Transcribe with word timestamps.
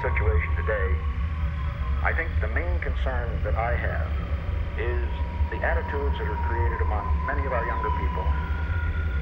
situation 0.00 0.48
today, 0.56 0.96
I 2.02 2.12
think 2.16 2.30
the 2.40 2.48
main 2.48 2.80
concern 2.80 3.28
that 3.44 3.54
I 3.54 3.76
have 3.76 4.08
is 4.80 5.04
the 5.52 5.60
attitudes 5.60 6.16
that 6.16 6.24
are 6.24 6.40
created 6.48 6.80
among 6.80 7.04
many 7.26 7.44
of 7.44 7.52
our 7.52 7.66
younger 7.66 7.92
people, 8.00 8.24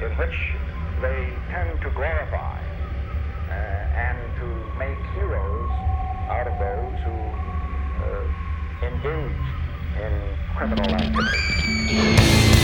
in 0.06 0.14
which 0.14 0.38
they 1.02 1.34
tend 1.50 1.80
to 1.82 1.90
glorify 1.90 2.62
uh, 3.50 3.52
and 3.52 4.18
to 4.38 4.46
make 4.78 4.98
heroes 5.18 5.70
out 6.30 6.46
of 6.46 6.54
those 6.62 6.98
who 7.02 7.16
uh, 8.06 8.22
engage 8.86 9.46
in 9.98 10.14
criminal 10.54 10.94
activity. 10.94 12.57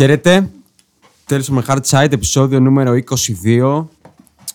Χαίρετε. 0.00 0.50
Τέλος 1.26 1.48
με 1.48 1.64
Hard 1.66 1.80
Side, 1.90 2.12
επεισόδιο 2.12 2.60
νούμερο 2.60 2.92
22. 3.44 3.84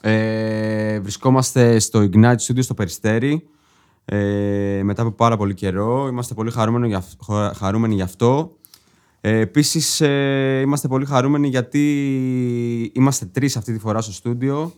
Ε, 0.02 1.00
βρισκόμαστε 1.00 1.80
στο 1.80 2.10
Ignite 2.12 2.36
Studio 2.36 2.64
στο 2.64 2.74
Περιστέρι. 2.74 3.48
Ε, 4.06 4.82
μετά 4.84 5.02
από 5.02 5.12
πάρα 5.12 5.38
πολύ 5.38 5.54
καιρό. 5.54 6.08
Είμαστε 6.08 6.34
πολύ 6.34 6.52
χαρούμενοι, 6.52 6.88
για, 6.88 7.04
χα- 7.26 7.54
χαρούμενοι 7.54 7.96
γι' 7.96 8.02
αυτό. 8.02 8.52
Ε, 9.22 9.40
επίσης, 9.40 10.02
ε, 10.02 10.60
είμαστε 10.64 10.88
πολύ 10.88 11.06
χαρούμενοι 11.06 11.48
γιατί 11.48 12.92
είμαστε 12.94 13.26
τρεις 13.26 13.58
αυτή 13.58 13.74
τη 13.74 13.80
φορά 13.80 14.02
στο 14.02 14.12
στούντιο. 14.12 14.74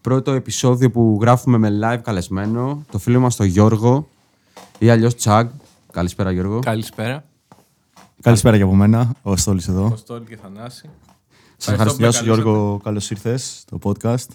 Πρώτο 0.00 0.32
επεισόδιο 0.32 0.90
που 0.90 1.18
γράφουμε 1.20 1.58
με 1.58 1.78
live 1.82 2.00
καλεσμένο. 2.02 2.84
Το 2.90 2.98
φίλο 2.98 3.20
μας 3.20 3.36
τον 3.36 3.46
Γιώργο 3.46 4.08
ή 4.78 4.90
αλλιώς 4.90 5.14
Τσαγ. 5.14 5.46
Καλησπέρα 5.92 6.30
Γιώργο. 6.32 6.58
Καλησπέρα. 6.58 7.24
Καλησπέρα 8.22 8.56
και 8.56 8.62
από 8.62 8.74
μένα, 8.74 9.12
ο 9.22 9.36
Στόλης 9.36 9.68
εδώ. 9.68 9.86
Αποστόλη 9.86 10.24
και 10.24 10.36
Θανάση. 10.36 10.88
Σε 11.56 11.70
ευχαριστώ, 11.70 12.06
που 12.06 12.12
σου, 12.12 12.18
με 12.18 12.24
Γιώργο, 12.24 12.80
καλώς 12.84 13.10
ήρθες 13.10 13.58
στο 13.66 13.78
podcast. 13.82 14.26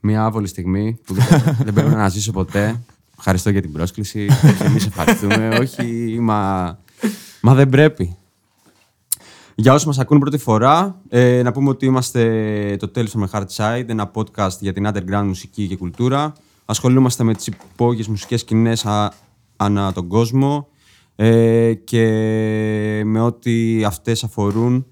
Μια 0.00 0.24
άβολη 0.24 0.46
στιγμή 0.46 0.98
που 1.04 1.14
δεν, 1.14 1.26
δεν 1.64 1.74
πρέπει 1.74 1.94
να 1.94 2.08
ζήσω 2.08 2.32
ποτέ. 2.32 2.80
Ευχαριστώ 3.18 3.50
για 3.50 3.60
την 3.60 3.72
πρόσκληση. 3.72 4.26
Εμείς 4.60 4.86
ευχαριστούμε. 4.86 5.48
Όχι, 5.60 6.18
μα, 6.20 6.78
μα 7.40 7.54
δεν 7.54 7.68
πρέπει. 7.68 8.16
Για 9.54 9.72
όσους 9.72 9.86
μας 9.86 9.98
ακούν 9.98 10.18
πρώτη 10.18 10.38
φορά, 10.38 11.00
ε, 11.08 11.42
να 11.42 11.52
πούμε 11.52 11.68
ότι 11.68 11.86
είμαστε 11.86 12.76
το 12.78 12.88
τέλος 12.88 13.14
με 13.14 13.28
Hard 13.32 13.46
Side, 13.56 13.84
ένα 13.88 14.10
podcast 14.14 14.58
για 14.60 14.72
την 14.72 14.86
underground 14.88 15.24
μουσική 15.26 15.66
και 15.68 15.76
κουλτούρα. 15.76 16.32
Ασχολούμαστε 16.64 17.24
με 17.24 17.34
τις 17.34 17.46
υπόγειες 17.46 18.08
μουσικές 18.08 18.40
σκηνές 18.40 18.86
α- 18.86 19.12
ανά 19.56 19.92
τον 19.92 20.08
κόσμο 20.08 20.68
ε, 21.20 21.74
και 21.74 22.04
με 23.04 23.20
ό,τι 23.20 23.84
αυτές 23.84 24.24
αφορούν 24.24 24.86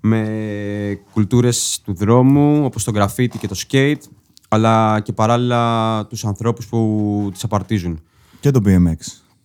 με 0.00 1.00
κουλτούρες 1.12 1.80
του 1.84 1.94
δρόμου, 1.94 2.64
όπως 2.64 2.84
το 2.84 2.92
graffiti 2.94 3.38
και 3.38 3.48
το 3.48 3.56
skate, 3.68 4.00
αλλά 4.48 5.00
και 5.00 5.12
παράλληλα 5.12 6.06
τους 6.06 6.24
ανθρώπους 6.24 6.66
που 6.66 7.28
τις 7.32 7.44
απαρτίζουν. 7.44 8.00
Και 8.40 8.50
το 8.50 8.60
BMX. 8.64 8.96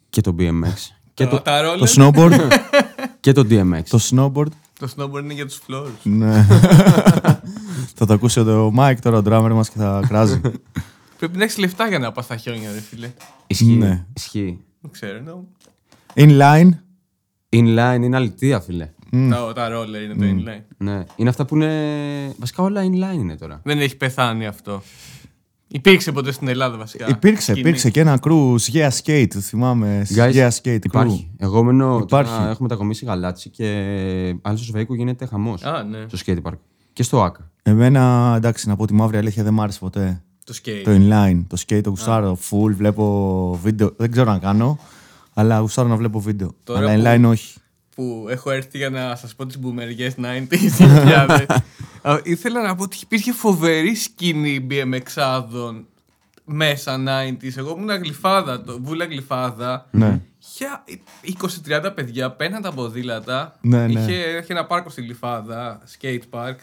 Και 0.10 0.22
το 0.22 0.36
BMX. 0.40 0.74
και, 1.14 1.24
Το, 1.24 1.30
το, 1.30 1.42
τα 1.42 1.62
roller, 1.62 1.78
Το 1.80 1.94
snowboard. 1.96 2.48
και 3.20 3.32
το 3.32 3.42
DMX. 3.50 3.82
το 3.90 4.00
snowboard. 4.12 4.52
το 4.80 4.94
snowboard 4.98 5.24
είναι 5.24 5.34
για 5.34 5.46
τους 5.46 5.62
floors. 5.68 5.92
ναι. 6.04 6.46
θα 7.98 8.06
το 8.06 8.14
ακούσει 8.14 8.40
ο 8.40 8.74
Mike 8.78 8.98
τώρα, 9.02 9.18
ο 9.18 9.22
drummer 9.26 9.52
μας 9.54 9.70
και 9.70 9.78
θα 9.78 10.04
κράζει. 10.08 10.42
Πρέπει 11.18 11.38
να 11.38 11.44
έχεις 11.44 11.58
λεφτά 11.58 11.88
για 11.88 12.00
να 12.00 12.12
πας 12.12 12.26
στα 12.26 12.36
χιόνια, 12.38 12.72
ρε 12.72 12.80
φίλε. 12.82 13.12
Ισχύει. 13.48 13.66
Ναι. 13.66 14.06
Ισχύει. 14.14 14.60
Δεν 14.82 14.92
ξέρω. 14.92 15.46
Εννοώ. 16.22 16.48
Inline. 16.48 16.70
Inline 17.50 18.00
είναι 18.02 18.16
αλητία, 18.16 18.60
φίλε. 18.60 18.90
Τα, 19.30 19.54
τα 19.54 19.68
roller 19.72 20.04
είναι 20.04 20.16
το 20.16 20.52
inline. 20.52 20.64
Ναι. 20.78 21.04
Είναι 21.16 21.30
αυτά 21.30 21.46
που 21.46 21.56
είναι. 21.56 22.36
Βασικά 22.40 22.64
όλα 22.64 22.82
inline 22.82 23.18
είναι 23.18 23.36
τώρα. 23.36 23.62
Δεν 23.64 23.80
έχει 23.80 23.98
πεθάνει 23.98 24.46
αυτό. 24.46 24.82
Υπήρξε 25.68 26.12
ποτέ 26.12 26.32
στην 26.32 26.48
Ελλάδα 26.48 26.78
βασικά. 26.78 27.06
Υπήρξε, 27.10 27.42
σκηνή; 27.42 27.60
υπήρξε 27.60 27.90
και 27.90 28.00
ένα 28.00 28.20
crew, 28.22 28.56
Yeah 28.74 28.90
Skate, 29.04 29.38
θυμάμαι. 29.40 30.06
Guys, 30.16 30.34
Yeah 30.34 30.50
Skate 30.50 30.76
crew. 30.76 30.86
Υπάρχει. 30.86 31.32
Εγώ 31.38 31.64
μένω. 31.64 32.00
Υπάρχει. 32.04 32.32
Τώρα 32.32 32.44
έχουμε 32.44 32.58
μετακομίσει 32.60 33.06
γαλάτσι 33.06 33.50
και 33.50 33.66
άλλο 34.42 34.58
στο 34.58 34.66
Σβέικο 34.66 34.96
γίνεται 34.96 35.26
χαμός. 35.26 35.64
Α, 35.64 35.84
ναι. 35.84 35.98
Στο 36.12 36.18
skate 36.26 36.50
park. 36.50 36.58
Και 36.94 37.04
στο 37.04 37.24
ΑΚΑ. 37.24 37.52
Εμένα, 37.64 38.34
εντάξει, 38.38 38.68
να 38.68 38.76
πω 38.76 38.88
τη 38.88 38.94
μαύρη 38.94 39.18
αλήθεια, 39.18 39.44
δεν 39.44 39.54
μ' 39.54 39.62
άρεσε 39.62 39.80
ποτέ. 39.80 40.24
Το 40.44 40.54
skate. 40.64 40.82
Το 40.84 40.92
inline, 40.92 41.44
το 41.48 41.58
skate 41.68 41.82
το 41.84 41.90
γουστάρω, 41.90 42.38
full, 42.50 42.72
βλέπω 42.72 43.60
βίντεο. 43.64 43.94
Δεν 43.98 44.12
ξέρω 44.12 44.32
να 44.32 44.40
κάνω, 44.40 44.80
αλλά 45.40 45.58
γουστάρω 45.60 45.88
να 45.88 45.96
βλέπω 45.96 46.20
βίντεο. 46.20 46.56
Τώρα 46.64 46.92
αλλά 46.92 47.16
που- 47.16 47.22
inline 47.26 47.30
όχι. 47.30 47.60
Που 47.96 48.26
έχω 48.30 48.52
έρθει 48.52 48.78
για 48.78 48.90
να 48.90 49.16
σας 49.16 49.36
πω 49.36 49.46
τις 49.46 49.60
μπουμεριές 49.60 50.16
90s 50.18 50.78
2000. 50.80 51.46
Α, 52.02 52.20
Ήθελα 52.24 52.62
να 52.62 52.76
πω 52.76 52.84
ότι 52.84 52.98
υπήρχε 53.02 53.32
φοβερή 53.32 53.96
σκηνή 53.96 54.68
BMX-άδων 54.70 55.86
μέσα 56.46 56.96
90s. 57.08 57.58
Εγώ 57.58 57.76
ήμουν 57.78 57.90
γλυφάδα, 58.02 58.62
το, 58.62 58.78
βούλα 58.82 59.06
γλυφάδα. 59.06 59.88
Ναι. 59.92 60.22
Για 60.58 60.84
20-30 61.86 61.92
παιδιά 61.96 62.32
παίρναν 62.32 62.62
τα 62.62 62.72
ποδήλατα. 62.72 63.56
Ναι, 63.62 63.88
ναι. 63.88 64.00
Είχε, 64.00 64.14
είχε 64.14 64.46
ένα 64.54 64.66
πάρκο 64.66 64.90
στη 64.90 65.02
Γλυφάδα, 65.02 65.80
skate 66.02 66.22
park, 66.40 66.56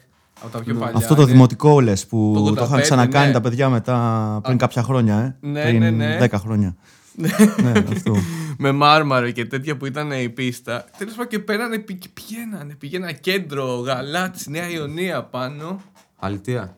από 0.42 0.52
τα 0.52 0.62
πιο 0.62 0.74
παλιά. 0.74 0.90
Ναι. 0.92 0.98
Αυτό 0.98 1.14
το 1.14 1.22
Είναι- 1.22 1.30
δημοτικό 1.32 1.80
λες 1.80 2.06
που 2.06 2.32
Το 2.36 2.42
το, 2.54 2.62
85, 2.62 2.64
είχαν 2.66 2.80
ξανακάνει 2.80 3.26
ναι. 3.26 3.32
τα 3.32 3.40
παιδιά 3.40 3.68
μετά 3.68 4.40
πριν 4.42 4.58
κάποια 4.58 4.82
χρόνια. 4.82 5.18
Ε. 5.42 5.46
Ναι, 5.48 5.62
πριν 5.62 5.78
ναι, 5.78 5.90
ναι. 5.90 6.18
10 6.20 6.28
χρόνια. 6.38 6.76
Ναι, 7.16 7.28
αυτό. 7.92 8.14
με 8.58 8.72
μάρμαρο 8.72 9.30
και 9.30 9.44
τέτοια 9.44 9.76
που 9.76 9.86
ήταν 9.86 10.10
η 10.12 10.28
πίστα. 10.28 10.84
Τέλος 10.98 11.12
πάντων 11.14 11.28
και 11.30 11.38
πέρανε 11.38 11.78
πη- 11.78 11.98
και 11.98 12.08
πηγαίνανε. 12.14 12.74
Πήγαινα 12.74 13.12
κέντρο, 13.12 13.66
γαλάτσι, 13.76 14.50
Νέα 14.50 14.70
Ιωνία 14.70 15.22
πάνω. 15.24 15.82
Αλητία. 16.16 16.76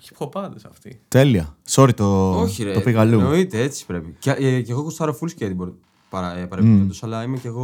Χιπχοπάδε 0.00 0.56
αυτοί. 0.70 1.00
Τέλεια. 1.08 1.56
Sorry 1.70 1.94
το, 1.94 2.30
Όχι, 2.40 2.62
ρε. 2.62 2.72
το 2.72 2.80
πήγα 2.80 3.00
αλλού. 3.00 3.18
Εννοείται, 3.18 3.60
έτσι 3.62 3.86
πρέπει. 3.86 4.16
Και, 4.18 4.30
ε, 4.30 4.60
και 4.60 4.72
εγώ 4.72 4.80
γουστάρω 4.80 5.18
full 5.20 5.28
skateboard 5.42 5.72
παρα, 6.10 6.36
ε, 6.38 6.44
παρεμπιπτόντως, 6.46 7.02
αλλά 7.02 7.22
είμαι 7.22 7.36
και 7.38 7.48
εγώ 7.48 7.62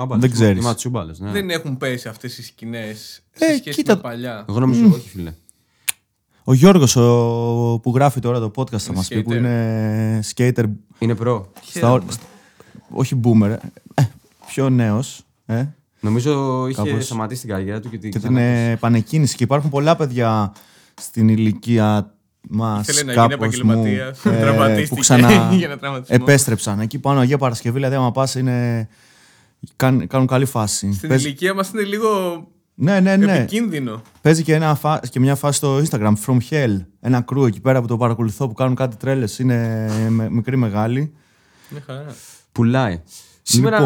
άμπαλος. 0.00 0.22
Δεν 0.22 0.30
ξέρεις. 0.32 0.60
Είμαι 0.60 0.68
ατσούμπαλος, 0.70 1.18
ναι. 1.18 1.30
Δεν 1.30 1.50
έχουν 1.50 1.76
πέσει 1.76 2.08
αυτές 2.08 2.38
οι 2.38 2.42
σκηνές 2.44 3.22
σε 3.32 3.44
Ε, 3.44 3.56
σχέση 3.56 3.76
κοίτα- 3.76 3.94
με 3.94 4.00
παλιά. 4.00 4.44
Εγώ 4.48 4.58
νομίζω 4.60 4.86
όχι, 4.86 5.08
φίλε. 5.08 5.34
Ο 6.50 6.54
Γιώργος 6.54 6.96
ο, 6.96 7.80
που 7.82 7.92
γράφει 7.94 8.20
τώρα 8.20 8.38
το 8.40 8.50
podcast 8.56 8.78
θα 8.78 8.92
μας 8.92 9.08
πει 9.08 9.22
που 9.22 9.30
skater. 9.30 9.36
είναι 9.36 10.20
skater 10.36 10.64
Είναι 10.98 11.14
προ. 11.14 11.52
στα, 11.62 11.92
όρ- 11.92 12.02
στα- 12.12 12.22
όχι 12.90 13.20
boomer, 13.24 13.56
ε, 13.94 14.02
πιο 14.46 14.68
νέος 14.70 15.22
ε, 15.46 15.64
Νομίζω 16.00 16.66
είχε 16.68 16.82
Κάπως. 16.82 17.04
σταματήσει 17.04 17.40
την 17.40 17.50
καριέρα 17.50 17.80
του 17.80 17.90
και 17.90 17.98
την 17.98 18.10
και 18.10 18.18
την 18.18 18.28
ξανά- 18.32 18.40
ε, 18.40 18.70
επανεκκίνηση 18.70 19.36
και 19.36 19.44
υπάρχουν 19.44 19.70
πολλά 19.70 19.96
παιδιά 19.96 20.52
στην 21.00 21.28
ηλικία 21.28 22.14
μας 22.48 22.88
Ήθελε 22.88 23.02
να 23.02 23.12
γίνει 23.12 23.28
κάπως 23.28 23.34
επαγγελματίας, 23.34 24.20
μου, 24.24 24.32
ε, 24.32 24.36
τραυματίστηκε 24.42 24.88
που 24.94 25.00
ξανά 25.00 25.30
για 25.56 25.66
ένα 25.66 25.78
τραυματισμό. 25.78 26.16
επέστρεψαν. 26.20 26.80
Εκεί 26.80 26.98
πάνω 26.98 27.20
Αγία 27.20 27.38
Παρασκευή, 27.38 27.74
δηλαδή 27.74 27.94
άμα 27.94 28.12
πας 28.12 28.34
είναι... 28.34 28.88
Κάνουν, 29.76 30.06
κάνουν 30.06 30.26
καλή 30.26 30.44
φάση. 30.44 30.92
Στην 30.92 31.08
Παίζει- 31.08 31.24
ηλικία 31.26 31.54
μας 31.54 31.70
είναι 31.70 31.82
λίγο 31.82 32.08
Ναι, 32.80 33.00
ναι, 33.00 33.16
ναι. 33.16 33.36
επικίνδυνο. 33.36 34.02
Παίζει 34.20 34.42
και, 34.42 34.54
ένα 34.54 34.74
φα... 34.74 34.98
και 34.98 35.20
μια 35.20 35.34
φάση 35.34 35.56
στο 35.56 35.78
Instagram, 35.78 36.12
From 36.26 36.38
Hell. 36.50 36.76
Ένα 37.00 37.20
κρού 37.20 37.44
εκεί 37.44 37.60
πέρα 37.60 37.80
που 37.80 37.86
το 37.86 37.96
παρακολουθώ 37.96 38.48
που 38.48 38.54
κάνουν 38.54 38.74
κάτι 38.74 38.96
τρέλες. 38.96 39.38
Είναι 39.38 39.88
με... 40.08 40.30
μικρή 40.30 40.56
μεγάλη. 40.56 41.12
Μια 41.68 41.82
χαρά. 41.86 42.14
Πουλάει. 42.52 43.00
Σήμερα. 43.42 43.76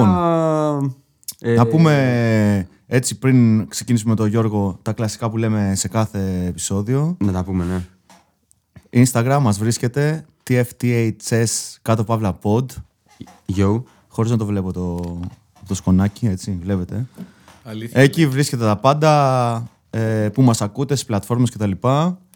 ε, 1.39 1.55
Να 1.55 1.67
πούμε 1.67 2.69
έτσι 2.87 3.19
πριν 3.19 3.69
ξεκινήσουμε 3.69 4.11
με 4.11 4.17
τον 4.17 4.27
Γιώργο 4.29 4.79
τα 4.83 4.93
κλασικά 4.93 5.31
που 5.31 5.37
λέμε 5.37 5.73
σε 5.75 5.89
κάθε 5.89 6.45
επεισόδιο. 6.47 7.17
Να 7.21 7.33
τα 7.33 7.45
πούμε, 7.45 7.65
ναι. 7.65 7.85
Instagram 9.05 9.39
μας 9.41 9.59
βρίσκεται 9.59 10.25
TFTHS 10.49 11.45
κάτω 11.83 12.05
παύλα 12.05 12.39
pod. 12.43 12.65
Yo. 13.57 13.83
Χωρίς 14.09 14.31
να 14.31 14.37
το 14.37 14.45
βλέπω 14.47 14.73
το, 14.73 15.21
το 15.67 15.75
σκονάκι, 15.75 16.27
έτσι, 16.27 16.59
βλέπετε. 16.63 17.07
Αλήθεια. 17.65 18.01
Εκεί 18.01 18.27
βρίσκεται 18.27 18.65
τα 18.65 18.77
πάντα 18.77 19.71
ε, 19.91 20.29
που 20.33 20.43
μας 20.43 20.61
ακούτε 20.63 20.95
στις 20.95 21.07
πλατφόρμες 21.07 21.51
κτλ. 21.51 21.71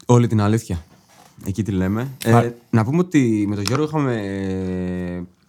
Όλη 0.05 0.27
την 0.27 0.41
αλήθεια. 0.41 0.83
Εκεί 1.45 1.63
τη 1.63 1.71
λέμε. 1.71 2.07
Α. 2.25 2.39
Ε, 2.43 2.55
να 2.69 2.83
πούμε 2.85 2.97
ότι 2.99 3.45
με 3.49 3.55
τον 3.55 3.63
Γιώργο 3.63 3.85
είχαμε 3.85 4.21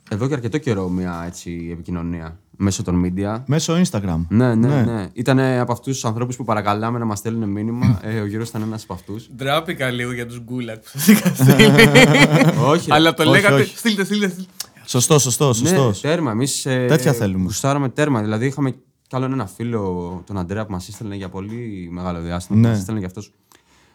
ε, 0.08 0.14
εδώ 0.14 0.28
και 0.28 0.34
αρκετό 0.34 0.58
καιρό 0.58 0.88
μια 0.88 1.22
έτσι, 1.26 1.68
επικοινωνία 1.72 2.38
μέσω 2.60 2.82
των 2.82 3.04
media. 3.04 3.40
Μέσω 3.46 3.80
Instagram. 3.82 4.20
Ναι, 4.28 4.54
ναι, 4.54 4.68
Ναι. 4.68 4.82
ναι. 4.82 5.08
Ήταν 5.12 5.38
από 5.38 5.72
αυτούς 5.72 5.92
τους 5.94 6.04
ανθρώπους 6.04 6.36
που 6.36 6.44
παρακαλάμε 6.44 6.98
να 6.98 7.04
μας 7.04 7.18
στέλνουν 7.18 7.48
μήνυμα. 7.48 8.00
ε, 8.02 8.20
ο 8.20 8.26
Γιώργος 8.26 8.48
ήταν 8.48 8.62
ένας 8.62 8.82
από 8.82 8.92
αυτούς. 8.92 9.28
Ντράπηκα 9.36 9.90
λίγο 9.90 10.12
για 10.12 10.26
τους 10.26 10.40
γκούλακ 10.40 10.76
που 10.82 10.88
σας 10.92 11.06
είχα 11.06 11.34
στείλει. 11.34 11.64
όχι. 12.72 12.88
ρε. 12.88 12.94
Αλλά 12.94 13.14
το 13.14 13.22
Όχι, 13.22 13.30
λέγατε. 13.32 13.54
όχι. 13.54 13.76
Στείλτε, 13.76 14.04
στείλτε. 14.04 14.28
στείλτε. 14.28 14.48
Σωστό, 14.86 15.18
σωστό, 15.18 15.46
Ναι, 15.46 15.52
σωστός. 15.54 16.00
τέρμα. 16.00 16.30
Εμείς 16.30 16.62
Τέτοια 16.62 17.12
θέλουμε. 17.12 17.42
Γουστάραμε 17.44 17.88
τέρμα. 17.88 18.20
Δηλαδή 18.20 18.46
είχαμε 18.46 18.74
κι 19.08 19.16
άλλον 19.16 19.32
ένα 19.32 19.46
φίλο, 19.46 20.22
τον 20.26 20.38
Αντρέα, 20.38 20.66
που 20.66 20.72
μας 20.72 20.88
έστελνε 20.88 21.16
για 21.16 21.28
πολύ 21.28 21.88
μεγάλο 21.92 22.20
διάστημα. 22.20 22.58
Ναι. 22.58 22.68
Μας 22.68 22.78
έστελνε 22.78 22.98
για 22.98 23.08
αυτός 23.08 23.32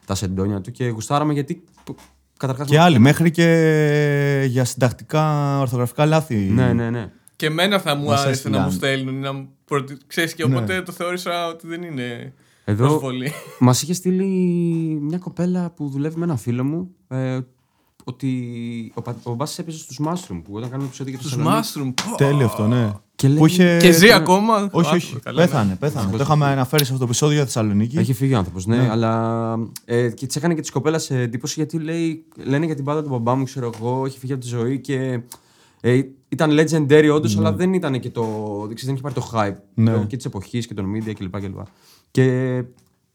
τα 0.05 0.15
σεντόνια 0.15 0.61
του 0.61 0.71
και 0.71 0.87
γουστάραμε 0.87 1.33
γιατί. 1.33 1.63
Καταρχάς, 2.37 2.67
Και 2.67 2.79
άλλοι, 2.79 2.99
μέχρι 2.99 3.31
και 3.31 4.45
για 4.47 4.65
συντακτικά 4.65 5.59
ορθογραφικά 5.59 6.05
λάθη. 6.05 6.35
Ναι, 6.35 6.73
ναι, 6.73 6.89
ναι. 6.89 7.11
Και 7.35 7.45
εμένα 7.45 7.79
θα 7.79 7.95
μου 7.95 8.05
Μας 8.05 8.13
άρεσε 8.19 8.29
έστειλαν. 8.29 8.59
να 8.59 8.65
μου 8.65 8.71
στέλνουν. 8.71 9.19
Να 9.19 9.33
μου 9.33 9.49
προτι... 9.65 9.97
Ξέρεις, 10.07 10.33
και 10.33 10.45
Ναι. 10.47 10.55
οπότε 10.55 10.81
το 10.81 10.91
θεώρησα 10.91 11.47
ότι 11.47 11.67
δεν 11.67 11.83
είναι 11.83 12.33
Εδώ 12.65 12.87
προσβολή. 12.87 13.31
μας 13.59 13.81
είχε 13.81 13.93
στείλει 13.93 14.25
μια 15.01 15.17
κοπέλα 15.17 15.69
που 15.69 15.89
δουλεύει 15.89 16.17
με 16.17 16.23
ένα 16.23 16.35
φίλο 16.35 16.63
μου 16.63 16.89
ε, 17.07 17.39
ότι 18.03 18.91
ο, 18.95 19.01
πα- 19.01 19.15
ο 19.23 19.33
Μπάσης 19.33 19.59
έπαιζε 19.59 19.77
στους 19.77 19.99
Mushroom 20.05 20.41
που 20.43 20.53
όταν 20.53 20.69
κάνουμε 20.69 20.87
επεισόδιο 20.87 21.13
για 21.13 21.21
το 21.23 21.29
Του 21.29 21.35
Θεσσαλονίκη. 21.35 21.67
Mushroom. 22.03 22.09
πω. 22.11 22.15
Τέλειο 22.17 22.45
αυτό, 22.45 22.67
ναι. 22.67 22.91
Και 23.23 23.29
λέει, 23.29 23.37
Που 23.37 23.45
είχε... 23.45 23.77
Και 23.81 23.91
ζει 23.91 24.11
ακόμα; 24.11 24.69
Όχι, 24.71 24.89
Α, 24.89 24.95
όχι. 24.95 25.19
καλά, 25.19 25.39
ναι. 25.41 25.45
πέθανε, 25.47 25.75
πέθανε. 25.79 26.11
Το 26.11 26.23
είχαμε 26.23 26.45
αναφέρει 26.45 26.85
σε 26.85 26.87
αυτό 26.87 26.97
το 27.03 27.09
επεισόδιο 27.09 27.35
για 27.35 27.45
Θεσσαλονίκη. 27.45 27.97
Έχει 27.97 28.13
φύγει 28.13 28.33
ο 28.33 28.37
άνθρωπος, 28.37 28.65
ναι, 28.65 28.89
αλλά. 28.91 29.53
Ε, 29.85 30.09
και 30.09 30.25
τη 30.25 30.33
έκανε 30.37 30.53
και 30.53 30.61
τη 30.61 30.71
κοπέλα 30.71 31.01
εντύπωση 31.09 31.53
γιατί 31.57 31.79
λέει, 31.79 32.23
λένε 32.45 32.65
για 32.65 32.75
την 32.75 32.83
πάντα 32.83 33.03
του 33.03 33.09
μπαμπά 33.09 33.35
μου, 33.35 33.43
ξέρω 33.43 33.69
εγώ, 33.75 34.05
έχει 34.05 34.19
φύγει 34.19 34.33
από 34.33 34.41
τη 34.41 34.47
ζωή 34.47 34.79
και. 34.79 35.19
Ε, 35.81 36.01
ήταν 36.29 36.51
legendary 36.59 37.09
όντως, 37.13 37.37
αλλά 37.37 37.53
δεν 37.53 37.73
ήταν 37.73 37.99
και 37.99 38.09
το. 38.09 38.21
Δεν, 38.67 38.75
ξέρεις, 38.75 38.85
δεν 38.85 38.93
είχε 38.93 39.01
πάρει 39.03 39.15
το 39.15 39.31
hype 39.33 39.61
Ναι. 39.73 39.91
το- 39.93 40.05
και 40.07 40.15
της 40.15 40.25
εποχής 40.25 40.67
και 40.67 40.73
των 40.73 40.85
media 40.95 41.13
κλπ. 41.13 41.39
κλπ. 41.39 41.57
Και 42.11 42.63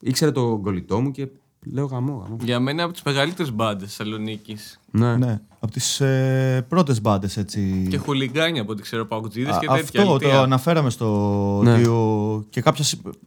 ήξερε 0.01 0.31
το 0.31 0.61
κολλητό 0.63 1.01
μου 1.01 1.11
και 1.11 1.29
λέω 1.73 1.85
γαμό, 1.87 2.13
γαμό. 2.23 2.37
Για 2.43 2.61
μένα 2.61 2.83
από 2.83 2.93
τις 2.93 3.03
μεγαλύτερες 3.03 3.53
μπάντες 3.53 3.89
Θεσσαλονίκης. 3.97 4.81
Ναι. 4.91 5.17
Ναι, 5.17 5.41
από 5.61 5.73
τις 5.73 6.01
ε, 6.01 6.65
πρώτες 6.69 7.01
μπάντες 7.01 7.37
έτσι. 7.37 7.87
Και 7.91 7.97
χουλιγκάνια 7.97 8.63
από 8.63 8.73
ό,τι 8.73 8.83
ξέρω, 8.83 9.05
παγκοτζίδε 9.07 9.51
Α, 9.51 9.59
και 9.61 9.67
τέτοια. 9.67 9.83
αυτό 9.83 10.03
το 10.05 10.11
αλήθεια. 10.15 10.41
αναφέραμε 10.41 10.91
στο. 10.91 11.61
Ναι. 11.65 11.73
ότι 11.73 11.85
ο- 11.85 12.45
Και 12.51 12.61
κάποιο. 12.61 12.85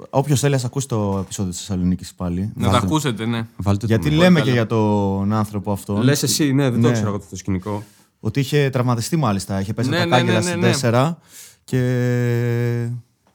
Όποιος 0.10 0.40
θέλει, 0.40 0.56
ας 0.56 0.66
ακούσει 0.66 0.88
το 0.88 1.18
επεισόδιο 1.24 1.52
της 1.52 1.60
Θεσσαλονίκης 1.62 2.14
πάλι. 2.14 2.52
Να 2.56 2.70
τα 2.70 2.78
ακούσετε, 2.78 3.26
ναι. 3.26 3.48
Βάλτε 3.58 3.86
Γιατί 3.86 4.10
το 4.10 4.16
λέμε 4.16 4.34
καλά. 4.40 4.44
και 4.46 4.52
για 4.52 4.66
τον 4.66 5.34
άνθρωπο 5.34 5.72
αυτόν. 5.72 6.02
Λες 6.02 6.24
εσύ, 6.24 6.54
ναι, 6.54 6.70
δεν 6.70 6.80
Ναι. 6.80 6.88
το 6.88 6.94
ξέρω 6.94 7.08
εγώ 7.08 7.16
αυτό 7.18 7.30
το 7.30 7.36
σκηνικό. 7.36 7.84
Ότι 8.20 8.40
είχε 8.40 8.70
τραυματιστεί 8.70 9.16
μάλιστα. 9.16 9.60
Είχε 9.62 9.74
πέσει 9.74 9.90
Ναι, 9.90 10.02
από 10.02 10.10
τα 10.10 10.16
ναι, 10.16 10.22
ναι, 10.24 10.32
κάγκελα 10.32 10.56
ναι, 10.58 10.72
στην 10.74 10.90
ναι. 10.90 10.92
4. 11.00 11.18
Και. 11.64 12.90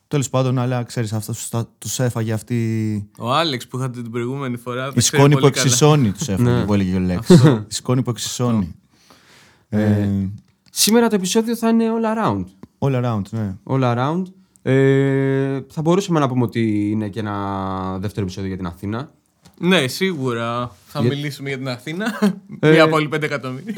Τέλος 0.08 0.30
πάντων, 0.30 0.58
αλλά 0.58 0.82
ξέρεις, 0.82 1.12
αυτό 1.12 1.32
του 1.78 1.88
έφαγε 2.02 2.32
αυτή. 2.32 3.08
Ο 3.18 3.32
Άλεξ 3.32 3.66
που 3.66 3.76
είχατε 3.78 4.02
την 4.02 4.10
προηγούμενη 4.10 4.56
φορά. 4.56 4.82
Η 4.86 4.92
τα 4.92 5.00
ξέρει 5.00 5.04
σκόνη 5.22 5.34
που 5.34 5.40
πολύ 5.40 5.52
καλά. 5.52 5.64
εξισώνει 5.66 6.10
τους 6.12 6.28
έφαγε, 6.28 6.50
Ναι. 6.50 6.64
που 6.64 6.74
έλεγε 6.74 6.96
ο 6.96 7.00
Λέξ. 7.00 7.28
Η 7.68 7.74
σκόνη 7.74 8.02
που 8.02 8.10
εξισώνει. 8.10 8.74
Ε, 9.68 10.08
Σήμερα 10.70 11.08
το 11.08 11.14
επεισόδιο 11.14 11.56
θα 11.56 11.68
είναι 11.68 11.84
all 12.00 12.16
around. 12.18 12.44
all 12.78 13.04
around, 13.04 13.22
ναι. 13.30 13.54
All 13.64 13.82
around. 13.96 14.22
Ε, 14.62 15.60
θα 15.70 15.82
μπορούσαμε 15.82 16.18
να 16.20 16.28
πούμε 16.28 16.42
ότι 16.42 16.90
είναι 16.90 17.08
και 17.08 17.20
ένα 17.20 17.98
δεύτερο 17.98 18.22
επεισόδιο 18.24 18.48
για 18.48 18.56
την 18.56 18.66
Αθήνα. 18.66 19.10
Ναι, 19.58 19.86
σίγουρα 19.86 20.76
θα 20.86 21.00
Για- 21.00 21.08
μιλήσουμε 21.14 21.48
για 21.48 21.58
την 21.58 21.68
Αθήνα. 21.68 22.18
Ε, 22.60 22.70
Μία 22.70 22.88
πόλη 22.88 23.08
5 23.14 23.22
εκατομμύρια. 23.22 23.74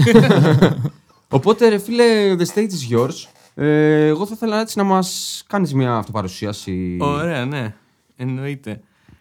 Οπότε, 1.29 1.69
ρε 1.69 1.79
φίλε, 1.79 2.35
the 2.39 2.45
stage 2.55 2.69
is 2.71 2.97
yours. 2.99 3.27
Ε, 3.61 4.07
εγώ 4.07 4.27
θα 4.27 4.33
ήθελα 4.37 4.61
έτσι 4.61 4.79
να 4.79 4.85
μας 4.85 5.43
κάνεις 5.49 5.75
μια 5.75 5.95
αυτοπαρουσίαση. 5.95 6.97
Ωραία, 7.01 7.45
ναι. 7.45 7.75
Εννοείται. 8.17 8.81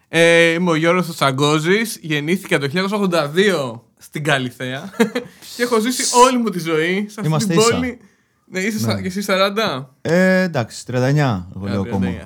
Ε, 0.09 0.49
είμαι 0.51 0.69
ο 0.71 0.75
Γιώργος 0.75 1.15
Τσαγκόζης. 1.15 1.99
Γεννήθηκα 2.01 2.59
το 2.59 2.67
1982 3.75 3.81
στην 3.97 4.23
Καλιθέα. 4.23 4.89
και 5.55 5.63
έχω 5.63 5.79
ζήσει 5.79 6.03
όλη 6.25 6.37
μου 6.37 6.49
τη 6.49 6.59
ζωή 6.59 6.95
σε 7.09 7.15
αυτή 7.17 7.25
Είμαστε 7.27 7.53
την 7.53 7.61
ίσα. 7.61 7.73
πόλη. 7.73 7.99
Ναι, 8.49 8.59
είσαι 8.59 8.79
σα- 8.79 9.01
και 9.01 9.07
εσύ 9.07 9.21
40. 9.27 9.85
Ε, 10.01 10.41
εντάξει, 10.41 10.83
39 10.87 11.47
εγώ 11.55 11.67
λέω 11.67 11.79
Άντε, 11.81 11.89
ακόμα. 11.89 12.05
ναι. 12.09 12.23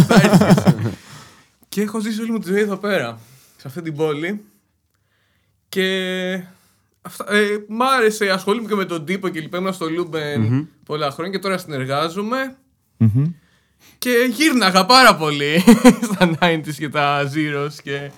Θα 0.00 0.14
έρθεις. 0.22 0.92
και 1.68 1.82
έχω 1.82 2.00
ζήσει 2.00 2.20
όλη 2.20 2.30
μου 2.30 2.38
τη 2.38 2.48
ζωή 2.48 2.60
εδώ 2.60 2.76
πέρα, 2.76 3.18
σε 3.56 3.66
αυτή 3.68 3.82
την 3.82 3.96
πόλη. 3.96 4.44
Και 5.68 6.42
αυτά, 7.02 7.32
ε, 7.32 7.64
μ' 7.68 7.82
άρεσε, 7.82 8.30
ασχολούμαι 8.30 8.68
και 8.68 8.74
με 8.74 8.84
τον 8.84 9.04
τύπο 9.04 9.28
και 9.28 9.40
λοιπά. 9.40 9.58
Ήμουν 9.58 9.72
στο 9.72 9.90
λουμπεν 9.90 10.68
πολλά 10.84 11.10
χρόνια 11.10 11.32
και 11.32 11.38
τώρα 11.38 11.58
συνεργάζομαι. 11.58 12.56
Μμμ. 12.96 13.24
Και 13.98 14.10
γύρναγα 14.30 14.86
πάρα 14.86 15.16
πολύ 15.16 15.64
στα 16.12 16.30
90s 16.40 16.74
και 16.76 16.88
τα 16.88 17.22
Zeros 17.22 17.72
και... 17.82 18.10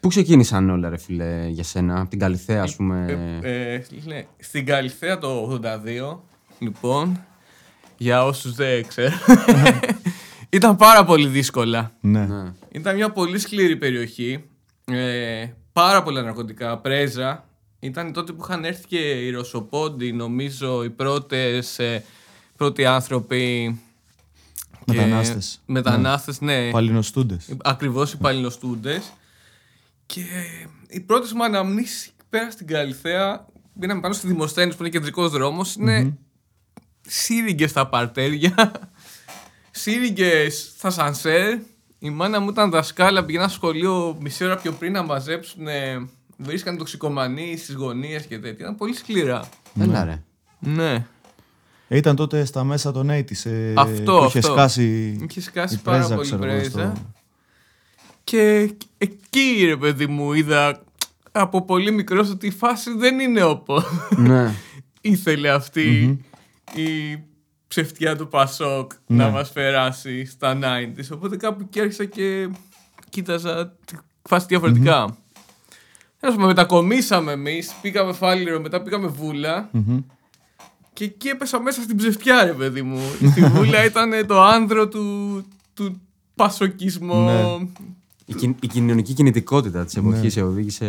Πού 0.00 0.08
ξεκίνησαν 0.08 0.70
όλα, 0.70 0.88
ρε 0.88 0.98
φίλε, 0.98 1.46
για 1.48 1.62
σένα, 1.62 2.00
από 2.00 2.10
την 2.10 2.18
Καλυθέα, 2.18 2.62
ας 2.62 2.76
πούμε. 2.76 3.04
Ε, 3.42 3.74
ε, 3.74 3.84
ναι, 4.04 4.26
στην 4.38 4.66
Καλυθέα 4.66 5.18
το 5.18 5.60
82, 6.12 6.18
λοιπόν, 6.58 7.24
για 7.96 8.24
όσους 8.24 8.54
δεν 8.54 8.86
ξέρουν, 8.86 9.18
ήταν 10.58 10.76
πάρα 10.76 11.04
πολύ 11.04 11.26
δύσκολα. 11.26 11.92
Ναι. 12.00 12.26
Ναι. 12.26 12.52
Ήταν 12.72 12.94
μια 12.94 13.10
πολύ 13.10 13.38
σκληρή 13.38 13.76
περιοχή, 13.76 14.44
ε, 14.84 15.46
πάρα 15.72 16.02
πολλά 16.02 16.22
ναρκωτικά, 16.22 16.78
πρέζα. 16.78 17.47
Ήταν 17.80 18.12
τότε 18.12 18.32
που 18.32 18.44
είχαν 18.44 18.64
έρθει 18.64 18.86
και 18.86 18.98
οι 18.98 19.30
Ρωσοπόντι, 19.30 20.12
νομίζω, 20.12 20.84
οι 20.84 20.90
πρώτες, 20.90 21.78
ε, 21.78 22.04
πρώτοι 22.56 22.84
άνθρωποι... 22.84 23.78
και- 24.84 24.92
Μετανάστες. 24.92 25.60
Μετανάστες, 25.66 26.40
ναι. 26.40 26.70
Παλινοστούντες. 26.70 27.48
Ακριβώς 27.62 28.12
οι 28.12 28.16
παλινοστούντες. 28.16 29.12
Και 30.06 30.20
οι 30.88 31.00
πρώτε 31.00 31.28
μου 31.34 31.44
αναμνήσεις 31.44 32.10
πέρα 32.30 32.50
στην 32.50 32.66
Καλυθέα, 32.66 33.46
μπήκαμε 33.74 34.00
πάνω 34.00 34.14
στη 34.14 34.26
Δημοσθένη 34.26 34.70
που 34.70 34.76
είναι 34.80 34.88
κεντρικός 34.90 35.30
δρόμος, 35.30 35.74
είναι 35.74 36.16
σύριγγες 37.00 37.70
στα 37.70 37.86
παρτέρια, 37.88 38.72
σύριγγες 39.70 40.72
στα 40.76 40.90
σανσέρ. 40.90 41.58
Η 41.98 42.10
μάνα 42.10 42.40
μου 42.40 42.48
ήταν 42.50 42.70
δασκάλα, 42.70 43.24
πήγαινα 43.24 43.48
στο 43.48 43.56
σχολείο 43.56 44.16
μισή 44.20 44.44
ώρα 44.44 44.56
πιο 44.56 44.72
πριν 44.72 44.92
να 44.92 45.02
μαζέψουν. 45.02 45.66
Βρίσκαν 46.40 46.76
τοξικομανεί 46.76 47.56
στις 47.56 47.74
γωνίες 47.74 48.22
και 48.26 48.38
τέτοια. 48.38 48.64
Ήταν 48.64 48.76
πολύ 48.76 48.94
σκληρά. 48.94 49.48
Έλα, 49.80 50.04
ρε. 50.04 50.22
Ναι. 50.58 51.06
Ε, 51.88 51.96
Ήταν 51.96 52.16
τότε 52.16 52.44
στα 52.44 52.64
μέσα 52.64 52.92
των 52.92 53.08
80s. 53.10 53.44
Ε, 53.50 53.72
Αυτό, 53.76 54.18
που 54.18 54.24
είχε 54.24 54.38
αυτό. 54.38 54.52
σκάσει. 54.52 55.18
Είχε 55.28 55.40
σκάσει 55.40 55.74
η 55.74 55.78
πάρα 55.78 55.98
πρέζα, 55.98 56.14
πολύ 56.14 56.26
ξέρω 56.28 56.44
εγώ, 56.44 56.52
πρέζα. 56.54 56.70
στο- 56.70 56.92
Και 58.24 58.72
εκεί 58.98 59.64
ρε 59.64 59.76
παιδί 59.76 60.06
μου 60.06 60.32
είδα 60.32 60.82
από 61.32 61.64
πολύ 61.64 61.90
μικρός 61.90 62.30
ότι 62.30 62.46
η 62.46 62.50
φάση 62.50 62.90
δεν 62.96 63.18
είναι 63.20 63.42
όπω 63.42 63.82
ναι. 64.16 64.54
ήθελε 65.00 65.50
αυτή 65.50 66.18
η 66.74 67.18
ψευτιά 67.68 68.16
του 68.16 68.28
Πασόκ 68.28 68.92
να 69.06 69.24
Ναι. 69.26 69.30
μας 69.30 69.52
περάσει 69.52 70.24
στα 70.24 70.58
90s. 70.62 71.04
Οπότε 71.12 71.36
κάπου 71.36 71.60
εκεί 71.66 71.80
άρχισα 71.80 72.04
και 72.04 72.48
κοίταζα 73.08 73.68
τη 73.84 73.94
φάση 74.28 74.46
διαφορετικά. 74.48 75.16
Τέλος 76.20 76.34
πάντων, 76.34 76.48
μετακομίσαμε 76.50 77.32
εμείς, 77.32 77.72
πήγαμε 77.82 78.12
Φάληρο, 78.12 78.60
μετά 78.60 78.82
πήγαμε 78.82 79.06
Βούλα 79.06 79.68
Μμμ. 79.72 79.98
και 80.92 81.04
εκεί 81.04 81.28
έπεσα 81.28 81.60
μέσα 81.60 81.82
στην 81.82 81.96
ψευτιά 81.96 82.44
ρε 82.44 82.52
παιδί 82.52 82.82
μου. 82.82 83.00
Στη 83.30 83.40
Βούλα 83.44 83.84
ήταν 83.84 84.26
το 84.26 84.42
άνδρο 84.42 84.88
του, 84.88 85.44
του 85.74 86.00
πασοκισμού. 86.34 87.24
Ναι. 87.24 87.66
Η, 88.26 88.34
κιν- 88.34 88.56
η 88.60 88.66
κοινωνική 88.66 89.12
κινητικότητα 89.12 89.84
της 89.84 89.96
εποχής 89.96 90.36
Ναι. 90.36 90.42
οδήγησε... 90.42 90.84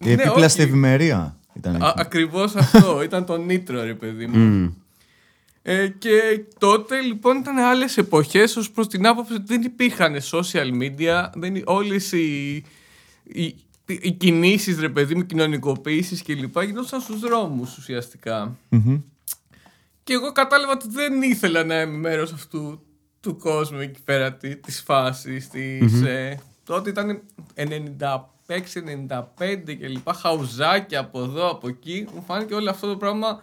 Η 0.00 0.06
Ναι, 0.06 0.12
επίπλαστη 0.12 0.60
όχι. 0.60 0.68
ευημερία 0.70 1.36
ήταν 1.54 1.74
Α, 1.74 1.76
εκεί. 1.88 2.00
ακριβώς 2.00 2.54
αυτό, 2.56 3.00
ήταν 3.08 3.24
το 3.24 3.36
νήτρο 3.36 3.82
ρε 3.84 3.94
παιδί 3.94 4.26
μου. 4.26 4.38
Μμ. 4.38 4.70
Ε, 5.62 5.86
και 5.88 6.44
τότε 6.58 7.00
λοιπόν 7.00 7.36
ήταν 7.36 7.58
άλλες 7.58 7.96
εποχές 7.96 8.56
ως 8.56 8.70
προς 8.70 8.86
την 8.88 9.06
άποψη 9.06 9.32
ότι 9.32 9.42
δεν 9.46 9.62
υπήρχαν 9.62 10.16
social 10.30 10.70
media, 10.82 11.30
δεν, 11.34 11.62
όλες 11.64 12.12
οι, 12.12 12.54
οι, 13.22 13.54
οι 13.92 14.12
κινήσεις 14.12 14.78
ρε 14.78 14.88
παιδί 14.88 15.14
μου, 15.14 15.26
κοινωνικοποίησεις 15.26 16.22
και 16.22 16.34
λοιπά 16.34 16.62
γινόταν 16.62 17.00
στους 17.00 17.20
δρόμους 17.20 17.76
ουσιαστικά. 17.76 18.56
Μμμ. 18.68 19.00
Και 20.04 20.12
εγώ 20.12 20.32
κατάλαβα 20.32 20.72
ότι 20.72 20.88
δεν 20.90 21.22
ήθελα 21.22 21.64
να 21.64 21.80
είμαι 21.80 21.96
μέρος 21.98 22.32
αυτού 22.32 22.82
του 23.20 23.36
κόσμου 23.36 23.78
εκεί 23.80 24.00
πέρα 24.04 24.32
τη- 24.34 24.56
της 24.56 24.80
φάσης 24.80 25.48
της, 25.48 26.02
ε, 26.02 26.40
τότε 26.64 26.90
ήταν 26.90 27.20
96-95 27.54 29.74
και 29.78 29.88
λοιπά 29.88 30.12
χαουζάκια 30.12 31.00
από 31.00 31.22
εδώ 31.22 31.50
από 31.50 31.68
εκεί. 31.68 32.06
Μου 32.14 32.22
φάνηκε 32.26 32.54
όλο 32.54 32.70
αυτό 32.70 32.88
το 32.88 32.96
πράγμα 32.96 33.42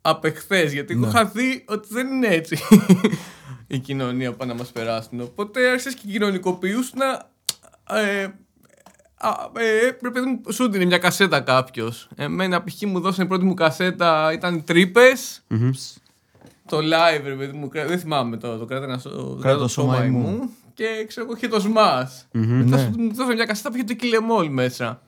απ' 0.00 0.24
εχθές, 0.24 0.72
γιατί 0.72 0.92
εγώ 0.94 1.06
είχα 1.08 1.24
δει 1.24 1.64
ότι 1.68 1.88
δεν 1.90 2.06
είναι 2.06 2.26
έτσι 2.26 2.58
η 3.66 3.78
κοινωνία 3.78 4.30
που 4.30 4.36
πάνε 4.36 4.52
να 4.52 4.58
μας 4.58 4.72
περάσουν. 4.72 5.20
Οπότε 5.20 5.68
άρχισες 5.68 5.94
και 5.94 6.06
κοινωνικοποιούσουν 6.08 7.00
ε, 7.90 8.26
Α, 9.20 9.30
ε, 9.60 9.96
ρε 10.02 10.10
παιδί 10.10 10.26
μου, 10.26 10.52
σου 10.52 10.70
δίνει 10.70 10.86
μια 10.86 10.98
κασέτα 10.98 11.40
κάποιος. 11.40 12.08
Εμένα 12.16 12.62
π.χ. 12.64 12.82
μου 12.82 13.00
δώσανε 13.00 13.24
η 13.24 13.28
πρώτη 13.28 13.44
μου 13.44 13.54
κασέτα, 13.54 14.32
ήταν 14.32 14.64
τρύπες. 14.64 15.42
Το 16.68 16.76
live, 16.78 17.22
ρε 17.24 17.34
παιδί 17.34 17.56
μου, 17.56 17.68
κρα- 17.68 17.86
δεν 17.86 17.98
θυμάμαι 17.98 18.36
το, 18.36 18.56
το 18.58 18.64
κράτηνα 18.64 18.98
στο 18.98 19.10
το 19.10 19.38
Κράτα 19.40 19.58
το 19.58 19.68
σώμα 19.68 19.92
σώμα 19.94 20.04
ημού. 20.06 20.18
μου. 20.28 20.50
Και 20.74 21.04
ξέρω 21.08 21.26
εγώ 21.26 21.36
είχε 21.36 21.48
το 21.48 21.56
Smash. 21.56 22.26
Μετά 22.32 22.76
Ναι. 22.76 22.82
σου- 22.82 23.00
μου 23.00 23.14
δώσανε 23.14 23.34
μια 23.34 23.44
κασέτα 23.44 23.70
που 23.70 23.76
είχε 23.76 23.84
το 23.84 23.94
Kill 24.00 24.38
Em 24.40 24.42
All 24.44 24.48
μέσα. 24.50 25.02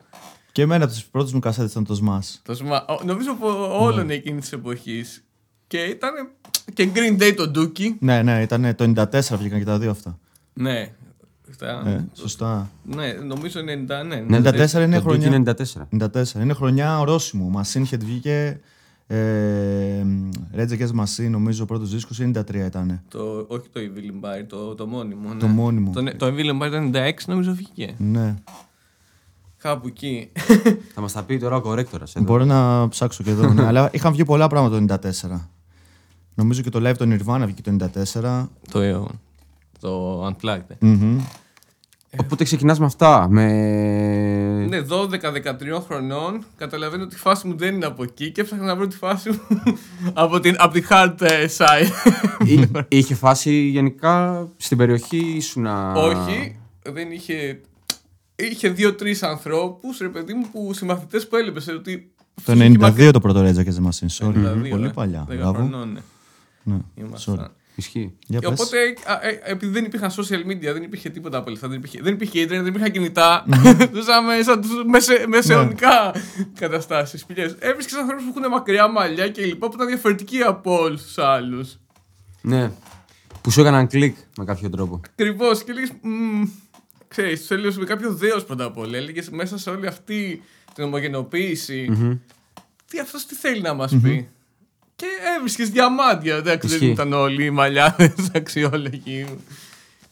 Και 0.51 0.61
εμένα 0.61 0.83
από 0.83 0.93
τις 0.93 1.03
πρώτες 1.05 1.31
μου 1.31 1.39
κασέτες 1.39 1.71
ήταν 1.71 1.85
το 1.85 1.99
Smash. 2.05 2.39
Το 2.43 2.57
Smash. 2.63 2.85
Ο- 2.99 3.03
Νομίζω 3.03 3.31
από 3.31 3.77
όλων 3.83 4.09
εκείνης 4.09 4.41
της 4.41 4.51
εποχής. 4.51 5.23
Και 5.67 5.77
ήταν. 5.83 6.11
Και 6.73 6.89
Green 6.95 7.21
Day 7.21 7.33
το 7.35 7.51
Dookie. 7.55 7.95
Ναι, 7.99 8.21
ναι, 8.23 8.41
ήταν 8.41 8.75
το 8.75 8.83
94 8.83 9.37
βγήκαν 9.37 9.59
και 9.59 9.65
τα 9.65 9.77
δύο 9.79 9.91
αυτά. 9.91 10.19
Ναι. 10.53 10.91
Αυτά- 11.51 11.89
Ε, 11.89 12.05
σωστά. 12.13 12.69
Ναι, 12.83 13.11
νομίζω 13.27 13.59
90, 13.59 14.03
ναι. 14.07 14.15
Ναι, 14.15 14.37
94 14.37 14.73
είναι 14.83 14.95
το 14.95 14.97
Duke 14.97 15.01
χρονιά. 15.01 15.27
είναι 15.27 15.35
94. 15.37 15.87
94. 15.89 16.41
Είναι 16.41 16.53
χρονιά 16.53 16.99
ορόσημο. 16.99 17.51
Machine 17.61 17.83
Head 17.93 17.99
βγήκε. 17.99 18.59
Ε, 19.07 20.05
Rage 20.57 20.69
Against 20.69 20.95
Machine, 21.03 21.29
νομίζω 21.29 21.63
ο 21.63 21.65
πρώτος 21.65 21.89
δίσκος 21.91 22.19
93 22.19 22.65
ήταν. 22.65 23.01
Το, 23.07 23.45
όχι 23.47 23.67
το 23.71 23.79
Evil 23.79 24.25
Empire, 24.25 24.45
το, 24.47 24.75
το 24.75 24.87
μόνιμο. 24.87 25.33
Ναι. 25.33 25.39
Το 25.39 25.47
μόνιμο. 25.47 25.91
Το, 25.93 26.01
ναι, 26.01 26.11
το 26.13 26.25
Evil 26.25 26.51
Empire 26.61 26.69
το 26.71 26.99
96 26.99 27.11
νομίζω 27.27 27.53
βγήκε. 27.53 27.93
Ναι. 27.97 28.35
Κάπου 29.57 29.87
εκεί. 29.87 30.31
Θα 30.93 31.01
μας 31.01 31.11
τα 31.13 31.23
πει 31.23 31.37
τώρα 31.39 31.55
ο 31.55 31.61
κορέκτορας. 31.61 32.13
Μπορώ 32.19 32.45
να 32.45 32.87
ψάξω 32.89 33.23
και 33.23 33.29
εδώ. 33.29 33.53
ναι. 33.53 33.65
Αλλά 33.67 33.89
είχαν 33.93 34.11
βγει 34.11 34.25
πολλά 34.25 34.47
πράγματα 34.47 34.99
το 34.99 35.09
94. 35.31 35.39
Νομίζω 36.33 36.61
και 36.61 36.69
το 36.69 36.89
live 36.89 36.95
των 36.97 37.17
Nirvana 37.19 37.41
βγήκε 37.45 37.61
το 37.71 37.89
94. 38.21 38.47
το, 38.71 39.07
το 39.81 40.25
Unplugged. 40.27 40.61
ε. 40.67 40.75
Μμμ. 40.79 41.19
Οπότε 42.19 42.43
ξεκινάς 42.43 42.79
με 42.79 42.85
αυτά. 42.85 43.27
Με... 43.29 43.45
Ναι, 44.69 44.79
12-13 44.89 45.81
χρονών. 45.87 46.43
Καταλαβαίνω 46.57 47.03
ότι 47.03 47.15
η 47.15 47.17
φάση 47.17 47.47
μου 47.47 47.57
δεν 47.57 47.75
είναι 47.75 47.85
από 47.85 48.03
εκεί 48.03 48.31
και 48.31 48.41
έψαχνα 48.41 48.65
να 48.65 48.75
βρω 48.75 48.87
τη 48.87 48.95
φάση 48.95 49.29
μου 49.29 49.39
από, 50.13 50.39
την, 50.39 50.55
από 50.57 50.73
τη 50.73 50.81
hard 50.89 51.15
ε, 51.21 51.45
side. 51.57 51.87
Εί- 52.45 52.69
Είχε 52.87 53.15
φάση 53.15 53.53
γενικά 53.67 54.47
στην 54.57 54.77
περιοχή 54.77 55.17
ήσουν 55.35 55.63
να... 55.63 55.91
Όχι, 55.91 56.59
δεν 56.81 57.11
είχε. 57.11 57.61
Είχε 58.35 58.69
δύο-τρεις 58.69 59.23
ανθρώπους, 59.23 59.97
ρε 59.97 60.09
παιδί 60.09 60.33
μου, 60.33 60.45
που 60.51 60.73
συμμαθητές 60.73 61.27
που 61.27 61.35
έλεπε. 61.35 61.59
Ότι 61.73 62.11
Το 62.43 62.51
αυτός 62.51 62.55
είχε 62.67 63.07
92 63.07 63.09
το 63.13 63.19
πρώτο 63.19 63.39
Rage 63.41 63.55
Against 63.57 63.83
the 63.83 63.89
Machine. 63.89 64.27
Sorry. 64.27 64.65
92, 64.65 64.69
Πολύ 64.69 64.85
ε. 64.85 64.91
παλιά. 64.93 65.25
10 65.29 65.35
Μπράβο. 65.35 65.53
χρονών, 65.53 65.91
ναι. 65.91 65.99
Ναι. 66.63 66.77
Ήμασταν. 66.95 67.51
Sorry. 67.71 67.77
Ισχύει. 67.77 68.13
Για 68.25 68.39
Και 68.39 68.47
πες. 68.49 68.59
οπότε, 68.59 68.77
α, 69.05 69.27
ε, 69.27 69.39
επειδή 69.43 69.71
δεν 69.71 69.85
υπήρχαν 69.85 70.09
social 70.11 70.51
media, 70.51 70.73
δεν 70.73 70.83
υπήρχε 70.83 71.09
τίποτα 71.09 71.37
από 71.37 71.51
αυτά, 71.51 71.67
δεν 71.67 71.77
υπήρχε, 71.77 71.99
δεν 72.01 72.13
υπήρχε 72.13 72.39
ίντερνετ, 72.39 72.59
δεν 72.63 72.69
υπήρχαν 72.73 72.91
κινητά. 72.91 73.45
Ζούσαμε 73.95 74.41
σαν 74.41 74.61
τους 74.61 74.69
μεσε, 74.87 75.25
μεσαιωνικά 75.27 76.13
καταστάσεις. 76.59 77.25
Έβρισκες 77.59 77.93
ανθρώπους 77.97 78.23
που 78.23 78.33
έχουν 78.39 78.51
μακριά 78.51 78.87
μαλλιά 78.87 79.29
και 79.29 79.45
λοιπά 79.45 79.67
που 79.67 79.73
ήταν 79.75 79.87
διαφορετικοί 79.87 80.41
από 80.41 80.81
όλους 80.81 81.01
τους 81.03 81.17
άλλους. 81.17 81.77
Ναι. 82.41 82.71
Που 83.41 83.51
σου 83.51 83.61
έκαναν 83.61 83.87
κλικ 83.87 84.17
με 84.37 84.45
κάποιο 84.45 84.69
τρόπο. 84.69 84.99
Ακριβώς. 85.09 85.63
Και 85.63 85.73
λέγε. 85.73 85.87
Ξέρεις, 87.07 87.39
τους 87.39 87.51
έλεγες 87.51 87.77
με 87.77 87.85
κάποιο 87.85 88.13
δέος 88.13 88.45
πρώτα 88.45 88.63
απ' 88.63 88.77
όλα. 88.77 88.97
Έλεγες 88.97 89.29
μέσα 89.29 89.57
σε 89.57 89.69
όλη 89.69 89.87
αυτή 89.87 90.41
την 90.73 90.83
ομογενοποίηση. 90.83 91.89
Τι 92.89 92.99
αυτός 92.99 93.25
τι 93.25 93.35
θέλει 93.35 93.61
να 93.61 93.73
μας 93.73 93.95
πει. 94.01 94.29
Και 95.01 95.07
έβρισκες 95.37 95.69
διαμάντια. 95.69 96.35
Εντάξει, 96.35 96.67
δεν 96.67 96.77
Ισχύει. 96.77 96.91
ήταν 96.91 97.13
όλοι 97.13 97.43
οι 97.45 97.49
μαλλιάδες 97.49 98.13
αξιόλογοι 98.35 99.25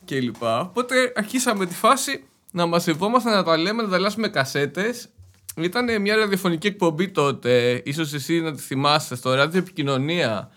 και 0.06 0.20
λοιπά. 0.20 0.60
Οπότε 0.62 0.96
αρχίσαμε 1.16 1.66
τη 1.66 1.74
φάση 1.74 2.24
να 2.52 2.66
μαζευόμαστε, 2.66 3.30
να 3.30 3.44
τα 3.44 3.58
λέμε, 3.58 3.82
να 3.82 3.88
ανταλλάσσουμε 3.88 4.28
κασέτες. 4.28 5.10
Ήταν 5.58 6.02
μια 6.02 6.16
ραδιοφωνική 6.16 6.68
εκπομπή 6.68 7.10
τότε. 7.10 7.82
Ίσως 7.86 8.14
εσύ 8.14 8.42
να 8.42 8.54
τη 8.56 8.62
θυμάσαι 8.62 9.16
στο 9.16 9.34
ράδιο 9.34 9.60
επικοινωνία. 9.60 10.50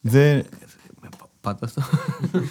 Δεν... 0.00 0.44
Πάτα 1.40 1.66
στο. 1.66 1.82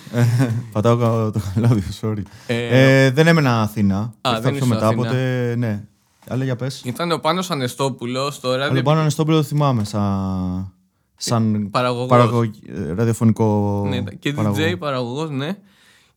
Πατάω 0.74 0.98
κα- 0.98 1.32
το 1.32 1.42
καλώδιο, 1.54 1.84
sorry. 2.02 2.22
Ε, 2.48 3.06
Ε, 3.06 3.12
δεν 3.12 3.28
έμενα 3.28 3.62
Αθήνα. 3.62 3.98
Α, 4.22 4.30
Ήρθα 4.30 4.40
δεν 4.42 4.50
πιο 4.50 4.56
ήσουν 4.56 4.68
μετά, 4.68 4.88
Αθήνα. 4.88 5.02
οπότε 5.02 5.54
ναι. 5.58 5.84
Αλλά 6.28 6.44
για 6.44 6.56
πες. 6.56 6.82
Ήταν 6.86 7.12
ο 7.12 7.18
Πάνος 7.18 7.52
Ανεστόπουλος 7.52 8.36
στο 8.36 8.50
ράδιο 8.56 8.72
Αλλά 8.72 8.82
πάνω 8.82 9.00
Ανεστόπουλος 9.00 9.40
το 9.42 9.48
θυμάμαι 9.48 9.84
σαν, 9.84 10.74
σαν 11.24 11.68
παραγωγός. 11.72 12.08
παραγωγ- 12.08 12.56
ε, 12.70 12.94
ραδιοφωνικό 12.94 13.86
Ναι, 13.90 13.96
ήταν 13.96 14.20
και 14.20 14.34
παραγωγό. 14.34 14.64
DJ 14.66 14.78
παραγωγός, 14.80 15.30
ναι. 15.30 15.58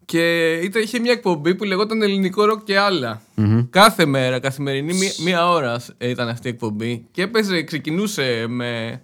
Και 0.04 0.52
ήταν, 0.52 0.82
είχε 0.82 0.98
μια 0.98 1.12
εκπομπή 1.12 1.54
που 1.54 1.64
λεγόταν 1.64 2.02
Ελληνικό 2.02 2.44
ροκ 2.44 2.62
και 2.64 2.78
αλλα 2.78 3.22
Κάθε 3.70 4.06
μέρα, 4.06 4.38
καθημερινή, 4.40 4.94
μία, 4.94 5.10
μία 5.24 5.48
ώρα 5.50 5.80
ε, 5.98 6.08
ήταν 6.08 6.28
αυτή 6.28 6.46
η 6.46 6.50
εκπομπή. 6.50 7.06
Και 7.10 7.22
έπαιζε, 7.22 7.62
ξεκινούσε 7.62 8.44
με. 8.48 9.02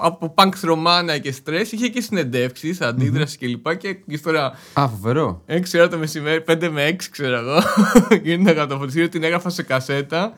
Από 0.00 0.34
punk 0.36 0.50
θρομάνα 0.54 1.18
και 1.18 1.32
στρες, 1.32 1.72
είχε 1.72 1.88
και 1.88 2.00
συνεντεύξεις, 2.00 2.80
αντίδρασης 2.80 3.38
κλπ. 3.38 3.76
Και 3.76 3.96
ιστορία 4.06 4.52
Α, 4.72 4.88
φοβερό. 4.88 5.42
6 5.46 5.60
ώρα 5.78 5.88
το 5.88 5.98
μεσημέρι, 5.98 6.44
5 6.46 6.68
με 6.68 6.84
6 6.86 7.08
ξέρω 7.10 7.36
εγώ. 7.38 7.58
Γίνανε 8.24 8.66
το 8.66 8.76
φωτιστήριο, 8.78 9.08
την 9.08 9.22
έγραφα 9.22 9.50
σε 9.50 9.62
κασέτα. 9.62 10.32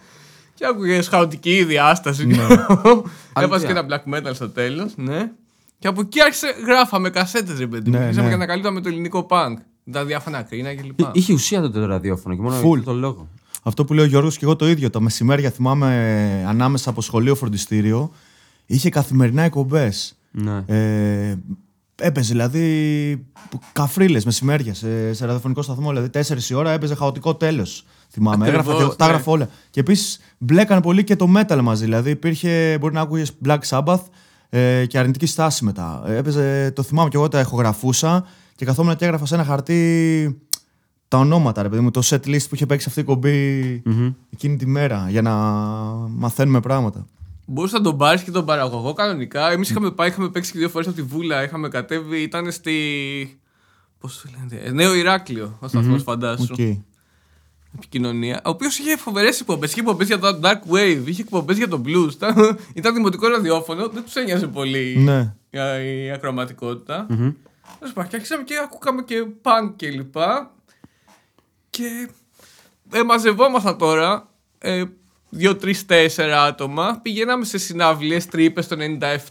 Και 0.55 0.67
άκουγες 0.67 1.09
χαοτική 1.09 1.64
διάσταση. 1.64 2.26
Έβαζε 3.37 3.66
και 3.66 3.72
ένα 3.72 3.87
black 3.88 4.14
metal 4.14 4.30
στο 4.34 4.49
τέλος, 4.49 4.92
ναι. 4.96 5.30
Και 5.78 5.88
από 5.88 6.00
εκεί 6.00 6.20
άρχισε, 6.22 6.54
γράφαμε 6.66 7.10
κασέτες, 7.10 7.58
ρε 7.58 7.66
παιδί 7.66 7.90
μου. 7.90 7.96
Ναι, 7.96 8.02
Αρχίσαμε 8.02 8.22
ναι. 8.22 8.28
και 8.28 8.34
ανακαλύπταμε 8.34 8.80
το 8.80 8.88
ελληνικό 8.88 9.26
punk. 9.30 9.54
Τα 9.92 10.04
διάφανα 10.04 10.38
ακρίνα 10.38 10.75
κλπ. 10.75 10.99
Εί- 11.00 11.08
Είχε 11.12 11.32
ουσία 11.32 11.60
τότε 11.60 11.80
το 11.80 11.87
ραδιόφωνο 11.87 12.34
και 12.34 12.40
μόνο 12.42 12.56
Full. 12.56 12.62
για 12.62 12.78
αυτό 12.78 12.90
το 12.92 12.96
λόγο. 12.99 13.28
Αυτό 13.62 13.84
που 13.84 13.94
λέει 13.94 14.04
ο 14.04 14.08
Γιώργος 14.08 14.38
και 14.38 14.44
εγώ 14.44 14.56
το 14.56 14.68
ίδιο. 14.68 14.90
Τα 14.90 15.00
μεσημέρια 15.00 15.50
θυμάμαι 15.50 15.96
ε, 16.42 16.46
ανάμεσα 16.46 16.90
από 16.90 17.00
σχολείο 17.02 17.34
φροντιστήριο. 17.34 18.12
Είχε 18.66 18.88
καθημερινά 18.88 19.42
εκπομπές. 19.42 20.16
Ναι. 20.30 20.62
Ε, 20.66 21.37
έπαιζε 22.00 22.33
δηλαδή 22.33 23.26
καφρίλες 23.73 24.25
μεσημέρια 24.25 24.75
σε, 24.75 25.12
σε 25.12 25.25
ραδιοφωνικό 25.25 25.62
σταθμό. 25.62 25.88
Δηλαδή 25.88 26.11
4 26.12 26.50
η 26.50 26.54
ώρα 26.54 26.71
έπαιζε 26.71 26.95
χαοτικό 26.95 27.35
τέλος. 27.35 27.85
Θυμάμαι. 28.11 28.49
Ακριβώς, 28.49 28.75
Έγραφα 28.75 28.90
και, 28.90 28.97
τα 28.97 29.04
ναι. 29.04 29.11
έγραφα 29.11 29.30
όλα. 29.30 29.49
Και 29.71 29.80
επίσης 29.80 30.21
μπλέκανε 30.38 30.80
πολύ 30.80 31.04
και 31.04 31.16
το 31.16 31.28
metal 31.37 31.61
μαζί. 31.62 31.85
Δηλαδή 31.85 32.11
υπήρχε, 32.11 32.76
μπορεί 32.80 32.95
να 32.95 33.00
άκουγες 33.00 33.33
Black 33.45 33.59
Sabbath 33.69 34.02
ε, 34.49 34.87
και 34.87 34.99
αρνητική 34.99 35.26
στάση 35.26 35.64
μετά. 35.64 36.02
Ε, 36.07 36.16
Έπαιζε, 36.16 36.71
το 36.71 36.83
θυμάμαι 36.83 37.09
και 37.09 37.16
εγώ 37.16 37.28
τα 37.28 37.40
ηχογραφούσα 37.40 38.25
και 38.57 38.64
καθόμουν 38.64 38.97
και 38.97 39.04
έγραφα 39.04 39.26
σε 39.26 39.35
ένα 39.35 39.45
χαρτί 39.45 40.40
τα 41.09 41.19
ονόματα, 41.19 41.62
ρε 41.62 41.69
παιδί 41.69 41.83
μου, 41.83 41.90
το 41.90 42.00
set 42.04 42.26
list 42.26 42.49
που 42.49 42.54
είχε 42.54 42.66
παίξει 42.66 42.87
αυτή 42.88 43.00
η 43.00 43.04
εκπομπή 43.04 43.82
εκείνη 44.30 44.57
τη 44.57 44.66
μέρα 44.66 45.07
για 45.09 45.23
να 45.23 45.33
μαθαίνουμε 46.09 46.61
πράγματα. 46.61 47.07
Μπορούσε 47.52 47.76
να 47.76 47.83
τον 47.83 47.97
πάρεις 47.97 48.23
και 48.23 48.30
τον 48.30 48.45
παραγωγό 48.45 48.92
κανονικά. 48.92 49.50
Εμείς 49.50 49.71
είχαμε 49.71 49.90
πάει, 49.90 50.09
είχαμε 50.09 50.28
παίξει 50.28 50.52
και 50.52 50.59
δύο 50.59 50.69
φορές 50.69 50.87
από 50.87 50.97
τη 50.97 51.02
Βούλα. 51.02 51.42
Είχαμε 51.42 51.69
κατέβει, 51.69 52.23
ήταν 52.23 52.52
στη. 52.52 52.75
Πώς 53.99 54.23
το 54.23 54.28
λένε, 54.38 54.62
ε, 54.64 54.71
Νέο 54.71 54.95
Ηράκλειο, 54.95 55.59
ο 55.61 55.69
σταθμός 55.69 56.02
φαντάσου. 56.02 56.49
Οκ. 56.52 56.59
Επικοινωνία. 57.75 58.40
Ο 58.45 58.49
οποίος 58.49 58.78
είχε 58.78 58.97
φοβερές 58.97 59.40
εκπομπές. 59.40 59.71
Είχε 59.71 59.80
εκπομπές 59.80 60.07
για 60.07 60.19
το 60.19 60.38
Dark 60.42 60.73
Wave, 60.75 61.02
είχε 61.04 61.23
εκπομπές 61.23 61.57
για 61.57 61.69
το 61.69 61.83
Blues. 61.87 62.12
Ήταν, 62.12 62.59
ήταν 62.75 62.95
δημοτικό 62.95 63.28
ραδιόφωνο, 63.28 63.88
δεν 63.88 64.02
τους 64.04 64.14
ένοιαζε 64.14 64.47
πολύ 64.47 64.97
Ναι. 64.99 65.35
η, 65.50 66.04
η 66.04 66.11
ακροαματικότητα. 66.11 67.06
Τέλος 67.78 67.95
πάντων, 67.95 68.11
Και 68.11 68.16
άρχισαμε 68.16 68.42
και 68.42 68.54
ακούγαμε 68.64 69.02
και 69.02 69.26
punk 69.42 69.73
και 69.76 69.90
λοιπά. 69.90 70.54
Και 71.71 72.09
ε, 72.90 73.02
μαζευόμασταν 73.02 73.78
τώρα. 73.78 74.28
Ε, 74.59 74.85
δύο, 75.30 75.56
τρεις, 75.56 75.87
τέσσερα 75.87 76.44
άτομα. 76.44 76.99
Πηγαίναμε 77.02 77.44
σε 77.44 77.58
συναυλίες 77.58 78.26
τρύπες 78.26 78.66
το 78.68 78.76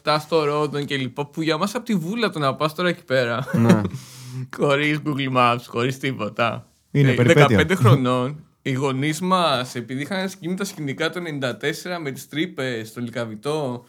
97 0.03 0.17
στο 0.19 0.43
Ρόντον 0.43 0.85
και 0.85 0.95
λοιπά. 0.97 1.25
Που 1.25 1.41
για 1.41 1.57
μας 1.57 1.75
από 1.75 1.85
τη 1.85 1.95
βούλα 1.95 2.29
το 2.29 2.39
να 2.39 2.55
πας 2.55 2.75
τώρα 2.75 2.89
εκεί 2.89 3.03
πέρα. 3.03 3.47
Ναι. 3.53 3.81
χωρίς 4.57 4.99
Google 5.05 5.37
Maps, 5.37 5.57
χωρίς 5.67 5.97
τίποτα. 5.97 6.67
Είναι 6.91 7.11
Ε, 7.11 7.13
περιπέτεια. 7.13 7.59
15 7.67 7.71
χρονών. 7.75 8.43
Οι 8.61 8.71
γονείς 8.71 9.19
μας, 9.21 9.75
επειδή 9.75 10.01
είχαν 10.01 10.29
σκηνή 10.29 10.55
τα 10.55 10.63
σκηνικά 10.63 11.09
το 11.09 11.19
94 11.41 11.99
με 12.01 12.11
τις 12.11 12.27
τρύπες 12.27 12.87
στο 12.87 13.01
Λικαβιτό, 13.01 13.85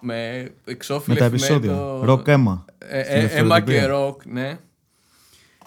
με 0.00 0.50
εξώφυλλο 0.64 1.14
Με 1.14 1.20
τα 1.20 1.24
επεισόδια. 1.26 1.72
Ροκ 2.02 2.28
αίμα. 2.28 2.64
ε, 2.78 3.02
Στην 3.04 3.14
ε, 3.16 3.18
αίμα 3.18 3.60
και 3.60 3.72
δευτεροτυπία. 3.72 3.86
ροκ, 3.86 4.20
ναι. 4.26 4.58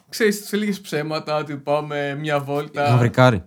Ξέρεις, 0.09 0.41
τους 0.41 0.51
έλεγες 0.51 0.81
ψέματα 0.81 1.37
ότι 1.37 1.55
πάμε 1.55 2.17
μια 2.19 2.39
βόλτα 2.39 2.91
Μαυρικάρι. 2.91 3.43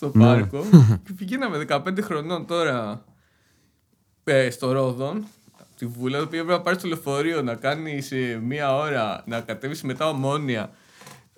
Στο 0.00 0.10
Ναι. 0.14 0.24
πάρκο. 0.24 0.64
και 1.06 1.12
πηγαίναμε 1.16 1.64
15 1.68 2.00
χρονών 2.02 2.46
τώρα 2.46 3.04
ε, 4.24 4.50
στο 4.50 4.72
Ρόδον, 4.72 5.24
από 5.58 5.68
τη 5.76 5.86
Βούλα, 5.86 6.18
το 6.18 6.24
οποίο 6.24 6.40
έπρεπε 6.40 6.58
να 6.58 6.64
πάρει 6.64 6.76
το 6.76 6.88
λεωφορείο, 6.88 7.42
να 7.42 7.54
κάνεις 7.54 8.12
μία 8.42 8.74
ώρα, 8.76 9.22
να 9.26 9.40
κατέβεις 9.40 9.82
μετά 9.82 10.08
ομόνια, 10.08 10.70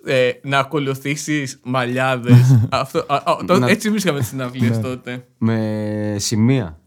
ε, 0.05 0.31
να 0.43 0.59
ακολουθήσεις 0.59 1.59
μαλλιάδες. 1.63 2.59
Αυτό, 2.69 2.99
α, 3.07 3.15
α, 3.15 3.37
το- 3.47 3.59
Να- 3.59 3.69
Έτσι 3.69 3.89
βρίσκαμε 3.89 4.19
τις 4.19 4.27
συναυλίες 4.27 4.75
Ναι. 4.77 4.83
τότε. 4.83 5.25
Με 5.37 6.15
σημεία. 6.19 6.77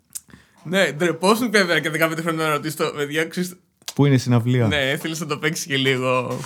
Ναι, 0.65 0.93
ντρεπόσουν 0.93 1.51
βέβαια 1.51 1.81
και 1.81 1.91
15 1.91 2.17
χρονών 2.21 2.47
να 2.47 2.53
ρωτήσει 2.53 2.77
το 2.77 2.93
παιδιά, 2.97 3.25
ξέρεις, 3.25 3.57
Πού 3.95 4.07
είναι 4.07 4.15
η 4.15 4.19
συναυλία; 4.19 4.67
Ναι, 4.67 4.97
θέλεις 5.01 5.21
να 5.21 5.27
το 5.27 5.39
παίξεις 5.39 5.67
και 5.67 5.77
λίγο. 5.77 6.39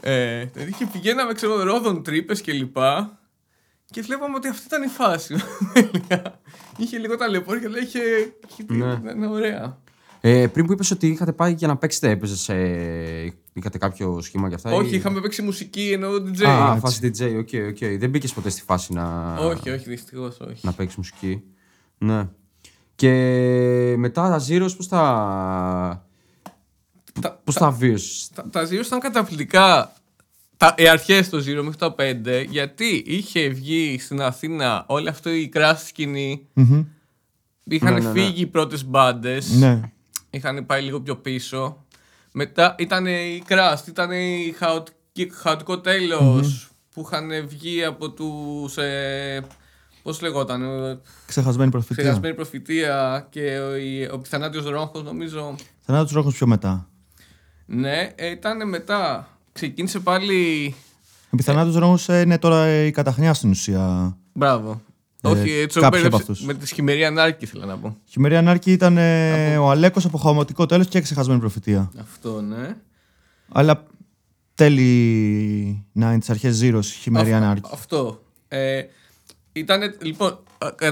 Ε, 0.00 0.44
και 0.78 0.86
πηγαίναμε, 0.92 1.32
ξέρω, 1.32 1.62
ρόδων 1.62 2.02
τρύπες 2.02 2.40
και 2.40 2.52
λοιπά. 2.52 3.18
Και 3.94 4.02
βλέπαμε 4.02 4.36
ότι 4.36 4.48
αυτή 4.48 4.62
ήταν 4.66 4.82
η 4.82 4.86
φάση. 4.86 5.34
τελικά. 5.72 6.40
είχε 6.76 6.98
λίγο 6.98 7.16
ταλαιπώρια, 7.16 7.68
αλλά 7.68 7.78
είχε. 7.78 7.98
είχε 8.48 8.62
πει, 8.64 8.74
Ναι. 8.74 8.92
ήταν 8.92 9.22
ωραία. 9.24 9.78
Ε, 10.20 10.46
πριν 10.46 10.66
που 10.66 10.72
είπες 10.72 10.90
ότι 10.90 11.06
είχατε 11.06 11.32
πάει 11.32 11.52
για 11.52 11.68
να 11.68 11.76
παίξετε, 11.76 12.10
έπαιζες. 12.10 12.48
Ε, 12.48 13.34
είχατε 13.52 13.78
κάποιο 13.78 14.20
σχήμα 14.20 14.46
για 14.48 14.56
αυτά. 14.56 14.72
Όχι, 14.72 14.92
ή... 14.92 14.96
είχαμε 14.96 15.20
παίξει 15.20 15.42
μουσική 15.42 15.90
ενώ 15.92 16.08
DJ. 16.12 16.44
Α, 16.44 16.76
φάση 16.78 17.12
DJ, 17.18 17.36
οκ, 17.38 17.48
οκ. 17.68 17.98
Δεν 17.98 18.10
μπήκες 18.10 18.32
ποτέ 18.32 18.48
στη 18.50 18.62
φάση 18.62 18.92
να, 18.92 19.34
όχι, 19.38 19.70
όχι, 19.70 19.88
δυστυχώς 19.88 20.40
όχι. 20.40 20.60
να 20.66 20.72
παίξεις 20.72 20.96
μουσική. 20.96 21.42
Ναι. 21.98 22.28
Και 22.94 23.10
μετά 23.98 24.28
τα 24.28 24.40
Zeros, 24.48 24.76
πώς 24.76 24.88
τα. 24.88 26.06
Τα- 27.20 27.40
Πώς 27.44 27.54
τα 27.54 27.70
βίωσες; 27.70 28.30
Τα, 28.34 28.48
τα 28.50 28.64
Zero 28.68 28.84
ήταν 28.86 29.00
καταπληκτικά. 29.00 29.92
Τα, 30.56 30.74
οι 30.78 30.88
αρχές 30.88 31.28
του 31.28 31.38
Zero 31.44 31.62
μέχρι 31.62 31.76
τα 31.78 31.94
5, 31.98 32.46
γιατί 32.48 33.02
είχε 33.06 33.48
βγει 33.48 33.98
στην 33.98 34.20
Αθήνα 34.22 34.84
όλη 34.88 35.08
αυτή 35.08 35.30
η 35.30 35.52
crust 35.54 35.76
σκηνή. 35.86 36.46
Μμμ. 36.52 36.84
Είχαν 37.64 37.92
Ναι, 37.94 38.00
ναι, 38.00 38.10
ναι. 38.12 38.20
φύγει 38.20 38.40
οι 38.42 38.46
πρώτες 38.46 38.84
μπάντες. 38.84 39.50
Ναι. 39.50 39.80
Είχαν 40.30 40.66
πάει 40.66 40.82
λίγο 40.82 41.00
πιο 41.00 41.16
πίσω. 41.16 41.84
Μετά 42.32 42.74
ήταν 42.78 43.06
η 43.06 43.42
Crash, 43.48 43.86
ήταν 43.88 44.10
η 44.10 44.54
χαοτική- 44.58 45.32
χαοτικό 45.34 45.80
τέλος 45.80 46.68
που 46.90 47.00
είχαν 47.06 47.48
βγει 47.48 47.84
από 47.84 48.10
τους... 48.10 48.76
Ε, 48.76 49.44
πώς 50.02 50.20
λεγόταν, 50.20 50.62
ε, 50.62 50.98
Ξεχασμένη 51.26 51.70
προφητεία. 51.70 52.02
ξεχασμένη 52.02 52.34
προφητεία 52.34 53.26
και 53.30 53.58
ο, 53.58 53.76
η- 53.76 54.08
ο 54.12 54.18
πιθανάτιος 54.18 54.64
ρόχος 54.64 55.02
νομίζω. 55.02 55.54
Θα 55.80 56.06
του 56.06 56.14
ρόχου 56.14 56.30
πιο 56.32 56.46
μετά. 56.46 56.88
Ναι, 57.66 58.12
ε, 58.14 58.30
ήταν 58.30 58.68
μετά. 58.68 59.28
Ξεκίνησε 59.54 59.98
πάλι... 60.00 60.34
Οι 61.30 61.36
πιθανά 61.36 61.78
ρόχου 61.78 62.12
είναι 62.12 62.38
τώρα 62.38 62.84
η 62.84 62.90
καταχνιά 62.90 63.34
στην 63.34 63.50
ουσία. 63.50 64.16
Μπράβο. 64.32 64.80
Ε, 65.22 65.28
Όχι, 65.28 65.50
έτσι 65.50 65.80
κάποιοι 65.80 65.80
το 65.80 65.86
από 65.86 65.90
μπέρδεψε. 65.90 66.16
αυτούς. 66.16 66.40
Με 66.46 66.54
τη 66.54 66.66
σχημερή 66.66 67.04
ανάρκη 67.04 67.44
ήθελα 67.44 67.66
να 67.66 67.78
πω. 67.78 67.96
Χειμερή 68.04 68.36
Ανάρκη 68.36 68.72
ήταν 68.72 68.96
ε, 68.98 69.56
ο 69.56 69.70
Αλέκος 69.70 70.04
από 70.04 70.18
χαοτικό 70.18 70.66
τέλος 70.66 70.86
και 70.88 71.00
ξεχασμένη 71.00 71.40
προφητεία. 71.40 71.90
Αυτό, 72.00 72.40
ναι. 72.40 72.76
Αλλά 73.52 73.86
τέλη 74.54 75.84
90s, 76.00 76.18
αρχές 76.28 76.60
Zero, 76.62 76.80
Χειμερή 77.00 77.32
Αυ- 77.32 77.42
Ανάρκη. 77.42 77.68
Αυτό. 77.72 78.22
Ε, 78.48 78.82
ήταν, 79.52 79.80
λοιπόν, 80.02 80.28
α, 80.30 80.36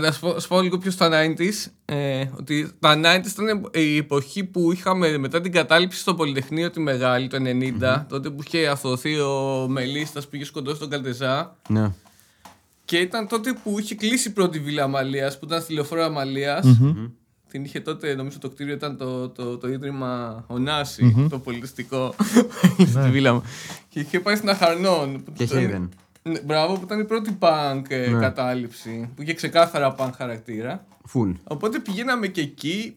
να 0.00 0.12
σου 0.12 0.20
πω- 0.20 0.40
σου 0.40 0.48
πω 0.48 0.60
λίγο 0.60 0.78
πιο 0.78 0.90
στα 0.90 1.08
90s. 1.10 1.70
Ε, 1.84 2.24
ότι 2.38 2.70
τα 2.78 2.94
90s 2.96 3.26
ήταν 3.26 3.68
η 3.74 3.96
εποχή 3.96 4.44
που 4.44 4.72
είχαμε 4.72 5.18
μετά 5.18 5.40
την 5.40 5.52
κατάληψη 5.52 5.98
στο 6.00 6.14
Πολυτεχνείο 6.14 6.70
τη 6.70 6.80
Μεγάλη, 6.80 7.28
το 7.28 7.36
90, 7.40 8.06
τότε 8.08 8.30
που 8.30 8.42
είχε 8.46 8.66
αθωθεί 8.68 9.18
ο 9.20 9.66
Μελίστας 9.68 10.28
που 10.28 10.36
είχε 10.36 10.44
σκοτώσει 10.44 10.78
τον 10.80 10.88
Καλτεζά. 10.90 11.56
Ναι. 11.68 11.92
Και 12.84 12.98
ήταν 12.98 13.28
τότε 13.28 13.52
που 13.62 13.78
είχε 13.78 13.94
κλείσει 13.94 14.28
η 14.28 14.32
πρώτη 14.32 14.58
βίλα 14.60 14.82
Αμαλίας, 14.82 15.38
που 15.38 15.44
ήταν 15.44 15.60
στη 15.60 15.72
λεωφόρο 15.72 16.02
Αμαλίας. 16.04 16.66
Την 17.50 17.64
είχε 17.64 17.80
τότε, 17.80 18.14
νομίζω 18.14 18.38
το 18.38 18.48
κτίριο 18.50 18.74
ήταν 18.74 18.96
το, 18.96 19.28
το, 19.28 19.58
το 19.58 19.68
ίδρυμα 19.68 20.44
Ωνάση, 20.46 21.26
το 21.30 21.38
πολιτιστικό. 21.38 22.14
στη 22.86 23.10
βίλα 23.10 23.32
μου. 23.34 23.42
Και 23.88 24.00
είχε 24.00 24.20
πάει 24.20 24.36
στην 24.36 24.48
Αχαρνών. 24.48 25.22
που 25.24 25.32
Και 25.32 25.42
ήταν- 25.42 25.58
Haven. 25.58 25.70
ναι, 25.80 25.88
Μπράβο, 26.44 26.74
που 26.74 26.80
ήταν 26.84 27.00
η 27.00 27.04
πρώτη 27.04 27.38
punk 27.40 27.82
ε, 27.88 28.08
Ναι. 28.10 28.20
κατάληψη. 28.20 29.10
Που 29.16 29.22
είχε 29.22 29.34
ξεκάθαρα 29.34 29.94
punk 29.98 30.10
χαρακτήρα. 30.16 30.84
Full. 31.14 31.32
Οπότε 31.44 31.78
πηγαίναμε 31.78 32.26
και 32.26 32.40
εκεί. 32.40 32.96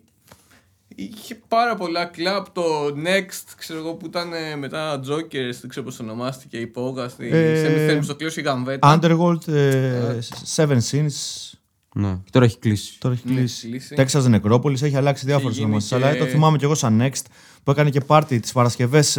Είχε 0.98 1.36
πάρα 1.48 1.76
πολλά 1.76 2.06
κλαμπ. 2.06 2.46
Το 2.54 2.64
Next, 2.88 3.44
ξέρω 3.58 3.80
εγώ, 3.80 3.94
που 3.94 4.06
ήταν 4.06 4.34
ε, 4.34 4.56
μετά 4.56 5.00
Jokers, 5.00 5.56
δεν 5.60 5.70
ξέρω 5.70 5.86
πώς 5.86 6.00
ονομάστηκε, 6.00 6.58
υπόγαστη. 6.58 7.28
Ε, 7.28 7.56
σε 7.56 7.70
μυθέρμη 7.70 8.04
στο 8.04 8.16
κλείο 8.16 8.30
η 8.36 8.42
Γαμβέτα. 8.42 9.00
Underworld, 9.00 9.48
ε, 9.48 10.18
Seven 10.56 10.78
Sins. 10.92 11.12
Ναι. 11.98 12.18
Και 12.24 12.30
τώρα 12.32 12.46
έχει 12.46 12.60
κλείσει. 12.60 13.00
Τώρα 13.00 13.14
έχει 13.16 13.24
Ναι, 13.28 13.36
κλείσει. 13.36 13.68
κλείσει. 13.70 13.96
Texas 13.98 14.36
Necropolis 14.42 14.82
έχει 14.82 14.96
αλλάξει 14.96 15.26
διάφορε 15.26 15.54
γίνει 15.54 15.66
ονομασίε. 15.66 15.98
και- 15.98 16.04
Αλλά 16.06 16.18
το 16.18 16.26
θυμάμαι 16.26 16.58
κι 16.58 16.64
εγώ 16.64 16.76
σαν 16.76 17.02
Next 17.02 17.22
που 17.64 17.72
έκανε 17.72 17.90
και 17.90 18.00
πάρτι 18.02 18.40
τις 18.40 18.52
Παρασκευές 18.52 19.18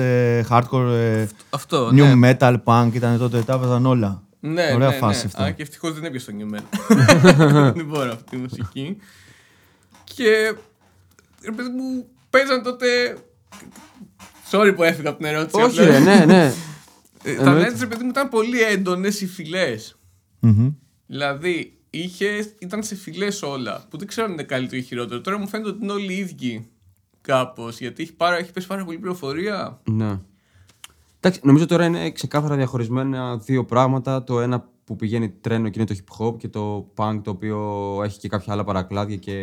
hardcore 0.48 0.90
ε, 0.92 1.26
Αυτό. 1.50 1.88
new 1.88 2.16
ναι. 2.16 2.36
metal 2.40 2.56
punk. 2.64 2.88
Ήταν 2.92 3.18
τότε, 3.18 3.42
τα 3.42 3.54
έβαζαν 3.54 3.86
όλα. 3.86 4.22
Ναι, 4.40 4.72
Ωραία 4.74 4.88
ναι, 4.88 4.94
φάση 4.96 5.18
ναι. 5.18 5.24
αυτό. 5.26 5.42
Α, 5.42 5.50
και 5.50 5.62
ευτυχώς 5.62 5.94
δεν 5.94 6.04
έπιασε 6.04 6.32
το 6.32 6.36
New 6.40 6.54
Metal. 6.56 6.62
δεν 7.76 7.84
μπορώ 7.86 8.10
αυτή 8.12 8.24
τη 8.30 8.36
μουσική. 8.36 8.96
Και 10.04 10.54
ρε 11.44 11.50
παιδί 11.52 11.68
μου, 11.68 12.06
παίζαν 12.30 12.62
τότε. 12.62 12.86
Sorry 14.50 14.72
που 14.76 14.82
έφυγα 14.82 15.08
από 15.08 15.18
την 15.18 15.26
ερώτηση. 15.26 15.62
Όχι, 15.62 15.80
απλά. 15.80 15.92
ρε, 15.92 15.98
ναι, 15.98 16.24
ναι. 16.24 16.52
Ε, 17.22 17.34
Τα 17.34 17.42
Εννοείται. 17.42 17.70
Nets, 17.74 17.78
ρε 17.80 17.86
παιδί 17.86 18.02
μου, 18.02 18.08
ήταν 18.10 18.28
πολύ 18.28 18.62
έντονες 18.62 19.20
οι 19.20 19.26
φυλές. 19.26 19.96
Μμμ. 20.40 20.68
Δηλαδή, 21.06 21.75
είχε, 21.98 22.54
ήταν 22.58 22.82
σε 22.82 22.94
φυλές 22.94 23.42
όλα. 23.42 23.86
Που 23.90 23.98
δεν 23.98 24.06
ξέρω 24.06 24.26
αν 24.26 24.32
είναι 24.32 24.42
καλύτερο 24.42 24.80
ή 24.80 24.84
χειρότερο. 24.84 25.20
Τώρα 25.20 25.38
μου 25.38 25.48
φαίνεται 25.48 25.68
ότι 25.68 25.82
είναι 25.82 25.92
όλοι 25.92 26.12
οι 26.12 26.16
ίδιοι. 26.16 26.68
Κάπως. 27.20 27.78
Γιατί 27.78 28.02
έχει, 28.02 28.12
πάρα, 28.14 28.36
έχει 28.36 28.52
πέσει 28.52 28.66
πάρα 28.66 28.84
πολύ 28.84 28.98
πληροφορία. 28.98 29.80
Ναι. 29.90 30.20
Εντάξει, 31.20 31.40
νομίζω 31.42 31.66
τώρα 31.66 31.84
είναι 31.84 32.10
ξεκάθαρα 32.10 32.56
διαχωρισμένα 32.56 33.36
δύο 33.36 33.64
πράγματα. 33.64 34.24
Το 34.24 34.40
ένα 34.40 34.68
που 34.84 34.96
πηγαίνει 34.96 35.30
τρένο 35.30 35.68
και 35.68 35.80
είναι 35.80 35.88
το 35.88 35.96
hip 35.98 36.26
hop 36.26 36.38
και 36.38 36.48
το 36.48 36.92
punk 36.96 37.20
το 37.24 37.30
οποίο 37.30 38.00
έχει 38.04 38.18
και 38.18 38.28
κάποια 38.28 38.52
άλλα 38.52 38.64
παρακλάδια 38.64 39.16
και 39.16 39.34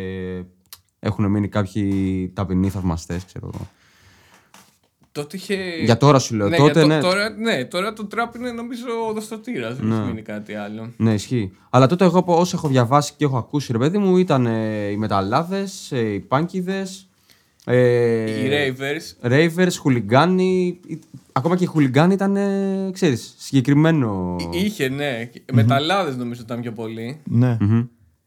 έχουν 0.98 1.30
μείνει 1.30 1.48
κάποιοι 1.48 2.28
ταπεινοί 2.34 2.70
θαυμαστές, 2.70 3.24
ξέρω 3.24 3.50
εγώ. 3.54 3.68
Τότε 5.14 5.36
είχε. 5.36 5.54
Για 5.84 5.96
τώρα 5.96 6.18
σου 6.18 6.34
λέω. 6.34 6.48
ναι, 6.48 6.56
Τότε, 6.56 6.72
για 6.72 6.80
το- 6.80 6.86
ναι. 6.86 7.00
Τώρα, 7.00 7.30
ναι, 7.30 7.64
τώρα 7.64 7.92
το 7.92 8.04
τραπ 8.06 8.34
είναι 8.34 8.50
νομίζω 8.52 8.84
ο 9.08 9.12
δοστοτήρας. 9.12 9.76
Δεν 9.76 9.86
Ναι. 9.86 9.94
έχει 9.94 10.04
μείνει 10.06 10.22
κάτι 10.22 10.54
άλλο. 10.54 10.92
Ναι, 10.96 11.12
ισχύει. 11.14 11.52
Αλλά 11.70 11.86
τότε 11.86 12.04
εγώ 12.04 12.18
από 12.18 12.36
όσο 12.38 12.56
έχω 12.56 12.68
διαβάσει 12.68 13.12
και 13.16 13.24
έχω 13.24 13.36
ακούσει, 13.36 13.72
ρε 13.72 13.78
παιδί 13.78 13.98
μου, 13.98 14.16
ήταν 14.16 14.46
ε, 14.46 14.86
οι 14.90 14.96
μεταλλάδες, 14.96 15.92
ε, 15.92 16.00
οι 16.12 16.20
πάνκιδες. 16.20 17.08
Ε, 17.64 18.44
Οι 18.44 18.50
Ravers. 18.50 19.28
Ravers, 19.30 19.72
χουλιγκάνοι. 19.78 20.80
ε, 20.90 20.94
Ακόμα 21.32 21.56
και 21.56 21.64
οι 21.64 21.66
χουλιγκάνοι 21.66 22.14
ήταν, 22.14 22.36
ε, 22.36 22.90
ξέρεις, 22.92 23.34
συγκεκριμένο. 23.38 24.36
Είχε, 24.52 24.88
ναι. 24.88 25.30
Μεταλλάδες 25.52 26.16
νομίζω 26.16 26.42
ήταν 26.44 26.60
πιο 26.60 26.72
πολύ. 26.72 27.20
Ναι. 27.24 27.56
Μμμ. 27.60 27.82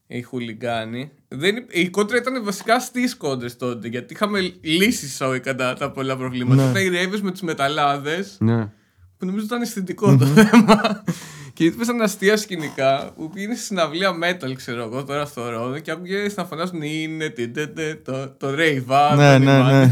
Οι 0.07 0.21
χουλιγκάνοι. 0.21 1.09
Δεν, 1.27 1.55
υπ- 1.55 1.75
η 1.75 1.89
κόντρα 1.89 2.17
ήταν 2.17 2.43
βασικά 2.43 2.79
στις 2.79 3.15
κόντρες 3.15 3.57
τότε. 3.57 3.87
Γιατί 3.87 4.13
είχαμε 4.13 4.39
λύσει 4.61 5.05
εισαγωγικά 5.05 5.55
τα, 5.55 5.73
τα 5.73 5.91
πολλά 5.91 6.17
προβλήματα. 6.17 6.71
Ναι. 6.71 6.79
Ήταν 6.79 6.93
οι 6.93 7.05
Ravers 7.05 7.19
με 7.21 7.31
του 7.31 7.45
μεταλλάδες. 7.45 8.37
Ναι. 8.39 8.69
Που 9.17 9.25
νομίζω 9.25 9.45
ήταν 9.45 9.61
αισθητικό 9.61 10.17
το 10.17 10.25
θέμα. 10.25 11.03
και 11.53 11.63
γιατί 11.63 11.77
πέσαν 11.77 12.01
αστεία 12.01 12.37
σκηνικά 12.37 13.13
που 13.15 13.31
είναι 13.35 13.55
στη 13.55 13.63
συναυλία 13.63 14.11
metal, 14.23 14.53
ξέρω 14.55 14.83
εγώ, 14.83 15.03
τώρα 15.03 15.25
στο 15.25 15.49
ρόδο 15.49 15.79
και 15.79 15.91
άκουγε 15.91 16.27
να 16.35 16.45
φωνάζουν 16.45 16.81
είναι 16.81 17.29
τι, 17.29 17.49
τε, 17.49 17.67
τε, 17.67 17.95
το, 17.95 18.29
το 18.29 18.47
Ray 18.57 18.83
Van. 18.87 19.15
Ναι, 19.15 19.37
ναι, 19.37 19.63
ναι. 19.63 19.89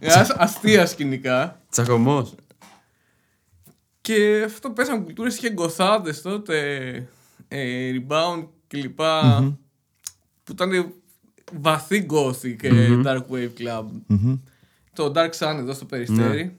Αστεία 0.36 0.86
σκηνικά. 0.86 1.60
Τσακωμός. 1.70 2.34
Και 4.00 4.42
αυτό 4.44 4.70
πέσαν 4.70 5.04
κουλτούρες, 5.04 5.36
είχε 5.36 5.50
γκοθάδες 5.50 6.22
τότε, 6.22 6.56
ε, 7.48 7.90
rebound 7.94 8.46
κλπ. 8.66 9.00
Που 10.44 10.52
ήταν 10.52 10.92
βαθύ 11.60 12.06
gothic 12.10 12.56
και 12.60 12.70
dark 13.04 13.22
wave 13.32 13.50
club. 13.60 13.84
Μμμ. 14.06 14.36
Το 14.92 15.12
Dark 15.14 15.30
Sun 15.38 15.56
εδώ 15.58 15.72
στο 15.72 15.84
περιστέρι. 15.84 16.56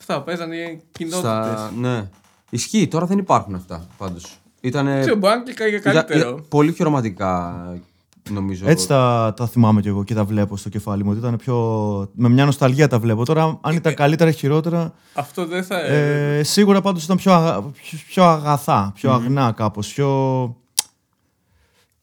Αυτά 0.00 0.22
παίζανε 0.22 0.56
οι 0.56 0.82
κοινότητες. 0.92 1.20
Στα... 1.20 1.72
Ναι. 1.78 2.08
Ισχύει, 2.50 2.88
τώρα 2.88 3.06
δεν 3.06 3.18
υπάρχουν 3.18 3.54
αυτά 3.54 3.86
πάντως. 3.98 4.38
Ήτανε... 4.60 5.00
Ξέρω, 5.00 5.16
μπορεί 5.16 5.34
να 5.36 5.42
και 5.42 5.64
ήταν- 5.64 5.80
καλύτερο. 5.92 6.28
ήταν 6.28 6.44
πολύ 6.48 6.72
πιο 6.72 6.84
ρομαντικά, 6.84 7.64
νομίζω. 8.30 8.68
Έτσι 8.68 8.86
τα, 8.86 9.32
τα 9.36 9.46
θυμάμαι 9.46 9.80
κι 9.80 9.88
εγώ 9.88 10.04
και 10.04 10.14
τα 10.14 10.24
βλέπω 10.24 10.56
στο 10.56 10.68
κεφάλι 10.68 11.04
μου. 11.04 11.10
Ότι 11.10 11.18
ήταν 11.18 11.36
πιο. 11.36 11.56
Με 12.14 12.28
μια 12.28 12.44
νοσταλγία 12.44 12.88
τα 12.88 12.98
βλέπω. 12.98 13.24
Τώρα, 13.24 13.58
αν 13.60 13.76
ήταν 13.76 13.94
καλύτερα 13.94 14.30
ή 14.30 14.32
χειρότερα. 14.32 14.92
Αυτό 15.14 15.46
δεν 15.46 15.64
θα. 15.64 15.80
Ε, 15.80 16.42
σίγουρα 16.42 16.80
πάντως 16.80 17.04
ήταν 17.04 17.16
πιο, 17.16 17.32
αγα- 17.32 17.62
πιο, 17.62 17.98
πιο 18.06 18.24
αγαθά, 18.24 18.92
πιο 18.94 19.12
αγνά 19.12 19.52
κάπως. 19.52 19.92
Πιο... 19.92 20.56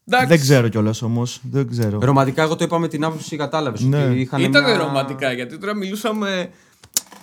Εντάξει, 0.09 0.27
Δεν 0.27 0.39
ξέρω 0.39 0.67
κιόλας 0.67 1.01
όμως. 1.01 1.39
Δεν 1.51 1.69
ξέρω. 1.69 1.99
Ρομαντικά, 2.01 2.41
εγώ 2.43 2.55
το 2.55 2.63
είπα 2.63 2.79
με 2.79 2.87
την 2.87 3.03
άποψη, 3.03 3.35
κατάλαβες. 3.35 3.81
Ναι. 3.81 4.05
Ότι 4.05 4.19
είχαν 4.19 4.41
Ήταν 4.41 4.63
μια... 4.63 4.77
ρομαντικά 4.77 5.31
γιατί 5.31 5.57
τώρα 5.57 5.75
μιλούσαμε. 5.75 6.49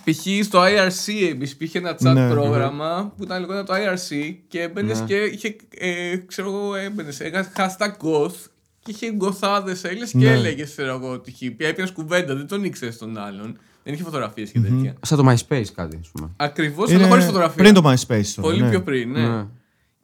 Π.χ. 0.03 0.45
στο 0.45 0.61
IRC 0.63 1.13
εμείς 1.31 1.51
υπήρχε 1.51 1.77
ένα 1.77 1.95
chat 1.99 2.13
Ναι. 2.13 2.29
πρόγραμμα 2.29 3.13
που 3.17 3.23
ήταν 3.23 3.39
λεγόταν 3.39 3.65
το 3.65 3.73
IRC 3.73 4.35
και 4.47 4.61
έμπαινες 4.61 4.99
Ναι. 4.99 5.05
και 5.05 5.15
είχε. 5.15 5.55
Ε, 5.77 6.15
ξέρω 6.17 6.47
εγώ, 6.47 6.75
έμπαινες. 6.75 7.19
Έκανε 7.19 7.51
hashtag 7.57 7.89
goth 8.05 8.35
και 8.83 8.91
είχε 8.91 9.11
γκοθάδες 9.11 9.83
έλεγε 9.83 10.05
και 10.05 10.17
Ναι. 10.17 10.31
έλεγες, 10.31 10.69
ξέρω 10.71 10.89
εγώ, 10.93 11.11
ότι 11.11 11.29
είχε. 11.29 11.55
Έπαιρνε 11.57 11.91
κουβέντα, 11.93 12.35
δεν 12.35 12.47
τον 12.47 12.63
ήξερες 12.63 12.97
τον 12.97 13.17
άλλον. 13.17 13.57
Δεν 13.83 13.93
είχε 13.93 14.03
φωτογραφίες 14.03 14.49
και 14.51 14.59
τέτοια. 14.59 14.93
Σαν 15.01 15.17
το 15.17 15.31
MySpace 15.31 15.65
κάτι, 15.75 15.97
ας 16.01 16.09
πούμε. 16.13 16.29
Ακριβώς, 16.37 16.89
Είναι 16.89 16.99
αλλά 16.99 17.07
χωρίς 17.07 17.25
φωτογραφία. 17.25 17.55
Πριν 17.63 17.73
το 17.73 17.81
MySpace 17.89 18.25
τώρα. 18.35 18.47
Πολύ 18.47 18.61
ναι. 18.61 18.69
πιο 18.69 18.81
πριν, 18.81 19.11
ναι. 19.11 19.45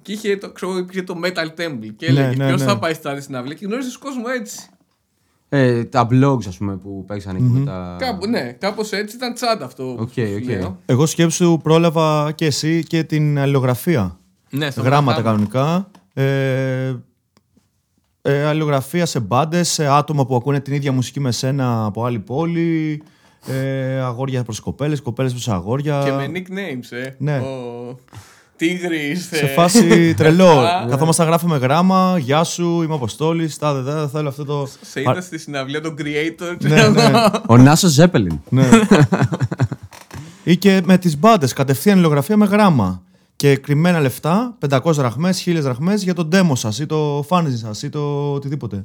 Ναι. 0.01 0.15
Και 0.15 0.27
είχε 0.27 0.37
το, 0.37 0.51
ξέρω, 0.51 0.77
υπήρχε 0.77 1.03
το 1.03 1.19
Metal 1.23 1.59
Temple 1.61 1.89
και 1.95 2.11
Ναι, 2.11 2.19
έλεγε 2.19 2.35
ναι, 2.35 2.47
ποιος 2.47 2.59
ναι. 2.59 2.65
θα 2.67 2.79
πάει 2.79 2.93
στην 2.93 3.09
άλλη 3.09 3.21
συναυλία 3.21 3.55
και 3.55 3.65
γνώριζες 3.65 3.97
κόσμο 3.97 4.23
έτσι. 4.39 4.59
Ε, 5.49 5.83
τα 5.83 6.07
blogs, 6.11 6.47
ας 6.47 6.57
πούμε, 6.57 6.77
που 6.77 7.03
παίξαν 7.07 7.35
εκεί 7.35 7.45
με 7.45 7.65
τα. 7.65 7.95
Κάπου, 7.99 8.27
ναι, 8.27 8.55
κάπως 8.59 8.91
έτσι 8.91 9.15
ήταν 9.15 9.33
τσάντα 9.33 9.65
αυτό. 9.65 9.83
που 9.83 10.01
Οκ, 10.01 10.13
σου 10.13 10.35
οκ. 10.35 10.45
λέω. 10.45 10.79
Εγώ 10.85 11.05
σκέψου 11.05 11.59
πρόλαβα 11.63 12.31
και 12.35 12.45
εσύ 12.45 12.83
και 12.83 13.03
την 13.03 13.39
αλληλογραφία. 13.39 14.19
Ναι, 14.49 14.71
στο 14.71 14.81
γράμματα 14.81 15.21
γράμμα. 15.21 15.47
κανονικά. 15.47 15.91
Ε, 16.13 16.95
ε, 18.21 18.43
αλληλογραφία 18.45 19.05
σε 19.05 19.19
μπάντες, 19.19 19.69
σε 19.69 19.87
άτομα 19.87 20.25
που 20.25 20.35
ακούνε 20.35 20.59
την 20.59 20.73
ίδια 20.73 20.91
μουσική 20.91 21.19
με 21.19 21.31
σένα 21.31 21.85
από 21.85 22.05
άλλη 22.05 22.19
πόλη. 22.19 23.03
Ε, 23.47 23.99
αγόρια 23.99 24.43
προς 24.43 24.59
κοπέλες, 24.59 25.01
κοπέλες 25.01 25.31
προς 25.31 25.47
αγόρια. 25.49 26.01
Και 26.05 26.11
με 26.11 26.31
nicknames, 26.33 26.97
ε. 26.97 27.15
Ναι. 27.17 27.37
Ο 27.37 27.99
Τίγρης. 28.61 29.25
Σε 29.25 29.45
ε. 29.45 29.47
φάση 29.47 30.13
τρελό. 30.13 30.59
Α. 30.59 30.85
Καθόμαστε 30.89 31.23
να 31.23 31.29
γράφουμε 31.29 31.57
γράμμα. 31.57 32.17
Γεια 32.17 32.43
σου, 32.43 32.81
είμαι 32.81 32.93
Αποστόλης. 32.93 33.57
Τάδε, 33.57 33.91
δε, 33.91 34.07
θέλω 34.07 34.27
αυτό 34.29 34.45
το. 34.45 34.67
Σε 34.81 35.01
είδα 35.01 35.21
στη 35.21 35.37
συναυλία 35.37 35.81
των 35.81 35.95
Creator. 35.97 36.57
Ναι, 36.59 36.87
ναι. 36.87 37.11
Ο 37.47 37.57
Νάσος 37.57 37.91
Ζέπελιν. 37.91 38.39
ναι. 38.49 38.69
Ή 40.43 40.57
και 40.57 40.81
με 40.85 40.97
τις 40.97 41.17
μπάντες, 41.17 41.53
κατευθείαν 41.53 41.95
αλληλογραφία 41.95 42.37
με 42.37 42.45
γράμμα. 42.45 43.03
Και 43.35 43.55
κρυμμένα 43.55 43.99
λεφτά, 43.99 44.57
500 44.69 44.79
δραχμές, 44.83 45.43
1000 45.45 45.59
δραχμές 45.61 46.03
για 46.03 46.13
το 46.13 46.27
demo 46.31 46.51
σας 46.53 46.79
ή 46.79 46.85
το 46.85 47.25
fanzine 47.29 47.53
σας 47.53 47.83
ή 47.83 47.89
το 47.89 48.33
οτιδήποτε. 48.33 48.83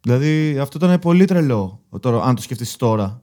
Δηλαδή 0.00 0.58
αυτό 0.58 0.86
ήταν 0.86 0.98
πολύ 0.98 1.24
τρελό, 1.24 1.80
τώρα, 2.00 2.22
αν 2.22 2.34
το 2.34 2.42
σκεφτείς 2.42 2.76
τώρα. 2.76 3.22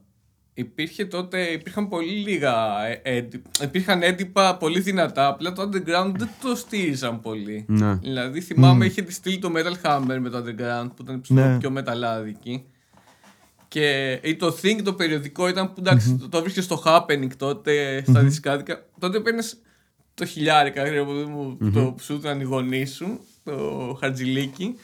Υπήρχε 0.54 1.04
τότε, 1.04 1.40
υπήρχαν 1.42 1.88
πολύ 1.88 2.12
λίγα 2.12 2.86
ε, 2.86 3.00
έντυπα. 3.02 3.50
Υπήρχαν 3.62 4.02
έντυπα 4.02 4.56
πολύ 4.56 4.80
δυνατά, 4.80 5.26
απλά 5.28 5.52
το 5.52 5.62
underground 5.62 6.12
δεν 6.16 6.28
το 6.42 6.54
στήριζαν 6.56 7.20
πολύ. 7.20 7.64
Ναι. 7.68 7.94
Δηλαδή 7.94 8.40
θυμάμαι 8.40 8.86
είχε 8.86 9.02
τη 9.02 9.12
στείλει 9.12 9.38
το 9.38 9.52
Metal 9.56 9.86
Hammer 9.86 10.18
με 10.20 10.28
το 10.28 10.38
underground 10.38 10.88
που 10.96 11.02
ήταν 11.02 11.20
πιο, 11.20 11.34
Ναι. 11.34 11.58
πιο 11.58 11.70
μεταλλάδικη. 11.70 12.64
Και 13.68 14.12
ή 14.22 14.36
το 14.36 14.56
Think 14.62 14.80
το 14.84 14.92
περιοδικό 14.94 15.48
ήταν 15.48 15.66
που 15.66 15.74
εντάξει, 15.78 16.16
το, 16.16 16.28
το 16.28 16.40
βρίσκε 16.40 16.60
στο 16.60 16.82
Happening 16.84 17.28
τότε 17.36 18.02
στα 18.06 18.20
δισκάδικα. 18.22 18.84
Τότε 18.98 19.20
παίρνεις 19.20 19.60
το 20.14 20.24
χιλιάρικα 20.24 20.82
ρε, 20.82 20.90
παιδί 21.04 21.24
μου, 21.24 21.58
το 21.72 21.82
που 21.96 22.02
σου 22.02 22.14
ήταν 22.14 22.40
οι 22.40 22.44
γονείς 22.44 22.94
σου, 22.94 23.20
το 23.44 23.96
χαρτζηλικι 24.00 24.74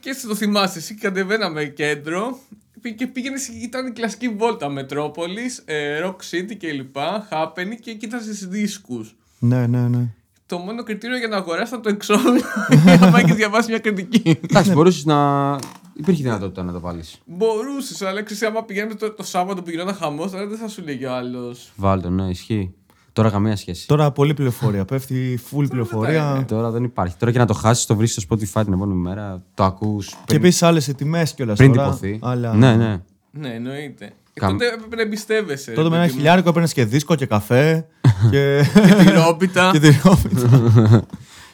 Και 0.00 0.10
έτσι 0.10 0.26
το 0.26 0.34
θυμάσαι, 0.34 0.78
εσύ 0.78 0.94
κατεβαίναμε 0.94 1.64
κέντρο 1.64 2.38
πή- 2.48 2.65
και 2.90 3.06
πήγαινε, 3.06 3.36
ήταν 3.62 3.86
η 3.86 3.90
κλασική 3.90 4.28
βόλτα 4.28 4.68
Μετρόπολης, 4.68 5.62
ε, 5.64 6.00
Rock 6.04 6.16
City 6.30 6.56
κλπ. 6.58 6.96
Happening 7.30 7.76
και 7.80 7.94
κοίταζε 7.94 8.46
δίσκους. 8.46 9.16
Ναι, 9.38 9.66
ναι, 9.66 9.88
ναι. 9.88 10.08
Το 10.46 10.58
μόνο 10.58 10.82
κριτήριο 10.82 11.18
για 11.18 11.28
να 11.28 11.36
αγοράσει 11.36 11.68
ήταν 11.68 11.82
το 11.82 11.88
εξώφυλλο 11.88 12.40
για 12.84 12.96
να 12.96 13.10
πάει 13.10 13.24
και 13.24 13.34
διαβάσει 13.34 13.70
μια 13.70 13.78
κριτική. 13.78 14.38
Εντάξει, 14.42 14.72
μπορούσες 14.72 15.04
να. 15.04 15.58
Υπήρχε 15.94 16.22
δυνατότητα 16.22 16.62
να 16.62 16.72
το 16.72 16.80
βάλεις. 16.80 17.20
Μπορούσες, 17.24 18.02
αλλά 18.02 18.22
ξέρεις, 18.22 18.42
άμα 18.42 18.64
πηγαίνουμε 18.64 18.94
το, 18.94 19.10
το 19.12 19.22
Σάββατο 19.22 19.62
που 19.62 19.70
γινόταν 19.70 19.94
χαμός, 19.94 20.30
τώρα 20.30 20.46
δεν 20.46 20.58
θα 20.58 20.68
σου 20.68 20.82
λέει 20.82 21.04
ο 21.04 21.12
άλλος. 21.12 21.72
Βάλτε, 21.76 22.08
ναι, 22.08 22.28
ισχύει. 22.28 22.74
Τώρα 23.16 23.30
καμία 23.30 23.56
σχέση. 23.56 23.86
Τώρα 23.86 24.10
πολλή 24.10 24.34
πληροφορία. 24.34 24.84
Πέφτει 24.90 25.40
full 25.50 25.64
πληροφορία. 25.68 26.44
Τώρα 26.48 26.70
δεν 26.70 26.84
υπάρχει. 26.84 27.16
Τώρα 27.18 27.32
και 27.32 27.38
να 27.38 27.46
το 27.46 27.54
χάσεις, 27.54 27.86
το 27.86 27.96
βρεις 27.96 28.12
στο 28.12 28.22
Spotify 28.28 28.64
την 28.64 28.72
επόμενη 28.72 29.00
μέρα, 29.00 29.42
το 29.54 29.64
ακούς. 29.64 30.14
Και 30.24 30.36
επίσης 30.36 30.62
άλλες 30.62 30.84
τιμέ 30.96 31.26
κιόλας 31.34 31.56
πριν 31.58 31.72
τώρα. 31.72 31.84
τυπωθεί. 31.84 32.18
Αλλά... 32.22 32.54
Ναι, 32.54 32.74
ναι. 32.76 33.02
Ναι, 33.30 33.48
εννοείται. 33.54 34.04
Ε, 34.04 34.40
Καμ- 34.40 34.52
τότε 34.52 34.66
έπρεπε 34.74 34.96
να 34.96 35.02
εμπιστεύεσαι. 35.02 35.72
Τότε 35.72 35.82
με 35.82 35.88
ρε 35.88 35.94
ένα 35.94 36.00
παιδί 36.02 36.12
μου. 36.12 36.16
χιλιάρικο 36.18 36.48
έπαιρνες 36.48 36.72
και 36.72 36.84
δίσκο 36.84 37.14
και 37.14 37.26
καφέ. 37.26 37.86
και. 38.30 38.64
Τυρόπιτα. 39.04 39.70
και 39.72 39.80
τυρόπιτα. 39.80 41.06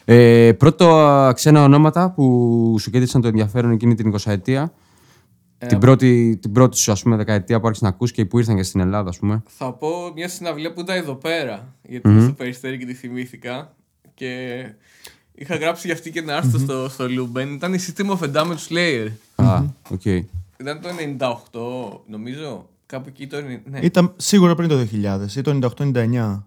Ε, 0.05 0.53
πρώτο 0.53 0.95
α, 0.97 1.33
ξένα 1.33 1.63
ονόματα 1.63 2.11
που 2.11 2.77
σου 2.81 2.91
κέντρισαν 2.91 3.21
το 3.21 3.29
ενδιαφέρον 3.29 3.71
εκείνη 3.71 3.95
την 3.95 4.15
20 4.15 4.17
ετία. 4.25 4.73
Ε, 5.65 5.67
την, 5.67 5.79
πρώτη, 5.79 6.39
την 6.41 6.53
πρώτη 6.53 6.77
σου 6.77 6.93
ας 6.93 7.03
πούμε, 7.03 7.17
δεκαετία 7.17 7.61
που 7.61 7.67
άρχισε 7.67 7.85
να 7.85 7.91
ακούς 7.91 8.13
και 8.13 8.25
που 8.25 8.39
ήρθαν 8.39 8.57
και 8.57 8.63
στην 8.63 8.81
Ελλάδα, 8.81 9.09
ας 9.09 9.19
πούμε. 9.19 9.43
Θα 9.47 9.73
πω 9.73 10.13
μια 10.15 10.29
συναυλία 10.29 10.73
που 10.73 10.81
ήταν 10.81 10.97
εδώ 10.97 11.15
πέρα. 11.15 11.75
Γιατί 11.83 12.09
mm 12.11 12.23
στο 12.23 12.33
περιστέρι 12.33 12.79
και 12.79 12.87
τη 12.87 12.95
θυμήθηκα. 12.95 13.75
Και 14.15 14.65
είχα 15.35 15.57
γράψει 15.57 15.87
για 15.87 15.97
αυτή 15.97 16.11
και 16.11 16.21
να 16.21 16.37
έρθω 16.37 16.59
στο, 16.59 16.89
στο 16.89 17.09
Λούμπεν. 17.09 17.53
Ήταν 17.55 17.75
οι 17.75 17.79
System 17.87 18.07
of 18.07 18.19
a 18.19 18.37
Down 18.37 18.47
με 18.47 18.55
τους 18.55 18.69
Slayer. 18.71 19.09
Α, 19.35 19.63
οκ. 19.91 20.05
Ήταν 20.57 20.81
το 20.81 20.89
98, 21.55 22.01
νομίζω. 22.07 22.69
Κάπου 22.87 23.09
εκεί 23.09 23.27
το. 23.27 23.37
90 23.37 23.61
Ναι. 23.65 23.79
Ήταν 23.79 24.13
σίγουρα 24.17 24.55
πριν 24.55 24.69
το 24.69 24.87
2000 24.93 25.37
ή 25.37 25.41
το 25.41 25.75
98-99. 25.79 26.43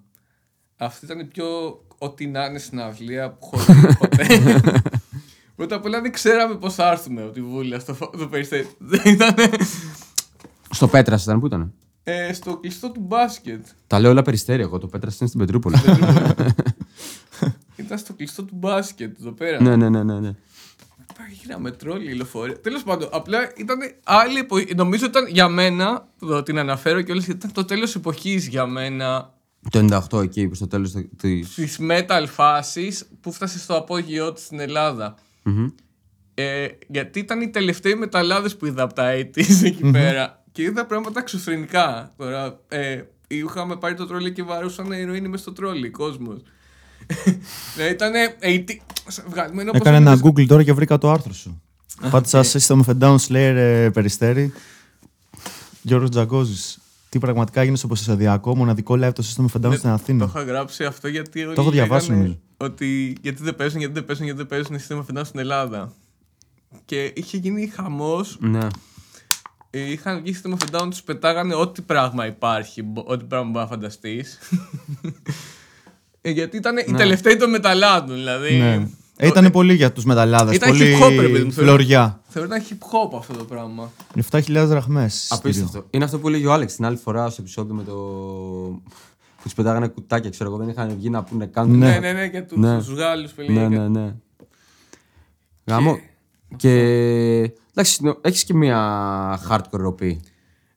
Αυτή 0.78 1.06
ήταν 1.06 1.20
η 1.20 1.26
πιο 1.26 1.46
ό,τι 1.98 2.28
να 2.28 2.46
είναι 2.46 2.60
συναυλία 2.60 3.30
που 3.32 3.50
έχω 3.54 3.74
δει 3.74 3.96
ποτέ. 3.96 4.26
Πρώτα 5.56 5.76
απ' 5.76 5.86
όλα 5.86 6.02
δεν 6.02 6.12
ξέραμε 6.12 6.56
πώς 6.56 6.74
θα 6.74 6.92
έρθουμε 6.92 7.22
από 7.22 7.32
τη 7.32 7.42
Βούλα 7.42 7.80
στο 7.80 7.94
φο- 7.94 8.10
το 8.18 8.28
Περιστέρι. 8.28 8.68
Δεν 8.78 9.02
ήταν 9.14 9.34
Στο 10.72 10.88
Πέτρας 10.88 11.24
ήταν, 11.24 11.40
πού 11.40 11.46
ήταν. 11.46 11.74
ε, 12.04 12.34
στο 12.34 12.58
κλειστό 12.58 12.90
του 12.92 13.00
μπάσκετ. 13.00 13.66
Τα 13.88 14.00
λέω 14.00 14.12
όλα 14.12 14.22
περιστέρια 14.22 14.64
εγώ, 14.64 14.78
το 14.78 14.88
Πέτρας 14.88 15.16
ήταν 15.16 15.28
στην 15.28 15.40
Πετρούπολη. 15.40 15.76
Ήταν 17.76 17.98
στο 17.98 18.14
κλειστό 18.14 18.44
του 18.44 18.56
μπάσκετ 18.56 19.20
εδώ 19.20 19.32
πέρα. 19.32 19.62
ναι, 19.62 19.76
ναι, 19.76 19.90
ναι, 19.90 20.04
ναι, 20.04 20.20
ναι. 20.20 20.32
Γύραμε 21.42 21.72
τρόλι, 21.72 22.14
λεωφορεία. 22.14 22.60
Τέλος 22.62 22.84
πάντων, 22.84 23.10
απλά 23.12 23.38
ήταν 23.58 23.78
άλλη 24.04 24.40
εποχή. 24.40 24.76
Νομίζω 24.76 25.06
ήταν 25.06 25.28
για 25.28 25.48
μένα, 25.48 26.08
το, 26.20 26.44
την 26.44 26.58
αναφέρω 26.60 27.02
και 27.02 27.14
γιατί 27.14 27.32
ήταν 27.32 27.52
το 27.52 27.66
τέλος 27.66 27.96
εποχής 27.96 28.48
για 28.48 28.66
μένα 28.66 29.34
Το 29.70 30.06
98 30.12 30.24
εκεί, 30.24 30.48
που 30.48 30.56
στο 30.56 30.68
τέλος 30.68 30.92
της... 31.18 31.54
της 31.54 31.78
metal 31.82 32.26
φάσης 32.28 33.06
που 33.22 33.32
φτάσε 33.32 33.60
στο 33.60 33.76
απόγειό 33.78 34.34
της 34.34 34.44
στην 34.44 34.60
Ελλάδα. 34.60 35.16
Μμμ. 35.46 35.68
Ε, 36.34 36.68
γιατί 36.88 37.20
ήταν 37.20 37.42
οι 37.42 37.50
τελευταίοι 37.50 37.96
μεταλλάδες 37.96 38.56
που 38.56 38.66
είδα 38.66 38.84
από 38.84 38.94
τα 38.94 39.12
80s 39.14 39.64
εκεί 39.64 39.92
πέρα. 39.92 40.44
Και 40.52 40.62
είδα 40.62 40.86
πράγματα 40.86 41.20
εξωφρενικά. 41.20 42.12
Τώρα, 42.18 42.60
ε, 42.68 43.02
είχαμε 43.28 43.76
πάρει 43.76 43.96
το 43.96 44.06
τρόλι 44.06 44.32
και 44.32 44.44
βαρούσαν 44.44 44.92
ηρωίνη 44.92 45.28
μες 45.28 45.40
στο 45.40 45.52
τρόλι, 45.54 45.90
κόσμος. 45.90 46.42
δηλαδή 47.76 47.92
ήταν 47.94 48.12
80. 48.40 48.82
Βγαλμένο 49.30 49.70
όπως 49.70 49.82
Έκανα 49.82 49.96
ένα 49.98 50.12
είδες- 50.12 50.26
Google 50.26 50.46
τώρα 50.48 50.64
και 50.64 50.74
βρήκα 50.74 50.98
το 50.98 51.12
άρθρο 51.12 51.34
σου. 51.34 51.62
Πάτησα 52.10 52.42
System 52.44 52.80
of 52.86 52.98
a 52.98 52.98
Down 53.00 53.16
Slayer 53.28 53.56
ε, 53.56 53.90
περιστέρι. 53.94 54.54
Γιώργος 55.82 56.10
Τζαγκόζης. 56.10 56.80
Τι 57.10 57.20
πραγματικά 57.20 57.62
έγινε 57.62 57.78
στο 57.78 57.88
Ποσεσαδιακό, 57.88 58.56
μοναδικό 58.56 58.94
live 58.94 59.12
το 59.14 59.24
System 59.26 59.42
of 59.46 59.62
a 59.62 59.66
Down 59.66 59.70
Ναι, 59.70 59.76
στην 59.76 59.90
Το 59.90 59.96
Αθήνα. 59.96 60.26
είχα 60.26 60.44
γράψει 60.44 60.84
αυτό 60.84 61.08
γιατί. 61.08 61.44
όλοι 61.46 61.56
Το 61.56 61.62
έχω 61.62 61.72
διαβάσει, 61.72 62.08
λέγανε 62.10 62.26
νομίζω. 62.28 62.42
Ότι 62.58 63.18
γιατί 63.22 63.44
δεν 63.44 63.56
παίζουν, 63.56 63.80
γιατί 63.80 63.94
δεν 63.94 64.06
παίζουν, 64.06 64.24
γιατί 64.26 64.40
δεν 64.40 64.48
παίζουν 64.48 64.76
οι 64.76 64.80
σύστημα 64.80 65.04
φετά 65.04 65.24
στην 65.24 65.40
Ελλάδα. 65.40 65.94
Και 66.86 67.12
είχε 67.16 67.38
γίνει 67.38 67.68
χαμός. 67.68 68.38
Ναι. 68.40 68.68
Είχαν 69.70 70.22
βγει 70.22 70.34
σύστημα 70.34 70.58
φετά, 70.60 70.88
τους 70.88 71.02
πετάγανε 71.04 71.56
ό,τι 71.56 71.82
πράγμα 71.82 72.26
υπάρχει, 72.26 72.84
μπο- 72.84 73.04
ό,τι 73.08 73.26
πράγμα 73.26 73.50
μπορεί 73.50 73.64
να 73.64 73.70
φανταστείς. 73.70 74.40
γιατί 76.22 76.58
ήταν 76.58 76.78
οι 76.78 76.94
τελευταίοι 76.94 77.36
των 77.36 77.50
μεταλλάδων, 77.50 78.16
δηλαδή. 78.16 78.56
Ναι. 78.58 78.88
Ε, 79.18 79.28
Ήταν 79.28 79.52
πολύ 79.52 79.74
για 79.74 79.92
τους 79.92 80.04
μεταλλάδες. 80.04 80.56
Ήταν 80.56 80.70
πολύ 80.70 80.98
hip 81.00 81.04
hop, 81.06 81.10
ρε 81.10 81.16
παιδί 81.30 81.44
μου, 81.44 81.52
θεωρώ. 81.52 81.70
φλωριά. 81.70 82.22
Θεωρώ 82.28 82.48
ήταν 82.56 82.66
hip 82.70 82.74
hop 83.14 83.18
αυτό 83.18 83.34
το 83.34 83.44
πράγμα. 83.44 83.92
7.000 84.32 84.42
δραχμές. 84.66 85.28
Απίστευτο. 85.32 85.86
Είναι 85.90 86.04
αυτό 86.04 86.20
που 86.20 86.28
έλεγε 86.28 86.48
ο 86.48 86.54
Άλεξ 86.54 86.76
την 86.76 86.86
άλλη 86.86 86.98
φορά 86.98 87.30
στο 87.30 87.42
επεισόδιο 87.42 87.74
με 87.74 87.84
το. 87.84 87.96
Που 89.46 89.52
τους 89.52 89.64
πετάγανε 89.64 89.88
κουτάκια, 89.88 90.30
ξέρω 90.30 90.50
εγώ, 90.50 90.58
δεν 90.60 90.70
είχαν 90.70 90.96
βγει 90.98 91.10
να 91.10 91.24
πούνε 91.24 91.46
καν. 91.46 91.70
Ναι, 91.78 92.00
ναι, 92.00 92.12
ναι, 92.14 92.26
για 92.26 92.46
του 92.46 92.60
Ναι. 92.60 92.78
τους 92.78 92.88
Γάλλους 92.94 93.32
που 93.32 93.42
ναι, 93.42 93.48
έλεγε. 93.64 93.68
ναι, 93.82 93.88
ναι. 93.88 94.16
Γάμο. 95.66 96.00
Και. 96.56 96.72
Εντάξει, 97.72 98.04
νο- 98.04 98.18
έχεις 98.22 98.44
και 98.44 98.54
μία 98.54 98.80
hardcore 99.50 99.62
ροπή. 99.72 100.22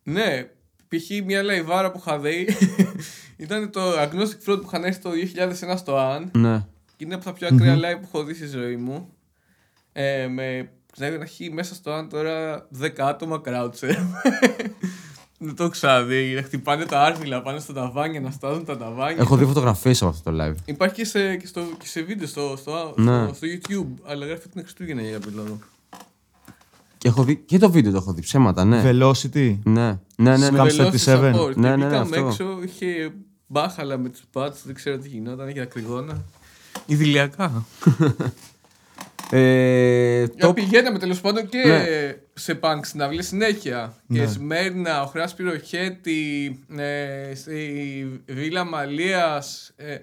Ναι, 0.02 0.42
π.χ. 0.88 1.24
μια 1.24 1.42
λαϊβάρα 1.42 1.90
που 1.90 1.98
είχα 2.06 2.18
δει 2.18 2.48
ήταν 3.36 3.70
το 3.70 3.80
Agnostic 4.02 4.48
Fraud 4.50 4.58
που 4.60 4.64
είχαν 4.66 4.84
έρθει 4.84 5.00
το 5.00 5.10
2001 5.70 5.74
στο 5.76 5.96
AN. 5.98 6.28
Ναι. 6.32 6.66
Και 6.96 7.04
είναι 7.04 7.14
από 7.14 7.24
τα 7.24 7.32
πιο 7.32 7.46
ακραία 7.52 7.76
live 7.76 7.98
που 8.00 8.08
έχω 8.12 8.24
δει 8.24 8.34
στη 8.34 8.46
ζωή 8.46 8.76
μου. 8.76 9.08
Ε, 9.92 10.26
με, 10.26 10.70
ξέρω, 10.92 11.16
να 11.16 11.22
έχει 11.22 11.50
μέσα 11.52 11.74
στο 11.74 11.90
αν 11.92 12.08
τώρα 12.08 12.68
10 12.80 12.88
άτομα 12.98 13.40
croucher. 13.44 13.96
Δεν 15.38 15.54
το 15.54 15.62
έχω 15.62 15.72
ξαναδεί. 15.72 16.34
Να 16.34 16.42
χτυπάνε 16.42 16.84
τα 16.84 17.02
άρθιλα 17.02 17.42
πάνω 17.42 17.58
στα 17.58 17.72
ταβάνια, 17.72 18.20
να 18.20 18.30
στάζουν 18.30 18.64
τα 18.64 18.76
ταβάνια. 18.76 19.16
Έχω 19.22 19.36
δει 19.36 19.44
φωτογραφίες 19.44 20.02
από 20.02 20.10
αυτό 20.10 20.30
το 20.30 20.44
live. 20.44 20.54
Υπάρχει 20.64 20.94
και 20.94 21.04
σε, 21.04 21.36
και 21.36 21.46
στο, 21.46 21.60
και 21.78 21.86
σε 21.86 22.02
βίντεο 22.02 22.26
στο, 22.26 22.54
στο, 22.56 22.92
Ναι. 22.96 23.24
στο, 23.24 23.34
στο 23.34 23.46
YouTube, 23.46 24.02
αλλά 24.10 24.26
γράφει 24.26 24.48
την 24.48 24.62
Χριστούγεννα 24.62 25.02
για 25.02 25.12
κάποιο 25.12 25.30
λόγο. 25.34 25.58
Και, 26.98 27.08
έχω 27.08 27.22
δει, 27.22 27.36
και 27.36 27.58
το 27.58 27.70
βίντεο 27.70 27.92
το 27.92 27.96
έχω 27.98 28.12
δει, 28.12 28.20
ψέματα, 28.20 28.64
ναι. 28.64 28.82
Velocity. 28.84 29.58
Ναι, 29.64 29.98
ναι, 30.16 30.36
ναι. 30.36 30.36
ναι. 30.36 30.48
Scam 30.48 30.52
Με 30.52 30.70
Velocity 30.70 30.96
37. 31.04 31.34
Support. 31.34 31.54
Ναι, 31.56 31.68
Και 31.68 31.76
ναι, 31.76 31.76
ναι, 31.76 31.84
μπήκαμε 31.84 31.98
αυτό. 32.00 32.26
έξω, 32.26 32.58
είχε 32.64 33.12
μπάχαλα 33.46 33.98
με 33.98 34.08
τους 34.08 34.22
πάτς, 34.32 34.62
δεν 34.64 34.74
ξέρω 34.74 34.98
τι 34.98 35.08
γινόταν, 35.08 35.48
είχε 35.48 35.60
ακριγόνα. 35.60 36.24
Ιδηλιακά. 36.86 37.64
Ε, 39.30 40.26
Το... 40.28 40.34
το... 40.46 40.52
Πηγαίναμε 40.52 40.98
τέλος 40.98 41.20
πάντων 41.20 41.48
και 41.48 41.58
Ναι. 41.66 41.84
σε 42.34 42.58
punk 42.62 42.80
συναυλίες 42.82 43.26
συνέχεια. 43.26 43.96
Και 44.12 44.26
Σμέρνα, 44.26 45.02
ο 45.02 45.06
Χράς 45.06 45.34
Πυροχέτη, 45.34 46.58
ε, 46.76 47.34
στη 47.34 48.22
Βίλα 48.26 48.64
Μαλίας, 48.64 49.72
ε, 49.76 49.96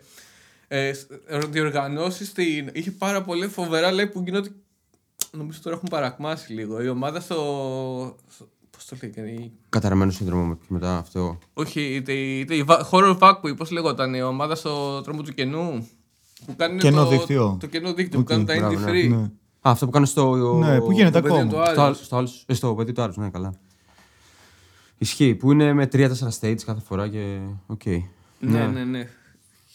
ε, 0.67 0.93
σ- 0.93 1.07
διοργανώσεις 1.49 2.27
στην... 2.27 2.69
Είχε 2.73 2.91
πάρα 2.91 3.21
πολύ 3.21 3.47
φοβερά 3.47 3.91
λέει 3.91 4.07
που 4.07 4.21
γινόταν... 4.25 4.55
Νομίζω 5.31 5.59
τώρα 5.63 5.75
έχουν 5.75 5.89
παρακμάσει 5.89 6.53
λίγο. 6.53 6.81
Η 6.83 6.87
ομάδα 6.87 7.19
στο... 7.19 7.35
στο- 8.29 8.49
Πώς 8.71 8.85
το 8.85 8.95
λέγανε, 9.01 9.29
η... 9.31 9.51
Καταραμένο 9.69 10.11
σύνδρομο 10.11 10.55
και 10.55 10.65
μετά 10.67 10.97
αυτό. 10.97 11.39
Όχι, 11.53 11.81
είτε, 11.81 12.11
είτε 12.13 12.55
η 12.55 12.65
Va- 12.67 12.81
Horror 12.91 13.17
Vacui, 13.19 13.57
πώς 13.57 13.71
λεγόταν, 13.71 14.13
η 14.13 14.21
ομάδα 14.21 14.55
στο 14.55 15.01
τρόμο 15.01 15.21
του 15.21 15.33
κενού; 15.33 15.87
Που 16.45 16.55
κάνουν 16.55 16.79
Κενό 16.79 17.03
το, 17.03 17.09
δίκτυο. 17.09 17.57
Το 17.59 17.67
κενό 17.67 17.93
δίκτυο 17.93 18.19
Οκ, 18.19 18.25
που 18.25 18.31
κάνουν 18.31 18.45
τα 18.45 18.55
μπράβο, 18.55 18.75
Indie 18.75 18.79
ναι. 18.79 18.91
Free. 18.91 19.09
Ναι. 19.09 19.15
Α, 19.21 19.71
αυτό 19.71 19.85
που 19.85 19.91
κάνω 19.91 20.05
στο. 20.05 20.35
Ναι, 20.35 20.79
που 20.79 20.91
γίνεται 20.91 21.21
το 21.21 21.27
παιδί 21.27 21.39
ακόμα. 21.39 21.49
του 21.49 21.55
Στο, 21.55 21.61
Άρης. 21.61 21.77
άλλο- 21.79 21.95
στο, 21.95 22.15
άλλο- 22.15 22.29
ε, 22.45 22.53
στο 22.53 22.75
παιδί 22.75 22.91
του 22.91 23.01
Άρους, 23.01 23.17
ναι, 23.17 23.29
καλά. 23.29 23.53
Ισχύει, 24.97 25.35
που 25.35 25.51
είναι 25.51 25.73
με 25.73 25.85
3-4 25.91 26.09
stages 26.39 26.61
κάθε 26.65 26.81
φορά 26.87 27.07
και. 27.07 27.37
Οκ. 27.67 27.85
Ναι, 28.39 28.67
ναι, 28.67 28.83
ναι. 28.83 29.09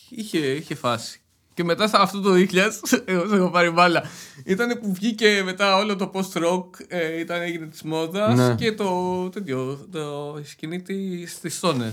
Είχε, 0.08 0.38
είχε 0.38 0.74
φάση. 0.74 1.20
Και 1.54 1.64
μετά 1.64 1.88
σε 1.88 1.96
αυτό 1.98 2.20
το 2.20 2.32
2000, 2.32 2.44
εγώ 3.04 3.28
σε 3.28 3.34
έχω 3.36 3.50
πάρει 3.50 3.70
μπάλα. 3.70 4.02
Ήταν 4.44 4.78
που 4.80 4.92
βγήκε 4.92 5.42
μετά 5.44 5.76
όλο 5.76 5.96
το 5.96 6.10
post-rock, 6.14 6.64
ε, 6.88 7.18
ήταν, 7.20 7.40
έγινε 7.42 7.66
της 7.66 7.82
μόδας 7.82 8.36
Ναι. 8.38 8.54
και 8.54 8.72
το 8.72 9.28
τέτοιο, 9.28 9.86
το 9.92 10.36
η 10.40 10.44
σκηνή 10.44 10.82
τη 10.82 11.26
στη 11.26 11.50
Stoner. 11.60 11.92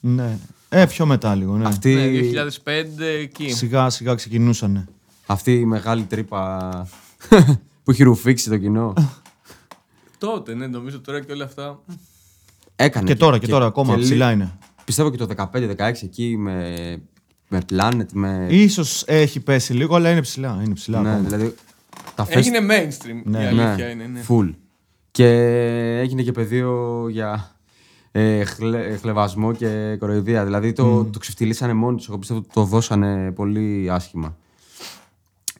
Ναι. 0.00 0.38
Ε, 0.72 0.86
πιο 0.86 1.06
μετά 1.06 1.34
λίγο, 1.34 1.56
ναι. 1.56 1.66
Αυτή, 1.66 1.94
Ναι, 1.94 2.42
2005 2.64 3.02
εκεί. 3.20 3.50
Σιγά 3.52 3.90
σιγά 3.90 4.14
ξεκινούσανε. 4.14 4.88
αυτή 5.26 5.52
η 5.54 5.64
μεγάλη 5.64 6.02
τρύπα 6.02 6.70
που 7.84 7.90
έχει 7.90 8.02
ρουφήξει 8.02 8.48
το 8.48 8.56
κοινό. 8.58 8.92
Τότε, 10.18 10.54
ναι, 10.54 10.66
νομίζω 10.66 11.00
τώρα 11.00 11.20
και 11.20 11.32
όλα 11.32 11.44
αυτά. 11.44 11.80
Έκανε. 12.76 13.06
Και 13.06 13.14
τώρα, 13.16 13.38
και 13.38 13.46
τώρα 13.46 13.66
ακόμα 13.66 13.96
λι- 13.96 14.04
ψηλά 14.04 14.30
είναι. 14.32 14.58
Πιστεύω 14.84 15.10
και 15.10 15.16
το 15.16 15.26
15-16 15.36 15.76
εκεί 16.02 16.36
με, 16.38 16.74
με 17.48 17.60
Planet, 17.72 18.06
με. 18.12 18.46
Ίσως 18.50 19.04
έχει 19.06 19.40
πέσει 19.40 19.72
λίγο, 19.72 19.94
αλλά 19.96 20.10
είναι 20.10 20.20
ψηλά. 20.20 20.60
Είναι 20.64 20.74
ψηλά 20.74 21.00
ναι, 21.00 21.08
ακόμα. 21.10 21.28
δηλαδή. 21.28 21.54
Τα 22.14 22.26
fest- 22.26 22.36
Έγινε 22.36 22.58
mainstream, 22.60 23.20
Ναι. 23.24 23.42
η 23.42 23.46
αλήθεια 23.46 23.90
είναι. 23.90 24.06
Ναι. 24.06 24.20
Full. 24.28 24.54
Και 25.10 25.26
έγινε 26.00 26.22
και 26.22 26.32
πεδίο 26.32 27.06
για 27.10 27.56
ε, 28.12 28.44
χλε- 28.44 28.90
ε, 28.90 28.96
χλεβασμό 28.96 29.52
και 29.52 29.96
κοροϊδία. 29.98 30.44
Δηλαδή 30.44 30.72
το, 30.72 31.04
το 31.04 31.18
ξεφτυλίσανε 31.18 31.72
μόνοι 31.72 31.96
τους. 31.96 32.08
Εγώ 32.08 32.18
πιστεύω 32.18 32.40
ότι 32.40 32.48
το 32.52 32.64
δώσανε 32.64 33.32
πολύ 33.32 33.88
άσχημα. 33.90 34.36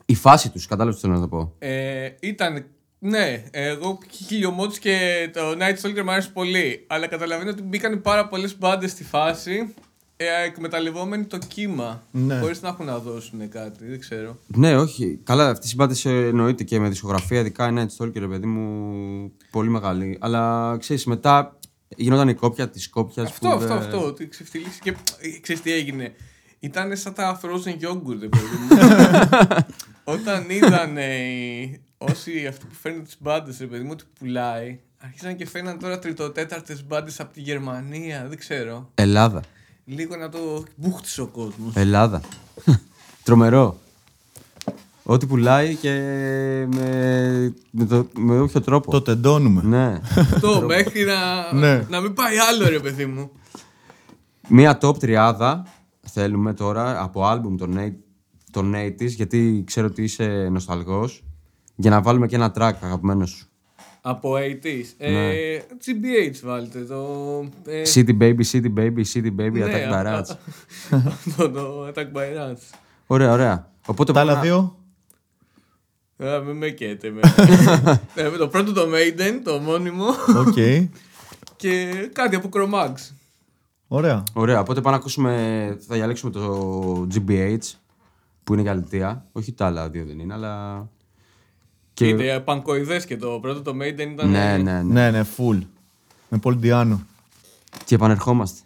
Η 0.05 0.15
φάση 0.15 0.49
τους, 0.49 0.67
κατάλαβες 0.67 0.95
τι 0.95 1.07
θέλω 1.07 1.13
να 1.19 1.21
το 1.21 1.27
πω. 1.27 1.53
Ε, 1.59 2.09
ήταν. 2.19 2.65
Ναι, 2.99 3.43
εγώ 3.51 3.97
χιλιομότς 4.27 4.79
και 4.79 5.29
το 5.33 5.41
Night 5.59 5.81
Stalker 5.81 6.03
μου 6.03 6.11
άρεσε 6.11 6.29
πολύ. 6.33 6.83
Αλλά 6.87 7.07
καταλαβαίνω 7.07 7.49
ότι 7.49 7.61
μπήκαν 7.61 8.01
πάρα 8.01 8.27
πολλές 8.27 8.57
μπάντες 8.57 8.91
στη 8.91 9.03
φάση 9.03 9.73
ε, 10.17 10.25
εκμεταλλευόμενοι 10.45 11.25
το 11.25 11.37
κύμα. 11.47 12.03
Ναι. 12.11 12.39
Χωρίς 12.39 12.61
να 12.61 12.67
έχουν 12.69 12.85
να 12.85 12.97
δώσουν 12.97 13.49
κάτι, 13.49 13.85
δεν 13.85 13.99
ξέρω. 13.99 14.37
Ναι, 14.47 14.77
όχι. 14.77 15.19
Καλά, 15.23 15.49
αυτή 15.49 15.65
η 15.65 15.69
συμπάτηση 15.69 16.09
εννοείται 16.09 16.63
και 16.63 16.79
με 16.79 16.89
δισκογραφία, 16.89 17.39
ειδικά 17.39 17.67
είναι 17.67 17.81
έτσι 17.81 17.97
Stalker, 18.01 18.19
ρε 18.19 18.27
παιδί 18.27 18.45
μου, 18.45 19.31
πολύ 19.51 19.69
μεγάλη. 19.69 20.17
Αλλά 20.21 20.75
ξέρεις, 20.79 21.05
μετά 21.05 21.57
γινόταν 21.97 22.27
η 22.29 22.33
κόπια 22.33 22.69
της 22.69 22.89
κόπια. 22.89 23.23
Αυτό, 23.23 23.47
αυτό, 23.49 23.73
αυτό. 23.73 24.05
Ότι 24.05 24.27
ξεφτυλίσει 24.27 24.79
και. 24.79 24.89
ε, 25.19 25.39
Ξέρεις 25.41 25.61
τι 25.61 25.71
έγινε. 25.71 26.13
Ήταν 26.59 26.97
σαν 26.97 27.13
τα 27.13 27.39
frozen 27.43 27.73
yogurt, 27.85 28.19
ρε 28.19 28.27
παιδί 28.27 28.55
μου. 28.59 28.67
Όταν 30.13 30.49
είδαν 30.49 30.97
ε, 30.97 31.11
όσοι 31.97 32.47
αυτοί 32.47 32.65
που 32.65 32.75
φέρνουν 32.81 33.03
τις 33.03 33.17
μπάντες, 33.19 33.57
ρε 33.59 33.65
παιδί 33.65 33.83
μου, 33.83 33.89
ότι 33.91 34.03
πουλάει, 34.19 34.79
άρχισαν 34.97 35.35
και 35.35 35.47
φέρναν 35.47 35.79
τώρα 35.79 35.99
τριτοτέταρτες 35.99 36.85
μπάντες 36.85 37.19
από 37.19 37.33
τη 37.33 37.41
Γερμανία. 37.41 38.25
Δεν 38.27 38.37
ξέρω. 38.37 38.89
Ελλάδα. 38.95 39.41
Λίγο 39.85 40.15
να 40.15 40.29
το 40.29 40.63
μπούχτισε 40.75 41.21
ο 41.21 41.27
κόσμος. 41.27 41.75
Ελλάδα. 41.75 42.21
Τρομερό. 43.23 43.79
Ό,τι 45.03 45.25
πουλάει 45.25 45.75
και 45.75 45.89
με, 46.75 47.53
με, 47.71 47.85
το, 47.85 48.07
με 48.17 48.39
όποιο 48.39 48.61
τρόπο. 48.61 48.91
Το 48.91 49.01
τεντώνουμε. 49.01 49.61
Ναι. 49.63 49.99
Αυτό 50.15 50.61
μέχρι 50.67 51.03
να, 51.03 51.53
Ναι. 51.59 51.85
να 51.89 51.99
μην 52.01 52.13
πάει 52.13 52.37
άλλο, 52.37 52.69
ρε 52.69 52.79
παιδί 52.79 53.05
μου. 53.05 53.31
Μία 54.47 54.77
top 54.81 54.99
τριάδα 54.99 55.65
θέλουμε 56.01 56.53
τώρα 56.53 57.01
από 57.01 57.25
άλμπουμ 57.25 57.55
των, 57.55 57.75
eight- 57.79 57.99
των 58.51 58.73
80s, 58.75 59.07
γιατί 59.07 59.63
ξέρω 59.65 59.87
ότι 59.87 60.03
είσαι 60.03 60.47
νοσταλγός, 60.51 61.23
για 61.75 61.89
να 61.89 62.01
βάλουμε 62.01 62.27
και 62.27 62.35
ένα 62.35 62.51
track 62.57 62.73
αγαπημένος 62.81 63.29
σου. 63.29 63.45
Από 64.01 64.33
80s. 64.35 64.85
Ε, 64.97 65.11
Ναι. 65.11 65.31
GBH 65.85 66.35
βάλτε 66.43 66.79
το. 66.79 67.05
Ε, 67.65 67.81
City 67.93 68.17
Baby, 68.21 68.41
City 68.51 68.73
Baby, 68.77 69.01
City 69.13 69.31
Baby, 69.39 69.51
ναι, 69.51 69.65
Attack 69.65 69.91
by 69.91 70.05
α- 70.05 70.21
Rats. 70.21 70.35
Αυτό 71.07 71.49
το 71.49 71.87
Attack 71.87 72.17
by 72.17 72.37
Rats. 72.37 72.61
Ωραία, 73.07 73.31
ωραία. 73.31 73.69
Οπότε 73.87 74.11
Τα 74.13 74.19
άλλα 74.19 74.33
πάμε 74.33 74.47
να- 74.47 74.53
δύο; 74.53 74.75
Α, 76.25 76.39
μην 76.39 76.57
με 76.57 76.69
καίτε 76.69 77.09
με. 77.09 77.21
Ε, 78.15 78.29
το 78.29 78.47
πρώτο 78.47 78.73
το 78.73 78.81
Maiden, 78.81 79.41
το 79.43 79.59
μόνιμο. 79.59 80.05
Οκ. 80.37 80.53
και 81.61 81.91
κάτι 82.13 82.35
από 82.35 82.49
Cro-Mags. 82.53 82.93
Ωραία. 83.87 84.23
Ωραία, 84.33 84.59
οπότε 84.59 84.81
πάμε 84.81 84.95
να 84.95 85.01
ακούσουμε, 85.01 85.77
θα 85.87 85.95
διαλέξουμε 85.95 86.31
το 86.31 87.07
GBH, 87.13 87.57
που 88.43 88.53
είναι 88.53 88.61
για 88.61 88.71
αλήθεια. 88.71 89.25
Όχι 89.31 89.51
τα 89.51 89.65
άλλα 89.65 89.89
δύο 89.89 90.05
δεν 90.05 90.19
είναι, 90.19 90.33
αλλά... 90.33 90.87
Και... 91.93 92.07
Είτε 92.07 92.39
πανκοειδές 92.39 93.05
και 93.05 93.17
το 93.17 93.39
πρώτο 93.41 93.61
το 93.61 93.71
Maiden 93.81 93.99
ήταν. 93.99 94.29
Ναι, 94.29 94.57
ναι, 94.57 94.81
ναι. 94.81 94.81
Ναι, 94.81 95.11
ναι, 95.11 95.25
full. 95.37 95.59
Με 96.29 96.37
Πολ 96.37 96.55
Ντιάνο. 96.55 97.01
Και 97.85 97.95
επανερχόμαστε. 97.95 98.61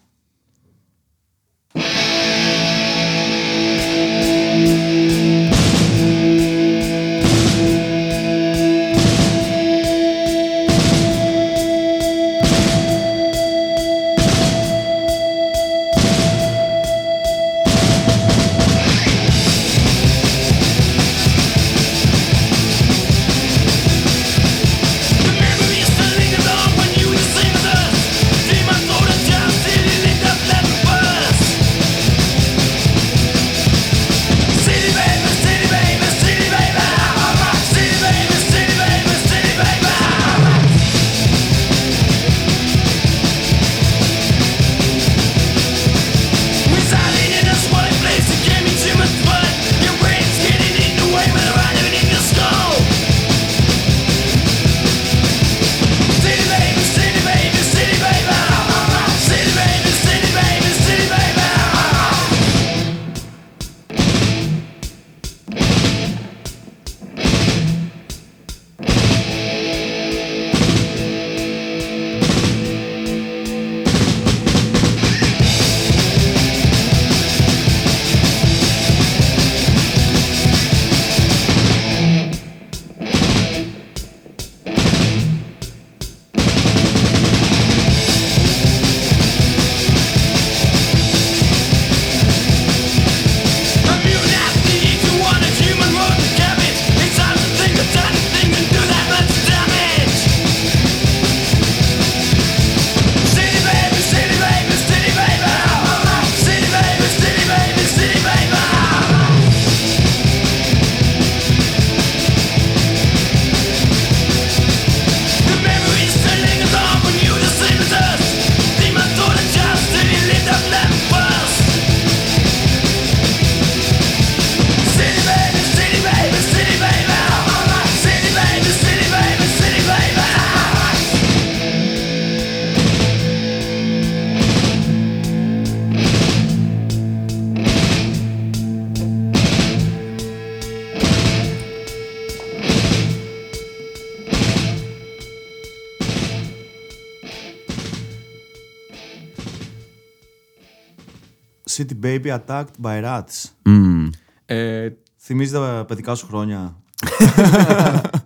Attacked 152.48 152.76
by 152.84 153.04
Rats. 153.04 153.50
Μμμ. 153.64 154.10
Ε, 154.46 154.90
Θυμίζει 155.18 155.52
τα 155.52 155.86
παιδικά 155.88 156.16
σου 156.16 156.28
χρόνια. 156.28 156.76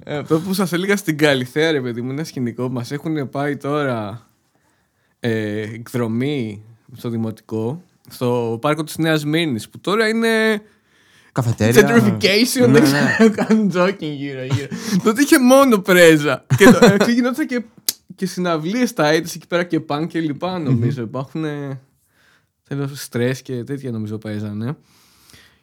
ε, 0.03 0.17
αυτό 0.17 0.39
που 0.39 0.53
σας 0.53 0.73
έλεγα 0.73 0.97
στην 0.97 1.17
Καλυθέα, 1.17 1.71
ρε 1.71 1.81
παιδί 1.81 2.01
μου, 2.01 2.11
ένα 2.11 2.23
σκηνικό 2.23 2.67
που 2.67 2.73
μας 2.73 2.91
έχουν 2.91 3.29
πάει 3.29 3.57
τώρα 3.57 4.27
ε, 5.19 5.59
εκδρομή 5.61 6.63
στο 6.97 7.09
δημοτικό, 7.09 7.83
στο 8.09 8.57
πάρκο 8.61 8.83
της 8.83 8.97
Νέας 8.97 9.25
Μύρνης, 9.25 9.69
που 9.69 9.79
τώρα 9.79 10.07
είναι 10.07 10.61
Καφετέρια. 11.31 11.81
gentrification, 11.87 12.59
Ναι, 12.59 12.65
δεν 12.67 12.71
ναι. 12.71 12.79
ξέρω, 12.79 13.31
κάνουν 13.35 13.71
joking 13.75 13.97
γύρω 14.17 14.43
γύρω. 14.43 14.67
Τότε 15.03 15.21
είχε 15.21 15.39
μόνο 15.39 15.77
πρέζα. 15.77 16.45
και 16.57 16.65
το, 16.65 16.85
ε, 16.85 16.97
ξεκινόταν 16.97 17.47
και, 17.47 17.63
και 18.15 18.25
συναυλίες 18.25 18.89
στα 18.89 19.07
έτηση 19.07 19.33
εκεί 19.37 19.47
πέρα 19.47 19.63
και 19.63 19.79
παν 19.79 20.07
και 20.07 20.19
λοιπά 20.19 20.59
νομίζω. 20.59 21.01
Υπάρχουν 21.01 21.43
θέλω 22.69 22.87
στρες 22.93 23.41
και 23.41 23.63
τέτοια 23.63 23.91
νομίζω 23.91 24.17
παίζανε. 24.17 24.77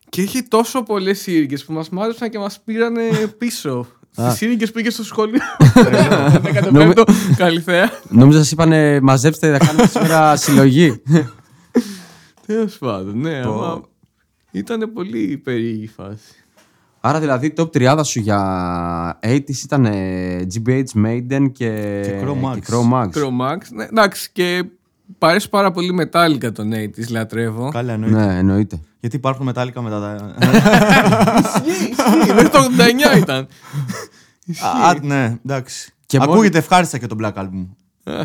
Και 0.09 0.23
είχε 0.23 0.42
τόσο 0.42 0.83
πολλές 0.83 1.21
σύριγγες 1.21 1.64
που 1.64 1.73
μας 1.73 1.88
μάζεψαν 1.88 2.31
και 2.31 2.38
μας 2.38 2.61
πήρανε 2.64 3.03
πίσω. 3.38 3.87
Στις 4.11 4.35
σύριγγες 4.35 4.73
που 4.73 4.79
είχε 4.79 4.90
στο 4.90 5.05
σχολείο. 5.05 5.40
Δεν 6.42 6.53
κατεβαίνω. 6.53 6.92
Καλυθέα. 7.37 7.90
Νόμιζα 8.09 8.38
σας 8.38 8.51
είπανε 8.51 9.01
μαζέψτε 9.01 9.51
να 9.51 9.59
κάνουμε 9.59 9.87
σήμερα 9.87 10.37
συλλογή. 10.42 11.03
Τέλος 12.47 12.79
πάντων, 12.79 13.19
ναι, 13.19 13.37
αλλά 13.40 13.81
ήταν 14.51 14.92
πολύ 14.92 15.37
περίεργη 15.45 15.83
η 15.83 15.87
φάση. 15.88 16.35
Άρα 17.01 17.21
δηλαδή 17.21 17.53
top 17.57 17.69
30 17.73 18.01
σου 18.05 18.21
για 18.21 19.19
80s 19.23 19.62
ήταν 19.64 19.85
ε, 19.85 20.47
GBH 20.55 20.85
Maiden 21.05 21.53
και, 21.53 22.01
Και 22.03 22.21
Cro 22.25 22.31
Max. 22.45 22.55
και 22.55 22.66
Cro 22.71 22.92
Max. 22.92 23.09
Chromax. 23.09 23.59
Ναι, 23.75 23.85
εντάξει, 23.85 24.31
και 24.33 24.64
παρέσει 25.19 25.49
πάρα 25.49 25.71
πολύ 25.71 25.92
μετάλλικα 25.92 26.53
τον 26.53 26.73
80s, 26.75 27.09
λατρεύω. 27.11 27.69
Καλά 27.71 27.92
εννοείται. 27.92 28.16
Ναι, 28.27 28.38
εννοείται. 28.38 28.81
Γιατί 29.01 29.16
υπάρχουν 29.16 29.45
μετάλλικα 29.47 29.83
μετά 29.83 30.01
τα. 30.01 30.35
Ισχύει, 31.38 31.90
ισχύει. 31.90 32.33
Μέχρι 32.35 32.49
το 32.49 32.59
89 33.14 33.19
ήταν. 33.19 33.47
Α, 34.61 34.95
ναι, 35.03 35.38
εντάξει. 35.45 35.92
Και 36.07 36.19
μόνο- 36.19 36.31
Ακούγεται 36.33 36.59
ευχάριστα 36.59 36.99
και 36.99 37.07
το 37.07 37.16
Black 37.21 37.33
Album. 37.35 37.66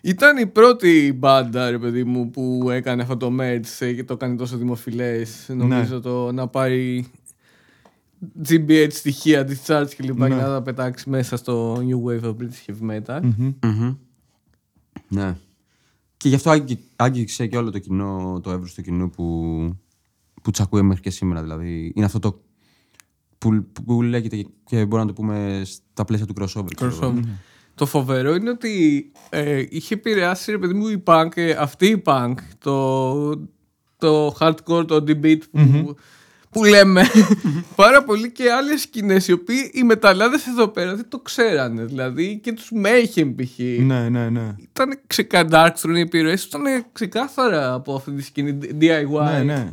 Ήταν 0.00 0.36
η 0.36 0.46
πρώτη 0.46 1.12
μπάντα, 1.18 1.70
ρε 1.70 1.78
παιδί 1.78 2.04
μου, 2.04 2.30
που 2.30 2.68
έκανε 2.70 3.02
αυτό 3.02 3.16
το 3.16 3.32
merge 3.40 3.66
ε, 3.78 3.92
και 3.92 4.04
το 4.04 4.12
έκανε 4.12 4.36
τόσο 4.36 4.56
δημοφιλές. 4.56 5.44
Νομίζω 5.48 6.00
το 6.00 6.32
να 6.32 6.48
πάρει 6.48 7.06
GBH 8.48 8.86
στοιχεία 8.90 9.44
τη 9.44 9.58
charts 9.66 9.88
και 9.96 10.02
λοιπά 10.02 10.28
και 10.28 10.34
να 10.34 10.42
τα 10.44 10.62
πετάξει 10.62 11.10
μέσα 11.10 11.36
στο 11.36 11.74
New 11.74 12.08
Wave 12.10 12.24
of 12.24 12.36
British 12.36 12.66
Heavy 12.70 12.90
Metal. 13.00 13.20
Μμμ. 13.62 13.94
Ναι. 15.08 15.36
Και 16.16 16.28
γι' 16.28 16.34
αυτό 16.34 16.50
άγγι- 16.50 16.78
άγγιξε 16.96 17.46
και 17.46 17.56
όλο 17.56 17.70
το 17.70 17.78
κοινό, 17.78 18.40
το 18.42 18.50
εύρος 18.50 18.74
του 18.74 18.82
κοινού 18.82 19.10
που, 19.10 19.24
που 20.42 20.50
τους 20.50 20.60
ακούει 20.60 20.82
μέχρι 20.82 21.02
και 21.02 21.10
σήμερα. 21.10 21.42
Δηλαδή 21.42 21.92
είναι 21.94 22.04
αυτό 22.04 22.18
το 22.18 22.42
που, 23.38 23.66
που 23.84 24.02
λέγεται 24.02 24.36
και- 24.36 24.48
και 24.64 24.76
μπορούμε 24.76 25.00
να 25.00 25.06
το 25.06 25.12
πούμε 25.12 25.62
στα 25.64 26.04
πλαίσια 26.04 26.26
του 26.26 26.34
crossover. 26.40 26.74
ξέρω 26.74 26.90
εγώ. 27.02 27.12
Crossover. 27.14 27.22
Το 27.74 27.86
φοβερό 27.86 28.34
είναι 28.34 28.50
ότι 28.50 29.12
ε, 29.30 29.64
είχε 29.70 29.94
επηρεάσει 29.94 30.50
ρε 30.50 30.58
παιδί 30.58 30.74
μου 30.74 30.88
η 30.88 31.02
punk, 31.06 31.28
ε, 31.34 31.50
αυτή 31.50 31.86
η 31.86 32.02
punk, 32.06 32.34
το, 32.58 33.30
το 33.98 34.36
hardcore, 34.40 34.84
το 34.86 34.96
D-beat 35.06 35.38
που, 35.50 35.94
που 36.50 36.64
λέμε 36.64 37.02
πάρα 37.74 38.04
πολύ 38.04 38.32
και 38.32 38.52
άλλες 38.52 38.80
σκηνές 38.80 39.28
οι 39.28 39.32
οποίοι 39.32 39.70
οι 39.74 39.82
μεταλλάδες 39.82 40.46
εδώ 40.46 40.68
πέρα 40.68 40.94
δεν 40.94 41.06
το 41.08 41.18
ξέρανε. 41.18 41.84
Δηλαδή 41.84 42.40
και 42.42 42.52
τους 42.52 42.70
Mayhem 42.84 43.34
π.χ. 43.36 43.58
Ναι, 43.80 44.08
ναι, 44.08 44.28
ναι. 44.28 44.54
Ήταν 44.58 44.98
ξεκάθαρα, 45.06 45.72
Darkthrone 45.74 45.96
οι 45.96 46.00
επιρροές 46.00 46.44
ήταν 46.44 46.62
ξεκάθαρα 46.92 47.72
από 47.72 47.94
αυτή 47.94 48.12
τη 48.12 48.22
σκηνή 48.22 48.58
DIY. 48.80 49.32
Ναι, 49.32 49.42
ναι. 49.42 49.72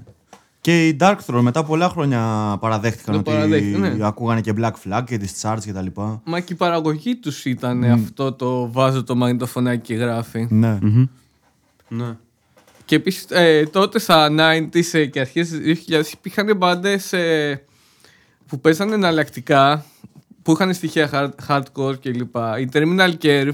Και 0.61 0.87
οι 0.87 0.97
Darkthrone 0.99 1.41
μετά 1.41 1.63
πολλά 1.63 1.89
χρόνια 1.89 2.19
παραδέχτηκαν 2.59 3.13
Το 3.13 3.19
ότι 3.19 3.31
παραδέχτηκαν, 3.31 3.97
ναι. 3.97 4.05
ακούγανε 4.05 4.41
και 4.41 4.53
Black 4.57 4.71
Flag 4.85 5.01
και 5.05 5.17
τις 5.17 5.41
charts 5.41 5.59
και 5.65 5.73
τα 5.73 5.81
λοιπά. 5.81 6.21
Μα 6.25 6.39
και 6.39 6.53
η 6.53 6.55
παραγωγή 6.55 7.15
τους 7.15 7.45
ήταν 7.45 7.83
αυτό 7.83 8.33
το 8.33 8.71
βάζω 8.71 9.03
το 9.03 9.15
μαγνητοφωνάκι 9.15 9.81
και 9.81 9.95
γράφει. 9.95 10.47
Ναι. 10.49 10.79
Ναι. 11.87 12.17
Και 12.85 12.95
επίσης 12.95 13.25
τότε 13.71 13.99
στα 13.99 14.27
90s 14.29 14.83
ε, 14.91 15.05
και 15.05 15.19
αρχές 15.19 15.51
2000 15.89 16.03
υπήρχαν 16.13 16.57
μπάντες 16.57 17.13
που 18.47 18.59
παίζανε 18.59 18.93
εναλλακτικά, 18.93 19.85
που 20.41 20.51
είχαν 20.51 20.73
στοιχεία 20.73 21.09
hard, 21.13 21.29
hardcore 21.47 21.95
κλπ. 22.01 22.35
Η 22.35 22.69
Terminal 22.73 23.13
Curve, 23.21 23.51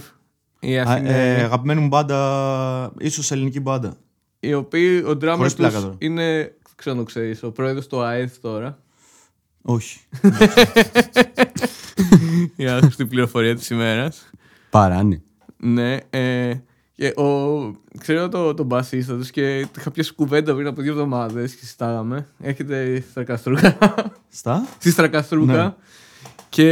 η, 0.59 0.77
Α, 0.77 0.83
Αθήνα, 0.87 1.09
ε, 1.09 1.43
αγαπημένη 1.43 1.81
μου 1.81 1.87
μπάντα, 1.87 2.91
ίσως 2.97 3.31
ελληνική 3.31 3.59
μπάντα. 3.59 3.97
η 4.39 4.53
οποία 4.53 5.07
ο 5.07 5.11
drummer 5.21 5.33
Χωρίς 5.35 5.53
πλάκα 5.53 5.73
τους 5.73 5.83
τώρα. 5.83 5.95
είναι, 5.99 6.33
δεν 6.41 6.73
ξέρω 6.75 6.95
αν 6.95 7.01
το 7.01 7.07
ξέρεις, 7.07 7.43
ο 7.43 7.51
πρόεδρος 7.51 7.87
του 7.87 8.01
ΑΕΔ 8.01 8.35
τώρα. 8.41 8.77
Όχι. 9.61 9.99
η 12.55 12.65
άχρηστη 12.67 13.05
πληροφορία 13.05 13.55
της 13.55 13.69
ημέρας. 13.69 14.29
Παράνε. 14.69 15.21
Ναι, 15.57 15.97
ε, 16.09 16.53
και 17.01 17.21
ο, 17.21 17.71
ξέρω 17.99 18.29
το, 18.29 18.53
τον 18.53 18.65
μπασίστα 18.65 19.15
τους 19.17 19.31
και 19.31 19.67
είχα 19.77 19.91
πιάσει 19.91 20.13
κουβέντα 20.13 20.53
πριν 20.55 20.67
από 20.67 20.81
δύο 20.81 20.91
εβδομάδες 20.91 21.51
και 21.53 21.59
συζητάγαμε. 21.59 22.27
Έχετε 22.41 22.95
στη 22.99 23.09
Στρακαστρούκα. 23.09 23.77
Στα; 24.29 24.67
στη 24.79 24.91
Στρακαστρούκα. 24.91 25.63
Ναι. 25.63 25.73
Και, 26.49 26.63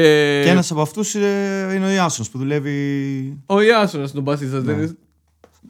Και 0.43 0.49
ένας 0.49 0.71
από 0.71 0.81
αυτούς 0.81 1.13
είναι, 1.13 1.71
είναι 1.75 1.85
ο 1.85 1.89
Ιάσονος 1.89 2.29
που 2.29 2.37
δουλεύει 2.37 3.37
ο 3.45 3.61
Ιάσονας 3.61 4.11
τον 4.11 4.23
μπασίστα. 4.23 4.59
δεν 4.61 4.77
είναι- 4.77 4.95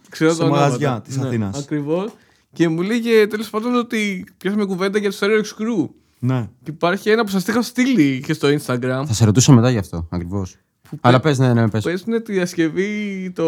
Ξέρω 0.10 0.32
Σε 0.34 0.40
το 0.40 0.48
μαγαζιά 0.48 1.02
της 1.02 1.18
Αθήνας. 1.18 1.58
Ακριβώς. 1.58 2.12
Και 2.54 2.68
μου 2.68 2.82
λέγε 2.82 3.28
τέλος 3.28 3.50
πάντων 3.50 3.76
ότι 3.76 4.26
πιάσαμε 4.38 4.66
κουβέντα 4.66 5.00
για 5.00 5.10
το 5.12 5.18
Stereo 5.20 5.40
X 5.42 5.62
Crew. 5.62 5.90
Ναι. 6.20 6.50
Και 6.64 6.72
υπάρχει 6.72 7.10
ένα 7.10 7.24
που 7.24 7.30
σας 7.30 7.48
είχα 7.48 7.62
στείλει 7.62 8.22
και 8.26 8.34
στο 8.34 8.48
Instagram. 8.48 9.04
Θα 9.08 9.14
σε 9.14 9.26
ρωτήσω 9.26 9.54
μετά 9.54 9.70
γι' 9.70 9.78
αυτό 9.78 10.08
ακριβώς. 10.10 10.56
Αλλά 11.02 11.20
πε, 11.20 11.34
ναι, 11.38 11.54
ναι, 11.54 11.70
πες. 11.70 11.84
Παίζουν 11.84 12.24
τη 12.24 12.32
διασκευή 12.32 13.32
το. 13.36 13.46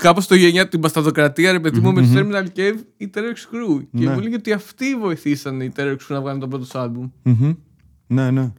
Κάπως 0.00 0.26
το 0.26 0.34
γενιά 0.34 0.68
την 0.68 0.78
Μπασταδοκρατία, 0.78 1.52
ρε 1.52 1.60
παιδί 1.60 1.80
μου, 1.80 1.92
με 1.92 2.02
το 2.02 2.08
Terminal 2.14 2.58
Cave 2.58 2.78
ή 2.96 3.10
Terror 3.14 3.18
X 3.18 3.54
Crew. 3.54 3.86
Και 3.98 4.04
Ναι. 4.04 4.12
μου 4.12 4.20
λέγε 4.20 4.34
ότι 4.34 4.52
αυτοί 4.52 4.96
βοηθήσαν 4.96 5.60
οι 5.60 5.72
Terror 5.76 5.90
X 5.90 5.94
Crew 5.94 5.98
να 6.08 6.20
βγάλουν 6.20 6.40
το 6.40 6.48
πρώτο 6.48 6.64
τους 6.64 6.74
άλμπουμ. 6.74 7.08
Μμμ. 7.22 7.52
Ναι, 8.06 8.30
ναι. 8.30 8.52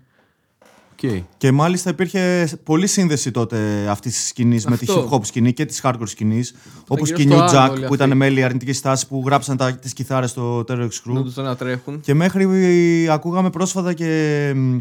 Okay. 1.02 1.21
Και 1.38 1.52
μάλιστα 1.52 1.89
υπήρχε 1.89 2.50
πολλή 2.63 2.88
σύνδεση 2.88 3.32
τότε 3.32 3.88
αυτής 3.89 4.13
της 4.13 4.28
σκηνής 4.28 4.65
με 4.65 4.78
τη 4.78 4.86
Αυτό. 4.89 5.10
hip 5.12 5.15
hop 5.15 5.26
σκηνή 5.26 5.54
και 5.54 5.65
της 5.65 5.82
hardcore 5.84 6.02
σκηνής. 6.08 6.54
Όπως 6.88 7.08
γύρω 7.10 7.17
και 7.17 7.23
η 7.23 7.28
στο 7.28 7.36
New 7.38 7.41
άνω 7.50 7.65
Jack 7.65 7.69
όλοι 7.69 7.80
που 7.80 7.84
αυτοί. 7.86 7.95
ήταν 7.95 8.17
μέλη 8.17 8.43
αρνητικής 8.43 8.78
στάσης 8.78 9.08
που 9.08 9.23
γράψαν 9.26 9.58
τα, 9.58 9.73
τις 9.76 9.93
κιθάρες 9.93 10.30
στο 10.30 10.60
Terror 10.60 10.88
X 10.88 10.89
Να 11.04 11.19
Crew. 11.19 11.23
τους 11.23 11.38
ανατρέχουν. 11.38 12.00
Και 12.00 12.13
μέχρι 12.13 13.08
ακούγαμε 13.10 13.50
πρόσφατα 13.50 13.93
και 13.93 14.52
μ, 14.56 14.78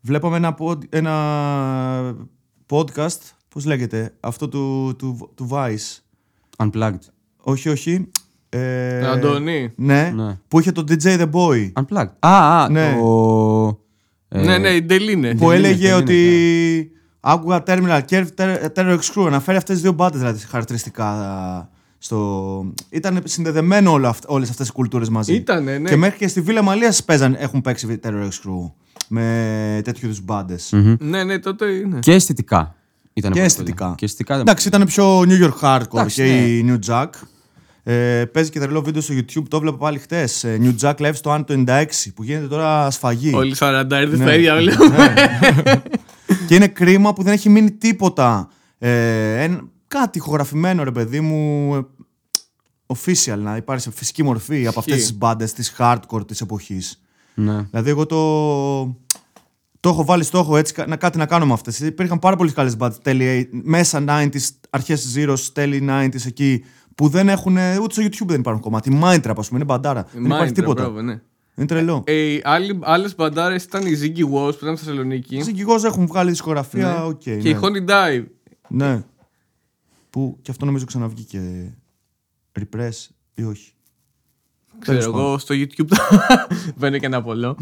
βλέπαμε 0.00 0.36
ένα, 0.36 0.56
pod- 0.60 0.84
ένα 0.88 1.14
podcast, 2.70 3.18
πώς 3.54 3.64
λέγεται, 3.64 4.12
αυτό 4.20 4.48
του, 4.48 4.94
του, 4.98 5.30
του 5.34 5.48
Vice. 5.50 5.98
Unplugged. 6.56 6.98
Όχι, 7.42 7.68
όχι. 7.68 8.08
Ε, 8.48 9.06
Αντώνη. 9.06 9.72
Ναι, 9.76 10.12
Ναι. 10.14 10.38
που 10.48 10.60
είχε 10.60 10.72
το 10.72 10.84
DJ 10.88 11.02
The 11.18 11.30
Boy. 11.30 11.72
Unplugged. 11.72 12.12
Α, 12.18 12.62
α, 12.62 12.68
Ναι. 12.70 12.96
το. 13.00 13.78
ε, 14.28 14.42
ναι, 14.42 14.58
ναι, 14.58 14.68
η 14.68 14.82
Ντελίνε. 14.82 15.34
που 15.34 15.44
είναι, 15.44 15.54
έλεγε 15.54 15.76
δεν 15.76 15.86
είναι, 15.88 15.94
ότι 16.02 16.90
άκουγα 17.20 17.62
Terminal 17.66 18.00
Curve, 18.10 18.26
Ter- 18.36 18.66
Terror 18.74 18.98
X 18.98 19.14
Crew. 19.14 19.26
Αναφέρει 19.26 19.56
αυτές 19.56 19.74
τις 19.74 19.82
δύο 19.82 19.92
μπάντες 19.92 20.18
δηλαδή 20.20 20.46
χαρακτηριστικά 20.46 21.70
στο... 21.98 22.72
Ήταν 22.90 23.20
συνδεδεμένο 23.24 23.92
όλα 23.92 24.08
αυ- 24.08 24.30
όλες 24.30 24.50
αυτές 24.50 24.68
οι 24.68 24.72
κουλτούρες 24.72 25.08
μαζί. 25.08 25.34
Ήτανε, 25.34 25.78
ναι. 25.78 25.88
Και 25.88 25.96
μέχρι 25.96 26.18
και 26.18 26.28
στη 26.28 26.40
Βίλα 26.40 26.62
Μαλίας 26.62 27.04
παίζαν, 27.04 27.36
έχουν 27.38 27.60
παίξει 27.60 27.98
Terror 28.02 28.10
X 28.28 28.48
Crew 28.48 28.70
με 29.08 29.80
τέτοιου 29.84 30.06
είδους 30.06 30.20
μπάντες. 30.24 30.72
Ναι, 30.98 31.24
ναι, 31.24 31.38
τότε 31.38 31.66
είναι. 31.70 31.98
Και 31.98 32.12
αισθητικά. 32.12 32.74
Ήταν 33.12 33.30
Και 33.32 33.36
πολύ 33.38 33.44
αισθητικά. 33.50 33.84
πολύ. 33.84 33.96
Και 33.96 34.04
αισθητικά. 34.04 34.32
δεν- 34.34 34.40
Εντάξει, 34.42 34.68
ήταν 34.68 34.84
πιο 34.86 35.20
New 35.20 35.42
York 35.50 35.58
Hardcore 35.62 35.86
Εντάξει, 35.92 36.14
και 36.14 36.22
ναι. 36.22 36.28
η 36.28 36.64
New 36.68 36.90
Jack. 36.90 37.06
Ε, 37.82 38.24
παίζει 38.24 38.50
και 38.50 38.58
τρελό 38.58 38.82
βίντεο 38.82 39.02
στο 39.02 39.14
YouTube, 39.14 39.44
το 39.48 39.56
έβλεπα 39.56 39.76
πάλι 39.76 39.98
χτες. 39.98 40.44
New 40.46 40.74
Jack 40.80 40.94
Live 40.94 41.10
στο 41.14 41.30
Άν 41.30 41.44
το 41.44 41.64
96 41.66 41.84
που 42.14 42.22
γίνεται 42.22 42.46
τώρα 42.46 42.90
σφαγή. 42.90 43.34
Όλοι 43.34 43.54
40 43.58 43.86
ήρθε 44.00 44.16
Ναι. 44.16 44.22
στα 44.22 44.34
ίδια 44.34 44.56
βλέπουμε. 44.56 45.14
και 46.48 46.54
είναι 46.54 46.66
κρίμα 46.68 47.12
που 47.12 47.22
δεν 47.22 47.32
έχει 47.32 47.48
μείνει 47.48 47.70
τίποτα. 47.72 48.48
Ε, 48.78 49.42
εν- 49.42 49.70
κάτι 49.88 50.18
ηχογραφημένο 50.18 50.84
ρε 50.84 50.90
παιδί 50.92 51.20
μου. 51.20 51.74
ε, 51.76 51.80
Official, 52.86 53.38
να 53.38 53.56
υπάρχει 53.56 53.82
σε 53.82 53.90
φυσική 53.90 54.22
μορφή 54.22 54.66
από 54.66 54.78
αυτές 54.78 54.96
τις 54.96 55.14
μπάντες 55.16 55.52
της 55.52 55.74
hardcore 55.78 56.26
της 56.26 56.40
εποχής. 56.40 57.02
Ναι. 57.34 57.66
Δηλαδή, 57.70 57.90
εγώ 57.90 58.06
το, 58.06 58.16
το 59.80 59.88
έχω 59.88 60.04
βάλει 60.04 60.24
στόχο 60.24 60.56
έτσι 60.56 60.72
κα- 60.72 60.86
να, 60.86 60.96
κάτι 60.96 61.18
να 61.18 61.26
κάνω 61.26 61.46
με 61.46 61.52
αυτές. 61.52 61.80
Υπήρχαν 61.80 62.18
πάρα 62.18 62.36
πολλές 62.36 62.52
καλές 62.52 62.76
μπάντες 62.76 62.98
τέλη, 62.98 63.48
μέσα 63.52 64.04
90s, 64.08 64.40
αρχές 64.70 65.14
Zeros, 65.16 65.38
τέλη 65.52 65.86
90s 65.90 66.26
εκεί 66.26 66.64
που 66.94 67.08
δεν 67.08 67.28
έχουν, 67.28 67.56
ούτε 67.82 67.92
στο 67.92 68.02
YouTube 68.02 68.26
δεν 68.26 68.40
υπάρχουν 68.40 68.62
κομμάτι. 68.62 68.90
Η 68.92 69.00
Mindtrap, 69.02 69.34
ας 69.36 69.48
πούμε, 69.48 69.60
είναι 69.60 69.64
μπαντάρα. 69.64 70.06
δεν 70.12 70.24
υπάρχει 70.24 70.44
Mindtrap, 70.50 70.54
τίποτα. 70.54 70.82
μπράβο, 70.82 71.00
ναι. 71.02 71.20
Είναι 71.54 71.66
τρελό. 71.66 72.02
Ε, 72.06 72.12
οι 72.32 72.40
άλλοι- 72.44 72.78
άλλες 72.82 73.14
μπαντάρες 73.14 73.64
ήταν 73.64 73.86
οι 73.86 73.92
Ziggy 74.02 74.22
Was 74.24 74.52
που 74.58 74.58
ήταν 74.62 74.76
στη 74.76 74.84
Θεσσαλονίκη. 74.86 75.42
Συγκεκώς 75.42 75.84
έχουν 75.84 76.06
βγάλει 76.06 76.30
δισκογραφία, 76.30 76.92
Ναι. 76.92 77.02
οκ. 77.04 77.18
Και 77.18 77.30
ναι. 77.34 77.48
οι 77.48 77.56
Honeydive. 77.60 78.24
Ναι. 78.68 79.04
Που 80.10 80.38
και 80.42 80.50
αυτό 80.50 80.64
νομίζω 80.64 80.84
ξαναβγήκε. 80.84 81.38
Ναι. 81.38 81.44
Ναι, 81.44 81.52
ναι, 81.52 81.58
ναι. 81.58 81.70
Ναι. 82.52 82.88
Repress 82.88 83.06
ή 83.34 83.42
όχι. 83.44 83.72
Ξέρω 84.78 84.98
Τέλος 84.98 85.14
εγώ 85.14 85.38
στο 85.38 85.54
YouTube 85.54 85.86
το 85.88 85.96
μπαίνω 86.76 86.98
και 86.98 87.06
ένα 87.06 87.22
πολλό. 87.22 87.56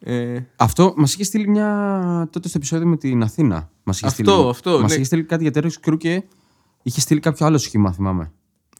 Ε, 0.00 0.38
Αυτό 0.56 0.92
μας 0.96 1.14
είχε 1.14 1.24
στείλει 1.24 1.48
μια. 1.48 2.28
τότε 2.32 2.48
στο 2.48 2.58
επεισόδιο 2.58 2.86
με 2.86 2.96
την 2.96 3.22
Αθήνα. 3.22 3.70
Μας 3.82 3.96
είχε 3.96 4.06
Αυτό, 4.06 4.32
στείλει, 4.32 4.48
αυτό, 4.48 4.70
Μας 4.80 4.88
ναι. 4.90 4.94
είχε 4.94 5.04
στείλει 5.04 5.24
κάτι 5.24 5.48
για 5.50 5.52
Terror 5.62 5.90
Crew 5.90 5.96
και 5.98 6.22
είχε 6.82 7.00
στείλει 7.00 7.20
κάποιο 7.20 7.46
άλλο 7.46 7.58
σχήμα, 7.58 7.92
θυμάμαι. 7.92 8.32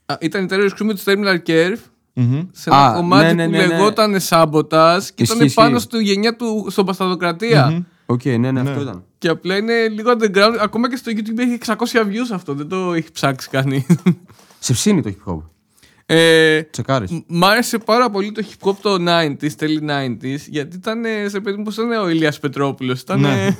α, 0.07 0.15
ήταν 0.21 0.45
η 0.45 0.47
Terror 0.51 0.69
Crew 0.69 0.85
με 0.85 0.95
τους 0.95 1.03
Terminal 1.07 1.39
Curve 1.47 1.77
Μμμ. 2.15 2.43
σε 2.53 2.71
ένα 2.71 2.87
Α, 2.87 2.95
κομμάτι 2.95 3.25
ναι, 3.25 3.33
ναι, 3.33 3.45
που 3.45 3.51
ναι, 3.51 3.59
ναι. 3.59 3.67
λεγόταν 3.67 4.17
Sabotage 4.29 5.03
και 5.15 5.23
Ισχύει, 5.23 5.37
ήταν 5.37 5.51
πάνω 5.55 5.77
ισχύει. 5.77 5.89
στη 5.89 6.03
γενιά 6.03 6.37
του 6.37 6.67
στον 6.71 6.87
Πασταδοκρατία. 6.87 7.87
Οκ, 8.07 8.25
ναι, 8.25 8.37
ναι, 8.53 8.61
αυτό 8.61 8.81
ήταν. 8.81 9.05
Και 9.19 9.29
απλά 9.29 9.57
είναι 9.57 9.89
λίγο 9.89 10.11
underground. 10.13 10.57
Ακόμα 10.61 10.89
και 10.91 10.97
στο 10.97 11.13
YouTube 11.15 11.39
έχει 11.39 11.59
600 11.67 11.75
views 12.07 12.33
αυτό. 12.33 12.55
Δεν 12.55 12.69
το 12.69 12.93
έχει 12.93 13.13
ψάξει 13.13 13.49
κανείς. 13.49 13.87
Σε 14.59 14.73
ψήνει 14.73 15.03
το 15.03 15.11
hip 15.15 15.33
hop. 15.33 15.39
Ε, 16.07 16.63
Τσεκάρεις. 16.63 17.11
μ- 17.11 17.23
Μ' 17.27 17.45
άρεσε 17.45 17.79
πάρα 17.79 18.11
πολύ 18.11 18.33
το 18.33 18.43
hip 18.49 18.69
hop 18.69 18.75
το 18.83 18.95
90s, 19.09 19.53
τέλη 19.57 19.83
90s, 19.89 20.39
γιατί 20.49 20.77
ήταν 20.77 21.05
ε, 21.05 21.29
σε 21.29 21.41
παιδί 21.41 21.57
μου 21.57 21.63
πώς 21.63 21.77
ήταν 21.77 21.91
ο 22.05 22.09
Ηλίας 22.09 22.39
Πετρόπουλος. 22.39 23.01
Ήταν. 23.01 23.21
Ναι. 23.21 23.57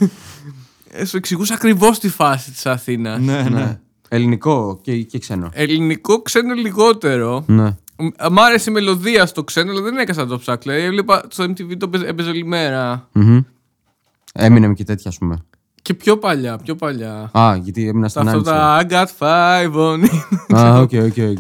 ε, 0.91 1.05
σου 1.05 1.17
εξηγούσε 1.17 1.53
ακριβώς 1.55 1.99
τη 1.99 2.09
φάση 2.09 2.51
της 2.51 2.67
Αθήνας. 2.67 3.21
Ναι, 3.21 3.43
ναι. 3.43 3.49
Ναι. 3.49 3.79
Ελληνικό 4.09 4.79
και, 4.83 5.03
και 5.03 5.19
ξένο. 5.19 5.49
Ελληνικό 5.53 6.23
ξένο 6.23 6.55
λιγότερο. 6.55 7.45
Ναι. 7.47 7.77
Μ- 7.99 8.31
Μ' 8.31 8.39
άρεσε 8.39 8.71
η 8.71 8.73
μελωδία 8.73 9.27
στο 9.27 9.45
ξένο, 9.45 9.71
αλλά 9.71 9.81
δεν 9.81 9.97
έκανα 9.99 10.23
να 10.23 10.29
το 10.29 10.39
ψάξω. 10.39 10.69
Δηλαδή, 10.71 10.87
έβλεπα 10.87 11.23
στο 11.29 11.45
MTV 11.45 11.77
το 11.79 11.89
παίζε- 11.89 12.09
έπαιζε 12.09 12.29
όλη 12.31 12.45
μέρα. 12.45 13.09
Μμμ. 13.13 13.41
Έμεινε 14.33 14.73
και 14.75 14.85
τέτοια, 14.85 15.11
ας 15.11 15.19
πούμε. 15.19 15.37
Και 15.83 15.95
πιο 15.95 16.17
παλιά, 16.19 16.57
πιο 16.57 16.75
παλιά. 16.75 17.31
Α, 17.33 17.57
γιατί 17.63 17.89
έμεινα 17.89 18.09
στην 18.09 18.29
Αυτό 18.29 18.37
άλλη. 18.37 18.45
τα 18.45 18.81
I 18.81 18.93
got 18.93 19.07
five 19.19 19.75
on 19.75 20.05
it. 20.05 20.57
Α, 20.57 20.79
οκ, 20.81 20.91
οκ, 20.93 21.17
οκ. 21.31 21.39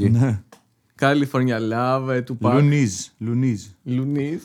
Ναι. 1.00 1.08
California 1.08 1.72
Love, 1.72 2.08
ε, 2.08 2.20
Tupac. 2.22 2.52
Luniz. 2.52 2.92
Luniz. 3.18 3.62
Luniz. 3.82 4.42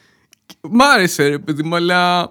Μ' 0.70 0.82
άρεσε 0.82 1.28
ρε 1.28 1.38
παιδί 1.38 1.62
μου, 1.62 1.74
αλλά 1.74 2.30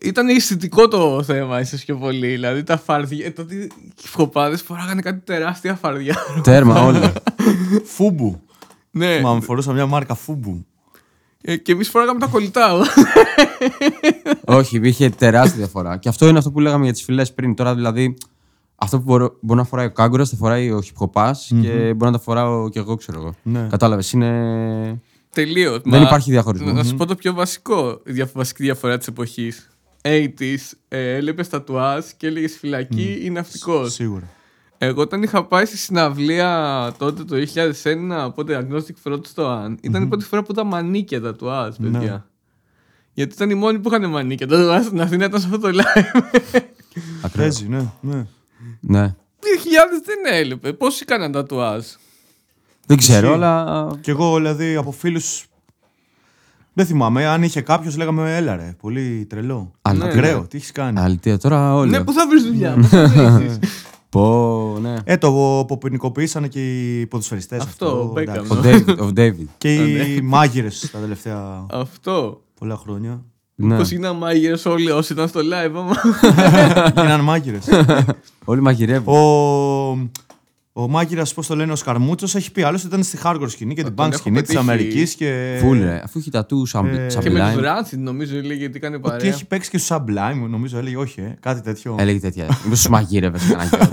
ήταν 0.00 0.28
αισθητικό 0.28 0.88
το 0.88 1.22
θέμα 1.22 1.60
ίσως 1.60 1.84
πιο 1.84 1.96
πολύ. 1.96 2.26
Δηλαδή 2.28 2.62
τα 2.62 2.78
φαρδιά, 2.78 3.26
ε, 3.26 3.30
τότε 3.30 3.54
οι 3.54 3.70
χιπχοπάδες 4.00 4.62
φοράγανε 4.62 5.00
κάτι 5.00 5.18
τεράστια 5.18 5.74
φαρδιά. 5.74 6.16
Τέρμα, 6.42 6.80
όλα. 6.86 7.12
FUBU. 7.84 8.40
ναι, 8.90 9.20
Μα 9.20 9.34
μου 9.34 9.42
φορούσα 9.42 9.72
μια 9.72 9.86
μάρκα 9.86 10.14
φούμπου. 10.14 10.66
Ε, 11.44 11.56
και 11.56 11.72
εμείς 11.72 11.88
φοράγαμε 11.88 12.20
τα 12.20 12.26
κολλητά. 12.26 12.86
Όχι, 14.44 14.80
είχε 14.82 15.10
τεράστια 15.10 15.56
διαφορά. 15.58 15.96
Και 15.96 16.08
αυτό 16.08 16.28
είναι 16.28 16.38
αυτό 16.38 16.50
που 16.50 16.60
λέγαμε 16.60 16.84
για 16.84 16.92
τις 16.92 17.02
φυλές 17.02 17.32
πριν. 17.32 17.54
Τώρα 17.54 17.74
δηλαδή, 17.74 18.16
αυτό 18.82 18.96
που 18.98 19.02
μπορώ- 19.04 19.36
μπορεί 19.40 19.58
να 19.58 19.64
φοράει 19.66 19.86
ο 19.86 19.90
κάγκουρας, 19.92 20.30
θα 20.30 20.36
φοράει 20.36 20.70
ο 20.70 20.80
χιπχοπά 20.82 21.36
και 21.62 21.70
μπορεί 21.96 22.10
να 22.10 22.12
τα 22.12 22.18
φοράω 22.18 22.68
κι 22.68 22.78
εγώ, 22.78 22.94
ξέρω 22.94 23.18
εγώ. 23.20 23.34
Ναι. 23.42 23.66
Κατάλαβες. 23.70 24.12
Είναι. 24.12 25.00
Τελείως. 25.32 25.80
Δεν 25.84 26.02
υπάρχει 26.02 26.30
διαχωρισμός. 26.30 26.72
Να 26.72 26.84
σου 26.84 26.94
πω 26.94 27.06
το 27.06 27.14
πιο 27.14 27.32
βασικό, 27.32 28.00
η 28.04 28.12
δια- 28.12 28.30
βασική 28.34 28.62
διαφορά 28.62 28.98
της 28.98 29.06
εποχής. 29.06 29.66
80s, 30.02 30.72
ε, 30.88 31.14
έβλεπε 31.14 31.44
τατουάζ 31.44 32.04
και 32.16 32.26
έλεγε 32.26 32.48
φυλακή 32.48 33.20
ή 33.22 33.30
ναυτικό. 33.30 33.88
Σίγουρα. 33.88 34.28
Εγώ 34.78 35.00
όταν 35.00 35.22
είχα 35.22 35.44
πάει 35.44 35.64
στη 35.64 35.76
συναυλία 35.76 36.92
τότε 36.98 37.24
το 37.24 37.36
2001, 37.36 38.24
οπότε 38.26 38.66
Agnostic 38.68 39.10
Front 39.12 39.20
στο 39.26 39.46
Αν, 39.48 39.78
ήταν 39.82 40.02
η 40.02 40.06
πρώτη 40.06 40.24
φορά 40.24 40.42
που 40.42 40.52
ήταν 40.52 40.66
μανίκια 40.66 41.20
τατουάζ, 41.20 41.74
παιδιά. 41.82 41.98
Ναι. 42.00 42.22
Γιατί 43.12 43.34
ήταν 43.34 43.50
οι 43.50 43.54
μόνοι 43.54 43.78
που 43.78 43.88
είχαν 43.94 44.10
μανίκια 44.10 44.46
τατουάζ 44.46 44.84
στην 44.84 45.00
Αθήνα, 45.00 45.24
ήταν 45.24 45.40
σε 45.40 45.46
αυτό 45.46 45.58
το 45.58 45.68
live. 45.68 46.20
Ακριβώ. 47.22 47.36
Παίζει, 47.36 47.68
ναι. 47.68 47.90
ναι. 48.00 48.26
Ναι. 48.86 49.06
2000 49.06 49.14
δεν 50.04 50.34
έλειπε. 50.40 50.72
Πόσοι 50.72 51.04
κάναν 51.04 51.32
τατουάζ. 51.32 51.84
Δεν 52.86 52.96
ξέρω, 52.96 53.26
Ισχύει. 53.26 53.34
αλλά. 53.34 53.90
Κι 54.00 54.10
εγώ 54.10 54.36
δηλαδή 54.36 54.74
από 54.76 54.90
φίλου. 54.92 55.20
Δεν 56.72 56.86
θυμάμαι. 56.86 57.26
Αν 57.26 57.42
είχε 57.42 57.60
κάποιος, 57.60 57.96
λέγαμε 57.96 58.36
έλα 58.36 58.56
ρε. 58.56 58.76
Πολύ 58.80 59.26
τρελό. 59.28 59.72
Αλήθεια. 59.82 60.08
Ακραίο. 60.08 60.46
Τι 60.46 60.56
έχεις 60.56 60.72
κάνει; 60.72 61.00
Αλήθεια, 61.00 61.38
τώρα 61.38 61.74
όλοι. 61.74 61.90
Ναι, 61.90 62.04
πού 62.04 62.12
θα 62.12 62.26
βρεις 62.28 62.42
δουλειά, 62.42 62.74
πώς 62.74 62.88
θα 62.88 63.30
βρεις. 63.30 63.58
Πω, 64.08 64.78
ναι. 64.80 64.94
Ε, 65.04 65.16
το 65.16 65.64
που 65.68 65.78
ποινικοποιήσανε 65.78 66.48
και 66.48 66.60
οι 67.00 67.06
ποδοσφαιριστές. 67.06 67.62
Αυτό, 67.62 68.12
Beckham. 68.16 68.44
Ο 68.48 68.60
David. 68.64 68.98
Ο 68.98 69.10
David. 69.16 69.46
Και 69.58 69.74
οι 69.74 70.20
μάγειρες 70.20 70.90
τα 70.92 70.98
τελευταία 70.98 71.66
Αυτό. 71.70 72.42
πολλά 72.58 72.76
χρόνια. 72.76 73.24
Ναι. 73.54 73.76
Πώς 73.76 73.90
είναι 73.90 74.12
μάγειρες 74.12 74.64
όλοι 74.66 74.90
όσοι 74.90 75.12
ήταν 75.12 75.28
στο 75.28 75.40
live, 75.40 75.72
άμα. 75.76 75.94
Γίνανε 77.02 77.22
μάγειρες. 77.22 77.68
Όλοι 78.44 78.60
μαγειρεύουν. 78.60 79.14
ο 79.14 80.10
ο 80.74 80.88
μάγειρας, 80.88 81.34
πώς 81.34 81.46
το 81.46 81.56
λένε, 81.56 81.72
ο 81.72 81.76
Σκαρμούτσος 81.76 82.34
έχει 82.34 82.52
πει 82.52 82.62
άλλωστε 82.62 82.86
ήταν 82.86 83.02
στη 83.02 83.18
hardcore 83.24 83.50
σκηνή 83.50 83.74
και 83.74 83.82
την 83.82 83.94
τον 83.94 84.04
punk 84.06 84.08
έχω 84.08 84.18
σκηνή 84.18 84.40
της 84.42 84.46
πετύχει. 84.54 84.70
Αμερικής 84.70 85.14
και. 85.14 85.56
Φουλ, 85.60 85.82
ρε. 85.82 86.00
Αφού 86.04 86.18
έχει 86.18 86.30
τατού 86.30 86.66
σαν 86.66 86.86
Ε, 86.86 87.06
και 87.20 87.30
με 87.30 87.38
τους 87.40 87.62
Sublime. 87.62 87.64
Rancid 87.64 87.98
νομίζω 87.98 88.36
έλεγε 88.36 88.54
γιατί 88.60 88.76
έκανε 88.76 88.96
Ότι 88.96 89.08
παρέα. 89.08 89.28
έχει 89.28 89.46
παίξει 89.46 89.70
και 89.70 89.78
στο 89.78 89.96
Sublime, 90.08 90.48
νομίζω 90.48 90.78
έλεγε 90.78 90.96
όχι, 90.96 91.20
ε, 91.20 91.36
κάτι 91.40 91.60
τέτοιο. 91.60 91.96
Έλεγε 91.98 92.18
τέτοια. 92.18 92.44
Μήπως 92.44 92.78
τους 92.78 92.88
μαγείρευες 92.88 93.42
κανένα 93.42 93.64
γιο. 93.64 93.78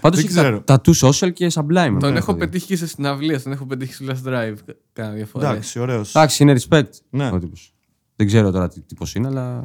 Πάντως 0.00 0.20
Δεν 0.20 0.28
έχει 0.30 0.38
ξέρω. 0.38 0.60
τατού 0.60 0.96
social 0.96 1.32
και 1.32 1.50
Sublime. 1.54 1.96
Τον 2.00 2.12
Ναι, 2.12 2.18
έχω 2.18 2.32
δηλαδή. 2.32 2.38
πετύχει 2.38 2.66
και 2.66 2.76
σε 2.76 2.86
συναυλία, 2.86 3.42
τον 3.42 3.52
έχω 3.52 3.66
πετύχει 3.66 3.92
στο 3.92 4.04
Last 4.08 4.28
Drive 4.28 4.54
κάνα 4.92 5.10
δύο 5.10 5.26
φορές. 5.26 5.48
Εντάξει, 5.48 5.78
ωραίος. 5.78 6.08
Εντάξει, 6.14 6.42
είναι 6.42 6.56
respect. 6.68 6.88
Ναι. 7.10 7.30
ο 7.32 7.38
τύπος. 7.38 7.70
Δεν 8.16 8.26
ξέρω 8.26 8.50
τώρα 8.50 8.68
τι 8.68 8.80
τύπος 8.80 9.14
είναι, 9.14 9.26
αλλά. 9.26 9.60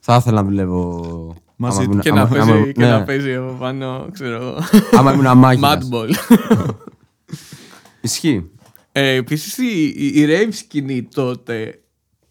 Θα 0.00 0.16
ήθελα 0.16 0.42
να 0.42 0.48
δουλεύω. 0.48 1.36
Μαζί 1.56 1.76
άμα 1.76 1.84
του. 1.86 1.90
ήμουν- 1.90 2.02
Και, 2.04 2.12
να 2.12 2.20
άμα- 2.20 2.30
παίζει, 2.30 2.50
άμα- 2.50 2.72
και 2.72 2.80
ναι, 2.84 2.90
να 2.90 3.02
παίζει 3.04 3.34
από 3.34 3.52
πάνω, 3.52 4.08
ξέρω 4.12 4.34
εγώ. 4.36 4.56
Άμα 4.92 5.12
ήμουν 5.12 5.38
μάγειρας. 5.38 5.88
Madball. 5.92 6.08
Ισχύει. 8.00 8.50
ε, 8.92 9.14
Επίσης 9.14 9.58
η, 9.58 9.84
η, 9.96 10.06
η 10.20 10.26
rave 10.28 10.48
σκηνή 10.50 11.02
τότε 11.02 11.80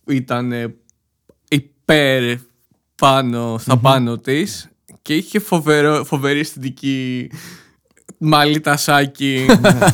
ήταν 0.08 0.52
ε, 0.52 0.76
υπέρ 1.50 2.38
πάνω 2.96 3.58
στα 3.58 3.78
πάνω 3.78 4.18
της 4.18 4.70
και 5.02 5.16
είχε 5.16 5.40
φοβερό, 5.40 6.04
φοβερή 6.04 6.40
αισθητική 6.40 7.30
μαλλιτασάκι. 8.18 9.46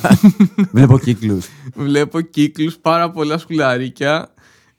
Βλέπω 0.72 1.00
κύκλους. 1.00 1.48
Βλέπω 1.76 2.22
κύκλους, 2.22 2.78
πάρα 2.78 3.12
πολλά 3.12 3.38
σκουλαρίκια. 3.38 4.33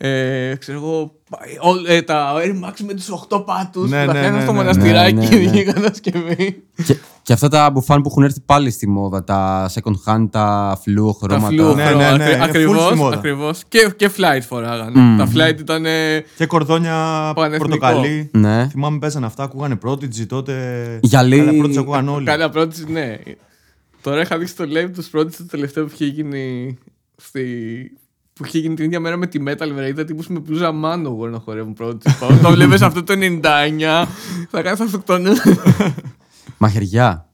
Ε, 0.08 0.54
ξέρω 0.58 0.78
εγώ, 0.78 1.12
ό- 1.60 1.92
ε, 1.92 2.02
τα 2.02 2.32
Air 2.36 2.50
Max 2.68 2.72
με 2.86 2.94
τους 2.94 3.08
8 3.28 3.44
πάτους 3.44 3.90
Ναι, 3.90 4.00
που 4.00 4.06
τα 4.06 4.12
ναι, 4.12 4.18
φτιάχναν 4.18 4.34
ναι, 4.34 4.42
στο 4.42 4.52
ναι. 4.52 4.58
μοναστηράκι 4.58 5.14
Ναι, 5.14 5.26
και 5.28 5.36
ναι, 5.36 5.42
ναι. 5.42 5.48
βγήκαν 5.50 5.74
κατασκευή. 5.74 6.62
και, 6.86 6.96
και 7.22 7.32
αυτά 7.32 7.48
τα 7.48 7.70
μπουφάν 7.70 8.02
που 8.02 8.08
έχουν 8.10 8.22
έρθει 8.22 8.40
πάλι 8.40 8.70
στη 8.70 8.88
μόδα. 8.88 9.24
Τα 9.24 9.70
second 9.74 10.12
hand, 10.12 10.26
τα 10.30 10.78
φλού 10.82 11.16
Τα 11.20 11.26
χρώματα. 11.26 11.46
φλού, 11.48 11.74
Ναι, 11.74 11.84
ναι, 11.84 11.94
ναι, 11.94 12.04
είναι 12.12 12.24
full 12.24 12.32
στη 12.32 12.42
ακριβώς, 12.42 12.94
μόδα. 12.94 13.16
ακριβώς. 13.16 13.62
Και, 13.68 13.92
και 13.96 14.10
flight 14.16 14.40
φοράγανε. 14.48 15.00
Μμμ. 15.00 15.16
Τα 15.18 15.28
flight 15.34 15.58
ήταν 15.60 15.84
Και 16.36 16.46
κορδόνια 16.46 17.32
Πανεθνικό. 17.34 17.78
πορτοκαλί. 17.78 18.30
Ναι. 18.32 18.68
Θυμάμαι 18.70 18.98
παίζανε 18.98 19.26
αυτά, 19.26 19.42
ακούγανε 19.42 19.78
Prodigy 19.86 20.26
τότε. 20.28 20.54
Γυαλί. 21.02 21.40
Αλλά 21.40 21.50
Prodigy 21.52 21.76
ακούγαν 21.76 22.08
όλοι. 22.08 22.24
Καλά 22.26 22.48
πρώτη, 22.50 22.92
ναι. 22.92 23.16
Τώρα 24.00 24.20
είχα 24.20 24.38
δει 24.38 24.46
στο 24.46 24.64
live 24.64 24.90
τους 24.94 25.06
πρώτους 25.08 25.36
το 25.36 25.46
τελευταίο 25.46 25.84
που 25.84 25.90
είχε 25.94 26.04
γίνει 26.06 26.76
στη... 27.16 27.40
Που 28.34 28.44
είχε 28.46 28.58
γίνει 28.58 28.74
την 28.74 28.84
ίδια 28.84 29.00
μέρα 29.00 29.16
με 29.16 29.26
τη 29.26 29.38
Metal 29.46 29.70
Μέρα. 29.74 29.86
Είδα 29.86 30.04
τύπους 30.04 30.28
με 30.28 30.40
πλούζα 30.40 30.70
Manowar 30.84 31.30
να 31.30 31.38
χορεύουν 31.38 31.72
πρώτοι. 31.72 32.10
Το 32.42 32.50
βλέπεις 32.50 32.82
αυτό 32.82 33.02
το 33.02 33.14
99, 33.18 33.40
θα 34.50 34.62
κάνεις 34.62 34.80
αυτοκτονία. 34.80 35.32
Μαχαιριά. 36.58 37.28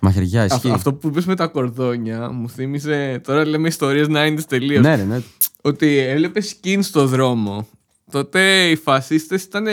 Μαχαιριά, 0.00 0.42
Αυτό, 0.42 0.54
ισχύει. 0.56 0.70
αυτό 0.70 0.94
που 0.94 1.08
είπες 1.08 1.24
με 1.26 1.34
τα 1.36 1.46
κορδόνια 1.46 2.30
μου 2.30 2.48
θύμισε. 2.48 3.20
Τώρα 3.24 3.46
λέμε 3.46 3.68
ιστορίες 3.68 4.06
90s 4.10 4.40
τελείως. 4.48 4.82
Ναι, 4.82 4.94
ρε, 4.94 5.04
ναι. 5.04 5.20
Ότι 5.62 5.96
έβλεπες 5.96 6.56
skin 6.62 6.78
στο 6.80 7.06
δρόμο. 7.06 7.68
Τότε 8.10 8.68
οι 8.68 8.76
φασίστες 8.76 9.42
ήταν 9.42 9.66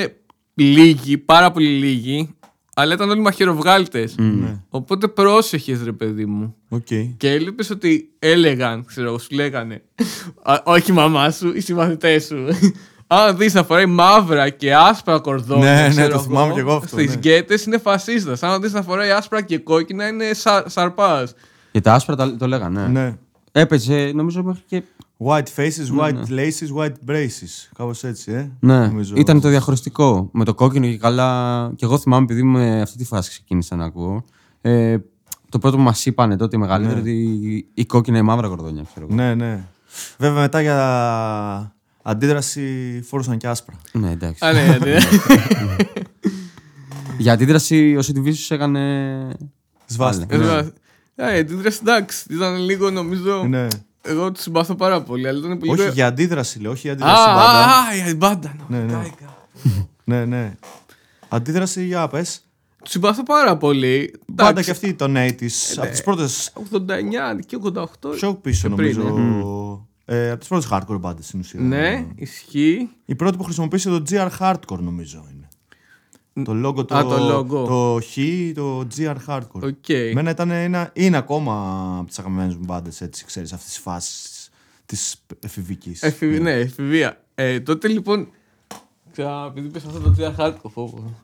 λίγοι, 0.53 1.17
πάρα 1.17 1.51
πολύ 1.51 1.67
λίγοι, 1.69 2.35
αλλά 2.79 2.93
ήταν 2.93 3.09
όλοι 3.09 3.19
μαχαιροβγάλτες. 3.21 4.15
Ναι. 4.17 4.59
Οπότε 4.69 5.07
πρόσεχες 5.07 5.83
ρε 5.83 5.91
παιδί 5.91 6.25
μου. 6.25 6.55
Οκ. 6.69 6.87
Και 7.17 7.31
έβλεπες 7.31 7.69
ότι 7.69 8.09
έλεγαν, 8.19 8.85
ξέρω 8.85 9.07
εγώ, 9.07 9.17
σου 9.17 9.27
λέγανε. 9.31 9.81
«Α, 10.43 10.61
όχι 10.63 10.91
η 10.91 10.93
μαμά 10.93 11.31
σου, 11.31 11.51
οι 11.55 11.59
συμμαθητές 11.59 12.19
σου. 12.19 12.35
Αν 13.07 13.37
δεις 13.37 13.53
να 13.53 13.63
φοράει 13.63 13.85
μαύρα 13.85 14.49
και 14.49 14.75
άσπρα 14.75 15.19
κορδόνια. 15.19 15.73
Ναι, 15.73 15.81
ναι, 15.81 15.89
ξέρω 15.89 16.09
το 16.13 16.19
θυμάμαι 16.19 16.53
κι 16.53 16.59
εγώ 16.59 16.73
αυτό, 16.75 16.87
Στις 16.87 17.09
ναι. 17.09 17.15
γκέτες 17.15 17.65
είναι 17.65 17.77
φασίστας. 17.77 18.43
Αν 18.43 18.61
δεις 18.61 18.73
να 18.73 18.81
φοράει 18.81 19.09
άσπρα 19.11 19.41
και 19.41 19.57
κόκκινα 19.57 20.07
είναι 20.07 20.33
σα, 20.33 20.69
σαρπάς. 20.69 21.33
Και 21.71 21.81
τα 21.81 21.93
άσπρα 21.93 22.15
τα- 22.15 22.35
το 22.37 22.47
λέγανε. 22.47 22.81
Ναι. 22.87 23.01
Ναι. 23.01 23.17
Έπαιζε, 23.51 24.11
νομίζω 24.15 24.43
μέχρι 24.43 24.63
και. 24.67 24.83
White 25.19 25.47
faces, 25.55 25.89
white 25.99 26.23
laces, 26.29 26.69
white 26.77 26.93
braces. 27.07 27.69
Κάπως 27.77 28.03
έτσι, 28.03 28.31
ε. 28.31 28.51
Ναι, 28.59 28.87
Νομίζω. 28.87 29.13
ήταν 29.17 29.41
το 29.41 29.49
διαχωριστικό. 29.49 30.29
Με 30.33 30.45
το 30.45 30.53
κόκκινο 30.53 30.87
και 30.87 30.97
καλά. 30.97 31.71
Και 31.75 31.85
εγώ 31.85 31.97
θυμάμαι, 31.97 32.23
επειδή 32.23 32.43
με 32.43 32.81
αυτή 32.81 32.97
τη 32.97 33.05
φάση 33.05 33.29
ξεκίνησα 33.29 33.75
να 33.75 33.85
ακούω. 33.85 34.23
Ε, 34.61 34.97
το 35.49 35.59
πρώτο 35.59 35.77
που 35.77 35.83
μας 35.83 36.05
είπανε 36.05 36.37
τότε 36.37 36.55
οι 36.55 36.59
μεγαλύτεροι 36.59 36.99
ότι 36.99 37.67
η 37.73 37.85
κόκκινα 37.85 38.17
ή 38.17 38.21
μαύρα 38.21 38.47
κορδόνια, 38.47 38.83
ξέρω 38.91 39.05
εγώ. 39.05 39.15
Ναι, 39.15 39.35
ναι. 39.35 39.67
Βέβαια 40.17 40.41
μετά 40.41 40.61
για 40.61 41.75
αντίδραση 42.01 43.01
φόρουσαν 43.07 43.37
και 43.37 43.47
άσπρα. 43.47 43.75
Ναι, 43.91 44.11
εντάξει. 44.11 44.45
Α, 44.45 44.51
ναι, 44.53 44.77
ναι. 44.83 44.97
Για 47.17 47.33
αντίδραση, 47.33 47.95
ο 47.97 48.01
City 48.05 48.27
Vicious 48.27 48.47
έκανε 48.49 49.11
Σβάστηκε. 49.87 50.35
Ε, 50.35 50.37
Ναι. 50.37 50.43
βέβαια, 50.43 50.71
Ε, 51.15 51.35
η 51.35 51.39
αντίδραση 51.39 51.79
εντάξει. 51.81 52.25
Ήταν 52.33 52.57
λίγο 52.57 52.89
νομίζω. 52.91 53.43
Ναι. 53.43 53.67
Εγώ 54.07 54.31
τους 54.31 54.41
συμπαθώ 54.43 54.75
πάρα 54.75 55.01
πολύ. 55.03 55.27
Αλλά 55.27 55.39
ήταν 55.39 55.57
πολύ. 55.57 55.71
Όχι 55.71 55.81
λίγο- 55.81 55.93
για 55.93 56.07
αντίδραση, 56.07 56.59
λέω, 56.59 56.71
όχι 56.71 56.81
για 56.81 56.91
Α, 56.91 56.93
αντίδραση 56.93 57.21
στην 57.21 57.33
μπάντα. 57.33 57.65
α, 57.65 58.05
α, 58.05 58.09
η 58.09 58.13
μπάντα. 58.15 58.55
Ναι, 58.67 58.79
ναι. 58.79 59.03
Ναι, 60.03 60.25
ναι. 60.25 60.55
Αντίδραση 61.29 61.85
για 61.85 62.07
πες. 62.07 62.41
Τους 62.83 62.91
συμπαθώ 62.91 63.23
πάρα 63.23 63.57
πολύ. 63.57 64.13
Πάντα 64.35 64.49
Εντάξει, 64.49 64.65
και 64.65 64.71
αυτή 64.71 64.93
των 64.93 65.15
80s. 65.17 65.77
Από 65.77 65.87
τις 65.91 66.03
πρώτε. 66.03 66.25
89 66.53 67.39
και 67.45 67.57
88. 67.73 67.85
Πιο 68.15 68.33
πίσω 68.33 68.69
Και 68.69 68.75
πριν, 68.75 68.97
νομίζω. 68.99 69.87
Ε, 70.05 70.29
από 70.29 70.39
τις 70.39 70.47
πρώτες 70.47 70.69
hardcore 70.71 70.99
μπάντες 70.99 71.25
στην 71.25 71.39
ουσία. 71.39 71.59
Ναι, 71.59 72.05
ισχύει. 72.15 72.89
Η 73.05 73.15
πρώτη 73.15 73.37
που 73.37 73.43
χρησιμοποίησε 73.43 73.89
το 73.89 74.03
GR 74.09 74.29
Hardcore 74.39 74.79
νομίζω 74.79 75.25
είναι. 75.33 75.46
Το 76.43 76.67
logo 76.67 76.87
το, 76.87 76.95
Α, 76.95 77.03
το 77.03 77.37
logo. 77.37 77.67
το 77.67 77.99
Χ, 78.01 78.17
το 78.55 78.87
GR 78.97 79.15
Hardcore. 79.27 79.61
Οκ. 79.61 79.89
Εμένα 79.89 80.29
ήταν 80.29 80.51
ένα, 80.51 80.89
είναι 80.93 81.17
ακόμα 81.17 81.53
από 81.97 82.07
τις 82.07 82.19
αγαπημένες 82.19 82.55
μου 82.55 82.63
μπάντες, 82.65 83.01
έτσι 83.01 83.25
ξέρεις, 83.25 83.53
αυτή 83.53 83.71
τη 83.71 83.79
φάση 83.79 84.29
της 84.85 85.15
εφηβικής. 85.39 86.01
Εφηβ... 86.01 86.39
Ναι, 86.41 86.51
εφηβεία. 86.51 87.21
Ε, 87.35 87.59
τότε 87.59 87.87
λοιπόν. 87.87 88.27
Ξα... 89.11 89.45
Επειδή 89.45 89.67
πες 89.67 89.85
αυτό 89.85 89.99
το 89.99 90.11
GR 90.11 90.35
Hardcore 90.37 90.69
φόρουμ. 90.71 91.23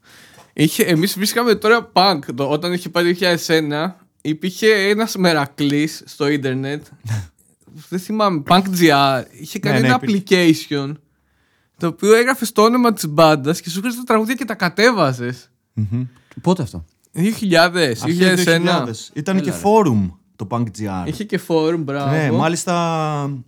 Είχε, 0.53 0.83
εμείς 0.83 1.13
βρίσκαμε 1.15 1.55
τώρα 1.55 1.91
punk. 1.93 2.19
Το, 2.35 2.49
όταν 2.49 2.73
είχε 2.73 2.89
πάει 2.89 3.13
το 3.13 3.25
2001, 3.47 3.91
υπήρχε 4.21 4.67
ένας 4.67 5.15
μερακλής 5.15 6.03
στο 6.05 6.27
ίντερνετ. 6.27 6.85
δεν 7.89 7.99
θυμάμαι. 7.99 8.43
Punk 8.47 8.63
GR. 8.79 9.23
Είχε 9.31 9.59
κάνει 9.59 9.79
ναι, 9.81 9.87
ένα 9.87 9.99
υπήρχε. 10.01 10.53
application. 10.69 10.91
Το 11.83 11.89
οποίο 11.89 12.15
έγραφες 12.15 12.51
το 12.51 12.61
όνομα 12.61 12.93
της 12.93 13.07
μπάντας 13.07 13.61
και 13.61 13.69
σου 13.69 13.77
έρχεται 13.77 13.97
τα 13.97 14.03
τραγούδια 14.03 14.35
και 14.35 14.45
τα 14.45 14.55
κατέβαζες. 14.55 15.51
Πότε 16.41 16.61
αυτό; 16.61 16.85
2000, 17.13 18.01
Αρχές 18.01 18.43
2001. 18.45 18.85
2000. 18.85 19.09
Ήταν 19.13 19.41
και 19.41 19.49
Έλα, 19.49 19.57
ρε. 19.57 19.63
forum 19.63 20.11
το 20.35 20.47
Punk 20.49 20.63
GR. 20.63 21.05
Είχε 21.05 21.23
και 21.23 21.39
forum, 21.47 21.77
μπράβο. 21.77 22.11
Ναι, 22.11 22.31
μάλιστα 22.31 23.43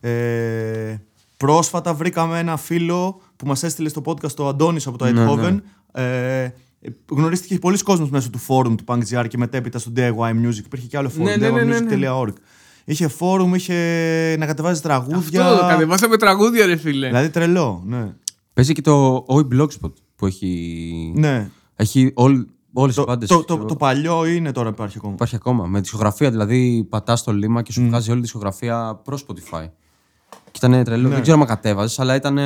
ε, 0.00 0.96
πρόσφατα 1.36 1.94
βρήκαμε 1.94 2.38
ένα 2.38 2.56
φίλο 2.56 3.20
που 3.36 3.46
μας 3.46 3.62
έστειλε 3.62 3.88
στο 3.88 4.02
podcast 4.04 4.32
το 4.32 4.48
Αντώνης 4.48 4.86
από 4.86 4.98
το 4.98 5.12
Ναι, 5.12 5.26
Eindhoven. 5.28 5.60
Ε, 5.92 6.48
γνωρίστηκε 7.10 7.58
πολλοί 7.58 7.78
κόσμος 7.78 8.10
μέσω 8.10 8.30
του 8.30 8.40
forum 8.48 8.74
του 8.76 8.84
Punk 8.86 9.02
GR 9.10 9.28
και 9.28 9.38
μετέπειτα 9.38 9.78
στο 9.78 9.92
DIY 9.96 10.30
Music. 10.30 10.56
Υπήρχε 10.64 10.86
και 10.86 10.96
άλλο 10.96 11.10
forum, 11.18 11.22
Ναι, 11.22 11.36
ναι, 11.36 11.50
ναι, 11.50 11.62
ναι, 11.62 11.80
ναι. 11.80 11.96
DIYmusic.org. 12.86 12.92
Είχε 12.92 13.10
forum, 13.18 13.52
είχε 13.54 14.36
να 14.38 14.46
κατεβάζει 14.46 14.80
τραγούδια. 14.80 15.44
Αυτό 15.46 15.56
το 15.60 15.66
κατεβάσαμε 15.66 16.16
τραγούδια, 16.16 16.66
ρε 16.66 16.76
φίλε. 16.76 17.06
Δηλαδή 17.06 17.30
τρελό, 17.30 17.82
ναι. 17.86 18.12
Παίζει 18.52 18.72
και 18.72 18.80
το 18.82 19.24
OI 19.28 19.46
Blogspot 19.54 19.92
που 20.16 20.26
έχει. 20.26 21.12
ναι. 21.16 21.50
Έχει 21.76 22.10
όλ, 22.14 22.46
όλες 22.72 22.94
Το, 22.94 23.02
οι 23.02 23.04
πάντες. 23.04 23.28
το, 23.28 23.44
το, 23.44 23.56
το 23.56 23.76
παλιό 23.76 24.26
είναι 24.26 24.52
τώρα 24.52 24.68
υπάρχει 24.68 24.94
ακόμα. 24.98 25.12
Υπάρχει 25.14 25.34
ακόμα. 25.36 25.66
Με 25.66 25.80
δισκογραφία, 25.80 26.30
δηλαδή 26.30 26.86
πατάς 26.90 27.22
το 27.22 27.32
λίμα 27.32 27.62
και 27.62 27.72
σου 27.72 27.82
Mm. 27.84 27.88
βγάζει 27.88 28.10
όλη 28.10 28.20
τη 28.20 28.24
δισκογραφία 28.24 29.00
προς 29.04 29.24
Spotify. 29.28 29.64
Και 30.50 30.66
ήταν 30.66 30.84
τρελό. 30.84 31.08
Ναι. 31.08 31.14
Δεν 31.14 31.22
ξέρω 31.22 31.40
αν 31.40 31.46
κατέβαζες, 31.46 31.98
αλλά 31.98 32.14
ήταν. 32.14 32.38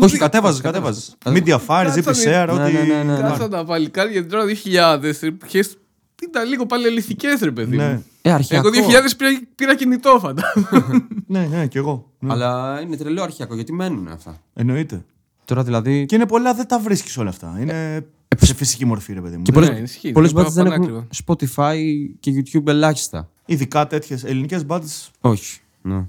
Όχι, 0.00 0.18
κατέβαζες, 0.18 0.60
κατέβαζες. 0.60 1.16
Media 1.24 1.58
Fire, 1.66 1.86
ZP 1.96 2.02
Κάτσανε- 2.02 2.50
Share, 2.50 2.54
Ναι, 2.56 2.62
ό,τι. 2.64 2.72
ναι, 2.72 2.80
ναι, 2.80 3.02
ναι, 3.02 3.12
ναι. 3.14 3.20
Κάτσαν 3.20 3.50
τα 3.50 3.64
παλικάρια 3.64 4.12
γιατί 4.12 4.28
τώρα 4.28 4.44
2000 4.44 5.22
εποχές 5.22 5.76
ήταν 6.24 6.48
λίγο 6.48 6.66
πάλι 6.66 6.86
αληθικές 6.86 7.40
ρε 7.40 7.50
παιδί 7.50 7.76
Ναι. 7.76 7.92
μου. 7.92 8.04
Ε, 8.22 8.32
αρχιακό. 8.32 8.68
Εγώ 8.68 8.86
2000 8.88 9.16
πήρα, 9.16 9.30
πήρα 9.54 9.74
κινητό 9.76 10.18
φαντάζομαι. 10.20 11.06
ναι, 11.26 11.46
ναι, 11.46 11.66
κι 11.66 11.78
εγώ. 11.78 12.10
Ναι. 12.18 12.32
Αλλά 12.32 12.80
είναι 12.80 12.96
τρελό 12.96 13.22
αρχειακό 13.22 13.54
γιατί 13.54 13.72
μένουν 13.72 14.08
αυτά. 14.08 14.40
Εννοείται. 14.54 15.04
Τώρα 15.44 15.62
δηλαδή. 15.64 16.06
Και 16.06 16.14
είναι 16.14 16.26
πολλά, 16.26 16.54
δεν 16.54 16.66
τα 16.66 16.78
βρίσκεις 16.78 17.16
όλα 17.18 17.28
αυτά. 17.28 17.56
Είναι 17.60 18.06
σε 18.38 18.54
φυσική 18.54 18.84
μορφή, 18.84 19.12
ρε 19.12 19.20
παιδί 19.20 19.36
μου. 19.36 19.42
Και 19.42 19.52
πολλές- 19.52 19.68
πολλές 19.68 19.80
Ναι, 19.80 19.86
ισχύει, 19.86 20.12
πολλές 20.12 20.32
δεν 20.32 20.42
μπάντες 20.42 20.54
δεν 20.54 20.64
πάνε 20.68 20.84
έχουν 20.86 21.08
Spotify 21.26 21.76
και 22.20 22.32
YouTube 22.44 22.66
ελάχιστα. 22.66 23.28
Ειδικά 23.46 23.86
τέτοιες 23.86 24.24
ελληνικές 24.24 24.64
μπάντες. 24.66 24.86
Όχι. 25.20 25.60
Ναι. 25.82 26.04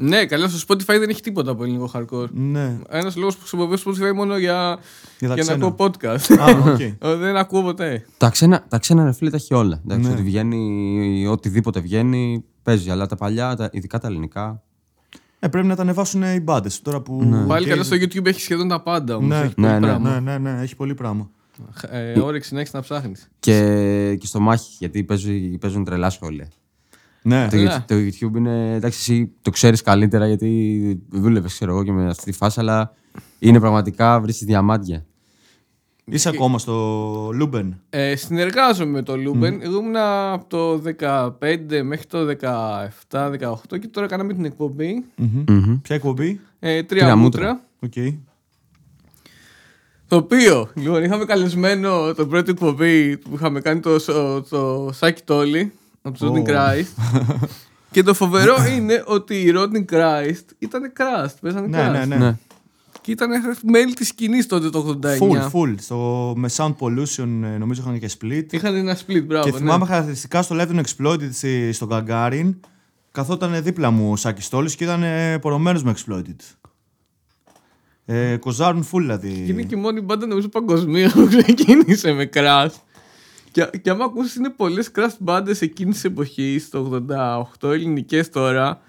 Ναι, 0.00 0.26
καλά 0.26 0.48
στο 0.48 0.58
Spotify 0.74 0.84
δεν 0.98 1.08
έχει 1.08 1.20
τίποτα 1.20 1.50
από 1.50 1.62
ελληνικό 1.64 1.90
hardcore. 1.94 2.28
Ναι. 2.30 2.78
Ένας 2.88 3.16
λόγος 3.16 3.34
που 3.34 3.40
χρησιμοποιώ 3.40 3.76
Spotify 3.84 4.14
μόνο 4.14 4.36
για, 4.38 4.78
Για 5.18 5.28
τα 5.28 5.34
για 5.34 5.44
να 5.44 5.50
ξένα. 5.52 5.66
ακούω 5.66 5.86
podcast. 5.86 6.34
Α, 6.38 6.72
οκ. 6.72 6.80
Ε, 7.08 7.14
δεν 7.14 7.36
ακούω 7.36 7.62
ποτέ. 7.62 8.06
Τα 8.16 8.28
ξένα, 8.30 8.64
τα 8.68 8.78
ξένα 8.78 9.04
ρε 9.04 9.12
φίλε 9.12 9.30
τα 9.30 9.36
έχει 9.36 9.54
όλα. 9.54 9.80
Εντάξει, 9.84 10.08
Ναι. 10.08 10.14
Ότι 10.14 10.22
βγαίνει, 10.22 11.26
οτιδήποτε 11.26 11.80
βγαίνει, 11.80 12.44
παίζει. 12.62 12.90
Αλλά 12.90 13.06
τα 13.06 13.16
παλιά, 13.16 13.56
τα, 13.56 13.68
ειδικά 13.72 13.98
τα 13.98 14.06
ελληνικά. 14.08 14.62
Ε, 15.40 15.48
πρέπει 15.48 15.66
να 15.66 15.76
τα 15.76 15.82
ανεβάσουν 15.82 16.22
οι 16.22 16.40
μπάντες 16.40 16.82
τώρα 16.82 17.00
που. 17.00 17.44
Πάλι 17.48 17.64
και- 17.64 17.70
καλά 17.70 17.82
στο 17.82 17.96
YouTube 17.96 18.26
έχει 18.26 18.40
σχεδόν 18.40 18.68
τα 18.68 18.82
πάντα 18.82 19.16
όμως. 19.16 19.28
Ναι, 19.28 19.44
έχει 19.44 19.54
πολύ 19.54 19.66
ναι, 19.66 19.72
ναι, 19.78 19.80
πράγμα. 19.86 20.20
Ναι, 20.20 20.38
ναι, 20.38 20.50
ναι, 20.52 20.62
έχει 20.62 20.76
πολύ 20.76 20.94
πράγμα. 20.94 21.30
Ε, 21.90 22.20
όρεξη 22.20 22.54
να 22.54 22.60
έχεις 22.60 22.72
να 22.72 22.80
ψάχνεις. 22.80 23.28
Και, 23.40 24.16
και 24.20 24.26
στο 24.26 24.40
μάχη, 24.40 24.76
γιατί 24.78 25.04
παίζουν, 25.04 25.58
παίζουν 25.58 25.84
τρελά 25.84 26.10
σχόλια. 26.10 26.48
Ναι. 27.22 27.48
Το, 27.50 27.56
Ναι. 27.56 27.62
YouTube- 27.62 27.84
το 27.86 27.94
YouTube 27.94 28.36
είναι. 28.36 28.74
Εντάξει, 28.74 28.98
εσύ 28.98 29.32
το 29.42 29.50
ξέρεις 29.50 29.82
καλύτερα 29.82 30.26
γιατί 30.26 31.02
δούλευες, 31.10 31.52
ξέρω 31.52 31.70
εγώ, 31.72 31.84
και 31.84 31.92
με 31.92 32.06
αυτή 32.08 32.24
τη 32.24 32.32
φάση, 32.32 32.60
αλλά 32.60 32.94
είναι 33.38 33.60
πραγματικά 33.60 34.20
βρίσκεις 34.20 34.46
διαμάντια. 34.46 35.04
Είσαι 36.10 36.28
ακόμα 36.28 36.58
στο 36.58 36.74
Λούμπεν; 37.34 37.80
Ε, 37.90 38.16
συνεργάζομαι 38.16 38.90
με 38.90 39.02
το 39.02 39.16
Λούμπεν. 39.16 39.58
Εγώ 39.62 39.78
ήμουν 39.78 39.96
από 40.32 40.44
το 40.48 40.78
15 40.78 41.82
μέχρι 41.82 42.06
το 42.06 42.26
17-18 42.26 43.78
και 43.78 43.86
τώρα 43.88 44.06
κάναμε 44.06 44.34
την 44.34 44.44
εκπομπή. 44.44 45.04
Μμμ. 45.16 45.80
Ποια 45.82 45.96
εκπομπή; 45.96 46.40
Ε, 46.58 46.82
τρία 46.82 46.84
Τρία 47.02 47.16
μούτρα. 47.16 47.60
μούτρα. 47.80 48.06
Οκ. 48.10 48.14
Το 50.08 50.16
οποίο, 50.16 50.68
λοιπόν, 50.74 51.04
είχαμε 51.04 51.24
καλεσμένο 51.24 52.14
το 52.14 52.26
πρώτο 52.26 52.50
εκπομπή 52.50 53.18
που 53.18 53.30
είχαμε 53.34 53.60
κάνει 53.60 53.80
το, 53.80 54.04
το, 54.04 54.42
το 54.42 54.90
Σάκη 54.92 55.22
Τόλι 55.24 55.72
από 56.08 56.18
του 56.18 56.26
Ω. 56.26 56.32
Rodney 56.34 56.48
Christ. 56.50 57.18
και 57.92 58.02
το 58.02 58.14
φοβερό 58.14 58.56
είναι 58.76 59.02
ότι 59.06 59.34
οι 59.34 59.52
Rodney 59.56 59.92
Christ 59.94 60.44
ήταν 60.58 60.92
crust. 60.96 61.34
Παίζανε 61.40 61.66
Ναι, 61.66 61.88
crust. 61.88 61.92
ναι, 61.92 62.04
ναι. 62.04 62.16
Ναι. 62.16 62.36
Και 63.00 63.10
ήταν 63.10 63.30
μέλη 63.62 63.92
της 63.94 64.08
σκηνής 64.08 64.46
τότε 64.46 64.70
το 64.70 64.98
89. 65.02 65.06
Full, 65.06 65.50
full. 65.52 65.74
Στο, 65.80 66.32
με 66.36 66.48
Sound 66.56 66.74
Pollution 66.78 67.28
ε, 67.44 67.58
νομίζω 67.58 67.80
είχαν 67.82 67.98
και 67.98 68.10
split. 68.20 68.52
Είχαν 68.52 68.74
ένα 68.74 68.96
split, 69.06 69.22
μπράβο. 69.26 69.44
και 69.44 69.50
ναι. 69.50 69.56
θυμάμαι 69.58 69.86
χαρακτηριστικά 69.86 70.42
στο 70.42 70.56
Live 70.58 70.68
and 70.76 70.80
Exploited 70.80 71.28
στη- 71.32 71.72
στο 71.72 71.88
Gagarin 71.90 72.54
καθόταν 73.12 73.62
δίπλα 73.62 73.90
μου 73.90 74.10
ο 74.12 74.16
Σάκης 74.16 74.44
Στόλης 74.44 74.74
και 74.76 74.84
ήταν 74.84 75.02
ε, 75.02 75.38
πορωμένος 75.38 75.82
με 75.82 75.94
Exploited. 75.96 76.36
Ε, 78.04 78.36
κοζάρουν 78.36 78.82
full 78.92 79.00
δηλαδή. 79.00 79.42
Και 79.46 79.52
είναι 79.52 79.62
και 79.62 79.74
η 79.74 79.78
μόνη 79.78 80.00
μπάντα 80.00 80.26
νομίζω 80.26 80.48
παγκοσμίως 80.48 81.12
που 81.12 81.26
ξεκίνησε 81.28 82.12
με 82.12 82.28
crash. 82.34 82.68
Και, 83.50 83.70
και 83.82 83.90
άμα 83.90 84.04
ακούσεις 84.04 84.34
είναι 84.34 84.50
πολλές 84.50 84.90
crash 84.94 85.16
μπάντες 85.18 85.60
εκείνης 85.60 85.94
της 85.94 86.04
εποχής, 86.04 86.68
το 86.68 87.04
88 87.60 87.70
ελληνικές 87.72 88.30
τώρα, 88.30 88.80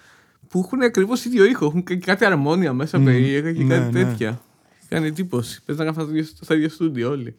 που 0.47 0.60
έχουν 0.60 0.82
ακριβώς 0.82 1.26
ίδιο 1.26 1.45
ήχο. 1.45 1.66
Έχουν 1.66 1.84
και 1.84 1.95
κάτι 1.95 2.26
αρμόνια 2.26 2.74
μέσα 2.74 2.99
περίεργα 2.99 3.53
και 3.53 3.64
ναι, 3.64 3.78
κάτι 3.78 3.93
ναι. 3.93 4.03
τέτοια. 4.03 4.41
Κάνει 4.88 5.07
εντύπωση. 5.07 5.62
Πες 5.66 5.78
να 5.78 5.86
κάνουν 5.86 6.01
στα 6.01 6.12
ίδια- 6.18 6.30
στα 6.41 6.55
ίδια 6.55 6.70
στούντιο 6.70 7.10
όλοι. 7.10 7.36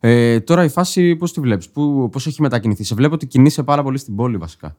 Ε, 0.00 0.40
τώρα 0.40 0.64
η 0.64 0.68
φάση 0.68 1.16
πώς 1.16 1.32
τη 1.32 1.40
βλέπεις, 1.40 1.68
πώς 2.10 2.26
έχει 2.26 2.42
μετακινηθεί; 2.42 2.84
Σε 2.84 2.94
βλέπω 2.94 3.14
ότι 3.14 3.26
κινείσαι 3.26 3.62
πάρα 3.62 3.82
πολύ 3.82 3.98
στην 3.98 4.16
πόλη 4.16 4.36
βασικά. 4.36 4.76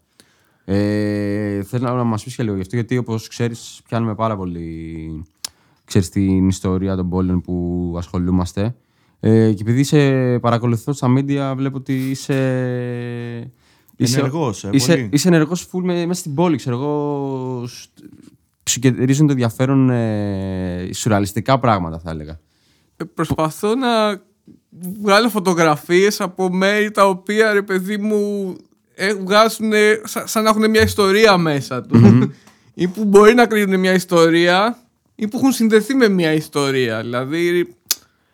Ε, 0.66 1.64
θέλω 1.64 1.96
να 1.96 2.04
μας 2.04 2.24
πεις 2.24 2.36
και 2.36 2.44
λίγο 2.44 2.56
γι' 2.56 2.62
αυτό, 2.62 2.76
γιατί 2.76 2.98
όπως 2.98 3.28
ξέρεις, 3.28 3.82
πιάνουμε 3.88 4.16
πάρα 4.16 4.36
πολύ 4.38 5.26
ξέρεις, 5.86 6.10
την 6.10 6.48
ιστορία 6.48 6.96
των 6.96 7.10
πόλεων 7.10 7.42
που 7.42 7.94
ασχολούμαστε. 7.98 8.76
Ε, 9.24 9.52
και 9.54 9.62
επειδή 9.62 9.84
σε 9.84 10.40
παρακολουθώ 10.40 10.94
στα 10.94 11.08
media, 11.18 11.54
βλέπω 11.56 11.78
ότι 11.78 12.10
είσαι. 12.10 12.34
Ενεργός, 13.98 14.64
ε, 14.64 14.70
είσαι, 14.72 14.92
πολύ. 14.94 15.10
είσαι 15.12 15.28
ενεργός 15.28 15.68
full 15.72 15.82
με- 15.84 16.06
μέσα 16.06 16.20
στην 16.20 16.34
πόλη, 16.34 16.56
ξέρω 16.58 16.76
εγώ. 16.76 17.64
σ- 17.68 17.90
Σου 18.70 18.80
κερδίζουν 18.80 19.26
το 19.26 19.32
ενδιαφέρον 19.32 19.90
ε, 19.90 20.90
σουρεαλιστικά 20.94 21.60
πράγματα, 21.60 22.00
θα 22.00 22.10
έλεγα. 22.12 22.40
Ε, 22.98 23.04
προσπαθώ 23.04 23.76
να 23.76 24.22
βγάλω 25.02 25.30
φωτογραφίες 25.30 26.22
από 26.22 26.54
μέρη 26.54 26.92
τα 26.92 27.08
οποία 27.08 27.54
ρε 27.54 27.62
παιδί 27.62 27.98
μου 27.98 28.56
ε, 28.96 29.14
βγάζουν 29.14 29.72
σαν, 30.04 30.28
σαν 30.28 30.44
να 30.44 30.50
έχουν 30.50 30.70
μια 30.70 30.82
ιστορία 30.82 31.38
μέσα 31.38 31.82
τους 31.82 32.02
ή 32.74 32.88
που 32.88 33.06
μπορεί 33.06 33.34
να 33.34 33.46
κρίνουν 33.46 33.80
μια 33.80 33.94
ιστορία 33.94 34.78
ή 35.16 35.28
που 35.28 35.38
έχουν 35.38 35.52
συνδεθεί 35.52 35.94
με 35.96 36.08
μια 36.10 36.34
ιστορία 36.34 37.02
δηλαδή 37.02 37.76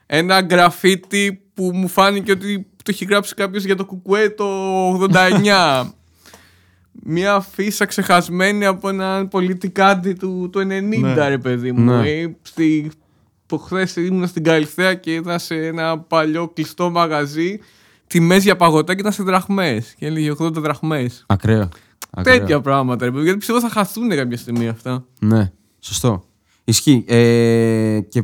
ένα 0.07 0.39
γραφίτι 0.49 1.41
που 1.53 1.71
μου 1.73 1.87
φάνηκε 1.87 2.31
ότι 2.31 2.67
το 2.77 2.83
έχει 2.93 3.05
γράψει 3.05 3.33
κάποιος 3.35 3.63
για 3.63 3.75
το 3.75 3.85
κουκουέ 3.85 4.29
το 4.29 4.45
89 5.03 5.83
μια 7.09 7.39
φύσα 7.39 7.85
ξεχασμένη 7.85 8.65
από 8.65 8.89
έναν 8.89 9.27
πολιτικάντη 9.27 10.13
του, 10.13 10.49
του 10.51 10.59
90 10.59 10.65
Ναι. 10.99 11.27
ρε 11.27 11.37
παιδί 11.37 11.71
μου 11.71 11.91
Ναι. 11.91 12.09
ή 12.09 12.37
στη, 12.41 12.91
που 13.45 13.57
χθες 13.57 13.95
ήμουν 13.95 14.27
στην 14.27 14.43
Καλυθέα 14.43 14.93
και 14.93 15.13
ήταν 15.13 15.39
σε 15.39 15.55
ένα 15.55 15.99
παλιό 15.99 16.47
κλειστό 16.47 16.89
μαγαζί 16.89 17.59
τιμές 18.07 18.43
για 18.43 18.55
παγωτά 18.55 18.93
και 18.93 18.99
ήταν 18.99 19.11
σε 19.11 19.23
δραχμές 19.23 19.93
και 19.97 20.05
έλεγε 20.05 20.31
80 20.39 20.53
δραχμές 20.53 21.23
Ακραίο. 21.27 21.69
Ακραίο. 22.09 22.37
τέτοια 22.37 22.61
πράγματα 22.61 23.05
ρε 23.05 23.11
παιδί 23.11 23.23
γιατί 23.23 23.37
πιστεύω 23.37 23.59
θα 23.61 23.69
χαθούν 23.69 24.09
κάποια 24.09 24.37
στιγμή 24.37 24.67
αυτά 24.67 25.05
Ναι, 25.19 25.51
σωστό. 25.79 26.23
Ισχύει. 26.63 27.03
Ε, 27.07 27.99
και 28.09 28.23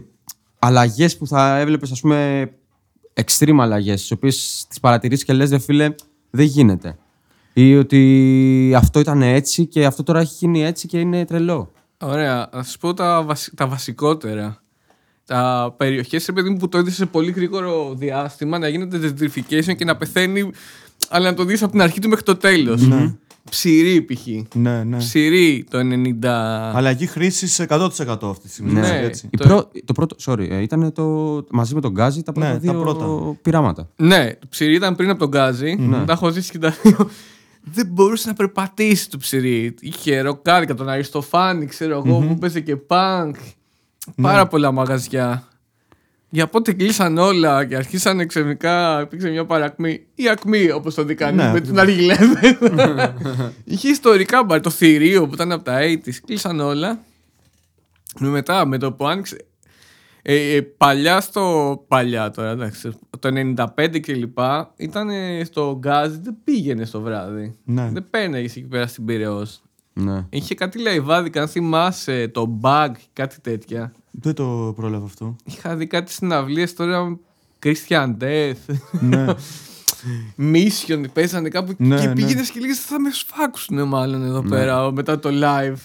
αλλαγές 0.65 1.17
που 1.17 1.27
θα 1.27 1.57
έβλεπες, 1.57 1.91
ας 1.91 1.99
πούμε, 1.99 2.49
extreme 3.13 3.57
αλλαγές, 3.59 4.01
τις 4.01 4.11
οποίες 4.11 4.65
τις 4.69 4.79
παρατηρήσει 4.79 5.25
και 5.25 5.33
λες, 5.33 5.49
δε 5.49 5.59
φίλε, 5.59 5.95
δεν 6.29 6.45
γίνεται. 6.45 6.97
Ή 7.53 7.75
ότι 7.77 8.73
αυτό 8.75 8.99
ήταν 8.99 9.21
έτσι 9.21 9.65
και 9.65 9.85
αυτό 9.85 10.03
τώρα 10.03 10.19
έχει 10.19 10.33
γίνει 10.39 10.63
έτσι 10.63 10.87
και 10.87 10.99
είναι 10.99 11.25
τρελό. 11.25 11.71
Ωραία. 11.97 12.49
Να 12.53 12.63
σας 12.63 12.77
πω 12.77 12.93
τα, 12.93 13.23
βασι- 13.23 13.55
τα 13.55 13.67
βασικότερα. 13.67 14.63
Τα 15.25 15.73
περιοχές, 15.77 16.25
ρε 16.25 16.31
παιδί 16.31 16.49
μου, 16.49 16.57
που 16.57 16.69
το 16.69 16.77
είδες 16.77 16.95
σε 16.95 17.05
πολύ 17.05 17.31
γρήγορο 17.31 17.93
διάστημα 17.95 18.57
να 18.57 18.67
γίνεται 18.67 18.99
gentrification 18.99 19.75
και 19.75 19.85
να 19.85 19.95
πεθαίνει, 19.95 20.51
αλλά 21.09 21.29
να 21.29 21.35
το 21.35 21.43
δεις 21.43 21.63
από 21.63 21.71
την 21.71 21.81
αρχή 21.81 21.99
του 21.99 22.09
μέχρι 22.09 22.23
το 22.23 22.35
τέλος. 22.35 22.81
Ναι. 22.87 23.15
Ψηρή 23.49 24.01
π.χ. 24.01 24.55
Ναι, 24.55 24.83
ναι. 24.83 24.97
Ψηρή 24.97 25.65
το 25.69 25.79
90. 26.21 26.25
Αλλαγή 26.75 27.05
χρήση 27.05 27.65
100% 27.69 27.79
αυτή 28.23 28.39
τη 28.41 28.49
στιγμή. 28.49 28.71
Ναι. 28.71 28.99
Έτσι. 29.03 29.29
Η 29.31 29.37
Το- 29.37 29.43
πρω- 29.47 29.71
το 29.85 29.93
πρώτο, 29.93 30.15
sorry, 30.25 30.47
ε, 30.49 30.61
ήταν 30.61 30.93
το, 30.93 31.03
μαζί 31.51 31.73
με 31.75 31.81
τον 31.81 31.91
Γκάζι 31.91 32.23
τα 32.23 32.31
πρώτα 32.31 32.47
Ναι, 32.47 32.53
τα 32.53 32.59
δύο 32.59 32.73
πρώτα. 32.73 33.05
πειράματα. 33.41 33.89
Ναι, 33.95 34.29
ψηρή 34.49 34.73
ήταν 34.75 34.95
πριν 34.95 35.09
από 35.09 35.19
τον 35.19 35.27
Γκάζι. 35.29 35.75
Τα 36.05 36.13
έχω 36.13 36.29
ζήσει 36.29 36.51
και 36.51 36.59
τα 36.59 36.75
δύο. 36.83 37.09
Δεν 37.63 37.87
μπορούσε 37.91 38.27
να 38.27 38.33
περπατήσει 38.33 39.09
το 39.09 39.17
ψηρή. 39.17 39.73
Είχε 39.79 40.21
ροκάδικα, 40.21 40.73
τον 40.73 40.89
Αριστοφάνη, 40.89 41.65
ξέρω 41.65 42.01
εγώ, 42.05 42.19
που 42.19 42.37
παίζει 42.37 42.61
και 42.63 42.75
πανκ. 42.75 43.35
Πάρα 44.21 44.47
πολλά 44.47 44.71
μαγαζιά. 44.71 45.47
Για 46.33 46.47
πότε 46.47 46.73
κλείσαν 46.73 47.17
όλα 47.17 47.65
και 47.65 47.75
αρχίσαν 47.75 48.27
ξαφνικά, 48.27 49.01
υπήρξε 49.01 49.29
μια 49.29 49.45
παρακμή. 49.45 50.05
Ή 50.15 50.29
ακμή, 50.29 50.71
όπως 50.71 50.93
το 50.93 51.03
δει 51.03 51.15
κανείς, 51.15 51.43
Ναι, 51.43 51.51
με 51.51 51.59
την 51.59 51.79
αργιλέδε. 51.79 52.57
Είχε 53.63 53.89
ιστορικά 53.89 54.43
μπαρ, 54.43 54.61
το 54.61 54.69
θηρίο 54.69 55.27
που 55.27 55.33
ήταν 55.33 55.51
από 55.51 55.63
τα 55.63 55.79
80s. 55.79 56.13
Κλείσαν 56.25 56.59
όλα. 56.59 56.99
Μετά, 58.19 58.65
με 58.65 58.77
το 58.77 58.91
που 58.91 59.07
άνοιξε. 59.07 59.45
Ε, 60.21 60.55
ε, 60.55 60.61
παλιά 60.61 61.21
στο. 61.21 61.83
Παλιά 61.87 62.31
τώρα, 62.31 62.49
εντάξει. 62.49 62.91
Το 63.19 63.29
95 63.77 63.99
και 63.99 64.13
λοιπά 64.13 64.73
ήταν 64.75 65.09
ε, 65.09 65.43
στο 65.43 65.77
γκάζ, 65.79 66.11
δεν 66.11 66.37
πήγαινε 66.43 66.85
στο 66.85 67.01
βράδυ. 67.01 67.55
Ναι. 67.63 67.89
Δεν 67.93 68.05
πέναγε 68.09 68.45
εκεί 68.45 68.61
πέρα 68.61 68.87
στην 68.87 69.05
Πυραιός. 69.05 69.61
Ναι. 69.93 70.25
Είχε 70.29 70.55
κάτι 70.55 70.79
λαϊβάδικα, 70.79 71.41
αν 71.41 71.47
θυμάσαι, 71.47 72.27
το 72.27 72.59
bug, 72.61 72.91
κάτι 73.13 73.41
τέτοια. 73.41 73.93
Δεν 74.21 74.33
το 74.33 74.73
πρόλαβα 74.75 75.05
αυτό. 75.05 75.35
Είχα 75.43 75.75
δει 75.75 75.87
κάτι 75.87 76.11
συναυλίες 76.11 76.73
τώρα. 76.73 77.17
Christian 77.63 78.15
Death, 78.21 78.75
ναι. 78.99 79.25
Mission, 80.53 81.03
παίζανε 81.13 81.49
κάπου 81.49 81.73
Ναι, 81.77 81.99
και 81.99 82.07
ναι. 82.07 82.13
πήγαινες 82.13 82.49
και 82.51 82.59
λέγες 82.59 82.79
θα 82.79 82.99
με 82.99 83.09
σφάξουν 83.11 83.87
μάλλον 83.87 84.23
εδώ 84.23 84.41
πέρα 84.41 84.91
μετά 84.91 85.19
το 85.19 85.29
live. 85.43 85.77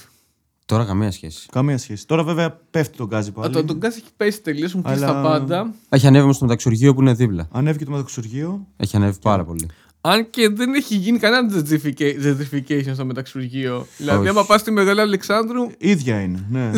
Τώρα 0.66 0.84
καμία 0.84 1.10
σχέση. 1.10 1.48
Καμία 1.52 1.78
σχέση. 1.78 2.06
Τώρα 2.06 2.24
βέβαια 2.24 2.60
πέφτει 2.70 2.96
τον 2.96 3.06
γκάζι 3.06 3.28
Α, 3.28 3.32
πάλι. 3.32 3.52
το, 3.52 3.64
τον 3.64 3.76
Γκάζ 3.76 3.94
έχει 3.96 4.04
πέσει 4.16 4.40
τελείως, 4.42 4.74
μου 4.74 4.82
κλείσει 4.82 5.04
Αλλά- 5.04 5.12
τα 5.12 5.22
πάντα. 5.28 5.74
Έχει 5.88 6.06
ανέβει 6.06 6.24
όμως 6.24 6.36
στο 6.36 6.44
μεταξουργείο 6.44 6.94
που 6.94 7.00
είναι 7.00 7.12
δίπλα. 7.14 7.48
Ανέβηκε 7.52 7.84
το 7.84 7.90
μεταξουργείο. 7.90 8.66
Έχει 8.76 8.96
ανέβει 8.96 9.18
πάρα 9.22 9.44
πολύ. 9.44 9.68
Αν 10.00 10.30
και 10.30 10.48
δεν 10.48 10.74
έχει 10.74 10.94
γίνει 10.96 11.18
κανένα 11.18 11.48
gentrifica- 11.54 12.14
gentrification 12.24 12.90
στο 12.94 13.04
μεταξουργείο. 13.04 13.86
Δηλαδή, 13.96 14.20
Όχι. 14.20 14.28
άμα 14.28 14.44
πας 14.44 14.60
στη 14.60 14.70
Μεγάλου 14.70 15.00
Αλεξάνδρου, 15.00 15.66
ίδια 15.78 16.20
είναι. 16.20 16.46
Ναι. 16.50 16.70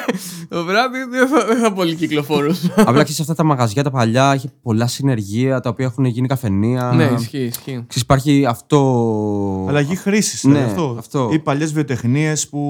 το 0.48 0.64
βράδυ 0.64 0.98
δεν 1.10 1.28
θα, 1.28 1.44
δεν 1.46 1.58
θα 1.58 1.72
πολύ 1.72 1.94
κυκλοφορούσε. 1.94 2.74
Απλά 2.86 3.02
ξέρει 3.02 3.18
αυτά 3.20 3.34
τα 3.34 3.44
μαγαζιά 3.44 3.82
τα 3.82 3.90
παλιά 3.90 4.32
έχει 4.32 4.50
πολλά 4.62 4.86
συνεργεία 4.86 5.60
τα 5.60 5.70
οποία 5.70 5.84
έχουν 5.84 6.04
γίνει 6.04 6.28
καφενεία. 6.28 6.92
ναι, 6.94 7.10
ισχύει, 7.18 7.38
ισχύει. 7.38 7.84
Ξέρεις, 7.86 8.02
υπάρχει 8.02 8.46
αυτό. 8.48 9.66
Αλλαγή 9.68 9.96
χρήσης. 9.96 10.44
Ναι, 10.44 10.62
αυτό. 10.64 10.94
αυτό. 10.98 11.30
Ή 11.32 11.38
παλιές 11.38 11.72
βιοτεχνίες 11.72 12.48
που 12.48 12.60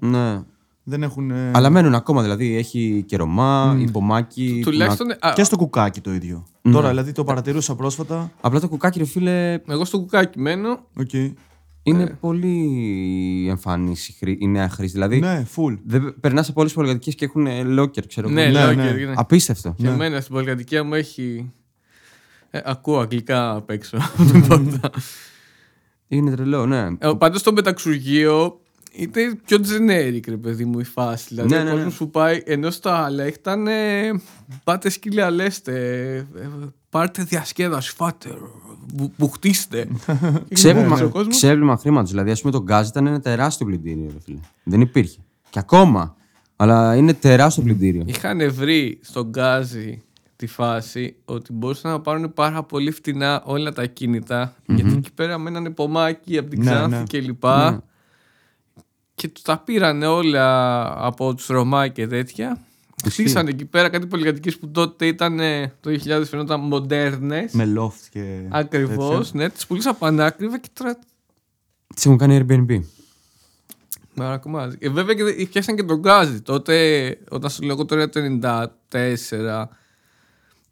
Ναι. 0.00 0.40
δεν 0.82 1.02
έχουν. 1.02 1.30
ε, 1.30 1.50
Αλλά 1.54 1.70
μένουν 1.70 1.94
ακόμα 1.94 2.22
δηλαδή. 2.22 2.56
Έχει 2.56 3.04
και 3.06 3.16
Ρομά, 3.16 3.76
υπομάκι. 3.80 4.60
Τουλάχιστον. 4.64 5.10
α, 5.10 5.32
Και 5.34 5.44
στο 5.44 5.56
κουκάκι 5.56 6.00
το 6.00 6.12
ίδιο. 6.12 6.46
Ναι. 6.62 6.72
Τώρα 6.72 6.88
δηλαδή 6.88 7.12
το 7.12 7.24
παρατηρούσα 7.24 7.74
πρόσφατα. 7.74 8.32
Απλά 8.40 8.60
το 8.60 8.68
κουκάκι, 8.68 8.98
ρε 8.98 9.04
φίλε, 9.04 9.58
Εγώ 9.68 9.84
στο 9.84 9.98
κουκάκι 9.98 10.38
μένω. 10.40 10.86
Οκ. 10.96 11.12
είναι 11.82 12.02
Ε. 12.02 12.16
πολύ 12.20 13.46
εμφανής 13.48 14.08
η, 14.08 14.12
χρή- 14.12 14.42
η 14.42 14.46
νέα 14.48 14.68
χρήση. 14.68 14.92
Δηλαδή, 14.92 15.18
Ναι, 15.20 15.46
full. 15.56 15.78
δεν 15.84 16.14
περνάς 16.20 16.48
από 16.48 16.60
όλες 16.60 16.72
τις 16.72 16.80
πολυκατοικίες 16.82 17.14
και 17.14 17.24
έχουν 17.24 17.46
locker, 17.80 18.06
ξέρω 18.08 18.28
Ναι, 18.28 18.42
εγώ. 18.42 18.52
ναι, 18.52 18.58
λέω 18.64 18.72
ναι. 18.74 18.92
και- 18.98 19.04
ναι. 19.06 19.12
Απίστευτο. 19.16 19.74
Και 19.78 19.86
εμένα 19.88 20.20
στην 20.20 20.32
πολυκατοικία 20.34 20.84
μου 20.84 20.94
έχει. 20.94 21.50
Ε, 22.50 22.60
ακούω 22.64 22.98
αγγλικά 22.98 23.54
απ' 23.54 23.70
έξω 23.70 23.96
από 24.18 24.24
την 24.32 24.46
πόρτα. 24.46 24.90
Είναι 26.08 26.30
τρελό, 26.30 26.66
ναι. 26.66 26.86
Ε, 26.98 27.12
Πάντω 27.18 27.38
στο 27.38 27.52
μεταξουργείο 27.52 28.60
ήταν 28.94 29.40
πιο 29.46 29.58
generic, 29.58 30.20
ρε 30.28 30.36
παιδί 30.36 30.64
μου, 30.64 30.78
η 30.80 30.84
φάση. 30.84 31.24
Δηλαδή, 31.28 31.48
Ναι, 31.54 31.60
ο 31.60 31.64
ναι, 31.64 31.70
κόσμος 31.70 31.92
ναι. 31.92 31.98
που 31.98 32.10
πάει, 32.10 32.42
ενώ 32.44 32.70
στα 32.70 32.94
άλλα 33.04 33.26
ήταν. 33.26 33.66
ε, 33.66 34.10
πάτε 34.64 34.88
σκύλια, 34.90 35.30
λέστε. 35.30 35.76
ε, 36.36 36.46
πάρτε 36.90 37.22
διασκέδαση, 37.22 37.94
φάτε. 37.96 38.28
Που, 38.96 39.12
που 39.16 39.30
χτίστε. 39.30 39.86
Ξέβλημα, 40.52 40.96
Ναι, 40.96 41.04
ο 41.04 41.08
κόσμος. 41.08 41.36
ξέβλημα 41.36 41.76
χρήματος. 41.76 42.10
Δηλαδή, 42.10 42.30
ας 42.30 42.40
πούμε, 42.40 42.52
το 42.52 42.62
γκάζ 42.62 42.88
ήταν 42.88 43.06
ένα 43.06 43.20
τεράστιο 43.20 43.66
πλυντήριο, 43.66 44.10
ρε 44.12 44.18
φίλε. 44.24 44.38
Δεν 44.64 44.80
υπήρχε. 44.80 45.18
Και 45.50 45.58
ακόμα. 45.58 46.16
Αλλά 46.56 46.96
είναι 46.96 47.14
τεράστιο 47.14 47.62
πλυντήριο. 47.62 48.02
Είχαν 48.06 48.52
βρει 48.52 48.98
στον 49.02 49.28
Γκάζι 49.28 50.02
τη 50.36 50.46
φάση 50.46 51.16
ότι 51.24 51.52
μπορούσαν 51.52 51.90
να 51.90 52.00
πάρουν 52.00 52.32
πάρα 52.34 52.62
πολύ 52.62 52.90
φτηνά 52.90 53.42
όλα 53.44 53.72
τα 53.72 53.86
κινητα 53.86 54.54
γιατί 54.66 54.92
εκεί 54.96 55.12
πέρα 55.12 55.38
μένανε 55.38 55.70
πομάκι 55.70 56.38
από 56.38 56.50
την 56.50 56.58
Ναι, 56.62 56.70
Ξάνθη 56.70 56.96
ναι. 56.96 57.02
και 57.02 57.20
λοιπά 57.20 57.82
και 59.22 59.28
τους 59.28 59.42
τα 59.42 59.58
πήραν 59.58 60.02
όλα 60.02 60.84
από 61.06 61.34
τους 61.34 61.46
Ρωμά 61.46 61.88
και 61.88 62.06
τέτοια 62.06 62.58
χτίσανε 63.10 63.50
εκεί 63.50 63.64
πέρα 63.64 63.88
κάτι 63.88 64.06
πολυκατοικίες 64.06 64.58
που 64.58 64.68
τότε 64.70 65.06
ήταν 65.06 65.40
ε, 65.40 65.72
το 65.80 65.90
2000 65.90 66.22
φαινόταν 66.28 66.60
μοντέρνες 66.60 67.52
Με 67.52 67.72
loft 67.78 68.06
και. 68.10 68.40
ακριβώς 68.50 69.32
ναι, 69.32 69.48
τις 69.50 69.66
πουλήσαν 69.66 69.98
πανάκριβα 69.98 70.58
και 70.58 70.68
τώρα 70.72 70.98
Τις 71.94 72.04
έχουν 72.06 72.18
κάνει 72.18 72.44
Airbnb. 72.48 72.80
Μαρακομάζει. 74.14 74.76
Ε, 74.80 74.88
βέβαια 74.88 75.14
και 75.14 75.24
δε- 75.24 75.44
φτιάξαν 75.44 75.76
και 75.76 75.82
τον 75.82 75.98
Γκάζι. 75.98 76.40
Τότε, 76.40 77.18
όταν 77.30 77.50
σου 77.50 77.62
λέω 77.62 77.72
εγώ 77.74 77.84
τώρα 77.84 78.08
το 78.08 78.20
94, 78.20 79.68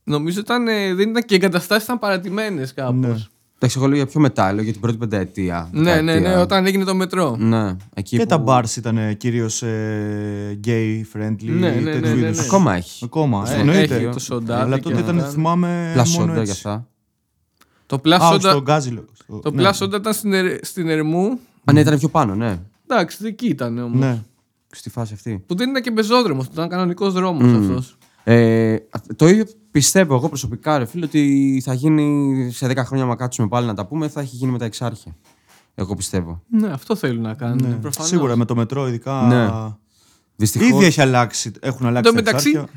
νομίζω 0.05 0.41
ήταν, 0.41 0.69
ε, 0.69 0.95
δεν 0.95 1.09
ήταν 1.11 1.23
και 1.23 1.35
οι 1.35 1.37
εγκαταστάσεις 1.37 1.85
ήταν 1.85 1.99
παρατημένες 1.99 2.75
κάπως. 2.75 2.97
Ναι. 2.97 3.17
Ναι. 3.63 3.67
Εντάξει, 3.69 3.79
εγώ 3.79 3.87
λέω 3.87 3.97
για 3.97 4.07
πιο 4.07 4.21
μετά, 4.21 4.53
λέω 4.53 4.63
για 4.63 4.73
την 4.73 4.81
πρώτη 4.81 4.97
πενταετία. 4.97 5.69
ναι, 5.73 6.01
ναι, 6.01 6.13
δεκαετία. 6.13 6.41
όταν 6.41 6.67
έγινε 6.67 6.85
το 6.85 6.95
μετρό. 6.95 7.37
Ναι, 7.37 7.77
εκεί 7.95 8.17
Και 8.17 8.23
που... 8.23 8.29
τα 8.29 8.45
bars 8.47 8.77
ήταν 8.77 9.17
κυρίως 9.17 9.63
gay 10.65 11.03
friendly. 11.15 11.37
Ναι, 11.45 11.71
ναι, 11.71 11.71
ναι, 11.71 11.91
τέτοιου 11.91 12.15
ναι, 12.15 12.27
είδους. 12.27 12.39
ναι. 12.39 12.45
Ακόμα 12.45 12.75
έχει. 12.75 13.05
Ακόμα. 13.05 13.45
Ε, 13.51 13.55
Ε, 13.57 13.61
εννοείται. 13.61 13.95
έχει 13.97 14.09
το 14.09 14.19
σοντάκι 14.19 14.63
Αλλά 14.63 14.77
και 14.79 14.83
τότε 14.83 15.01
ήταν, 15.01 15.19
αυτά. 15.19 15.31
θυμάμαι. 15.31 15.91
Πλάσοντα 15.93 16.21
μόνο 16.21 16.33
για 16.33 16.41
έτσι. 16.41 16.53
αυτά. 16.53 16.87
Το 17.87 18.01
Plus 18.05 18.11
Α, 18.21 18.33
Soda, 18.35 18.39
στο 18.41 18.61
γκάζι 18.63 18.91
λέω. 18.91 19.05
Στο- 19.13 19.39
το 19.39 19.51
ναι. 19.51 19.63
Plus 19.69 19.85
Soda 19.85 19.95
ήταν 19.95 20.13
στην, 20.13 20.33
Ερ- 20.33 20.65
στην 20.65 20.89
Ερμού. 20.89 21.39
Α, 21.65 21.73
ναι, 21.73 21.81
ήταν 21.81 21.99
πιο 21.99 22.09
πάνω, 22.09 22.35
ναι. 22.35 22.59
Εντάξει, 22.89 23.27
εκεί 23.27 23.47
ήταν 23.47 23.79
όμως. 23.79 23.99
Ναι. 24.01 24.23
Στη 24.71 24.91
φάση 24.91 25.15
αυτή. 25.15 25.43
Που 25.47 25.55
δεν 25.55 25.71
ήταν 25.71 25.83
και 25.83 25.91
πεζόδρομο, 25.91 26.45
ήταν 26.53 26.69
κανονικός 26.69 27.13
δρόμος 27.13 27.53
αυτός. 27.61 27.97
Ε, 28.25 28.77
το 29.17 29.29
ίδιο 29.29 29.45
πιστεύω 29.71 30.15
εγώ 30.15 30.29
προσωπικά, 30.29 30.79
ρε 30.79 30.85
φίλε, 30.85 31.05
ότι 31.05 31.63
θα 31.65 31.75
γίνει 31.75 32.51
σε 32.53 32.67
10 32.67 32.77
χρόνια, 32.77 33.07
μα 33.07 33.17
κάτσουμε 33.17 33.49
πάλι 33.49 33.67
να 33.67 33.75
τα 33.75 33.87
πούμε, 33.87 34.09
θα 34.09 34.21
έχει 34.21 34.37
γίνει 34.37 34.53
με 34.53 34.59
τα 34.59 34.65
εξάρχεια. 34.65 35.17
Εγώ 35.75 35.95
πιστεύω. 35.95 36.43
Ναι, 36.49 36.69
αυτό 36.73 36.97
θέλουν 36.97 37.23
να 37.23 37.35
κάνουν. 37.35 37.69
ναι. 37.69 37.75
προφανώς. 37.75 38.09
Σίγουρα 38.11 38.37
με 38.37 38.45
το 38.45 38.55
μετρό, 38.57 38.89
ειδικά. 38.89 39.23
Ναι. 39.23 39.75
Δυστυχώς. 40.37 40.69
Ήδη 40.69 40.85
έχει 40.85 41.01
αλλάξει, 41.01 41.53
έχουν 41.61 41.87
αλλάξει 41.87 42.09
Εν 42.11 42.17
τω 42.17 42.23
τα 42.23 42.27
μεταξύ, 42.27 42.49
εξάρχεια. 42.51 42.75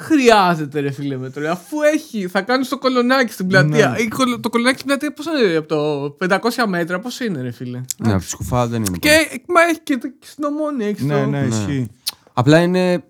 Χρειάζεται 0.00 0.80
ρε 0.80 0.90
φίλε 0.90 1.16
μετρό. 1.16 1.50
Αφού 1.50 1.76
έχει, 1.94 2.26
θα 2.28 2.40
κάνεις 2.42 2.68
το 2.68 2.78
κολονάκι 2.78 3.32
στην 3.32 3.46
πλατεία. 3.46 3.88
Ναι. 3.88 3.98
Η 3.98 4.08
κολο- 4.08 4.40
το 4.40 4.48
κολονάκι 4.48 4.74
στην 4.74 4.86
πλατεία 4.86 5.12
πόσο 5.12 5.30
είναι 5.44 5.56
από 5.56 5.68
το 5.68 6.16
500 6.26 6.66
μέτρα, 6.68 6.98
πώς 7.00 7.20
είναι 7.20 7.40
ρε 7.40 7.50
φίλε; 7.50 7.80
Ναι, 7.98 8.12
από 8.12 8.20
τη 8.22 8.28
σκουφά 8.28 8.66
δεν 8.66 8.78
είναι. 8.82 8.86
πολύ. 8.86 8.98
Και 9.00 9.42
μα 9.46 9.60
έχει 9.70 9.80
και, 9.82 9.96
το- 9.98 10.08
και 10.08 10.26
στην 10.26 10.44
ομόνια. 10.44 10.86
Έχει 10.86 11.04
Ναι, 11.04 11.20
το... 11.22 11.26
ναι, 11.26 11.46
ισχύει. 11.46 11.86
Απλά 12.32 12.58
είναι. 12.58 13.04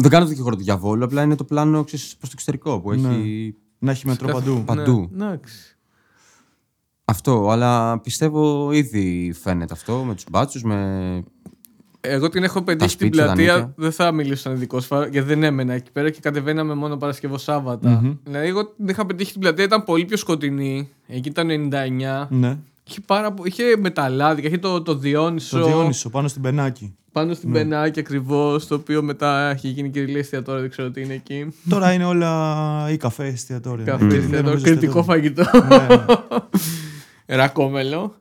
Δεν 0.00 0.10
κάνω 0.10 0.24
το 0.24 0.30
δικηγόρο 0.30 0.56
του 0.56 0.62
διαβόλου, 0.62 1.04
απλά 1.04 1.22
είναι 1.22 1.34
το 1.34 1.44
πλάνο 1.44 1.84
προς 1.84 2.16
το 2.20 2.28
εξωτερικό 2.32 2.80
που 2.80 2.92
έχει. 2.92 3.54
Να 3.78 3.90
έχει 3.90 4.06
μετρό 4.06 4.32
παντού. 4.32 4.62
Παντού. 4.64 5.08
Ναι, 5.12 5.24
εντάξει. 5.24 5.76
Αυτό, 7.04 7.48
αλλά 7.50 7.98
πιστεύω 8.00 8.72
ήδη 8.72 9.34
φαίνεται 9.42 9.72
αυτό 9.72 10.04
με 10.06 10.14
τους 10.14 10.24
μπάτσους, 10.30 10.62
με. 10.62 11.22
Εγώ 12.00 12.28
την 12.28 12.42
έχω 12.42 12.62
πετύχει 12.62 12.96
την 12.96 13.06
σπίτια, 13.06 13.26
τα 13.26 13.32
πλατεία. 13.32 13.54
νίκια. 13.54 13.72
Δεν 13.76 13.92
θα 13.92 14.12
μιλήσω 14.12 14.40
σαν 14.40 14.52
ειδικό 14.52 14.78
γιατί 14.88 15.20
δεν 15.20 15.42
έμενα 15.42 15.72
εκεί 15.72 15.92
πέρα 15.92 16.10
και 16.10 16.20
κατεβαίναμε 16.20 16.74
μόνο 16.74 16.96
Παρασκευό 16.96 17.38
Σάββατα. 17.38 18.16
Δηλαδή, 18.24 18.46
εγώ 18.46 18.66
την 18.66 18.88
είχα 18.88 19.06
πετύχει 19.06 19.32
την 19.32 19.40
πλατεία, 19.40 19.64
ήταν 19.64 19.84
πολύ 19.84 20.04
πιο 20.04 20.16
σκοτεινή. 20.16 20.88
Εκεί 21.06 21.28
ήταν 21.28 21.48
99. 21.50 22.26
Ναι. 22.30 22.58
Είχε, 22.88 23.00
πάρα, 23.06 23.32
πο- 23.32 23.44
είχε 23.44 23.62
μεταλλάδικα, 23.78 24.48
είχε 24.48 24.58
το, 24.58 24.82
το 24.82 24.94
Διόνυσο. 24.94 25.58
Το 25.58 25.66
Διόνυσο 25.66 26.10
πάνω 26.10 26.28
στην 26.28 26.42
Πενάκη. 26.42 26.96
Πάνω 27.12 27.34
στην 27.34 27.52
Πενάκη 27.52 28.00
ακριβώς, 28.00 28.66
το 28.66 28.74
οποίο 28.74 29.02
μετά 29.02 29.50
έχει 29.50 29.68
γίνει 29.68 29.90
κυριλή 29.90 30.18
εστιατόριο, 30.18 30.60
δεν 30.60 30.70
ξέρω 30.70 30.90
τι 30.90 31.00
είναι 31.02 31.14
εκεί. 31.14 31.46
Τώρα 31.68 31.92
είναι 31.92 32.04
όλα 32.04 32.86
ή 32.90 32.96
καφέ, 32.96 33.26
εστιατόρια. 33.26 33.84
Καφέ, 33.84 34.04
Δεν 34.06 34.16
εστιατόριο, 34.18 34.42
νομίζω 34.42 34.64
κριτικό 34.64 34.98
εστιατόρια. 34.98 35.46
φαγητό. 35.48 36.24
Ναι. 37.26 37.36
Ρακόμελο. 37.36 38.14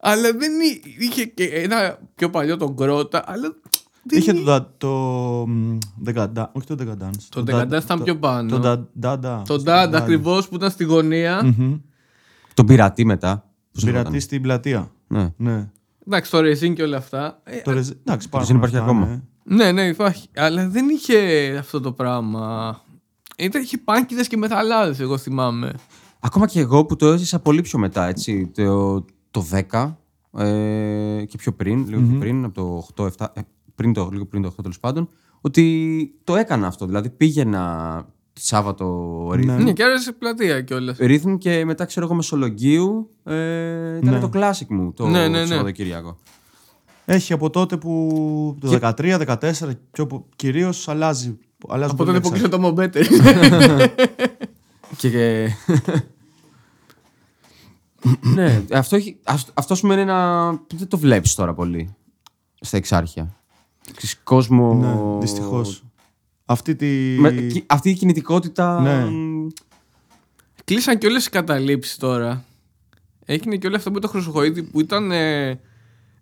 Αλλά 0.00 0.22
δεν 0.32 0.52
εί- 0.60 1.02
είχε 1.02 1.24
και 1.24 1.44
ένα 1.44 1.98
πιο 2.14 2.30
παλιό 2.30 2.56
τον 2.56 2.76
Κρότα, 2.76 3.22
αλλά 3.26 3.54
Είχε 4.10 4.32
το. 4.32 4.54
da- 4.54 4.66
το 4.78 4.88
μ, 5.48 5.78
Decadance- 6.06 6.48
όχι 6.52 6.66
το 6.66 6.76
Decadance. 6.80 7.22
Το 7.28 7.44
da- 7.46 7.54
Decadance 7.54 7.82
ήταν 7.82 7.98
το- 7.98 8.04
πιο 8.04 8.16
πάνω. 8.16 8.58
Το 8.58 8.86
Da- 9.02 9.06
Dada. 9.06 9.42
Το 9.46 9.62
Dad 9.66 9.90
ακριβώς 9.94 10.48
που 10.48 10.54
ήταν 10.54 10.70
στη 10.70 10.84
γωνία. 10.84 11.42
Μμμ. 11.44 11.74
Τον 12.54 12.66
πειρατή 12.66 13.04
μετά. 13.04 13.47
Πώς 13.78 13.84
Πειρατή 13.84 14.02
λεγόταν. 14.04 14.20
στην 14.20 14.42
πλατεία. 14.42 14.90
Ναι. 15.08 15.32
Ναι. 15.36 15.70
Εντάξει, 16.06 16.30
το 16.30 16.38
Resin 16.38 16.72
και 16.74 16.82
όλα 16.82 16.96
αυτά. 16.96 17.40
Ε, 17.44 17.60
Το 17.60 17.70
Resi- 17.70 17.74
Εντάξει, 17.74 18.02
Resi 18.06 18.24
υπάρχουν 18.26 18.56
υπάρχει 18.56 18.76
αυτά, 18.76 18.90
ακόμα. 18.90 19.06
ναι. 19.06 19.20
Ναι, 19.56 19.72
ναι, 19.72 19.82
υπάρχει. 19.86 20.28
Αλλά 20.36 20.68
δεν 20.68 20.88
είχε 20.88 21.18
αυτό 21.58 21.80
το 21.80 21.92
πράγμα. 21.92 22.76
Ήταν, 23.38 23.62
είχε 23.62 23.78
πάνκιδες 23.78 24.28
και 24.28 24.36
μεταλλάδες, 24.36 25.00
εγώ 25.00 25.18
θυμάμαι. 25.18 25.72
Ακόμα 26.20 26.46
και 26.46 26.60
εγώ 26.60 26.84
που 26.84 26.96
το 26.96 27.06
έζησα 27.06 27.38
πολύ 27.40 27.60
πιο 27.62 27.78
μετά, 27.78 28.06
έτσι. 28.06 28.50
Το, 28.54 29.04
το 29.30 29.46
10 29.70 29.94
ε, 30.38 31.24
και 31.24 31.36
πιο 31.38 31.52
πριν, 31.52 31.86
λίγο 31.88 32.00
πιο 32.00 32.18
πριν, 32.18 32.44
από 32.44 32.84
το 32.94 33.06
8-7, 33.18 33.26
ε, 33.34 33.40
πριν 33.74 33.92
το, 33.92 34.08
λίγο 34.12 34.26
πριν 34.26 34.42
το 34.42 34.48
8 34.48 34.62
τέλος 34.62 34.80
πάντων, 34.80 35.08
ότι 35.40 36.14
το 36.24 36.36
έκανα 36.36 36.66
αυτό. 36.66 36.86
Δηλαδή 36.86 37.10
πήγαινα 37.10 38.06
Σάββατο 38.40 39.28
ρύθμ, 39.34 39.62
Ναι, 39.62 39.72
και 39.72 39.82
άρεσε 39.82 40.02
σε 40.02 40.12
πλατεία 40.12 40.60
κιόλας. 40.62 40.96
ρύθμ 40.98 41.34
και 41.36 41.64
μετά 41.64 41.84
ξέρω 41.84 42.06
εγώ 42.06 42.14
Μεσολογγίου 42.14 43.10
ε, 43.24 43.96
ήταν 43.96 44.12
Ναι. 44.14 44.20
το 44.20 44.30
classic 44.34 44.66
μου 44.68 44.92
το 44.92 45.06
Ναι, 45.06 45.28
ναι, 45.28 45.40
ναι. 45.40 45.46
Σαββατοκύριακο. 45.46 46.18
Έχει 47.04 47.32
από 47.32 47.50
τότε 47.50 47.76
που 47.76 48.56
το 48.60 48.78
13-14 48.82 49.52
κυρίως 50.36 50.88
αλλάζει. 50.88 51.38
αλλάζουν 51.68 51.94
Από 51.94 52.04
τότε 52.04 52.10
πολύ 52.10 52.20
που 52.20 52.30
κλείσε 52.30 52.48
το 52.48 52.58
Μομπέτερ. 52.58 53.06
Και, 54.96 55.10
και... 55.10 55.48
ναι, 58.34 58.64
αυτό, 58.72 58.96
έχει, 58.96 59.18
αυ- 59.24 59.48
αυτό 59.54 59.74
σημαίνει 59.74 60.00
ένα. 60.00 60.48
Δεν 60.74 60.88
το 60.88 60.98
βλέπεις 60.98 61.34
τώρα 61.34 61.54
πολύ 61.54 61.94
στα 62.60 62.76
εξάρχεια. 62.76 63.36
Ξέρεις, 63.96 64.20
κόσμο. 64.22 64.74
Ναι, 64.74 65.20
δυστυχώς. 65.20 65.82
Αυτή 66.50 66.76
τη. 66.76 66.86
Με- 67.20 67.30
κι- 67.32 67.64
αυτή 67.66 67.90
η 67.90 67.94
κινητικότητα. 67.94 68.80
Ναι. 68.80 69.04
μ, 69.04 69.46
Κλείσαν 70.64 70.98
και 70.98 71.06
όλες 71.06 71.26
οι 71.26 71.30
καταλήψεις 71.30 71.96
τώρα. 71.96 72.44
Έγινε 73.24 73.56
και 73.56 73.66
όλο 73.66 73.76
αυτό 73.76 73.90
με 73.90 74.00
το 74.00 74.08
Χρυσοχοίδη 74.08 74.62
που 74.62 74.80
ήταν. 74.80 75.10
ε, 75.12 75.60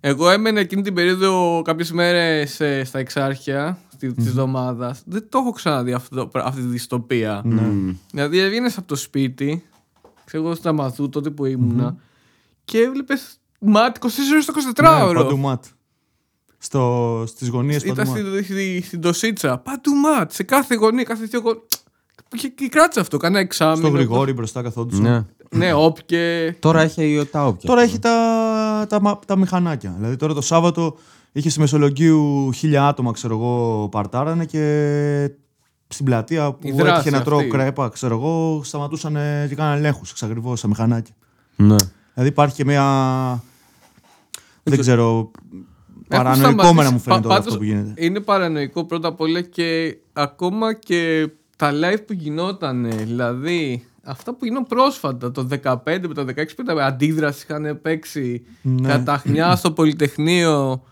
εγώ 0.01 0.31
έμενα 0.31 0.61
εκείνη 0.61 0.83
την 0.83 0.95
περίοδο 0.95 1.63
κάποιες 1.65 1.93
μέρες 1.93 2.61
στα 2.89 2.99
εξάρχεια 2.99 3.79
της 3.99 4.27
εβδομάδας. 4.27 5.03
Δεν 5.07 5.27
το 5.29 5.39
έχω 5.39 5.51
ξαναδεί 5.51 5.93
αυτό, 5.93 6.27
το- 6.29 6.41
αυτή 6.45 6.61
τη 6.61 6.67
δυστοπία. 6.67 7.43
μ, 7.45 7.91
Δηλαδή 8.11 8.39
έβγαινες 8.39 8.79
από 8.79 8.87
το 8.87 8.97
σπίτι, 8.97 9.65
ξέρω 10.25 10.43
εγώ 10.45 10.55
στα 10.55 10.73
Μαθού 10.73 11.09
τότε 11.09 11.31
που 11.31 11.45
ήμουνα, 11.45 11.97
και 12.65 12.79
έβλεπες 12.79 13.39
ματ 13.61 13.97
24 13.97 14.33
ώρες 14.33 14.45
το 14.45 14.53
24ωρο. 14.53 15.13
Ναι, 15.13 15.23
παντού 15.23 15.39
ματ. 15.39 15.65
Στο, 16.59 17.25
στις 17.27 17.49
γωνίες 17.49 17.85
παντού 17.85 17.93
Ήταν 18.01 18.09
ματ. 18.09 18.17
στη, 18.19 18.45
στη, 18.45 18.83
στην 18.87 19.01
Τοσίτσα. 19.01 19.59
Παντού 19.59 19.95
ματ. 19.95 20.33
Σε 20.33 20.43
κάθε 20.43 20.75
γωνία, 20.75 21.05
κάθε 21.05 21.25
δύο 21.25 21.41
γωνία. 21.41 21.61
Και, 22.37 22.49
και 22.49 22.69
κράτησε 22.69 23.01
αυτό, 23.01 23.17
κανένα 23.17 23.41
εξάμεινο. 23.41 23.87
Στο 23.89 23.97
Γρηγόρι 23.97 24.33
μπροστά 24.33 24.63
καθόντουσαν. 24.63 25.03
ναι. 25.03 25.25
Ναι, 25.51 25.73
όποιε. 25.75 26.53
Τώρα 26.61 26.81
έχει 26.83 27.29
τα 27.31 27.47
όποια. 27.47 27.69
Τώρα 27.69 27.83
έχει 27.83 27.99
τα, 27.99 28.87
τα, 28.89 29.01
μα- 29.01 29.19
τα 29.27 29.37
μηχανάκια. 29.37 29.95
Δηλαδή 29.97 30.17
τώρα 30.17 30.35
το 30.35 30.41
Σάββατο 30.41 30.97
είχε 31.33 31.51
στη 31.51 31.61
Μεσολογγίου 31.61 32.53
χίλια 32.53 32.87
άτομα, 32.87 33.13
ξέρω 33.13 33.35
εγώ, 33.35 33.89
παρτάρανε 33.91 34.45
και 34.45 35.31
στην 35.89 36.05
πλατεία 36.05 36.53
που 36.53 36.69
Η 36.69 36.73
δράση 36.73 36.93
έτυχε 37.01 37.11
να 37.11 37.23
τρώω 37.23 37.39
αυτή. 37.39 37.51
κρέπα, 37.51 37.89
ξέρω 37.89 38.15
εγώ, 38.15 38.61
σταματούσαν 38.65 39.13
και 39.49 39.55
κάνανε 39.55 39.77
ελέγχους 39.77 40.11
εξακριβώ 40.11 40.57
στα 40.57 40.69
μηχανάκια. 40.69 41.15
Ναι. 41.57 41.77
Δηλαδή 42.15 42.31
υπάρχει 42.33 42.55
και 42.55 42.65
μια. 42.65 43.43
Δεν 44.63 44.79
ξέρω. 44.79 45.31
Έχουν 46.09 46.25
Παρανοϊκόμενα 46.25 46.63
σταματήσει. 46.63 46.93
μου 46.93 46.99
φαίνεται 47.01 47.09
Πα- 47.09 47.15
όλο 47.15 47.29
πάντως, 47.29 47.47
αυτό 47.47 47.59
που 47.59 47.65
γίνεται. 47.65 48.05
Είναι 48.05 48.21
παρανοϊκό 48.21 48.85
πρώτα 48.85 49.09
απ' 49.09 49.21
όλα 49.21 49.41
και 49.41 49.97
ακόμα 50.13 50.75
και 50.75 51.29
τα 51.57 51.71
live 51.73 51.99
που 52.07 52.13
γινόταν. 52.13 52.91
Δηλαδή, 53.05 53.85
αυτά 54.03 54.35
που 54.35 54.45
γίνονται 54.45 54.67
πρόσφατα, 54.69 55.31
το 55.31 55.49
15 55.65 56.09
με 56.09 56.15
το 56.15 56.25
16 56.25 56.55
που 56.57 56.63
ήταν 56.63 56.79
αντίδραση, 56.79 57.47
είχαν 57.49 57.79
παίξει 57.83 58.43
Ναι. 58.63 58.89
καταχνιά 58.89 59.57
στο 59.57 59.71
Πολυτεχνείο. 59.73 60.83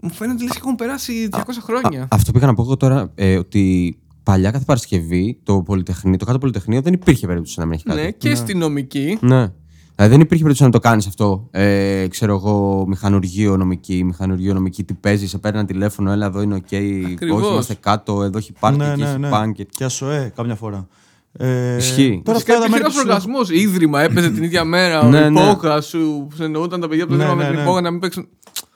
Μου 0.00 0.10
φαίνεται 0.10 0.42
λες 0.42 0.52
και 0.52 0.58
έχουν 0.60 0.74
περάσει 0.74 1.28
200 1.32 1.40
χρόνια. 1.62 2.02
Α, 2.02 2.06
αυτό 2.10 2.32
πήγα 2.32 2.46
να 2.46 2.54
πω 2.54 2.62
εγώ 2.62 2.76
τώρα 2.76 3.10
ε, 3.14 3.36
ότι 3.36 3.96
παλιά 4.22 4.50
κάθε 4.50 4.64
Παρασκευή 4.64 5.40
το, 5.42 5.62
πολυτεχνείο, 5.62 6.16
το 6.16 6.24
κάτω 6.24 6.38
Πολυτεχνείο 6.38 6.80
δεν 6.80 6.92
υπήρχε 6.92 7.26
περίπτωση 7.26 7.58
να 7.58 7.64
μην 7.64 7.74
έχει 7.74 7.84
κάτι. 7.84 8.00
ναι, 8.00 8.10
και 8.10 8.34
στη 8.34 8.54
νομική. 8.54 9.18
Ναι. 9.20 9.52
Δηλαδή 9.98 10.16
δεν 10.16 10.24
υπήρχε 10.24 10.42
περίπτωση 10.42 10.62
να 10.70 10.78
το 10.80 10.88
κάνεις 10.88 11.06
αυτό. 11.06 11.48
Ε, 11.50 12.06
ξέρω 12.08 12.34
εγώ, 12.34 12.84
μηχανουργείο 12.88 13.56
νομική, 13.56 14.04
μηχανουργείο 14.04 14.54
νομική, 14.54 14.84
τι 14.84 14.94
παίζεις, 14.94 15.30
σε 15.30 15.38
παίρνει 15.38 15.58
ένα 15.58 15.66
τηλέφωνο, 15.66 16.10
έλα 16.12 16.26
εδώ 16.26 16.40
είναι 16.40 16.54
οκ. 16.54 16.72
Ακριβώς. 17.12 17.42
Όχι, 17.42 17.52
είμαστε 17.52 17.74
κάτω, 17.80 18.22
εδώ 18.22 18.38
έχει 18.38 18.52
πάρκι, 18.60 18.78
ναι, 18.78 18.88
εκεί 18.90 19.00
ναι, 19.00 19.08
έχει 19.08 19.18
ναι. 19.18 19.28
πάνκ. 19.28 19.56
Και 19.70 19.84
ασοέ, 19.84 20.32
κάμια 20.36 20.54
φορά. 20.54 20.86
Ε, 21.32 21.76
Ισχύει. 21.76 22.22
Τώρα 22.24 22.38
Φυσικά 22.38 22.56
αυτά 22.58 22.68
τα 22.68 22.68
υπήρχε 22.68 22.70
μέρη 22.70 22.80
ένα 22.80 22.88
που 22.88 22.92
σου- 22.92 23.00
οργασμός. 23.06 23.50
Ίδρυμα 23.50 24.02
έπαιζε 24.02 24.30
την 24.30 24.42
ίδια 24.42 24.64
μέρα. 24.64 25.04
Ναι, 25.08 25.24
ο 25.24 25.30
ναι. 25.30 25.40
υπόγα 25.40 25.80
σου 25.80 26.26
που 26.36 26.42
εννοούνταν 26.42 26.80
τα 26.80 26.88
παιδιά 26.88 27.04
από 27.04 27.12
το 27.12 27.18
Ναι, 27.18 27.24
Ίδρυμα 27.24 27.42
με 27.42 27.44
ναι, 27.44 27.48
την 27.50 27.58
ναι. 27.58 27.64
υπόγα 27.64 27.80
να 27.80 27.90
μην 27.90 28.00
παίξουν. 28.00 28.28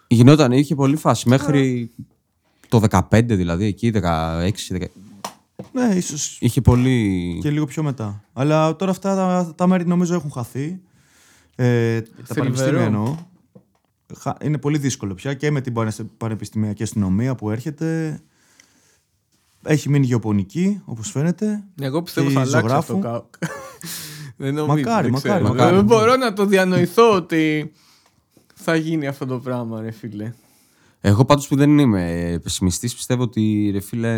Γινόταν, 0.07 0.53
είχε 0.53 0.75
πολύ 0.75 0.97
φάση. 0.97 1.29
Μέχρι 1.29 1.91
το 2.69 2.83
15 2.91 3.01
δηλαδή, 3.25 3.65
εκεί, 3.65 3.93
16, 3.95 4.01
17. 4.73 4.85
Ναι, 5.73 5.95
ίσως 5.95 6.37
Είχε 6.41 6.61
πολύ. 6.61 7.39
και 7.43 7.51
λίγο 7.51 7.65
πιο 7.65 7.83
μετά. 7.83 8.25
Αλλά 8.33 8.77
τώρα 8.77 8.91
αυτά 8.91 9.15
τα, 9.15 9.53
τα 9.57 9.67
μέρη 9.67 9.87
νομίζω 9.87 10.15
έχουν 10.15 10.31
χαθεί. 10.31 10.81
Ε, 11.57 12.01
τα 12.01 12.07
Θλιβερό. 12.15 12.35
πανεπιστήμια 12.35 12.81
εννοώ. 12.83 13.17
Χα- 14.19 14.37
Είναι 14.45 14.59
πολύ 14.59 14.79
δύσκολο 14.79 15.15
πια 15.15 15.35
και 15.35 15.51
με 15.51 15.61
την 15.61 15.73
πανε- 15.73 16.03
πανεπιστημιακή 16.17 16.83
αστυνομία 16.83 17.35
που 17.35 17.51
έρχεται. 17.51 18.21
Έχει 19.65 19.89
μείνει 19.89 20.07
γεωπονική, 20.07 20.81
όπως 20.85 21.11
φαίνεται. 21.11 21.65
Ναι, 21.75 21.87
Εγώ 21.87 22.03
πιστεύω 22.03 22.29
Και 22.29 22.33
θα 22.35 22.41
η 22.41 22.43
αλλάξει 22.43 22.61
ζωγράφου. 22.67 22.97
αυτό 22.97 23.09
κάπου. 23.09 23.39
Δεν 24.37 24.55
νομίζω. 24.55 24.77
Μακάρι, 24.77 25.03
δεν 25.03 25.13
μακάρι, 25.13 25.43
ξέρω. 25.43 25.55
μακάρι. 25.55 25.77
Δεν 25.77 25.85
μπορώ 25.85 26.17
να 26.17 26.33
το 26.33 26.47
διανοηθώ 26.47 27.15
ότι 27.15 27.73
θα 28.55 28.77
γίνει 28.77 29.07
αυτό 29.07 29.27
το 29.27 29.39
πράγμα, 29.39 29.81
ρε 29.81 29.91
φίλε. 29.91 30.33
Εγώ 31.01 31.25
πάντως 31.25 31.49
που 31.49 31.57
δεν 31.57 31.79
είμαι 31.79 32.39
πεσημιστής 32.43 32.95
πιστεύω 32.95 33.23
ότι 33.23 33.71
ρε 33.73 33.81
φίλε 33.81 34.17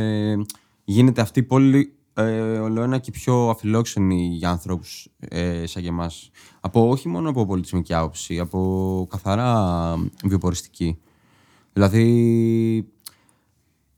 γίνεται 0.84 1.20
αυτή 1.20 1.38
η 1.38 1.42
πόλη 1.42 1.94
ε, 2.14 2.58
ολοένα 2.58 2.98
και 2.98 3.10
πιο 3.10 3.48
αφιλόξενη 3.48 4.26
για 4.26 4.50
ανθρώπους 4.50 5.08
ε, 5.18 5.66
σαν 5.66 5.82
και 5.82 5.88
εμάς. 5.88 6.30
Από, 6.60 6.88
όχι 6.88 7.08
μόνο 7.08 7.30
από 7.30 7.46
πολιτισμική 7.46 7.94
άποψη, 7.94 8.38
από 8.38 9.06
καθαρά 9.10 9.94
βιοποριστική. 10.24 10.98
Δηλαδή 11.72 12.88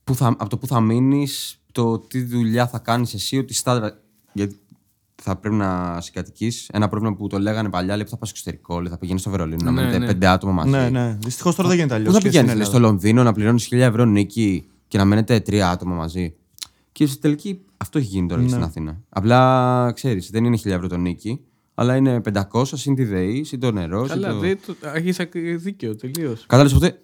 που 0.05 0.15
θα, 0.15 0.27
από 0.27 0.49
το 0.49 0.59
που 0.59 0.67
θα 0.67 0.81
μείνεις, 0.81 1.61
το 1.73 1.99
τι 1.99 2.23
δουλειά 2.23 2.67
θα 2.69 2.79
κάνεις 2.79 3.15
εσύ, 3.15 3.39
ότι 3.39 3.55
στάντρα... 3.55 4.01
Γιατί 4.33 4.57
θα 5.23 5.37
πρέπει 5.37 5.55
να 5.55 6.01
συγκατοικείς. 6.01 6.69
Ένα 6.73 6.89
πρόβλημα 6.89 7.15
που 7.15 7.27
το 7.27 7.39
λέγανε 7.39 7.69
παλιά, 7.71 7.95
λέει 7.95 8.05
που 8.05 8.11
θα 8.11 8.17
πας 8.17 8.29
στο 8.29 8.39
εξωτερικό, 8.39 8.81
λέει, 8.81 8.91
θα 8.91 8.99
πηγαίνεις 8.99 9.21
στο 9.21 9.31
Βερολίνο, 9.31 9.65
να 9.65 9.71
Ναι, 9.71 9.81
μείνετε 9.81 9.99
ναι. 9.99 10.07
πέντε 10.07 10.27
άτομα 10.27 10.53
μαζί. 10.53 10.71
Ναι, 10.71 10.89
ναι. 10.89 11.19
Δυστυχώς 11.21 11.55
τώρα 11.55 11.69
δεν 11.69 11.77
γίνεται 11.77 11.95
αλλιώς. 11.95 12.15
Πού 12.15 12.21
θα 12.21 12.29
πηγαίνεις, 12.29 12.55
λέει, 12.55 12.65
στο 12.65 12.79
Λονδίνο 12.79 13.23
να 13.23 13.33
πληρώνεις 13.33 13.69
1000 13.71 13.79
ευρώ 13.79 14.05
νίκη 14.05 14.69
και 14.89 14.99
να 14.99 15.05
μένετε 15.05 15.41
τρία 15.41 15.71
άτομα 15.71 15.95
μαζί. 15.95 16.35
Και 16.93 17.07
στην 17.07 17.21
τελική 17.21 17.66
αυτό 17.77 17.99
έχει 17.99 18.07
γίνει 18.07 18.29
τώρα 18.29 18.43
και 18.43 18.49
στην 18.49 18.63
Αθήνα. 18.63 19.01
Απλά 19.09 19.93
ξέρεις, 19.95 20.31
δεν 20.31 20.45
είναι 20.45 20.59
1000 20.63 20.67
ευρώ 20.67 20.89
το 20.89 20.97
νίκη, 20.97 21.41
αλλά 21.75 21.97
είναι 21.97 22.21
500 22.53 22.65
συν 22.65 22.95
τη 22.95 23.05
ΔΕΗ, 23.05 23.45
συν 23.45 23.61
το 23.61 23.71
νερό. 23.73 24.07
συν 24.07 24.21
Καλά, 24.21 24.33
το... 24.33 24.39
δεν 24.39 24.59
το... 24.67 24.75
έχεις 24.95 25.19
δίκιο 25.57 25.97
τελείως. 25.97 26.41
Κατάλαβες 26.47 26.73
οπότε. 26.73 27.01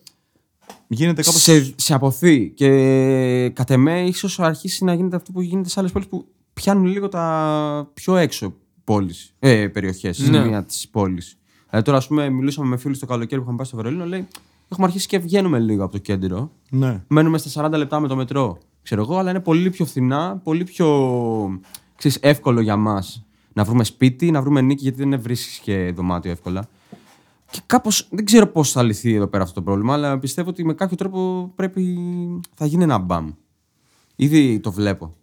Γίνεται 0.87 1.23
κάπως... 1.23 1.43
Σε, 1.43 1.73
σε 1.77 1.95
αποθεί 1.95 2.51
και 2.51 3.51
κατ' 3.55 3.71
εμέ 3.71 4.01
ίσως 4.01 4.41
αρχίσει 4.41 4.85
να 4.85 4.95
γίνεται 4.95 5.17
αυτό 5.17 5.33
που 5.33 5.41
γίνεται 5.41 5.69
σε 5.69 5.81
άλλες 5.81 5.93
πόλεις 5.93 6.09
που 6.09 6.27
πιάνουν 6.53 6.85
λίγο 6.85 7.09
τα 7.09 7.91
πιο 7.95 8.17
έξω 8.17 8.55
πόλεις, 8.85 9.35
ε, 9.39 9.69
περιοχές, 9.69 10.17
σημεία 10.17 10.65
της 10.65 10.89
πόλης. 10.89 11.37
Δηλαδή 11.69 11.87
τώρα, 11.87 11.99
ας 11.99 12.07
πούμε, 12.07 12.29
μιλούσαμε 12.29 12.69
με 12.69 12.77
φίλους 12.77 12.99
το 12.99 13.07
καλοκαίρι 13.07 13.37
που 13.37 13.43
είχαμε 13.43 13.57
πάει 13.57 13.67
στο 13.67 13.77
Βερολίνο, 13.77 14.05
λέει 14.07 14.27
Έχουμε 14.73 14.87
αρχίσει 14.87 15.07
και 15.07 15.19
βγαίνουμε 15.19 15.59
λίγο 15.59 15.83
από 15.85 15.93
το 15.93 15.99
κέντρο. 15.99 16.53
Ναι. 16.71 17.03
Μένουμε 17.09 17.39
στα 17.39 17.69
40 17.69 17.73
λεπτά 17.77 18.01
με 18.01 18.09
το 18.09 18.17
μετρό. 18.17 18.59
Ξέρω 18.83 19.01
εγώ, 19.01 19.17
αλλά 19.17 19.31
είναι 19.31 19.41
πολύ 19.41 19.71
πιο 19.71 19.85
φθηνά, 19.85 20.41
πολύ 20.45 20.65
πιο 20.65 20.89
ξέρεις, 21.97 22.19
εύκολο 22.21 22.61
για 22.61 22.77
μας 22.77 23.25
να 23.53 23.65
βρούμε 23.65 23.85
σπίτι, 23.85 24.31
να 24.31 24.43
βρούμε 24.43 24.61
νίκη, 24.61 24.83
γιατί 24.83 25.05
δεν 25.05 25.21
βρίσκεις 25.21 25.59
και 25.59 25.93
δωμάτιο 25.95 26.31
εύκολα. 26.31 26.69
Και 27.51 27.61
κάπως 27.67 28.09
δεν 28.11 28.25
ξέρω 28.25 28.47
πώς 28.47 28.73
θα 28.73 28.83
λυθεί 28.83 29.15
εδώ 29.15 29.27
πέρα 29.27 29.43
αυτό 29.43 29.55
το 29.55 29.63
πρόβλημα, 29.63 29.93
αλλά 29.93 30.19
πιστεύω 30.19 30.49
ότι 30.49 30.65
με 30.65 30.75
κάποιο 30.75 30.97
τρόπο 30.97 31.53
πρέπει. 31.55 31.99
θα 32.55 32.67
γίνει 32.67 32.83
ένα 32.83 32.99
μπαμ. 32.99 33.31
Ήδη 34.17 34.61
το 34.61 34.73
βλέπω. 34.73 35.17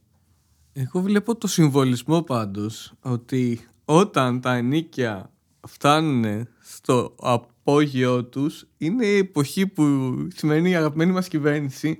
Εγώ 0.73 1.01
βλέπω 1.01 1.35
το 1.35 1.47
συμβολισμό 1.47 2.21
πάντως 2.21 2.93
ότι 3.01 3.59
όταν 3.85 4.41
τα 4.41 4.53
ενίκια 4.53 5.31
φτάνουν 5.67 6.47
στο 6.59 7.15
απόγειο 7.19 8.25
τους 8.25 8.67
είναι 8.77 9.05
η 9.05 9.17
εποχή 9.17 9.67
που 9.67 9.83
η 10.31 10.35
σημερινή 10.35 10.75
αγαπημένη 10.75 11.11
μας 11.11 11.27
κυβέρνηση 11.27 11.97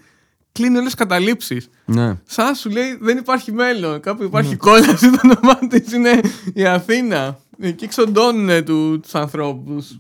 κλείνει 0.51 0.71
όλες 0.73 0.85
τις 0.85 0.93
καταλήψεις. 0.95 1.69
Ναι. 1.85 2.17
Σαν 2.25 2.55
σου 2.55 2.69
λέει 2.69 2.97
δεν 3.01 3.17
υπάρχει 3.17 3.51
μέλλον. 3.51 3.99
Κάπου 3.99 4.23
υπάρχει 4.23 4.55
κόλαση, 4.55 5.09
το 5.11 5.19
όνομά 5.23 5.59
της 5.67 5.91
είναι 5.93 6.19
η 6.53 6.65
Αθήνα. 6.65 7.39
Εκεί 7.59 7.87
ξοντώνουν 7.87 8.63
του, 8.65 8.99
τους 8.99 9.15
ανθρώπους. 9.15 9.99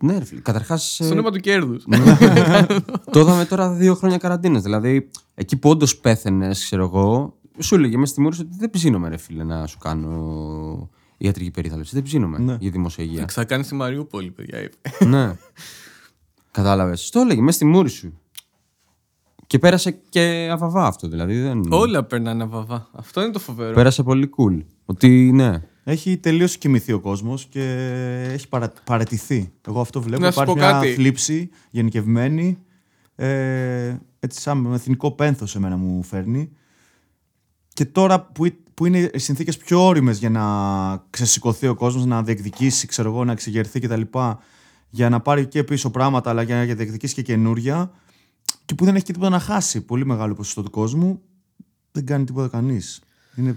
Ναι, 0.00 0.18
ρε 0.18 0.24
φίλε. 0.24 0.40
Καταρχάς. 0.40 0.94
Στο 0.94 1.08
όνομα 1.10 1.30
του 1.30 1.38
κέρδους. 1.40 1.84
το 3.10 3.20
είδαμε 3.20 3.44
τώρα 3.44 3.70
δύο 3.72 3.94
χρόνια 3.94 4.18
καραντίνας. 4.18 4.62
Δηλαδή, 4.62 5.10
εκεί 5.34 5.56
που 5.56 5.70
όντως 5.70 5.96
πέθαινες, 5.96 6.64
ξέρω 6.64 6.84
εγώ, 6.84 7.36
σου 7.58 7.74
έλεγε 7.74 7.96
μέσα 7.96 8.12
στη 8.12 8.20
μούρη 8.20 8.34
σου 8.34 8.42
ότι 8.46 8.56
δεν 8.58 8.70
ψήνομαι, 8.70 9.08
ρε 9.08 9.16
φίλε, 9.16 9.44
να 9.44 9.66
σου 9.66 9.78
κάνω 9.78 10.90
ιατρική 11.18 11.50
περίθαλψη. 11.50 11.90
Δεν 11.94 12.02
ψήνομαι 12.02 12.38
Ναι. 12.38 12.56
για 12.60 12.70
δημόσια 12.70 13.04
υγεία. 13.04 13.26
Θα 13.30 13.44
κάνεις 13.44 13.66
στη 13.66 13.74
Μαριούπολη, 13.74 14.30
παιδιά. 14.30 14.62
είπε. 14.62 15.04
ναι. 15.04 15.36
Κατάλαβες. 16.50 17.10
Το 17.10 17.20
έλεγε 17.20 17.40
μέσα 17.40 17.56
στη 17.56 17.64
μούρη 17.66 17.88
σου. 17.88 18.20
Και 19.52 19.58
πέρασε 19.58 19.90
και 20.08 20.48
αβαβά 20.52 20.86
αυτό 20.86 21.08
δηλαδή. 21.08 21.40
Δεν... 21.40 21.62
Όλα 21.72 22.04
περνάνε 22.04 22.44
βαβά. 22.44 22.88
Αυτό 22.92 23.22
είναι 23.22 23.30
το 23.32 23.38
φοβερό. 23.38 23.74
Πέρασε 23.74 24.02
πολύ 24.02 24.30
cool. 24.36 24.64
Ότι 24.84 25.08
ναι. 25.32 25.62
Έχει 25.84 26.16
τελείως 26.16 26.56
κοιμηθεί 26.56 26.92
ο 26.92 27.00
κόσμος 27.00 27.44
και 27.44 27.62
έχει 28.32 28.48
παρα... 28.48 28.72
παρατηθεί. 28.84 29.52
Εγώ 29.68 29.80
αυτό 29.80 30.02
βλέπω. 30.02 30.22
Να 30.22 30.30
σου 30.30 30.42
Υπάρχει 30.42 30.52
πω 30.52 30.64
μια 30.64 30.70
κάτι. 30.72 30.94
θλίψη 30.94 31.50
γενικευμένη. 31.70 32.58
Ε, 33.14 33.96
έτσι, 34.18 34.40
σαν 34.40 34.58
με 34.58 34.74
εθνικό 34.74 35.10
πένθος 35.10 35.56
εμένα 35.56 35.76
μου 35.76 36.02
φέρνει. 36.02 36.50
Και 37.72 37.84
τώρα 37.84 38.20
που, 38.20 38.44
εί- 38.44 38.58
που 38.74 38.86
είναι 38.86 39.10
οι 39.14 39.18
συνθήκες 39.18 39.56
πιο 39.56 39.86
όριμες 39.86 40.18
για 40.18 40.30
να 40.30 40.42
ξεσηκωθεί 41.10 41.66
ο 41.66 41.74
κόσμος, 41.74 42.04
να 42.04 42.22
διεκδικήσει, 42.22 42.86
ξέρω 42.86 43.08
εγώ, 43.10 43.24
να 43.24 43.32
εξεγερθεί 43.32 43.80
κτλ. 43.80 44.02
Για 44.90 45.08
να 45.08 45.20
πάρει 45.20 45.46
και 45.46 45.64
πίσω 45.64 45.90
πράγματα, 45.90 46.30
αλλά 46.30 46.42
για 46.42 46.56
να 46.56 46.74
διεκδικήσει 46.74 47.14
και 47.14 47.22
καινούρια. 47.22 47.90
Και 48.72 48.78
που 48.78 48.84
δεν 48.84 48.94
έχει 48.94 49.04
και 49.04 49.12
τίποτα 49.12 49.30
να 49.30 49.38
χάσει. 49.38 49.80
Πολύ 49.80 50.06
μεγάλο 50.06 50.34
ποσοστό 50.34 50.62
του 50.62 50.70
κόσμου. 50.70 51.20
Δεν 51.92 52.06
κάνει 52.06 52.24
τίποτα 52.24 52.48
κανείς. 52.48 53.00
Είναι 53.36 53.56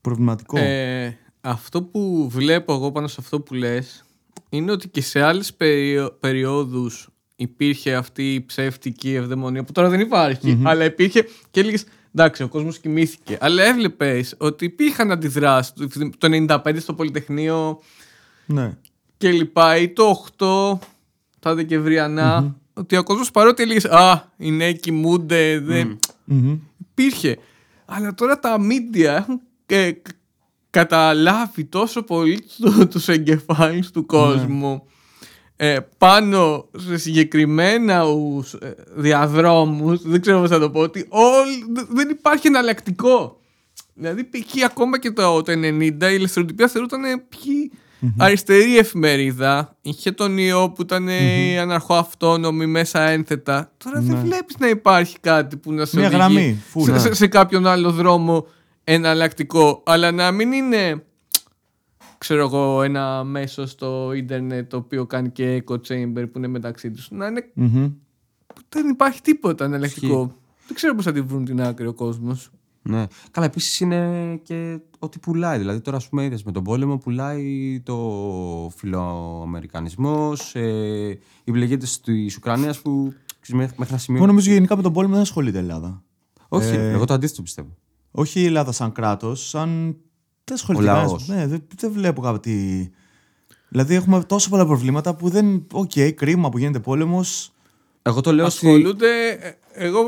προβληματικό. 0.00 0.58
Ε, 0.58 1.18
αυτό 1.40 1.82
που 1.82 2.28
βλέπω 2.30 2.72
εγώ 2.72 2.92
πάνω 2.92 3.06
σε 3.06 3.16
αυτό 3.18 3.40
που 3.40 3.54
λες 3.54 4.04
είναι 4.48 4.70
ότι 4.72 4.88
και 4.88 5.00
σε 5.00 5.20
άλλες 5.20 5.54
περιο... 5.54 6.16
περιόδους 6.20 7.08
υπήρχε 7.36 7.94
αυτή 7.94 8.34
η 8.34 8.44
ψεύτικη 8.44 9.14
ευδαιμονία 9.14 9.64
που 9.64 9.72
τώρα 9.72 9.88
δεν 9.88 10.00
υπαρχει 10.00 10.60
αλλά 10.62 10.84
υπήρχε 10.84 11.26
και 11.50 11.60
έλεγες. 11.60 11.84
Εντάξει, 12.14 12.42
ο 12.42 12.48
κόσμος 12.48 12.78
κοιμήθηκε. 12.78 13.38
Αλλά 13.40 13.62
έβλεπες 13.62 14.34
ότι 14.38 14.64
υπήρχαν 14.64 15.10
αντιδράσεις. 15.10 15.72
Το 16.18 16.46
95 16.48 16.76
στο 16.78 16.94
Πολυτεχνείο 16.94 17.80
ναι. 18.46 18.76
και 19.16 19.30
λοιπά 19.30 19.76
ή 19.76 19.88
το 19.88 20.26
8 20.38 20.78
τα 21.38 21.54
δεκεμβριανα 21.54 22.56
ότι 22.74 22.96
ο 22.96 23.02
κόσμος 23.02 23.30
παρότι 23.30 23.62
έλεγε 23.62 23.88
Α, 23.88 24.32
οι 24.36 24.50
νέοι 24.50 24.78
κοιμούνται, 24.78 25.58
δεν 25.58 25.98
Μμμ. 26.24 26.58
υπήρχε. 26.90 27.38
Αλλά 27.84 28.14
τώρα 28.14 28.38
τα 28.38 28.56
media 28.60 29.02
έχουν 29.04 29.40
ε, 29.66 29.90
κα- 29.92 30.10
καταλάβει 30.70 31.64
τόσο 31.64 32.02
πολύ 32.02 32.44
του- 32.58 32.88
τους 32.88 33.08
εγκεφάλους 33.08 33.90
του 33.90 34.06
κόσμου 34.06 34.86
ε, 35.56 35.78
πάνω 35.98 36.68
σε 36.78 36.96
συγκεκριμένα 36.96 38.04
ους, 38.04 38.52
ε, 38.54 38.74
διαδρόμους, 38.94 40.02
δεν 40.02 40.20
ξέρω 40.20 40.40
πώς 40.40 40.48
θα 40.50 40.58
το 40.58 40.70
πω, 40.70 40.80
ότι 40.80 41.06
όλ- 41.08 41.64
δε- 41.72 41.84
δεν 41.88 42.08
υπάρχει 42.08 42.46
εναλλακτικό. 42.46 43.40
Δηλαδή 43.94 44.24
π.χ. 44.24 44.64
ακόμα 44.64 44.98
και 44.98 45.10
το, 45.10 45.42
το 45.42 45.52
90 45.52 46.10
η 46.10 46.14
ελευθεροτυπία 46.14 46.68
θεωρούταν 46.68 47.02
π.χ. 48.02 48.24
αριστερή 48.24 48.78
εφημερίδα. 48.78 49.76
Είχε 49.82 50.12
τον 50.12 50.38
ιό 50.38 50.70
που 50.70 50.82
ήταν 50.82 51.06
mm 51.08 51.56
αναρχοαυτόνομη 51.60 52.66
μέσα 52.66 53.00
ένθετα. 53.00 53.72
Τώρα 53.76 54.00
δεν 54.00 54.16
βλέπεις 54.16 54.58
να 54.58 54.68
υπάρχει 54.68 55.18
κάτι 55.20 55.56
που 55.56 55.72
να 55.72 55.84
σε 55.84 55.96
Μια 55.96 56.06
οδηγεί 56.06 56.20
γραμμή, 56.20 56.62
full, 56.74 56.82
σε, 56.84 56.92
ναι. 56.92 56.98
σε, 56.98 57.14
σε 57.14 57.26
κάποιον 57.26 57.66
άλλο 57.66 57.90
δρόμο 57.90 58.46
εναλλακτικό. 58.84 59.82
Αλλά 59.86 60.12
να 60.12 60.30
μην 60.30 60.52
είναι 60.52 61.02
ξέρω 62.22 62.40
εγώ, 62.40 62.82
ένα 62.82 63.24
μέσο 63.24 63.66
στο 63.66 64.12
ίντερνετ 64.12 64.70
το 64.70 64.76
οποίο 64.76 65.06
κάνει 65.06 65.30
και 65.30 65.62
echo 65.66 65.74
chamber 65.74 66.24
που 66.32 66.38
είναι 66.38 66.46
μεταξύ 66.46 66.90
τους. 66.90 67.08
Να 67.10 67.26
είναι 67.26 67.50
Μμμ. 67.54 67.90
δεν 68.68 68.88
υπάρχει 68.88 69.20
τίποτα 69.20 69.64
εναλλακτικό. 69.64 70.36
Δεν 70.66 70.76
ξέρω 70.76 70.94
πώς 70.94 71.04
θα 71.04 71.12
τη 71.12 71.20
βρουν 71.20 71.44
την 71.44 71.62
άκρη 71.62 71.86
ο 71.86 71.92
κόσμος. 71.92 72.50
Ναι. 72.82 73.06
Καλά, 73.30 73.46
επίσης 73.46 73.80
είναι 73.80 74.36
και 74.42 74.78
ότι 74.98 75.18
πουλάει. 75.18 75.58
Δηλαδή, 75.58 75.80
τώρα, 75.80 75.96
ας 75.96 76.08
πούμε, 76.08 76.24
είδες 76.24 76.42
με 76.42 76.52
τον 76.52 76.62
πόλεμο 76.62 76.98
πουλάει 76.98 77.80
το 77.84 77.96
φιλοαμερικανισμός, 78.76 80.54
ε, 80.54 81.18
οι 81.44 81.50
πληγέντες 81.52 81.86
της 82.04 82.36
Ουκρανίας 82.36 82.80
που 82.80 83.14
ξέρεις, 83.40 83.60
μέχρι, 83.62 83.76
μέχρι 83.78 83.94
ένα 83.94 84.02
σημείο. 84.02 84.20
Εγώ 84.22 84.30
νομίζω 84.30 84.52
γενικά 84.52 84.76
με 84.76 84.82
τον 84.82 84.92
πόλεμο 84.92 85.12
δεν 85.12 85.22
ασχολείται 85.22 85.58
η 85.58 85.60
Ελλάδα. 85.60 86.02
Όχι, 86.48 86.68
Ε, 86.74 86.90
εγώ 86.90 87.04
το 87.04 87.14
αντίθετο 87.14 87.42
πιστεύω. 87.42 87.76
Όχι 88.10 88.40
η 88.40 88.44
Ελλάδα 88.44 88.72
σαν 88.72 88.92
κράτος, 88.92 89.48
σαν. 89.48 89.96
Δεν 90.44 90.54
ασχολείται 90.56 90.84
Ο 90.84 90.86
κανένας. 90.86 91.10
λαός. 91.10 91.28
Ναι, 91.28 91.46
δεν, 91.46 91.62
δεν 91.76 91.92
βλέπω 91.92 92.20
κάτι. 92.20 92.90
Δηλαδή 93.68 93.94
έχουμε 93.94 94.24
τόσο 94.24 94.48
πολλά 94.48 94.66
προβλήματα 94.66 95.14
που 95.14 95.28
δεν. 95.28 95.66
Οκ, 95.72 95.90
κρίμα 96.14 96.48
που 96.48 96.58
γίνεται 96.58 96.78
πόλεμος. 96.80 97.52
Εγώ 98.02 98.20
το 98.20 98.32
λέω 98.32 98.44
ότι. 98.44 98.54
Ασχολούνται. 98.54 99.28
ε, 99.40 99.52
Εγώ 99.74 99.98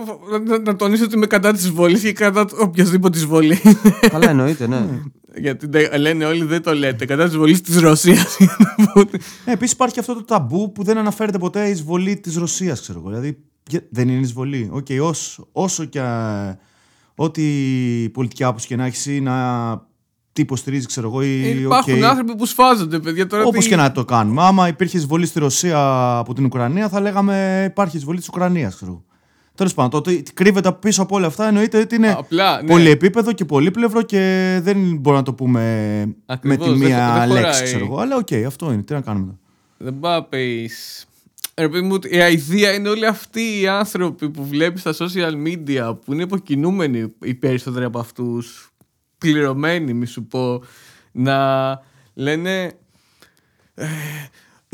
να, 0.46 0.58
να 0.58 0.76
τονίσω 0.76 1.04
ότι 1.04 1.14
είμαι 1.14 1.26
κατά 1.26 1.52
της 1.52 1.62
εισβολής 1.64 2.00
και 2.00 2.12
κατά 2.12 2.46
οποιασδήποτε 2.60 3.18
εισβολή. 3.18 3.58
Καλά, 4.10 4.30
εννοείται, 4.30 4.66
ναι. 4.66 4.86
Γιατί 5.36 5.66
δεν- 5.66 6.00
λένε 6.00 6.24
όλοι 6.24 6.44
δεν 6.44 6.62
το 6.62 6.74
λέτε. 6.74 7.04
Κατά 7.04 7.22
της 7.24 7.32
εισβολής 7.32 7.60
της 7.60 7.80
Ρωσίας. 7.80 8.36
Ε, 9.44 9.52
Επίσης 9.52 9.72
υπάρχει 9.74 9.98
αυτό 9.98 10.14
το 10.14 10.24
ταμπού 10.24 10.72
που 10.72 10.82
δεν 10.84 10.98
αναφέρεται 10.98 11.38
ποτέ 11.38 11.66
η 11.66 11.70
εισβολή 11.70 12.16
της 12.16 12.36
Ρωσίας, 12.36 12.80
ξέρω 12.80 12.98
εγώ. 12.98 13.08
Δηλαδή 13.08 13.38
γε- 13.68 13.84
δεν 13.90 14.08
είναι 14.08 14.20
εισβολή. 14.20 14.68
Οκ, 14.72 14.86
όσο, 15.00 15.48
όσο 15.52 15.84
και. 15.84 16.00
α, 16.00 16.58
Ό,τι 17.14 17.42
πολιτική 18.12 18.44
άποψη 18.44 18.66
και 18.66 18.76
να 18.76 18.84
έχεις 18.84 19.06
ή 19.06 19.20
να. 19.20 19.32
Τι 20.32 20.40
υποστηρίζει, 20.42 20.86
ξέρω 20.86 21.08
εγώ. 21.08 21.22
Ή, 21.22 21.40
Υπάρχουν 21.60 21.94
οκ, 21.98 22.04
άνθρωποι 22.04 22.36
που 22.36 22.46
σφάζονται, 22.46 22.98
παιδιά. 22.98 23.26
Τώρα 23.26 23.44
Όπως 23.44 23.64
τι- 23.64 23.70
και 23.70 23.76
να 23.76 23.92
το 23.92 24.04
κάνουμε. 24.04 24.42
Άμα 24.42 24.68
υπήρχε 24.68 24.96
εισβολή 24.96 25.26
στη 25.26 25.38
Ρωσία 25.38 25.78
από 26.18 26.34
την 26.34 26.44
Ουκρανία, 26.44 26.88
θα 26.88 27.00
λέγαμε 27.00 27.64
υπάρχει 27.70 27.96
εισβολή 27.96 28.18
της 28.18 28.28
Ουκρανίας, 28.28 28.74
ξέρω. 28.74 29.04
Τέλος 29.56 29.74
πάντων, 29.74 29.90
το 29.90 29.96
ότι 30.10 30.22
κρύβεται 30.34 30.72
πίσω 30.72 31.02
από 31.02 31.16
όλα 31.16 31.26
αυτά 31.26 31.46
εννοείται 31.48 31.80
ότι 31.80 31.94
είναι 31.94 32.12
Απλά, 32.18 32.62
ναι. 32.62 32.68
πολυεπίπεδο 32.68 33.32
και 33.32 33.44
πολύπλευρο 33.44 34.02
και 34.02 34.58
δεν 34.62 34.76
μπορούμε 34.96 35.16
να 35.16 35.22
το 35.22 35.34
πούμε 35.34 36.14
Ακριβώς, 36.26 36.58
με 36.58 36.64
τη 36.64 36.70
δεν- 36.78 36.88
μία 36.88 37.14
δεν 37.18 37.28
λέξη, 37.28 37.42
χωράει. 37.50 37.62
ξέρω 37.64 37.84
εγώ. 37.84 37.98
Αλλά 37.98 38.16
οκ, 38.16 38.32
αυτό 38.46 38.72
είναι. 38.72 38.82
Τι 38.82 38.92
να 38.92 39.00
κάνουμε. 39.00 39.24
τώρα. 39.26 39.38
Δεν 39.78 39.98
πάω 40.00 40.14
να 40.14 40.24
πεις... 40.24 41.06
Ρε 41.56 41.68
παιδί 41.68 41.86
μου, 41.86 41.98
η 42.08 42.20
αηδία 42.20 42.72
είναι 42.74 42.88
όλοι 42.88 43.06
αυτοί 43.06 43.60
οι 43.60 43.68
άνθρωποι 43.68 44.30
που 44.30 44.44
βλέπεις 44.46 44.80
στα 44.80 44.94
social 44.98 45.32
media 45.46 45.96
που 46.04 46.12
είναι 46.12 46.22
υποκινούμενοι 46.22 47.12
οι 47.22 47.34
περισσότεροι 47.34 47.84
από 47.84 47.98
αυτούς 47.98 48.72
πληρωμένοι 49.18 49.92
μη 49.94 50.06
σου 50.06 50.24
πω 50.24 50.62
να 51.12 51.38
λένε 52.14 52.72
ε, 53.74 53.86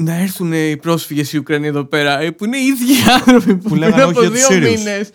να 0.02 0.14
έρθουν 0.14 0.52
οι 0.52 0.76
πρόσφυγες 0.76 1.32
οι 1.32 1.38
Ουκρανοί 1.38 1.66
εδώ 1.66 1.84
πέρα 1.84 2.18
ε, 2.20 2.30
που 2.30 2.44
είναι 2.44 2.56
οι 2.56 2.64
ίδιοι 2.66 2.92
άνθρωποι 3.18 3.56
που, 3.56 3.68
Που 3.68 3.74
λέγανε 3.74 3.94
πριν 4.02 4.08
όχι 4.08 4.10
από 4.18 4.20
για 4.20 4.30
τους 4.30 4.38
δύο 4.38 4.48
Σύριους. 4.56 4.78
μήνες 4.84 5.10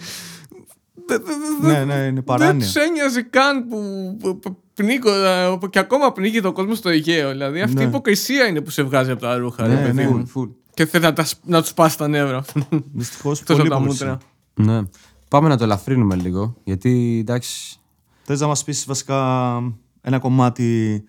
δε- 1.07 1.17
δε- 1.17 1.33
δε- 1.61 1.67
Ναι, 1.71 1.83
ναι, 1.85 1.93
είναι 1.93 2.11
δεν 2.11 2.23
παράνοια. 2.23 2.65
του 2.67 2.79
ένοιαζε 2.79 3.21
καν 3.21 3.67
που, 3.67 3.79
που, 4.19 4.39
που 4.39 4.57
πνίγω, 4.73 5.13
ε, 5.25 5.57
που 5.59 5.69
και 5.69 5.79
ακόμα 5.79 6.11
πνίγει 6.11 6.45
ο 6.45 6.51
κόσμο 6.51 6.75
στο 6.75 6.89
Αιγαίο. 6.89 7.29
Δηλαδή 7.29 7.61
αυτή 7.61 7.75
Ναι. 7.75 7.83
η 7.83 7.87
υποκρισία 7.87 8.45
είναι 8.47 8.61
που 8.61 8.69
σε 8.69 8.83
βγάζει 8.83 9.11
από 9.11 9.21
τα 9.21 9.37
ρούχα. 9.37 9.67
Ναι, 9.67 9.75
ρε, 9.75 9.81
παιδί 9.81 10.03
ναι. 10.03 10.07
μου. 10.09 10.27
Φουλ. 10.27 10.47
Και 10.73 10.85
θέλει 10.85 11.03
να, 11.03 11.13
τα, 11.13 11.23
σ- 11.23 11.39
να 11.45 11.61
τους 11.61 11.73
πάσει 11.73 11.97
τα 11.97 12.07
νεύρα. 12.07 12.43
Δυστυχώς 12.93 13.39
Εκτός 13.39 13.55
από 13.59 13.67
πολύ 13.67 13.69
τα 13.69 13.75
υποκρισία. 13.81 14.19
μούτρα. 14.55 14.73
Ναι. 14.81 14.87
Πάμε 15.27 15.47
να 15.49 15.57
το 15.57 15.63
ελαφρύνουμε 15.63 16.15
λίγο. 16.15 16.55
Γιατί 16.63 17.17
εντάξει. 17.21 17.79
Θες 18.23 18.39
να 18.39 18.47
μας 18.47 18.63
πεις 18.63 18.85
βασικά 18.87 19.55
ένα 20.01 20.19
κομμάτι 20.19 21.03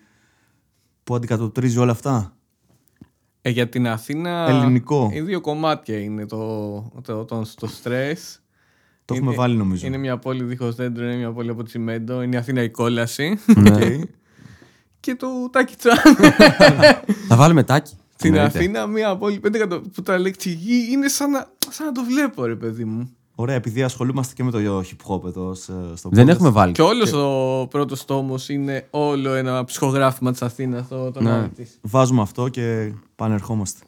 που 1.03 1.15
αντικατοπτρίζει 1.15 1.77
όλα 1.77 1.91
αυτά; 1.91 2.36
Ε, 3.47 3.49
για 3.49 3.69
την 3.69 3.87
Αθήνα. 3.87 4.45
Ελληνικό. 4.49 5.09
Οι 5.13 5.21
δύο 5.21 5.41
κομμάτια 5.41 5.99
είναι 5.99 6.25
το, 6.25 6.37
το, 7.03 7.25
το, 7.25 7.45
το 7.55 7.69
stress. 7.83 8.37
Το 9.05 9.13
έχουμε 9.13 9.29
Είναι- 9.31 9.35
βάλει 9.39 9.55
νομίζω. 9.55 9.87
Είναι 9.87 9.97
μια 9.97 10.17
πόλη 10.17 10.43
δίχως 10.43 10.75
δέντρο, 10.75 11.03
είναι 11.05 11.15
μια 11.15 11.31
πόλη 11.31 11.49
από 11.49 11.63
τσιμέντο. 11.63 12.21
Είναι 12.21 12.35
η 12.35 12.39
Αθήνα 12.39 12.63
η 12.63 12.69
κόλαση. 12.69 13.39
Ναι. 13.55 13.69
Οκ. 13.75 13.79
και 14.99 15.15
το 15.15 15.27
τάκι 15.51 15.75
τσάν. 15.75 15.97
Θα 17.27 17.35
βάλουμε 17.35 17.63
τάκι. 17.63 17.93
Στην 18.13 18.33
Εννοείται. 18.35 18.57
Αθήνα, 18.57 18.87
μια 18.87 19.17
πόλη 19.17 19.39
πέντε 19.39 19.57
εκατο- 19.57 19.81
που 19.93 20.01
τα 20.01 20.17
λέξει 20.19 20.49
γη 20.49 20.87
είναι 20.91 21.07
σαν 21.07 21.31
να, 21.31 21.47
σαν 21.69 21.85
να 21.85 21.91
το 21.91 22.03
βλέπω, 22.03 22.45
ρε 22.45 22.55
παιδί 22.55 22.85
μου. 22.85 23.16
Ωραία, 23.39 23.55
επειδή 23.55 23.83
ασχολούμαστε 23.83 24.33
και 24.33 24.43
με 24.43 24.51
το 24.51 24.57
hip 24.79 25.13
hop 25.15 25.25
εδώ 25.25 25.53
σε- 25.53 25.73
στο 25.95 26.09
Δεν 26.11 26.25
podcast. 26.25 26.29
έχουμε 26.29 26.49
βάλει. 26.49 26.71
Και 26.71 26.81
όλος 26.81 27.13
ο 27.13 27.67
πρώτος 27.69 28.05
τόμος 28.05 28.49
είναι 28.49 28.87
όλο 28.89 29.33
ένα 29.33 29.63
ψυχογράφημα 29.65 30.31
της 30.31 30.41
Αθήνας. 30.41 30.87
Το, 30.87 31.11
το 31.11 31.21
Ναι. 31.21 31.29
νόμο 31.29 31.47
της. 31.55 31.77
Βάζουμε 31.81 32.21
αυτό 32.21 32.47
και 32.47 32.91
πανερχόμαστε. 33.15 33.79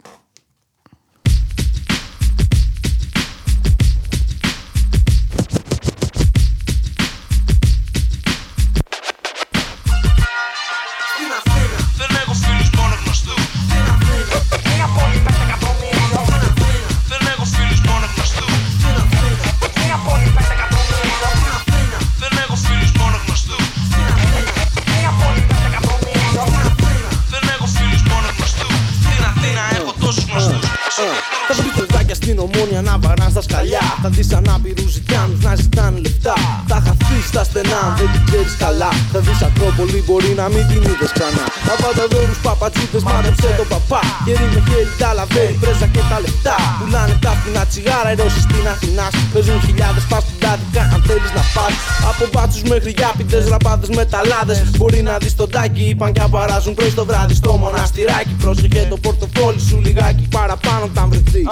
Ξέρει 38.44 38.58
καλά. 38.58 38.90
Θα 39.12 39.20
δεις 39.20 39.42
Ακρόπολη, 39.42 40.04
μπορεί 40.06 40.34
να 40.36 40.50
μην 40.50 40.68
την 40.68 40.82
είδες 40.82 41.12
ξανά. 41.12 41.49
Τα 41.70 41.76
πανταδόρου 41.84 42.36
παπατσίδε, 42.46 43.00
μάτεψε 43.08 43.50
τον 43.60 43.68
παπά. 43.74 44.02
Χέρι 44.26 44.48
με 44.54 44.62
χέρι 44.68 44.92
τα 45.02 45.10
λαβέρι, 45.18 45.56
πρέζα 45.62 45.88
και 45.94 46.04
τα 46.10 46.18
λεφτά. 46.24 46.58
Πουλάνε 46.80 47.16
τα 47.26 47.32
φθηνά 47.38 47.64
τσιγάρα, 47.70 48.10
οι 48.14 48.16
Ρώσοι 48.22 48.42
στην 48.48 48.66
Αθηνά. 48.74 49.08
Παίζουν 49.34 49.60
χιλιάδες 49.68 50.04
πα 50.12 50.18
στην 50.26 50.38
τάδικα, 50.44 50.84
αν 50.94 51.02
θέλεις 51.08 51.32
να 51.38 51.44
πας. 51.56 51.74
Από 52.10 52.24
μπάτσου 52.32 52.62
μέχρι 52.72 52.92
γιάπητε, 52.98 53.38
ραπάδες 53.54 53.90
με 53.98 54.04
ταλάδες. 54.14 54.60
Μπορεί 54.78 55.00
να 55.10 55.14
δεις 55.22 55.34
τον 55.40 55.50
τάκι, 55.56 55.84
είπαν 55.92 56.10
και 56.16 56.24
απαράζουν 56.28 56.74
πρωί 56.78 56.92
το 57.00 57.04
βράδυ 57.10 57.36
στο 57.42 57.52
μοναστηράκι. 57.64 58.34
Πρόσεχε 58.44 58.82
το 58.92 58.98
πορτοφόλι 59.06 59.62
σου 59.68 59.78
λιγάκι 59.86 60.26
παραπάνω 60.38 60.86
τα 60.96 61.04
βρεθεί. 61.10 61.44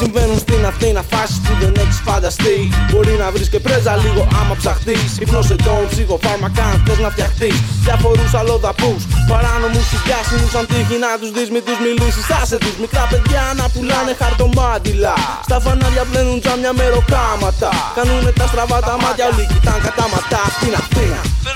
Συμβαίνουν 0.00 0.38
στην 0.44 0.62
Αθήνα 0.70 1.02
φάσεις 1.10 1.38
που 1.44 1.52
δεν 1.60 1.72
έχεις 1.82 1.98
φανταστεί. 2.06 2.56
Μπορεί 2.90 3.14
να 3.22 3.26
βρεις 3.34 3.48
και 3.52 3.60
πρέζα 3.66 3.94
λίγο 4.04 4.22
άμα 4.40 4.54
ψαχτείς. 4.60 5.10
Υπνό 5.24 5.40
εντόν, 5.54 5.82
ψυχοφάρμακα 5.90 6.62
αν 6.72 6.76
θες 6.86 6.98
να 7.04 7.10
φτιαχτείς. 7.14 7.56
Διαφορού 7.86 8.26
αλλοδαπούς, 8.40 9.02
παράνομου 9.52 9.82
συγκάσιμου. 9.92 10.48
Αν 10.58 10.66
τύχει 10.70 10.96
να 11.04 11.10
τους 11.20 11.30
δεις, 11.36 11.48
μην 11.54 11.62
τους 11.66 11.78
μιλήσεις. 11.84 12.24
Άσε 12.40 12.56
τους 12.64 12.76
μικρά 12.82 13.04
παιδιά 13.10 13.42
να 13.60 13.64
πουλάνε 13.72 14.12
χαρτομάτιλα. 14.20 15.14
Στα 15.46 15.58
φανάρια 15.64 16.04
πλένουν 16.10 16.40
τζάμια 16.42 16.72
με 16.78 16.84
ροκάματα. 16.94 17.70
Κάνουνε 17.96 18.32
τα 18.38 18.46
στραβά 18.50 18.78
τα 18.88 18.94
μάτια, 19.02 19.24
όλοι 19.30 19.44
κοιτάν 19.52 19.78
κατάματα 19.86 20.40
στην 20.56 20.72
Αθήνα. 20.80 21.20
Δεν 21.46 21.54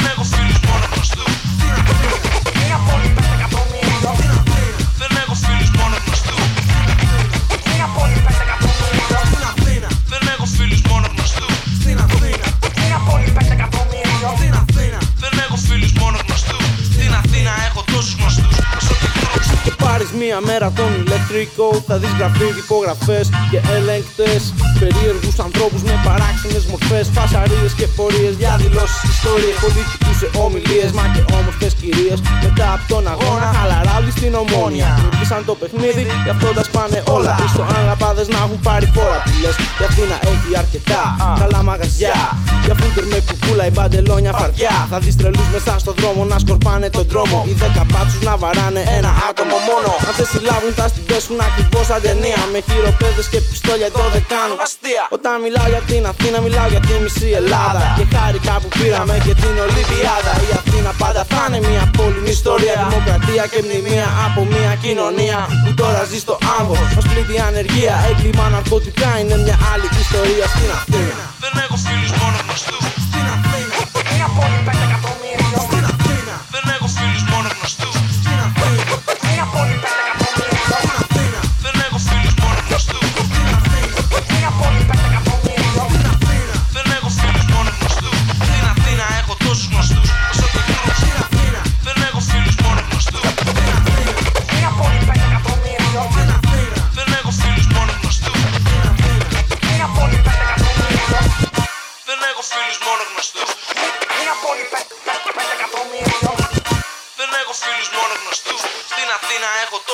μία 20.27 20.41
μέρα 20.51 20.69
τον 20.79 20.91
ηλεκτρικό. 21.03 21.69
Θα 21.87 21.95
δεις 22.01 22.13
γραφή, 22.19 22.49
υπογραφές 22.65 23.27
και 23.51 23.59
ελεγκτές. 23.77 24.43
Περίεργους 24.81 25.37
ανθρώπους 25.47 25.83
με 25.89 25.95
παράξενες 26.07 26.65
μορφές. 26.71 27.05
Φασαρίες 27.17 27.73
και 27.79 27.87
πορείες, 27.97 28.35
διαδηλώσεις, 28.43 29.01
ιστορίες 29.15 29.57
Πολιτικούς 29.65 30.17
σε 30.21 30.29
ομιλίες, 30.45 30.91
μα 30.99 31.05
και 31.15 31.23
όμορφες 31.39 31.73
κυρίες 31.81 32.19
Μετά 32.45 32.67
από 32.75 32.85
τον 32.93 33.05
αγώνα, 33.13 33.49
χαλαρά 33.57 33.95
όλοι 34.01 34.13
στην 34.19 34.33
ομόνια. 34.43 34.89
Δημιουργήσαν 34.97 35.41
το 35.51 35.55
παιχνίδι, 35.61 36.05
γι' 36.25 36.33
αυτό 36.35 36.47
τα 36.57 36.63
σπάνε 36.69 36.99
όλα. 37.17 37.35
Πίσω 37.41 37.63
αν 37.75 37.83
ραπάδες 37.91 38.27
να 38.35 38.39
έχουν 38.45 38.59
πάρει 38.69 38.87
φόρα 38.95 39.19
που 39.25 39.33
λες. 39.43 39.57
Η 39.81 39.85
Αθήνα 39.89 40.17
έχει 40.33 40.51
αρκετά 40.63 41.03
καλά 41.41 41.61
μαγαζιά. 41.69 42.17
Για. 42.67 42.75
Φούτερ 42.81 43.05
με 43.13 43.19
κουκούλα, 43.29 43.65
η 43.67 43.73
μπαντελόνια 43.75 44.33
φαρδιά 44.33 44.87
Θα 44.91 44.99
δεις 44.99 45.17
τρελούς 45.17 45.49
μέσα 45.53 45.79
στο 45.79 45.93
δρόμο 45.99 46.25
να 46.25 46.39
σκορπάνε 46.39 46.91
τον 46.91 47.07
δρόμο 47.13 47.45
Οι 47.49 47.53
δέκα 47.53 47.83
πάτσους 47.93 48.23
να 48.23 48.37
βαράνε 48.37 48.83
ένα 48.99 49.11
άτομο 49.29 49.57
μόνο 49.69 49.91
Αν 50.17 50.23
δεν 50.25 50.33
συλλάβουν 50.35 50.73
θα 50.79 50.87
στην 50.93 51.05
πέσουν 51.09 51.39
ακριβώς 51.49 51.87
σαν 51.91 52.01
ταινία 52.07 52.41
Με 52.53 52.61
χειροπέδες 52.69 53.27
και 53.33 53.41
πιστόλια 53.49 53.87
εδώ 53.93 54.05
δεν 54.15 54.25
κάνουν 54.33 54.59
αστεία. 54.67 55.05
Όταν 55.17 55.35
μιλάω 55.45 55.69
για 55.75 55.83
την 55.91 56.03
Αθήνα 56.11 56.39
μιλάω 56.47 56.69
για 56.75 56.83
τη 56.87 56.93
μισή 57.05 57.29
Ελλάδα. 57.41 57.83
Και 57.99 58.07
χάρηκα 58.15 58.55
που 58.63 58.69
πήραμε 58.79 59.15
και 59.27 59.35
την 59.43 59.55
Ολυμπιάδα. 59.67 60.33
Η 60.49 60.51
Αθήνα 60.61 60.91
πάντα 61.03 61.23
θα 61.31 61.43
είναι 61.47 61.61
μια 61.69 61.85
πόλη, 61.97 62.19
μια 62.25 62.35
ιστορία. 62.39 62.75
Δημοκρατία 62.85 63.45
και 63.53 63.61
μνημεία 63.67 64.09
από 64.27 64.41
μια 64.53 64.73
κοινωνία. 64.85 65.39
Που 65.65 65.71
τώρα 65.81 66.03
ζει 66.11 66.19
στο 66.25 66.35
άγχος 66.59 66.79
Μας 66.95 67.07
πλήττει 67.11 67.35
η 67.39 67.41
ανεργία, 67.49 67.95
έγκλημα 68.11 68.45
ναρκωτικά 68.55 69.11
Είναι 69.21 69.37
μια 69.45 69.57
άλλη 69.73 69.87
ιστορία 70.05 70.47
στην 70.55 70.69
Αθήνα. 70.79 71.25
Δεν 71.45 71.53
έχω 71.65 71.77
φίλους 71.87 72.13
μόνο 72.21 72.37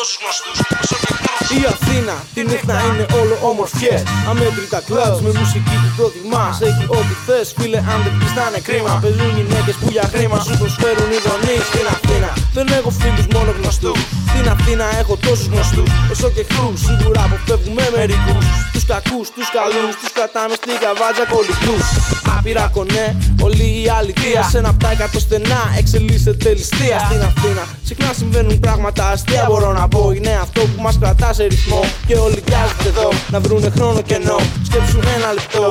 τόσους 0.03 0.19
γνωστούς 0.23 0.59
όσο 0.83 0.97
και 1.05 1.13
κρούς 1.23 1.49
Η 1.59 1.61
Αθήνα 1.75 2.15
τη 2.35 2.41
νύχτα 2.51 2.77
είναι 2.87 3.05
όλο 3.21 3.35
ομορφιές 3.51 4.03
Αμέτρητα 4.31 4.81
κλαμπς 4.89 5.21
με 5.25 5.31
μουσική 5.41 5.75
που 5.83 5.91
προτιμάς 5.97 6.55
Έχει 6.69 6.85
ό,τι 6.99 7.15
θες 7.27 7.49
φίλε 7.57 7.81
αν 7.93 7.99
δεν 8.05 8.13
πεις 8.19 8.33
θα 8.37 8.45
είναι 8.49 8.61
κρίμα. 8.69 8.93
Παίζουν 9.05 9.31
γυναίκες 9.37 9.77
που 9.81 9.89
για 9.97 10.07
χρήμα 10.13 10.39
σου 10.45 10.55
προσφέρουν 10.61 11.11
ειδονή 11.17 11.57
Στην 11.71 11.87
Αθήνα. 11.95 12.31
Δεν 12.57 12.67
έχω 12.79 12.91
φίλους 13.01 13.27
μόνο 13.35 13.51
γνωστούς. 13.59 14.01
Στην 14.31 14.47
Αθήνα 14.55 14.87
έχω 15.01 15.15
τόσους 15.25 15.49
γνωστούς. 15.53 15.89
Όσο 16.13 16.29
και 16.35 16.43
εχθρούς 16.45 16.79
Σίγουρα 16.87 17.21
αποφεύγουμε 17.27 17.85
μερικούς 17.97 18.45
Τους 18.83 18.95
κακούς, 18.95 19.29
τους 19.37 19.49
καλούς, 19.59 19.95
τους 20.01 20.13
κρατάμε 20.17 20.55
στην 20.61 20.77
καβάτζα 20.85 21.25
κολλητούς. 21.33 21.85
Άπειρα 22.37 22.67
κονέ, 22.77 23.07
όλη 23.47 23.67
η 23.85 23.89
αλήθεια 23.99 24.43
Σε 24.51 24.59
ένα 24.59 24.69
από 24.69 24.81
τα 24.85 24.91
εκατό 24.91 25.19
στενά 25.27 25.61
εξελίσσεται 25.81 26.49
ληστεία. 26.59 26.99
Στην 27.09 27.23
Αθήνα 27.29 27.65
συχνά 27.89 28.11
συμβαίνουν 28.19 28.61
πράγματα 28.61 29.03
αστεία. 29.15 29.45
Μπορώ 29.49 29.73
να 29.73 29.89
πω 29.89 30.03
είναι 30.17 30.33
αυτό 30.45 30.61
που 30.61 30.83
μας 30.83 30.99
κρατά 31.01 31.33
σε 31.33 31.45
ρυθμό. 31.53 31.81
Και 32.07 32.15
όλοι 32.15 32.41
πιάζονται 32.47 32.89
εδώ 32.95 33.09
να 33.33 33.39
βρουνε 33.41 33.71
χρόνο 33.77 34.01
κενό 34.11 34.39
Σκέψου 34.67 34.99
ένα 35.17 35.31
λεπτό 35.39 35.67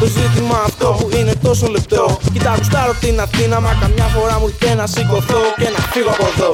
το 0.00 0.06
ζήτημα 0.06 0.58
αυτό 0.68 0.86
που 0.98 1.16
είναι 1.16 1.34
τόσο 1.42 1.66
λεπτό. 1.66 2.18
Κοίτα 2.32 2.54
γουστάρω 2.58 2.94
την 3.00 3.20
Αθήνα 3.20 3.60
μα 3.60 3.72
καμιά 3.80 4.06
φορά 4.14 4.38
μου 4.40 4.46
ήρθε 4.48 4.74
να 4.74 4.86
σηκωθώ 4.86 5.42
και 5.60 5.68
να 5.74 5.80
φύγω 5.92 6.10
από 6.10 6.26
εδώ 6.34 6.50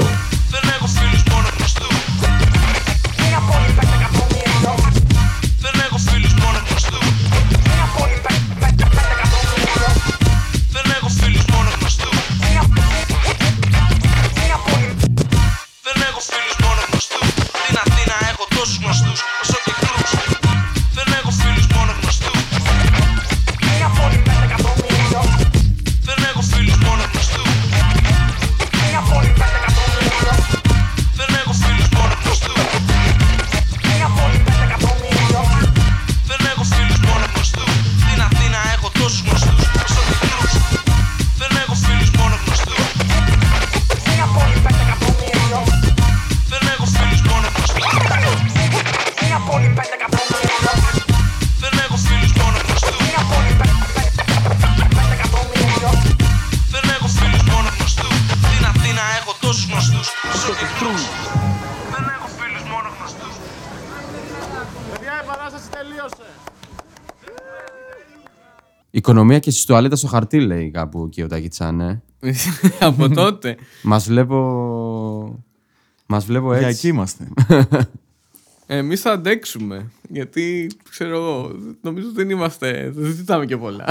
Οικονομία 69.13 69.39
και 69.39 69.51
στις 69.51 69.65
τουαλέτες 69.65 69.99
στο 69.99 70.09
χαρτί, 70.09 70.41
λέει 70.41 70.71
κάπου 70.71 71.05
εκεί 71.07 71.23
ο 71.23 71.27
Τάκητσάν, 71.27 71.81
ε. 71.81 72.03
Από 72.81 73.09
τότε. 73.09 73.57
Μας 73.83 74.07
βλέπω... 74.09 75.45
Μας 76.07 76.25
βλέπω 76.25 76.57
Για 76.57 76.67
έτσι. 76.67 76.79
εκεί 76.79 76.89
είμαστε. 76.89 77.29
Εμείς 78.67 79.01
θα 79.01 79.13
αντέξουμε. 79.13 79.91
Γιατί 80.09 80.71
ξέρω 80.91 81.17
εγώ, 81.17 81.53
νομίζω 81.81 82.13
δεν 82.15 82.31
είμαστε. 82.31 82.93
Δεν 82.95 83.13
ζητάμε 83.13 83.47
και 83.47 83.57
πολλά. 83.57 83.85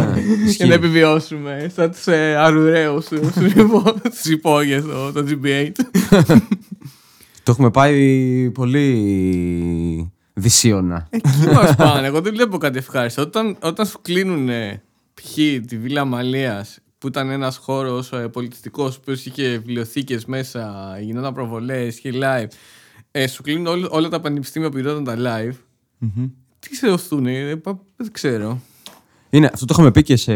Για 0.56 0.66
να 0.66 0.74
επιβιώσουμε. 0.74 1.70
Σαν 1.74 1.90
του 1.90 2.10
ε, 2.10 2.36
αρουραίου 2.36 3.00
στου 4.12 4.32
υπόγειες, 4.32 4.84
το, 4.84 5.12
το 5.12 5.24
GB8. 5.28 5.70
Το 7.42 7.50
έχουμε 7.50 7.70
πάει 7.70 8.50
πολύ 8.50 10.12
Δυσίωνα. 10.40 11.06
Εκεί 11.10 11.28
μας 11.54 11.76
πάνε. 11.76 12.06
Εγώ 12.06 12.20
δεν 12.20 12.32
βλέπω 12.34 12.58
κάτι 12.58 12.78
ευχάριστο. 12.78 13.22
Όταν, 13.22 13.56
όταν 13.62 13.86
σου 13.86 13.98
κλείνουν 14.02 14.48
π.χ. 15.14 15.32
τη 15.66 15.78
Βίλα 15.78 16.04
Μαλία, 16.04 16.66
που 16.98 17.06
ήταν 17.06 17.30
ένας 17.30 17.56
χώρος 17.56 18.12
ε, 18.12 18.28
πολιτιστικός 18.28 19.00
που 19.00 19.10
είχε 19.10 19.48
βιβλιοθήκες 19.48 20.24
μέσα, 20.24 20.96
γινόταν 21.00 21.34
προβολές, 21.34 21.98
είχε 21.98 22.10
live. 22.14 22.46
Ε, 23.10 23.26
σου 23.26 23.42
κλείνουν 23.42 23.66
όλ- 23.66 23.86
όλα 23.92 24.08
τα 24.08 24.20
πανεπιστήμια 24.20 24.70
που 24.70 24.76
γινόταν 24.76 25.04
τα 25.04 25.16
live. 25.18 25.54
Τι 26.58 26.74
σε 26.76 26.86
οθούν, 26.86 27.26
ε, 27.26 27.56
πα- 27.56 27.80
δεν 27.96 28.12
ξέρω. 28.12 28.60
Είναι, 29.30 29.50
αυτό 29.52 29.64
το 29.64 29.72
είχαμε 29.76 29.90
πει 29.90 30.02
και 30.02 30.16
σε, 30.16 30.32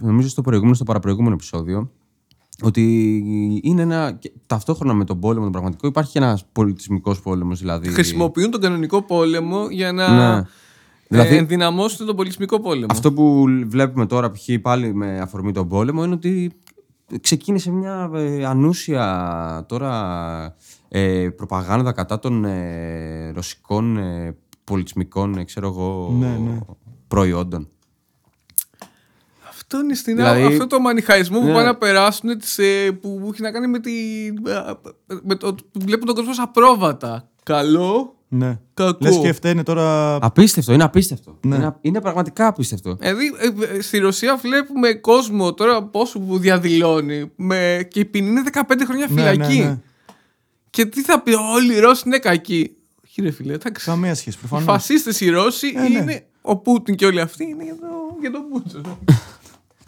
νομίζω 0.00 0.28
στο 0.28 0.42
προηγούμενο, 0.42 0.74
στο 0.74 0.84
παραπροηγούμενο 0.84 1.34
επεισόδιο. 1.34 1.90
Ότι 2.62 2.82
είναι 3.62 3.82
ένα. 3.82 4.12
και 4.12 4.32
ταυτόχρονα 4.46 4.94
με 4.94 5.04
τον 5.04 5.20
πόλεμο, 5.20 5.42
τον 5.42 5.52
πραγματικό, 5.52 5.86
υπάρχει 5.86 6.12
και 6.12 6.18
ένας 6.18 6.44
πολιτισμικός 6.52 7.20
πόλεμος. 7.20 7.58
Δηλαδή, 7.58 7.88
Χρησιμοποιούν 7.88 8.50
τον 8.50 8.60
κανονικό 8.60 9.02
πόλεμο 9.02 9.66
για 9.70 9.92
να 9.92 10.34
Ναι. 10.36 10.42
Δηλαδή- 11.08 11.34
ε, 11.34 11.38
ενδυναμώσουν 11.38 12.06
τον 12.06 12.16
πολιτισμικό 12.16 12.60
πόλεμο. 12.60 12.86
Αυτό 12.90 13.12
που 13.12 13.44
βλέπουμε 13.66 14.06
τώρα, 14.06 14.30
π.χ. 14.30 14.48
πάλι 14.62 14.94
με 14.94 15.20
αφορμή 15.20 15.52
τον 15.52 15.68
πόλεμο, 15.68 16.04
είναι 16.04 16.14
ότι 16.14 16.52
ξεκίνησε 17.20 17.70
μια 17.70 18.10
ε, 18.14 18.44
ανούσια 18.44 19.64
τώρα 19.68 20.54
ε, 20.88 21.28
προπαγάνδα 21.36 21.92
κατά 21.92 22.18
των 22.18 22.44
ε, 22.44 23.30
ρωσικών 23.34 23.96
ε, 23.96 24.36
πολιτισμικών 24.64 25.38
ε, 25.38 25.44
ξέρω 25.44 25.66
εγώ, 25.68 26.18
προϊόντων. 27.08 27.68
Αυτό 29.70 29.84
είναι 29.84 29.94
στην 29.94 30.16
Δηλαδή- 30.16 30.44
αυτό 30.44 30.66
το 30.66 30.80
μανιχαϊσμό 30.80 31.38
που 31.40 31.46
Ναι. 31.46 31.52
πάνε 31.52 31.64
να 31.66 31.76
περάσουν 31.76 32.38
τις, 32.38 32.58
ε, 32.58 32.90
που, 33.00 33.18
που 33.20 33.30
έχει 33.32 33.42
να 33.42 33.50
κάνει 33.50 33.66
με, 33.66 33.78
τη, 33.78 33.90
με 35.22 35.34
το 35.34 35.46
ότι 35.46 35.62
βλέπουν 35.74 36.06
τον 36.06 36.14
κόσμο 36.14 36.32
σαν 36.32 36.50
πρόβατα. 36.50 37.28
Καλό, 37.42 38.16
Ναι. 38.28 38.58
κακό. 38.74 38.98
Λες 39.00 39.16
και 39.18 39.32
φταίνε 39.32 39.62
τώρα. 39.62 40.14
Απίστευτο, 40.14 40.72
είναι 40.72 40.84
απίστευτο. 40.84 41.38
Ναι. 41.46 41.56
Είναι, 41.56 41.76
είναι 41.80 42.00
πραγματικά 42.00 42.46
απίστευτο. 42.46 42.94
Δηλαδή, 43.00 43.24
ε, 43.38 43.76
ε, 43.76 43.80
στη 43.80 43.98
Ρωσία 43.98 44.36
βλέπουμε 44.36 44.92
κόσμο 44.94 45.54
τώρα 45.54 45.82
πόσο 45.82 46.18
που 46.20 46.38
διαδηλώνει 46.38 47.30
με, 47.36 47.88
και 47.90 48.00
η 48.00 48.04
ποινή 48.04 48.28
είναι 48.28 48.42
15 48.52 48.84
χρόνια 48.84 49.06
Ναι, 49.10 49.22
ναι, 49.22 49.30
φυλακή. 49.30 49.58
ναι. 49.58 49.78
Και 50.70 50.84
τι 50.86 51.02
θα 51.02 51.20
πει, 51.22 51.32
Όλοι 51.34 51.74
οι 51.74 51.78
Ρώσοι 51.78 52.02
είναι 52.06 52.18
κακοί. 52.18 52.76
Όχι, 53.06 53.22
ρε 53.22 53.30
φίλε, 53.30 53.52
εντάξει. 53.52 53.86
Καμία 53.86 54.14
σχέση. 54.14 54.36
Οι 54.36 54.46
Προφανώς. 54.46 54.64
φασίστες 54.64 55.20
οι 55.20 55.28
Ρώσοι 55.30 55.72
Ε, 55.76 55.80
ναι. 55.80 55.98
είναι. 55.98 56.22
Ο 56.42 56.56
Πούτιν 56.56 56.94
και 56.94 57.06
όλοι 57.06 57.20
αυτοί 57.20 57.44
είναι 57.44 57.64
για, 57.64 57.74
το, 57.80 57.86
για 58.20 58.30
τον 58.30 58.42
Πούτσο. 58.50 58.80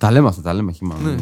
Τα 0.00 0.10
λέμε 0.10 0.28
αυτά, 0.28 0.42
τα 0.42 0.54
λέμε 0.54 0.72
χύμα. 0.72 0.96
Ναι. 1.02 1.14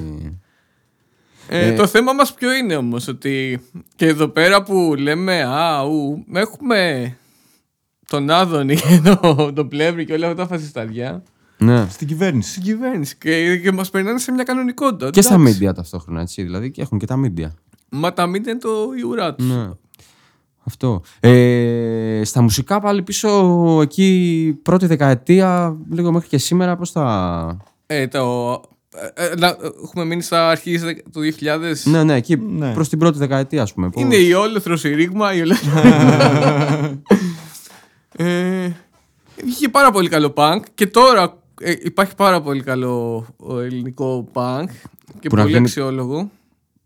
Ε, 1.49 1.73
Το 1.75 1.87
θέμα 1.87 2.13
μας 2.13 2.35
ποιο 2.35 2.55
είναι 2.55 2.77
όμως 2.77 3.09
ότι 3.09 3.61
και 3.97 4.07
εδώ 4.07 4.29
πέρα 4.29 4.63
που 4.63 4.95
λέμε 4.99 5.43
α, 5.43 5.83
ου, 5.83 6.25
έχουμε 6.33 7.17
τον 8.09 8.31
Άδωνη 8.31 8.77
και 8.81 9.01
τον, 9.21 9.55
τον 9.55 9.69
Πλεύρη 9.69 10.05
και 10.05 10.13
όλα 10.13 10.27
αυτά 10.29 10.43
τα 10.43 10.49
φασισταριά 10.49 11.23
Ναι. 11.59 11.87
Στην 11.91 12.07
κυβέρνηση. 12.07 12.51
στην 12.51 12.63
κυβέρνηση 12.63 13.17
και, 13.17 13.57
και 13.57 13.73
μας 13.73 13.91
περνάνε 13.91 14.19
σε 14.19 14.33
μια 14.33 14.43
κανονικότητα. 14.45 15.11
Και 15.11 15.23
στα 15.23 15.35
εντάξει. 15.35 15.59
media 15.63 15.75
ταυτόχρονα, 15.75 16.21
έτσι. 16.21 16.43
Δηλαδή 16.43 16.71
και 16.71 16.83
έχουν 16.83 16.99
και 16.99 17.07
τα 17.07 17.21
media. 17.25 17.49
Μα 17.91 18.13
τα 18.13 18.25
media 18.31 18.47
είναι 18.47 18.59
το 18.59 18.71
η 18.99 19.03
ουρά 19.03 19.35
τους. 19.35 19.49
Ναι. 19.49 19.69
Αυτό. 20.65 21.03
Ε, 21.21 22.21
στα 22.25 22.43
μουσικά 22.43 22.81
πάλι 22.81 23.03
πίσω 23.03 23.29
εκεί 23.83 24.59
πρώτη 24.63 24.87
δεκαετία, 24.87 25.77
λίγο 25.91 26.13
μέχρι 26.13 26.29
και 26.29 26.39
σήμερα, 26.39 26.77
πώς 26.77 26.91
θα... 26.91 27.57
Ε, 27.91 28.07
το, 28.07 28.53
ε, 29.15 29.25
ε, 29.27 29.35
να- 29.37 29.57
έχουμε 29.85 30.05
μείνει 30.05 30.23
στα 30.23 30.49
αρχή 30.51 30.79
του 31.13 31.21
2000. 31.21 31.85
Ναι, 31.85 32.05
ναι, 32.05 32.15
εκεί 32.15 32.37
Ναι. 32.37 32.73
προς 32.73 32.89
την 32.89 32.99
πρώτη 32.99 33.19
δεκαετία, 33.19 33.63
ας 33.63 33.73
πούμε. 33.75 33.89
Είναι 33.95 34.17
η 34.17 34.33
όλεθρος 34.33 34.85
η 34.85 34.95
ρήγμα, 34.95 35.35
η 35.35 35.41
ολέθρος... 35.41 35.73
ε, 38.17 38.71
είχε 39.45 39.69
πάρα 39.69 39.91
πολύ 39.91 40.09
καλό 40.09 40.33
punk 40.37 40.61
και 40.75 40.87
τώρα 40.87 41.43
ε, 41.61 41.73
υπάρχει 41.83 42.15
πάρα 42.15 42.41
πολύ 42.43 42.63
καλό 42.63 43.27
ο, 43.37 43.59
ελληνικό 43.61 44.29
punk 44.33 44.65
και 45.21 45.29
Που 45.29 45.37
να 45.37 45.43
πολύ 45.43 45.45
βγαίνει- 45.53 45.67
αξιόλογο. 45.67 46.31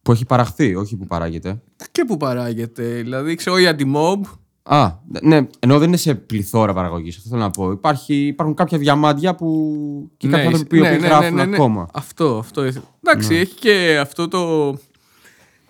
Που 0.03 0.13
έχει 0.13 0.25
παραχθεί, 0.25 0.75
όχι 0.75 0.97
που 0.97 1.07
παράγεται. 1.07 1.61
Και 1.93 2.05
που 2.05 2.17
παράγεται. 2.17 2.83
Δηλαδή, 2.83 3.35
ξέρω, 3.35 3.59
η 3.59 3.65
Antimob. 3.69 4.21
Α, 4.63 4.91
ναι, 5.23 5.47
ενώ 5.59 5.79
δεν 5.79 5.89
είναι 5.89 5.97
σε 5.97 6.15
πληθώρα 6.15 6.73
παραγωγής. 6.73 7.17
Αυτό 7.17 7.29
θέλω 7.29 7.41
να 7.41 7.51
πω. 7.51 7.71
Υπάρχει, 7.71 8.15
υπάρχουν 8.27 8.55
κάποια 8.57 8.79
διαμάντια 8.79 9.35
που. 9.35 10.11
και 10.17 10.29
κάποιοι 10.29 10.47
άνθρωποι 10.47 10.79
που 10.79 10.85
γράφουν 11.07 11.41
ακόμα. 11.41 11.89
Αυτό, 11.93 12.39
αυτό. 12.39 12.65
ήθελα. 12.65 12.85
Εντάξει, 13.03 13.35
έχει 13.35 13.55
και 13.55 13.99
αυτό 14.01 14.29
το. 14.29 14.73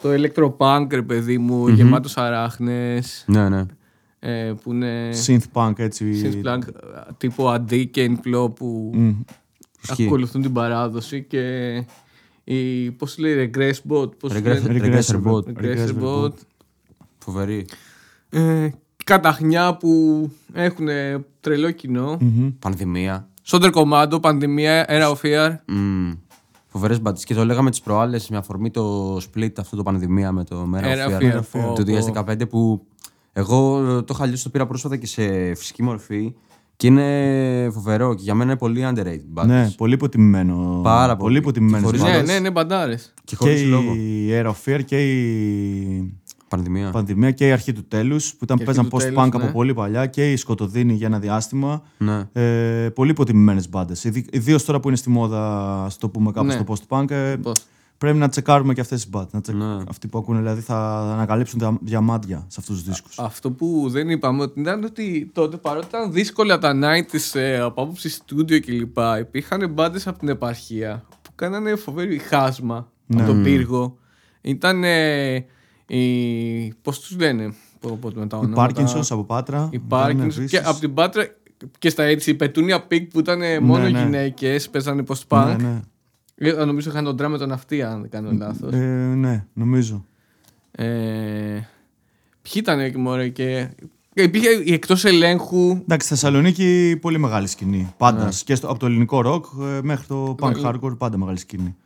Το 0.02 0.08
electropunk, 0.12 0.86
ρε 0.90 1.02
παιδί 1.02 1.38
μου, 1.38 1.68
γεμάτος 1.68 2.16
αράχνες, 2.16 3.24
Ναι, 3.26 3.48
ναι. 3.48 3.64
ε, 4.18 4.52
που 4.62 4.72
είναι 4.72 5.10
Synth 5.26 5.42
punk 5.52 5.72
έτσι. 5.78 6.22
synth 6.44 6.52
punk, 6.54 6.58
τύπου 7.18 7.48
αντί 7.48 7.86
και 7.86 8.10
Inflow 8.10 8.54
που 8.54 8.90
Μμ. 8.94 9.10
Ισχύει. 9.82 10.04
ακολουθούν 10.06 10.42
την 10.42 10.52
παράδοση 10.52 11.22
και 11.22 11.74
η, 12.44 12.90
πώς 12.90 13.18
λέει, 13.18 13.50
Regress 13.54 13.72
Bot, 13.88 14.18
πώς 14.18 14.32
Regress- 14.32 14.42
λένε, 14.42 15.00
Regressor 15.02 15.22
bot. 15.24 15.42
Regressor 15.42 15.62
Regressor 15.62 16.02
Bot, 16.02 16.24
bot. 16.24 16.32
Φοβερή. 17.18 17.66
ε, 18.30 18.68
καταχνιά 19.04 19.76
που 19.76 20.30
έχουν 20.52 20.86
τρελό 21.40 21.70
κοινό. 21.70 22.18
Πανδημία. 22.58 23.28
Σόντερ 23.42 23.70
Commando, 23.74 24.18
Πανδημία, 24.22 24.86
Era 24.88 25.12
of 25.12 25.14
Fear. 25.22 25.50
Mm. 25.50 26.16
Φοβερές 26.66 27.00
μπάντε. 27.00 27.20
Και 27.24 27.34
το 27.34 27.44
λέγαμε 27.44 27.70
τις 27.70 27.80
προάλλες 27.80 28.28
με 28.28 28.36
αφορμή 28.36 28.70
το 28.70 29.16
split 29.16 29.50
αυτό 29.58 29.76
το 29.76 29.82
πανδημία 29.82 30.32
με 30.32 30.44
το 30.44 30.68
Mera 30.74 30.82
Era 30.84 31.08
of 31.08 31.18
of 31.18 31.22
Fear 31.22 31.38
Fear, 31.38 31.42
πω, 31.52 31.72
του 31.74 31.84
2015 32.14 32.48
που 32.48 32.86
εγώ 33.32 33.80
το 34.04 34.14
είχα 34.14 34.26
λύσει, 34.26 34.42
το 34.42 34.50
πήρα 34.50 34.66
πρόσφατα 34.66 34.96
και 34.96 35.06
σε 35.06 35.54
φυσική 35.54 35.82
μορφή 35.82 36.34
και 36.76 36.86
είναι 36.86 37.70
φοβερό 37.72 38.14
και 38.14 38.22
για 38.22 38.34
μένα 38.34 38.50
είναι 38.50 38.58
πολύ 38.58 38.82
underrated 38.88 39.24
μπάντες. 39.26 39.66
Ναι, 39.66 39.70
πολύ 39.76 39.94
υποτιμημένο. 39.94 40.80
Πάρα 40.82 41.06
πολύ. 41.16 41.18
Πολύ 41.22 41.38
υποτιμημένες 41.38 41.80
Και 41.80 41.86
χωρίς 41.86 42.02
Ναι, 42.02 42.10
μπάντες. 42.18 42.32
ναι, 42.32 42.38
ναι, 42.38 42.50
μπαντάρες. 42.50 43.12
Και 43.14 43.22
Και 43.24 43.36
χωρίς 43.36 43.64
λόγο. 43.64 43.94
η 43.94 44.28
Air 44.30 44.46
of 44.46 44.54
Fear 44.64 44.84
και 44.84 45.10
η 45.10 46.20
Πανδημία. 46.56 46.90
πανδημία 46.90 47.30
και 47.30 47.46
η 47.46 47.52
αρχή 47.52 47.72
του 47.72 47.84
τέλους 47.88 48.30
που 48.34 48.44
ήταν 48.44 48.56
Και 48.58 48.64
παίζαν 48.64 48.84
αρχή 48.92 48.96
του 48.96 49.02
post-punk 49.02 49.28
τέλους, 49.30 49.34
ναι. 49.34 49.42
από 49.44 49.52
πολύ 49.52 49.74
παλιά 49.74 50.06
και 50.06 50.32
η 50.32 50.36
Σκοτωδίνη 50.36 50.92
για 50.92 51.06
ένα 51.06 51.18
διάστημα. 51.18 51.82
Ναι. 51.98 52.28
Ε, 52.32 52.88
πολύ 52.94 53.10
υποτιμημένες 53.10 53.68
μπάντες. 53.68 54.04
Ιδίως 54.30 54.64
τώρα 54.64 54.80
που 54.80 54.88
είναι 54.88 54.96
στη 54.96 55.10
μόδα, 55.10 55.72
ας 55.84 55.98
το 55.98 56.08
πούμε 56.08 56.32
κάπως 56.32 56.54
Ναι. 56.56 56.60
στο 56.64 56.64
post-punk. 56.88 57.10
ε, 57.10 57.36
Πώς. 57.36 57.64
πρέπει 57.98 58.18
να 58.18 58.28
τσεκάρουμε 58.28 58.74
και 58.74 58.80
αυτές 58.80 59.00
τις 59.00 59.10
μπάντες. 59.10 59.54
Ναι. 59.54 59.64
Αυτοί 59.88 60.08
που 60.08 60.18
ακούνε 60.18 60.38
δηλαδή 60.38 60.60
θα 60.60 60.98
ανακαλύψουν 61.12 61.58
τα 61.58 61.78
διαμάντια 61.82 62.44
σε 62.48 62.56
αυτούς 62.60 62.76
τους 62.76 62.84
δίσκους. 62.84 63.18
Αυτό 63.18 63.50
που 63.50 63.86
δεν 63.90 64.10
είπαμε 64.10 64.42
ότι 64.42 64.60
ήταν 64.60 64.84
ότι 64.84 65.30
τότε 65.34 65.56
παρότι 65.56 65.86
ήταν 65.88 66.12
δύσκολα 66.12 66.58
τα 66.58 66.72
90s 66.82 67.40
ε, 67.40 67.58
από 67.58 67.82
άποψη 67.82 68.08
στούντιο 68.08 68.60
κλπ. 68.60 68.96
Υπήρχαν 69.20 69.70
μπάντες 69.72 70.06
από 70.06 70.18
την 70.18 70.28
επαρχία 70.28 71.04
που 71.22 71.30
κάνανε 71.34 71.74
φοβερή 71.74 72.18
χάσμα 72.18 72.88
από 73.14 73.26
τον 73.26 73.42
πύργο. 73.42 73.96
Ήταν 74.40 74.84
ε, 74.84 75.44
οι. 75.86 76.74
Πώς 76.82 77.00
τους 77.00 77.16
λένε, 77.18 77.54
πω, 77.80 77.98
πω, 78.00 78.10
με 78.14 78.26
τα 78.26 78.36
Οι 78.36 78.44
ονόματα. 78.44 78.82
Parkinsons 78.82 79.06
από 79.10 79.24
Πάτρα. 79.24 79.68
Οι 79.72 79.76
ήταν 79.76 79.88
Parkinsons 79.88 80.20
επίσης. 80.20 80.50
και 80.50 80.58
από 80.58 80.80
την 80.80 80.94
Πάτρα 80.94 81.26
και 81.78 81.88
στα 81.88 82.02
έτσι, 82.02 82.30
η 82.30 82.34
Petunia 82.34 82.80
Pig 82.80 83.10
που 83.10 83.18
ήταν 83.18 83.40
μόνο 83.62 83.88
ναι. 83.88 84.02
γυναίκες, 84.02 84.70
παίζανε 84.70 85.02
post-punk. 85.08 85.54
Ναι, 85.58 85.68
ναι. 85.68 85.80
Ε, 86.34 86.64
Νομίζω 86.64 86.90
είχαν 86.90 87.04
τον 87.04 87.16
ντράμερ 87.16 87.38
τον 87.38 87.52
αυτή, 87.52 87.82
αν 87.82 88.00
δεν 88.00 88.10
κάνω 88.10 88.30
λάθος. 88.32 88.72
Ε, 88.72 88.76
ναι, 89.16 89.46
νομίζω. 89.52 90.04
Ε, 90.70 90.86
ποιοι 92.42 92.52
ήταν 92.54 92.80
εκεί 92.80 92.98
μωρέ 92.98 93.28
και. 93.28 93.68
Υπήρχε 94.14 94.48
εκτός 94.66 95.04
ελέγχου. 95.04 95.70
Εντάξει, 95.70 96.06
στη 96.06 96.14
Θεσσαλονίκη 96.14 96.98
πολύ 97.00 97.18
μεγάλη 97.18 97.46
σκηνή. 97.46 97.94
Πάντα. 97.96 98.24
Ναι. 98.24 98.30
Και 98.44 98.54
στο, 98.54 98.68
από 98.68 98.78
το 98.78 98.86
ελληνικό 98.86 99.20
ροκ 99.20 99.44
ε, 99.60 99.80
μέχρι 99.82 100.06
το 100.06 100.34
punk 100.40 100.62
hardcore, 100.64 100.98
πάντα 100.98 101.18
μεγάλη 101.18 101.38
σκηνή. 101.38 101.76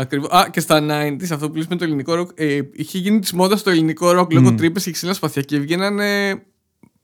Ακριβώς. 0.00 0.30
Α, 0.30 0.48
και 0.50 0.60
στα 0.60 0.80
90s, 0.80 1.26
αυτό 1.32 1.50
που 1.50 1.56
λες 1.56 1.66
με 1.66 1.76
το 1.76 1.84
ελληνικό 1.84 2.14
ροκ. 2.14 2.30
Ε, 2.34 2.58
είχε 2.72 2.98
γίνει 2.98 3.18
της 3.18 3.32
μόδας 3.32 3.60
στο 3.60 3.70
ελληνικό 3.70 4.10
ροκ 4.12 4.32
λόγω 4.32 4.54
τρύπες 4.54 4.84
και 4.84 4.90
ξύλα 4.90 5.12
σπαθιά 5.14 5.42
και 5.42 5.58
βγαίναν 5.58 5.94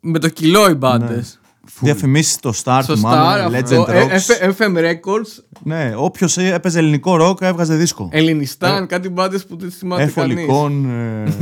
με 0.01 0.19
το 0.19 0.29
κιλό 0.29 0.71
οι 0.71 0.75
μπάντες. 0.75 1.41
Διαφημίσεις 1.81 2.33
στο 2.33 2.53
Star, 2.65 2.81
Στο 2.83 2.97
θυμάμαι, 2.97 3.45
Star, 3.47 3.51
Legend 3.51 3.63
αυτό, 3.63 3.87
ε, 3.89 4.07
Rocks. 4.07 4.49
F- 4.49 4.53
FM 4.59 4.77
Records, 4.77 5.43
Ναι, 5.63 5.93
όποιος 5.97 6.37
έπαιζε 6.37 6.79
ελληνικό 6.79 7.17
ροκ 7.17 7.39
έβγαζε 7.41 7.75
δίσκο. 7.75 8.09
Ελληνιστάν, 8.13 8.87
κάτι 8.87 9.09
μπάντες 9.09 9.47
που 9.47 9.57
δεν 9.57 9.71
θυμάται 9.71 10.13
κανείς. 10.15 10.37
Εφολικών, 10.37 10.91
ε, 10.91 11.35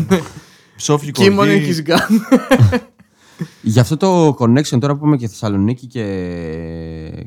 ψόφι 0.77 1.11
Κίμον 1.11 1.37
κορδί. 1.37 1.53
έχει 1.53 1.83
γκάν. 1.83 2.01
Γι' 3.63 3.81
αυτό 3.81 3.97
το 3.97 4.29
connection 4.39 4.79
τώρα 4.81 4.93
που 4.93 4.99
είπαμε 4.99 5.17
και 5.17 5.29
Θεσσαλονίκη 5.29 5.87
και 5.87 6.05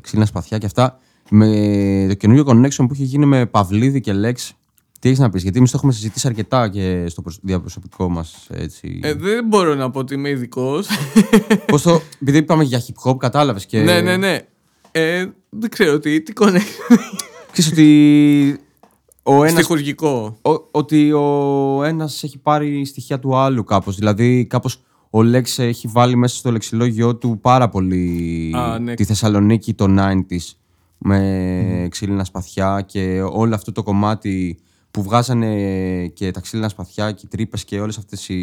ξύλινα 0.00 0.26
σπαθιά 0.26 0.58
και 0.58 0.66
αυτά, 0.66 0.98
με 1.30 2.06
το 2.08 2.14
καινούριο 2.14 2.44
connection 2.46 2.76
που 2.86 2.88
έχει 2.92 3.04
γίνει 3.04 3.26
με 3.26 3.46
Παυλίδη 3.46 4.00
και 4.00 4.12
Λέξ, 4.12 4.52
τι 5.00 5.08
έχεις 5.08 5.20
να 5.20 5.30
πεις, 5.30 5.42
Γιατί 5.42 5.58
εμείς 5.58 5.70
το 5.70 5.76
έχουμε 5.76 5.92
συζητήσει 5.92 6.26
αρκετά 6.26 6.68
και 6.68 7.04
στο 7.08 7.22
προσ- 7.22 7.40
διαπροσωπικό 7.42 8.08
μας. 8.08 8.46
Έτσι. 8.50 9.00
Ε, 9.02 9.14
δεν 9.14 9.44
μπορώ 9.46 9.74
να 9.74 9.90
πω 9.90 9.98
ότι 9.98 10.14
είμαι 10.14 10.28
ειδικός. 10.28 10.88
Πώς 11.66 11.82
το, 11.82 12.00
επειδή 12.22 12.38
είπαμε 12.38 12.64
για 12.64 12.80
hip 12.86 13.10
hop, 13.10 13.16
κατάλαβες 13.16 13.66
και. 13.66 13.80
ναι, 13.80 14.00
ναι, 14.00 14.16
ναι. 14.16 14.38
Ε, 14.92 15.26
δεν 15.48 15.70
ξέρω 15.70 15.98
τι, 15.98 16.20
τι 16.22 16.32
connection. 16.40 16.96
Ξέρεις 17.52 17.70
ότι 17.72 18.58
ο 19.22 19.34
ένας, 19.44 19.52
Στοιχουργικό. 19.52 20.38
ο, 20.42 20.50
ότι 20.70 21.12
ο 21.12 21.82
ένας 21.84 22.22
έχει 22.22 22.38
πάρει 22.38 22.84
στοιχεία 22.84 23.18
του 23.18 23.36
άλλου 23.36 23.64
κάπως. 23.64 23.96
Δηλαδή 23.96 24.46
κάπως 24.46 24.82
ο 25.10 25.22
Λέξ 25.22 25.58
έχει 25.58 25.88
βάλει 25.92 26.16
μέσα 26.16 26.36
στο 26.36 26.50
λεξιλόγιο 26.50 27.16
του 27.16 27.38
πάρα 27.40 27.68
πολύ 27.68 28.52
Α, 28.56 28.78
ναι. 28.78 28.94
τη 28.94 29.04
Θεσσαλονίκη 29.04 29.74
των 29.74 29.98
90s 30.00 30.52
με 30.98 31.86
ξύλινα 31.90 32.24
σπαθιά 32.24 32.80
και 32.86 33.22
όλο 33.32 33.54
αυτό 33.54 33.72
το 33.72 33.82
κομμάτι 33.82 34.58
που 34.90 35.02
βγάζανε 35.02 36.06
και 36.14 36.30
τα 36.30 36.40
ξύλινα 36.40 36.68
σπαθιά 36.68 37.12
και 37.12 37.22
οι 37.24 37.28
τρύπες 37.28 37.64
και 37.64 37.80
όλες 37.80 37.98
αυτές 37.98 38.28
οι, 38.28 38.34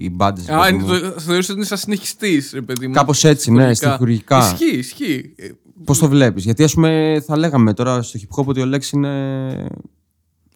οι 0.00 0.10
μπάντες. 0.12 0.48
Α, 0.48 0.68
είναι, 0.68 0.82
το, 0.82 0.94
θεωρείς 1.20 1.48
ότι 1.48 1.58
είναι 1.58 1.66
σαν 1.66 1.78
συνεχιστής, 1.78 2.50
ρε 2.54 2.62
παιδί 2.62 2.86
μου. 2.86 2.92
Κάπως 2.94 3.24
έτσι, 3.24 3.50
ναι, 3.52 3.74
στοιχουργικά. 3.74 4.38
Ισχύει, 4.52 4.76
ισχύει. 4.76 5.32
Ε, 5.36 5.48
Πώς 5.84 5.98
το 5.98 6.08
βλέπεις, 6.08 6.44
γιατί 6.44 6.64
ας 6.64 6.74
πούμε 6.74 7.22
θα 7.26 7.36
λέγαμε 7.36 7.74
τώρα 7.74 8.02
στο 8.02 8.18
hip 8.22 8.40
hop 8.40 8.44
ότι 8.44 8.60
ο 8.60 8.64
Λέξ 8.66 8.90
είναι... 8.90 9.66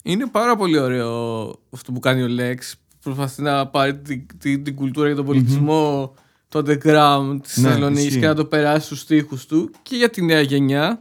Είναι 0.03 0.27
πάρα 0.27 0.57
πολύ 0.57 0.79
ωραίο 0.79 1.47
αυτό 1.71 1.93
που 1.93 2.01
κάνει 2.01 2.23
ο 2.23 2.29
Λέξ. 2.29 2.75
Προσπαθεί 3.03 3.43
να 3.43 3.67
πάρει 3.67 3.99
την, 3.99 4.27
την, 4.39 4.65
την 4.65 4.75
κουλτούρα 4.75 5.09
και 5.09 5.15
τον 5.15 5.25
πολιτισμό 5.25 6.15
το 6.49 6.59
underground 6.59 7.39
της 7.43 7.57
Ναι, 7.57 7.69
Θεσσαλονίκης 7.69 8.05
ισχύει. 8.05 8.19
και 8.21 8.27
να 8.27 8.35
το 8.35 8.45
περάσει 8.45 8.87
στους 8.87 9.01
στίχους 9.01 9.47
του 9.47 9.71
και 9.83 9.97
για 9.97 10.11
τη 10.11 10.23
νέα 10.23 10.41
γενιά. 10.41 10.99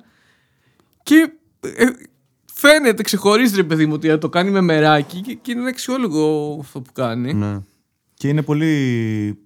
Και 1.10 1.32
ε, 1.60 1.86
φαίνεται, 2.54 3.04
ξεχωρίζει 3.04 3.56
ρε 3.56 3.64
παιδί 3.64 3.86
μου 3.86 3.94
ότι 3.94 4.18
το 4.18 4.30
κάνει 4.30 4.52
με 4.52 4.62
μεράκι 4.62 5.22
και, 5.22 5.34
και 5.34 5.52
είναι 5.52 5.70
αξιόλογο 5.70 6.58
αυτό 6.62 6.82
που 6.82 6.92
κάνει. 6.94 7.34
Ναι. 7.34 7.60
Και 8.14 8.28
είναι 8.28 8.42
πολύ. 8.42 9.40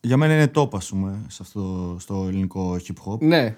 Για 0.00 0.16
μένα 0.16 0.34
είναι 0.34 0.50
top, 0.54 0.74
ας 0.74 0.88
πούμε, 0.88 1.18
σε 1.28 1.38
αυτό, 1.42 1.96
στο 2.00 2.24
ελληνικό 2.28 2.76
hip 2.76 3.12
hop. 3.12 3.18
Ναι. 3.18 3.56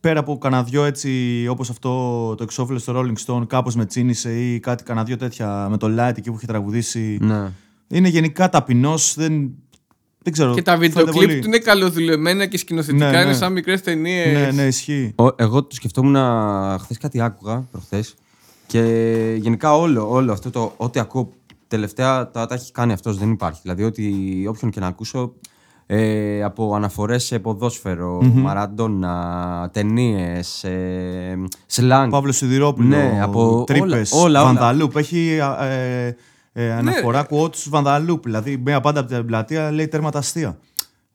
Πέρα 0.00 0.20
από 0.20 0.38
κανένα 0.38 0.62
δυο 0.62 0.84
έτσι, 0.84 1.46
όπως 1.50 1.70
αυτό 1.70 1.90
το 2.34 2.42
εξώφυλλο 2.42 2.78
στο 2.78 2.92
Rolling 2.96 3.26
Stone, 3.26 3.46
κάπως 3.46 3.74
με 3.74 3.86
τσίνησε 3.86 4.44
ή 4.44 4.60
κάτι 4.60 4.82
κανένα 4.82 5.06
δυο 5.06 5.16
τέτοια 5.16 5.68
με 5.70 5.76
το 5.76 5.86
Light 5.86 6.16
εκεί 6.16 6.30
που 6.30 6.36
είχε 6.36 6.46
τραγουδήσει. 6.46 7.18
ναι. 7.20 7.52
Είναι 7.88 8.08
γενικά 8.08 8.48
ταπεινός, 8.48 9.14
δεν, 9.14 9.50
δεν 10.28 10.32
ξέρω. 10.32 10.54
Και 10.54 10.62
τα 10.62 10.72
φαίνεται 10.76 10.88
βίντεο 10.98 11.04
κλιπ 11.14 11.28
πολύ. 11.28 11.40
του 11.40 11.46
είναι 11.46 11.58
καλοδουλεμένα 11.58 12.46
και 12.46 12.58
σκηνοθετικά 12.58 13.10
Ναι, 13.10 13.16
ναι. 13.16 13.22
είναι 13.24 13.32
σαν 13.34 13.52
μικρές 13.52 13.82
ταινίες. 13.82 14.32
Ναι, 14.32 14.50
ναι, 14.62 14.66
ισχύει. 14.66 15.12
Ο- 15.16 15.34
εγώ 15.36 15.62
το 15.62 15.74
σκεφτόμουν 15.74 16.16
χθες 16.80 16.98
κάτι 16.98 17.20
άκουγα 17.20 17.66
προχθές 17.70 18.14
και 18.66 18.80
γενικά 19.38 19.76
όλο, 19.76 20.10
όλο 20.10 20.32
αυτό 20.32 20.50
το 20.50 20.72
ό,τι 20.76 21.00
ακούω 21.00 21.32
τελευταία 21.68 22.30
τα, 22.30 22.46
τα 22.46 22.54
έχει 22.54 22.72
κάνει 22.72 22.92
αυτός, 22.92 23.18
δεν 23.18 23.30
υπάρχει. 23.30 23.60
Δηλαδή 23.62 23.82
ότι 23.84 24.12
όποιον 24.48 24.70
και 24.70 24.80
να 24.80 24.86
ακούσω 24.86 25.32
ε, 25.86 26.42
από 26.42 26.74
αναφορές 26.74 27.24
σε 27.24 27.38
ποδόσφαιρο, 27.38 28.22
Μαραντόνα, 28.34 29.70
ταινίες, 29.72 30.64
ε, 30.64 31.38
σλάνγκ. 31.66 32.10
Παύλο 32.10 32.32
Σιδηρόπουλο, 32.32 32.88
Ναι, 32.88 33.18
από 33.22 33.64
τρύπες, 33.66 34.12
όλα- 34.12 34.22
όλα, 34.24 34.40
όλα. 34.40 34.44
Βανδαλούπ. 34.44 34.96
Έχει 34.96 35.38
ε, 35.60 36.10
ε, 36.60 36.72
αναφορά 36.72 37.26
quotes 37.30 37.66
Βανδαλούπ. 37.68 38.24
Δηλαδή, 38.24 38.56
μία 38.56 38.80
πάντα 38.80 39.00
από 39.00 39.08
την 39.08 39.26
πλατεία 39.26 39.70
λέει 39.72 39.88
τέρματα 39.88 40.18
αστεία. 40.18 40.58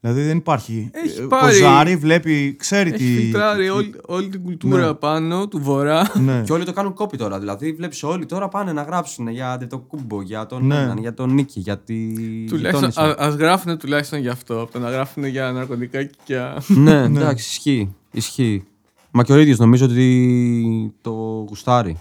Δηλαδή 0.00 0.22
δεν 0.22 0.36
υπάρχει. 0.36 0.90
Έχει 0.92 1.20
Ε, 1.20 1.24
πάρει- 1.28 1.58
Κοζάρι 1.60 1.96
βλέπει, 1.96 2.56
ξέρει 2.58 2.90
Έχει 2.90 2.98
τι. 2.98 3.04
φιλτράρει 3.20 3.62
τι- 3.64 3.68
όλη, 3.70 3.94
όλη 4.06 4.28
την 4.28 4.42
κουλτούρα 4.42 4.86
Ναι. 4.86 4.94
πάνω 4.94 5.48
του 5.48 5.58
βορρά. 5.62 6.10
Ναι. 6.14 6.42
Και 6.44 6.52
όλοι 6.52 6.64
το 6.64 6.72
κάνουν 6.72 6.94
κόπη 6.94 7.16
τώρα. 7.16 7.38
Δηλαδή, 7.38 7.72
βλέπεις 7.72 8.02
όλοι 8.02 8.26
τώρα 8.26 8.48
πάνε 8.48 8.72
να 8.72 8.82
γράψουν 8.82 9.28
για 9.28 9.66
το 9.68 9.78
κούμπο, 9.78 10.22
για 10.22 10.46
τον 10.46 10.66
Ναι. 10.66 10.76
έναν, 10.76 10.98
για 10.98 11.14
τον 11.14 11.34
Νίκη, 11.34 11.60
για 11.60 11.78
τη. 11.78 12.14
Τουλάχιστον, 12.48 12.88
γειτόνισσα. 12.88 13.02
α 13.02 13.26
ας 13.26 13.34
γράφουν 13.34 13.78
τουλάχιστον 13.78 14.18
για 14.18 14.32
αυτό. 14.32 14.60
Από 14.60 14.72
το 14.72 14.78
να 14.78 14.90
γράφουν 14.90 15.24
για 15.24 15.52
ναρκωτικά 15.52 16.02
και 16.04 16.14
για. 16.26 16.62
ναι, 16.84 17.02
εντάξει, 17.02 17.48
ισχύει. 17.48 17.94
ισχύει. 18.10 18.64
Μα 19.10 19.22
και 19.24 19.32
ο 19.32 19.36
ίδιος 19.38 19.58
νομίζω 19.58 19.84
ότι 19.84 20.94
το 21.00 21.10
γουστάρει. 21.48 21.96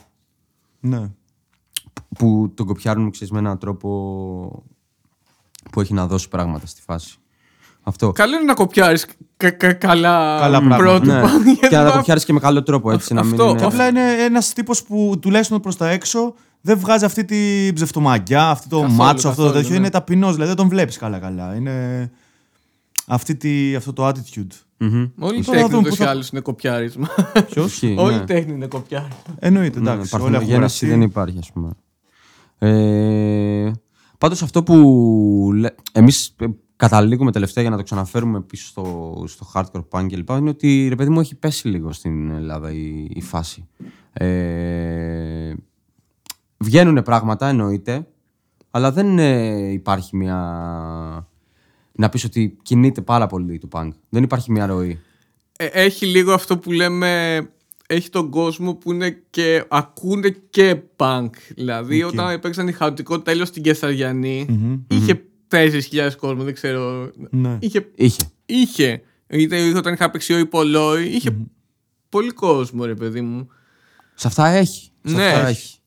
Ναι. 0.80 1.10
Που 2.18 2.52
τον 2.56 2.66
κοπιάρουν 2.66 3.12
ξέρεις, 3.12 3.32
με 3.34 3.40
έναν 3.40 3.58
τρόπο 3.58 3.90
που 5.72 5.82
έχει 5.82 5.94
να 5.94 6.08
δώσει 6.08 6.28
πράγματα 6.30 6.66
στη 6.68 6.82
φάση. 6.82 7.16
Αυτό. 7.84 8.12
Καλό 8.12 8.36
είναι 8.36 8.44
να 8.46 8.54
κοπιάρεις 8.54 9.06
καλά, 9.38 10.38
Καλά 10.40 10.58
πράγματα. 10.58 10.76
πρότυπα. 10.78 11.22
Ναι. 11.38 11.52
γιατί 11.52 11.68
και 11.68 11.76
να 11.76 11.84
το 11.84 11.90
πά- 11.90 11.98
κοπιάρεις 11.98 12.26
και 12.26 12.34
με 12.34 12.40
καλό 12.40 12.64
τρόπο 12.64 12.92
έτσι. 12.92 13.14
να 13.14 13.24
μην 13.24 13.32
Αυτό, 13.34 13.50
είναι... 13.50 13.60
Και 13.60 13.66
απλά 13.66 13.88
είναι 13.88 14.12
ένας 14.12 14.54
τύπος 14.54 14.84
που 14.84 15.18
τουλάχιστον 15.22 15.60
προς 15.60 15.76
τα 15.78 15.90
έξω 15.90 16.34
δεν 16.62 16.78
βγάζει 16.80 17.06
αυτή 17.06 17.26
τη 17.26 17.72
ψευτομαγκιά, 17.74 18.50
αυτό 18.50 18.70
το 18.70 18.80
Καθόλου, 18.82 18.98
μάτσο, 18.98 19.30
αυτό 19.30 19.42
το 19.42 19.48
καθόλου, 19.48 19.62
τέτοιο. 19.64 19.70
ναι. 19.80 19.82
Είναι 19.86 19.90
ταπεινός, 19.94 20.32
δηλαδή 20.32 20.48
δεν 20.48 20.56
τον 20.58 20.68
βλέπεις 20.70 20.98
καλά-καλά. 20.98 21.56
Είναι 21.56 22.12
αυτή 23.08 23.36
τη, 23.36 23.76
αυτό 23.76 23.94
το 23.94 24.08
attitude. 24.08 24.48
Μμμ. 24.78 25.10
Όλη 25.20 25.38
η 25.38 25.44
Τώρα 25.44 25.58
τέχνη 25.58 25.60
θα 25.62 25.68
δούμε 25.68 25.78
ούτω 25.78 25.90
πού 25.90 25.94
ή 25.94 25.98
θα- 26.06 26.10
άλλω 26.10 26.24
είναι 26.32 26.42
κοπιάρισμα. 26.42 27.08
Ισχύει, 27.56 27.96
Όλη 28.00 28.16
ναι. 28.16 28.22
η 28.22 28.26
τέχνη 28.26 28.54
είναι 28.54 28.68
κοπιάρισμα. 28.68 29.16
Εννοείται, 29.40 29.80
Ναι, 29.80 29.92
εντάξει. 29.92 30.16
όλα 30.16 30.24
έχουν 30.24 30.32
παρθενογέννηση 30.32 30.86
γραφτεί. 30.86 31.00
δεν 31.00 31.02
υπάρχει, 31.02 31.38
ας 31.40 31.52
πούμε. 31.52 31.70
Ε, 32.64 33.72
πάντως 34.18 34.42
αυτό 34.42 34.64
που 34.64 35.50
λέ- 35.54 35.76
εμείς 35.92 36.36
ε, 36.40 36.46
καταλήγουμε 36.76 37.32
τελευταία 37.32 37.64
για 37.64 37.72
να 37.72 37.78
το 37.78 37.84
ξαναφέρουμε 37.84 38.42
πίσω 38.42 38.68
στο, 38.68 39.24
στο 39.28 39.48
hardcore 39.54 39.84
punk 39.90 40.06
και 40.08 40.16
λοιπά 40.16 40.38
είναι 40.38 40.50
ότι 40.50 40.86
ρε 40.90 40.96
παιδί 40.96 41.10
μου 41.10 41.20
έχει 41.20 41.36
πέσει 41.36 41.68
λίγο 41.68 41.92
στην 41.92 42.30
Ελλάδα 42.30 42.72
η, 42.72 43.06
η 43.10 43.22
φάση. 43.22 43.68
Ε, 44.14 45.54
βγαίνουν 46.58 47.02
πράγματα 47.02 47.48
εννοείται 47.48 48.08
αλλά 48.72 48.92
δεν 48.92 49.20
ε, 49.20 49.72
υπάρχει 49.72 50.16
μια 50.16 50.38
να 51.92 52.10
πεις 52.10 52.24
ότι 52.24 52.58
κινείται 52.62 53.02
πάρα 53.02 53.28
πολύ 53.28 53.58
το 53.58 53.68
punk. 53.72 53.90
Δεν 54.10 54.24
υπάρχει 54.24 54.52
μια 54.52 54.66
ροή. 54.66 55.00
Ε, 55.58 55.66
έχει 55.66 56.06
λίγο 56.06 56.34
αυτό 56.34 56.58
που 56.58 56.72
λέμε. 56.72 57.42
Έχει 57.88 58.10
τον 58.10 58.30
κόσμο 58.30 58.74
που 58.76 58.92
είναι 58.92 59.10
και 59.30 59.66
ακούνε 59.70 60.30
και 60.50 60.78
punk. 60.96 61.30
Δηλαδή, 61.56 62.04
όταν 62.04 62.30
έπαιξαν 62.30 62.68
η 62.68 62.72
χαοτικό 62.72 63.20
τέλος 63.22 63.48
στην 63.48 63.64
κεσαριανη 63.64 64.46
είχε 64.88 65.22
4.000 65.48 66.10
κόσμο, 66.18 66.44
δεν 66.44 66.54
ξέρω. 66.54 67.12
Ναι. 67.30 67.58
Είχε. 67.62 67.92
Είχε. 67.96 68.22
είχε. 68.46 69.02
Είτε 69.28 69.70
όταν 69.78 69.94
είχα 69.94 70.10
παίξει 70.12 70.34
ο 70.34 70.38
Υπολόι, 70.38 71.04
είχε 71.06 71.36
πολύ 72.10 72.30
κόσμο, 72.32 72.86
ρε 72.86 72.96
παιδί 72.96 73.22
μου. 73.22 73.48
Σε 74.16 74.28
αυτά 74.28 74.48
έχει. 74.48 74.92
Σε 75.04 75.16
Ναι, 75.16 75.26
αυτά 75.26 75.40
έχει. 75.48 75.50
έχει. 75.50 75.78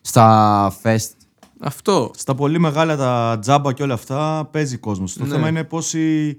Στα 0.00 0.72
fest 0.82 1.10
Αυτό. 1.60 2.10
Στα 2.16 2.34
πολύ 2.34 2.58
μεγάλα 2.58 2.96
τα 2.96 3.38
τζάμπα 3.40 3.72
και 3.72 3.82
όλα 3.82 3.94
αυτά 3.94 4.48
παίζει 4.52 4.76
κόσμος. 4.76 5.12
Το 5.14 5.24
Ναι. 5.24 5.30
θέμα 5.30 5.48
είναι 5.48 5.64
πόσοι, 5.64 6.36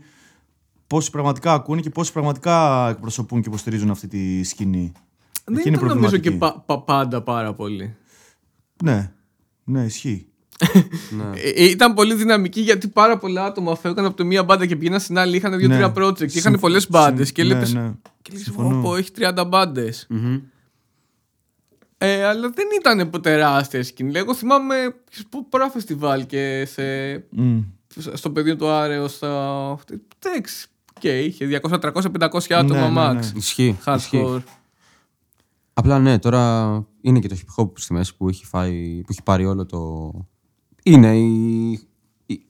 πόσοι 0.87 1.09
πραγματικά 1.11 1.53
ακούνε 1.53 1.81
και 1.81 1.89
πόσοι 1.89 2.11
πραγματικά 2.11 2.87
εκπροσωπούν 2.89 3.41
και 3.41 3.49
υποστηρίζουν 3.49 3.89
αυτή 3.89 4.07
τη 4.07 4.43
σκηνή. 4.43 4.91
Δεν 5.49 5.57
Εκεί 5.57 5.67
είναι 5.67 5.77
ήταν 5.77 5.87
νομίζω 5.89 6.17
και 6.17 6.31
προβληματική. 6.31 6.63
πα- 6.65 6.75
πα- 6.75 6.81
πάντα 6.83 7.21
πάρα 7.21 7.53
πολύ. 7.53 7.95
Ναι, 8.83 9.11
ναι, 9.63 9.83
ισχύει. 9.83 10.27
Ε, 11.35 11.49
ε, 11.49 11.63
ήταν 11.69 11.93
πολύ 11.93 12.13
δυναμική 12.13 12.61
γιατί 12.61 12.87
πάρα 12.87 13.17
πολλά 13.17 13.45
άτομα 13.45 13.75
φεύγαν 13.75 14.05
από 14.05 14.15
το 14.15 14.25
μία 14.25 14.43
μπάντα 14.43 14.65
και 14.65 14.75
πήγαιναν 14.75 14.99
στην 14.99 15.17
άλλη. 15.17 15.35
Είχαν 15.35 15.57
δύο-τρία 15.57 15.87
Ναι. 15.87 15.93
project 15.95 16.17
και 16.17 16.23
είχαν 16.23 16.41
Συμφ- 16.41 16.59
πολλές 16.59 16.89
μπάντες. 16.89 17.25
συμ- 17.25 17.37
Και 17.37 17.43
ναι, 17.43 17.53
έλεγε. 17.55 17.79
ναι. 17.79 17.91
Και 18.21 18.31
λες, 18.33 18.41
Συμφωνώ. 18.41 18.81
«Πω, 18.81 18.95
έχει 18.95 19.11
30 19.11 19.43
μπάντες. 19.47 20.07
Ε, 21.97 22.23
αλλά 22.23 22.49
δεν 22.49 22.65
ήταν 22.79 23.21
τεράστια 23.21 23.83
σκηνή. 23.83 24.17
Εγώ 24.19 24.33
θυμάμαι 24.33 24.75
πο- 25.29 25.45
πολλά 25.49 25.69
φεστιβάλ 25.69 26.25
και 26.25 26.67
σε, 26.71 26.83
Μμ. 27.29 27.59
στο 28.13 28.29
πεδίο 28.31 28.55
του 28.55 28.67
Άρεος. 28.69 29.13
Στα... 29.13 29.77
Εντάξει. 30.25 30.67
Και 30.99 31.19
είχε 31.19 31.45
200, 31.45 31.79
300, 31.79 32.11
500 32.11 32.53
άτομα 32.55 32.89
Ναι, 32.89 33.01
ναι, 33.01 33.13
ναι. 33.13 33.19
max. 33.33 33.35
Ισχύει. 33.37 33.77
Hardcore. 33.85 34.41
Ισχύει. 35.77 35.91
Απλά 35.93 35.99
ναι, 35.99 36.19
τώρα 36.19 36.85
είναι 37.01 37.19
και 37.19 37.27
το 37.27 37.35
hip 37.35 37.63
hop 37.63 37.69
στη 37.75 37.93
μέση 37.93 38.15
που 38.17 38.29
έχει, 38.29 38.45
φάει, 38.45 39.01
που 39.01 39.07
έχει 39.09 39.23
πάρει 39.23 39.45
όλο 39.45 39.65
το. 39.65 40.11
Είναι 40.83 41.17
η. 41.17 41.71
η... 42.25 42.41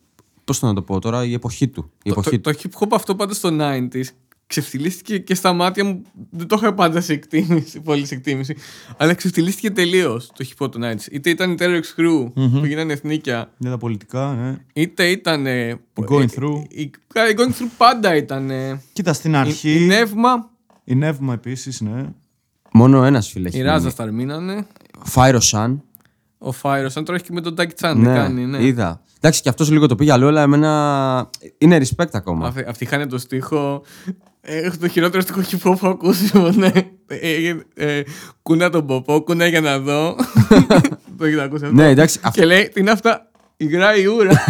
Πώς 0.43 0.59
το 0.59 0.65
να 0.65 0.73
το 0.73 0.81
πω 0.81 0.99
τώρα, 0.99 1.25
η 1.25 1.33
εποχή 1.33 1.67
του. 1.67 1.91
Η 2.03 2.09
Το, 2.09 2.19
εποχή 2.19 2.39
το, 2.39 2.51
το 2.51 2.59
hip 2.63 2.83
hop 2.83 2.87
αυτό 2.91 3.15
πάντα 3.15 3.33
στο 3.33 3.49
90s 3.51 4.03
ξεφτυλίστηκε 4.47 5.17
και 5.17 5.35
στα 5.35 5.53
μάτια 5.53 5.85
μου. 5.85 6.01
Δεν 6.29 6.47
το 6.47 6.55
είχα 6.59 6.73
πάντα 6.73 7.01
σε 7.01 7.13
εκτίμηση, 7.13 7.81
πολύ 7.81 8.05
σε 8.05 8.13
εκτίμηση. 8.15 8.55
Αλλά 8.97 9.13
ξεφτυλίστηκε 9.13 9.71
τελείως 9.71 10.27
το 10.35 10.45
hip 10.47 10.65
hop 10.65 10.71
του 10.71 10.79
90s. 10.83 11.11
Είτε 11.11 11.29
ήταν 11.29 11.51
η 11.51 11.55
Terror 11.59 11.79
X 11.79 12.01
Crew 12.01 12.31
που 12.33 12.65
γίνανε 12.65 12.93
εθνίκια, 12.93 13.51
Για 13.57 13.69
τα 13.69 13.77
πολιτικά, 13.77 14.33
ναι. 14.33 14.57
είτε 14.81 15.09
ήταν. 15.09 15.45
Going 15.95 16.25
Through. 16.35 16.63
Η, 16.69 16.81
η, 16.81 16.91
η 17.31 17.35
Going 17.37 17.51
Through 17.61 17.69
πάντα 17.77 18.15
ήταν. 18.15 18.49
ε, 18.49 18.81
Κοίτα, 18.93 19.13
στην 19.13 19.33
Η, 19.33 19.37
αρχή. 19.37 19.83
η 19.83 19.85
Νεύμα, 19.85 20.49
Η 20.83 20.95
Νεύμα 20.95 21.33
επίσης, 21.33 21.81
ναι. 21.81 22.13
Μόνο 22.77 23.03
ένας 23.03 23.29
φίλε 23.29 23.47
έχει. 23.47 23.57
η 23.57 23.61
Ράζα 23.61 23.89
Σταρ 23.89 24.11
μείνανε. 24.11 24.65
Φάιρο 25.03 25.39
Σαν. 25.39 25.83
Ο 26.37 26.51
Φάιρο, 26.51 26.89
αν 26.95 27.05
τώρα 27.05 27.17
έχει 27.17 27.27
και 27.27 27.33
με 27.33 27.41
τον 27.41 27.55
Τάκη 27.55 27.73
Τσάν. 27.73 27.99
Ναι, 27.99 28.13
κάνει, 28.13 28.45
ναι. 28.45 28.63
είδα. 28.65 29.01
Εντάξει, 29.17 29.41
και 29.41 29.49
αυτός 29.49 29.71
λίγο 29.71 29.87
το 29.87 29.95
πήγε 29.95 30.11
αλλού, 30.11 30.27
αλλά 30.27 30.41
εμένα 30.41 31.29
είναι 31.57 31.79
respect 31.79 32.09
ακόμα. 32.11 32.47
Αυτή, 32.47 32.63
αυτή 32.67 32.83
είχαν 32.83 33.09
το 33.09 33.17
στίχο. 33.17 33.83
Ε, 34.41 34.69
το 34.69 34.87
χειρότερο 34.87 35.21
στίχο 35.21 35.41
hip 35.51 35.71
hop 35.71 35.77
που 35.79 35.87
ακούσει 35.87 36.31
ναι. 36.55 36.71
Ε, 37.07 37.55
ε, 37.75 38.01
κούνα 38.41 38.69
τον 38.69 38.85
ποπό, 38.85 39.21
κούνα 39.21 39.45
για 39.47 39.61
να 39.61 39.79
δω. 39.79 40.15
το 41.17 41.25
έχετε 41.25 41.41
ακούσει 41.41 41.63
αυτό; 41.63 41.75
Ναι, 41.75 41.89
εντάξει, 41.89 42.19
αυτό- 42.23 42.39
Και 42.39 42.45
λέει, 42.47 42.69
τι 42.73 42.79
είναι 42.79 42.91
αυτά, 42.91 43.29
υγρά 43.57 43.95
η 43.95 44.05
ούρα. 44.05 44.31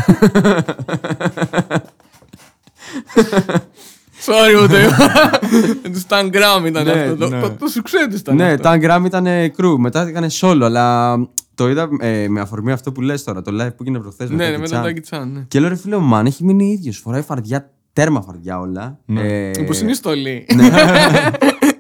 Sorry, 4.27 4.63
ούτε. 4.63 4.77
Του 5.93 6.01
Stan 6.07 6.25
Graham 6.31 6.65
ήταν 6.65 6.83
Ναι, 6.83 6.91
αυτό. 6.91 7.15
Το, 7.15 7.27
ναι. 7.27 7.41
το, 7.41 7.49
το 7.49 7.65
success 7.75 8.09
του 8.09 8.15
ήταν. 8.15 8.35
Ναι, 8.35 8.51
αυτό. 8.51 8.61
τα 8.61 8.77
Gram 8.81 9.05
ήταν 9.05 9.25
crew, 9.57 9.75
μετά 9.77 10.07
έκανε 10.07 10.27
solo, 10.41 10.59
αλλά 10.63 11.17
το 11.55 11.69
είδα 11.69 11.89
ε, 11.99 12.27
με 12.27 12.39
αφορμή 12.39 12.71
αυτό 12.71 12.91
που 12.91 13.01
λες 13.01 13.23
τώρα, 13.23 13.41
το 13.41 13.51
live 13.51 13.69
που 13.69 13.83
έγινε 13.83 13.99
προχθές 13.99 14.29
Ναι, 14.29 14.35
ναι, 14.35 14.51
τον 14.51 14.59
με 14.59 14.65
Jackie 14.65 14.69
τον 14.69 14.79
Chan. 14.79 14.83
Τάκη 14.83 14.99
Τσάν. 14.99 15.31
Ναι. 15.31 15.45
Και 15.47 15.59
λέω 15.59 15.69
ρε 15.69 15.75
φίλε, 15.75 15.95
ο 15.95 15.99
Μαν 15.99 16.25
έχει 16.25 16.43
μείνει 16.43 16.71
ίδιος, 16.71 16.97
φοράει 16.97 17.21
φαρδιά, 17.21 17.69
τέρμα 17.97 18.21
φαρδιά 18.21 18.59
όλα. 18.59 18.99
Ε, 19.15 19.51
Όπω 19.59 19.73
είναι 19.81 19.91
η 19.91 19.93
στολή. 19.93 20.45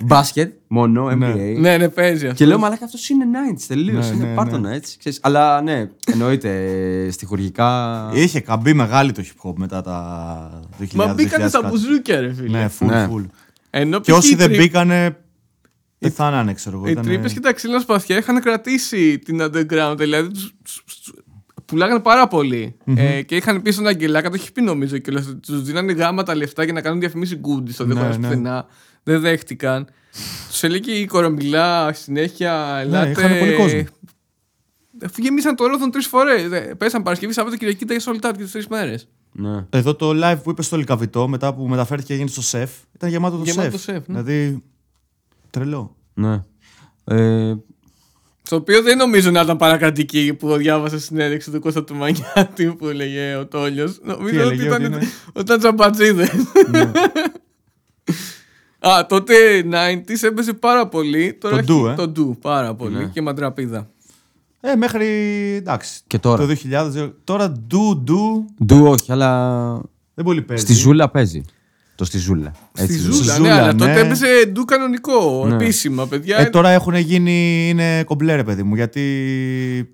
Μπάσκετ, 0.05 0.53
μόνο, 0.67 1.07
NBA. 1.11 1.55
Ναι, 1.59 1.77
ναι, 1.77 1.89
παίζει 1.89 2.23
αυτό. 2.25 2.37
Και 2.37 2.45
λέω, 2.45 2.57
μαλάκα 2.59 2.85
αυτός 2.85 3.09
είναι 3.09 3.25
90s 3.55 3.61
τελείως. 3.67 4.09
Ναι, 4.09 4.15
είναι 4.15 4.25
ναι, 4.25 4.33
πάρτονα 4.35 4.71
έτσι. 4.71 4.97
Ξέρεις. 4.97 5.19
Αλλά 5.21 5.61
ναι, 5.61 5.89
εννοείται 6.05 6.65
ε, 7.05 7.11
στοιχουργικά. 7.11 8.09
Είχε 8.13 8.39
καμπή 8.39 8.73
μεγάλη 8.73 9.11
το 9.11 9.23
hip 9.25 9.49
hop 9.49 9.53
μετά 9.57 9.81
τα 9.81 10.61
2000. 10.81 10.85
Μα 10.93 11.07
μπήκανε 11.13 11.45
2000 11.45 11.49
στα 11.49 11.59
κάτι. 11.59 11.71
μπουζούκια, 11.71 12.19
ρε 12.19 12.33
φίλε. 12.33 12.57
Ναι, 12.57 12.69
full, 12.79 12.85
Ναι. 12.87 13.07
full. 13.11 13.25
Ενώ 13.69 13.99
Και 13.99 14.11
π.χ. 14.11 14.17
όσοι 14.17 14.31
οι 14.31 14.35
δεν 14.35 14.47
τρι- 14.47 14.59
μπήκανε. 14.59 15.17
Πεθάνανε, 15.99 16.53
ξέρω 16.53 16.75
εγώ. 16.77 16.87
Οι 16.87 16.91
ήτανε- 16.91 17.07
τρύπες 17.09 17.33
και 17.33 17.39
τα 17.39 17.53
ξύλινα 17.53 17.79
σπαθιά 17.79 18.17
είχαν 18.17 18.41
κρατήσει 18.41 19.19
την 19.19 19.41
underground. 19.41 19.95
Δηλαδή 19.97 20.29
τους, 20.31 20.53
τους- 20.63 20.83
τους 20.85 21.13
πουλάγανε 21.67 21.99
πάρα 21.99 22.27
πολύ. 22.27 22.77
Ε, 22.95 23.21
και 23.21 23.35
είχαν 23.35 23.61
πει 23.61 23.71
στον 23.71 23.87
Αγγελάκα, 23.87 24.29
το 24.29 24.35
έχει 24.35 24.51
πει 24.51 24.61
νομίζω 24.61 24.97
και 24.97 25.11
τους 25.41 25.61
δίνανε 25.63 25.91
γάμα 25.93 26.23
τα 26.23 26.35
λεφτά 26.35 26.63
για 26.63 26.73
να 26.73 26.81
κάνουν 26.81 26.99
διαφημίσει 26.99 27.35
γκούντι 27.35 27.71
στο 27.71 27.85
Ναι, 27.85 27.93
δεχόμενο 27.93 28.17
ναι. 28.19 28.27
πουθενά. 28.27 28.65
Δεν 29.03 29.19
δέχτηκαν. 29.21 29.87
Τους 30.49 30.63
έλεγε 30.63 30.79
και 30.91 30.99
η 30.99 31.05
κορομπιλά 31.05 31.93
συνέχεια. 31.93 32.77
Ελάτε. 32.79 33.09
είχαν 33.09 33.39
πολύ 33.39 33.53
κόσμο. 33.55 33.83
Αφού 35.03 35.21
γεμίσαν 35.21 35.55
το 35.55 35.65
ρόθον 35.67 35.91
τρεις 35.91 36.07
φορές. 36.07 36.43
Πέσαν 36.77 37.03
Παρασκευή, 37.03 37.33
Σάββατο, 37.33 37.57
Κυριακή, 37.57 37.85
τα 37.85 37.95
sold 37.99 38.25
out 38.29 38.33
και 38.37 38.43
τι 38.43 38.51
τρεις 38.51 38.67
μέρες. 38.67 39.07
Ναι. 39.31 39.65
Εδώ 39.69 39.95
το 39.95 40.09
live 40.23 40.37
που 40.43 40.49
είπε 40.49 40.61
στο 40.61 40.77
Λικαβιτό 40.77 41.27
μετά 41.27 41.53
που 41.53 41.67
μεταφέρθηκε 41.67 42.07
και 42.07 42.13
έγινε 42.13 42.29
στο 42.29 42.41
σεφ 42.41 42.71
ήταν 42.95 43.09
γεμάτο 43.09 43.37
το 43.37 43.43
Γεμάτο 43.43 43.61
σεφ. 43.61 43.71
το 43.71 43.77
σεφ, 43.91 44.07
ναι. 44.07 44.21
Δηλαδή. 44.21 44.63
Τρελό. 45.49 45.95
ναι. 46.13 46.43
Ε, 47.03 47.55
Στο 48.47 48.55
οποίο 48.55 48.81
δεν 48.81 48.97
νομίζω 48.97 49.31
να 49.31 49.41
ήταν 49.41 49.57
παρακρατική 49.57 50.33
που 50.39 50.55
διάβασα 50.55 50.99
συνέντευξη 50.99 51.51
του 51.51 51.59
Κώστα 51.59 51.83
του 51.83 51.95
Μανιάτη 51.95 52.65
που 52.77 52.87
έλεγε 52.87 53.35
ο 53.35 53.45
Τόλιος. 53.47 53.99
Νομίζω 54.03 54.27
ότι 54.27 54.37
έλεγε, 54.37 54.63
ήταν, 54.65 54.83
ότι 54.83 54.85
είναι; 54.85 54.97
ότι 55.27 55.39
ήταν 55.41 55.59
τζαμπατζίδες. 55.59 56.29
Α, 58.79 59.05
τότε 59.05 59.33
90s 59.71 60.23
έπαιζε 60.23 60.53
πάρα 60.53 60.87
πολύ. 60.87 61.33
Τώρα 61.33 61.55
Το 61.55 61.59
έχει- 61.61 61.71
ντου, 61.81 61.87
ε. 61.87 61.93
Το 61.93 62.07
ντου, 62.07 62.37
πάρα 62.41 62.75
πολύ. 62.75 62.95
Ναι. 62.97 63.05
Και 63.05 63.21
μαντραπίδα. 63.21 63.89
Ε, 64.61 64.75
μέχρι. 64.75 65.07
εντάξει. 65.55 65.99
Και 66.07 66.19
τώρα. 66.19 66.45
Το 66.45 66.53
2000. 66.71 67.13
Τώρα 67.23 67.51
ντου, 67.51 68.01
ντου. 68.03 68.45
Ντου 68.65 68.85
όχι, 68.85 69.11
αλλά. 69.11 69.81
Δεν 70.13 70.25
πολύ 70.25 70.41
παίζει. 70.41 70.63
Στη 70.63 70.73
Ζούλα 70.73 71.09
παίζει. 71.09 71.41
Το 71.97 72.05
στη 72.05 72.17
Ζούλα. 72.17 72.51
Στη 72.73 72.83
Έτσι, 72.83 72.97
Ζούλα, 72.97 73.15
Ζούλα, 73.35 73.39
ναι, 73.39 73.51
αλλά 73.51 73.73
ναι. 73.73 73.79
τότε 73.79 73.99
έπαιζε 73.99 74.25
ντου 74.51 74.65
κανονικό, 74.65 75.45
Ναι. 75.47 75.55
επίσημα, 75.55 76.07
παιδιά. 76.07 76.37
Ε, 76.37 76.45
τώρα 76.45 76.69
έχουν 76.69 76.95
γίνει. 76.95 77.67
Είναι 77.69 78.03
κομπλέ, 78.03 78.35
ρε 78.35 78.43
παιδί 78.43 78.63
μου. 78.63 78.75
Γιατί 78.75 79.01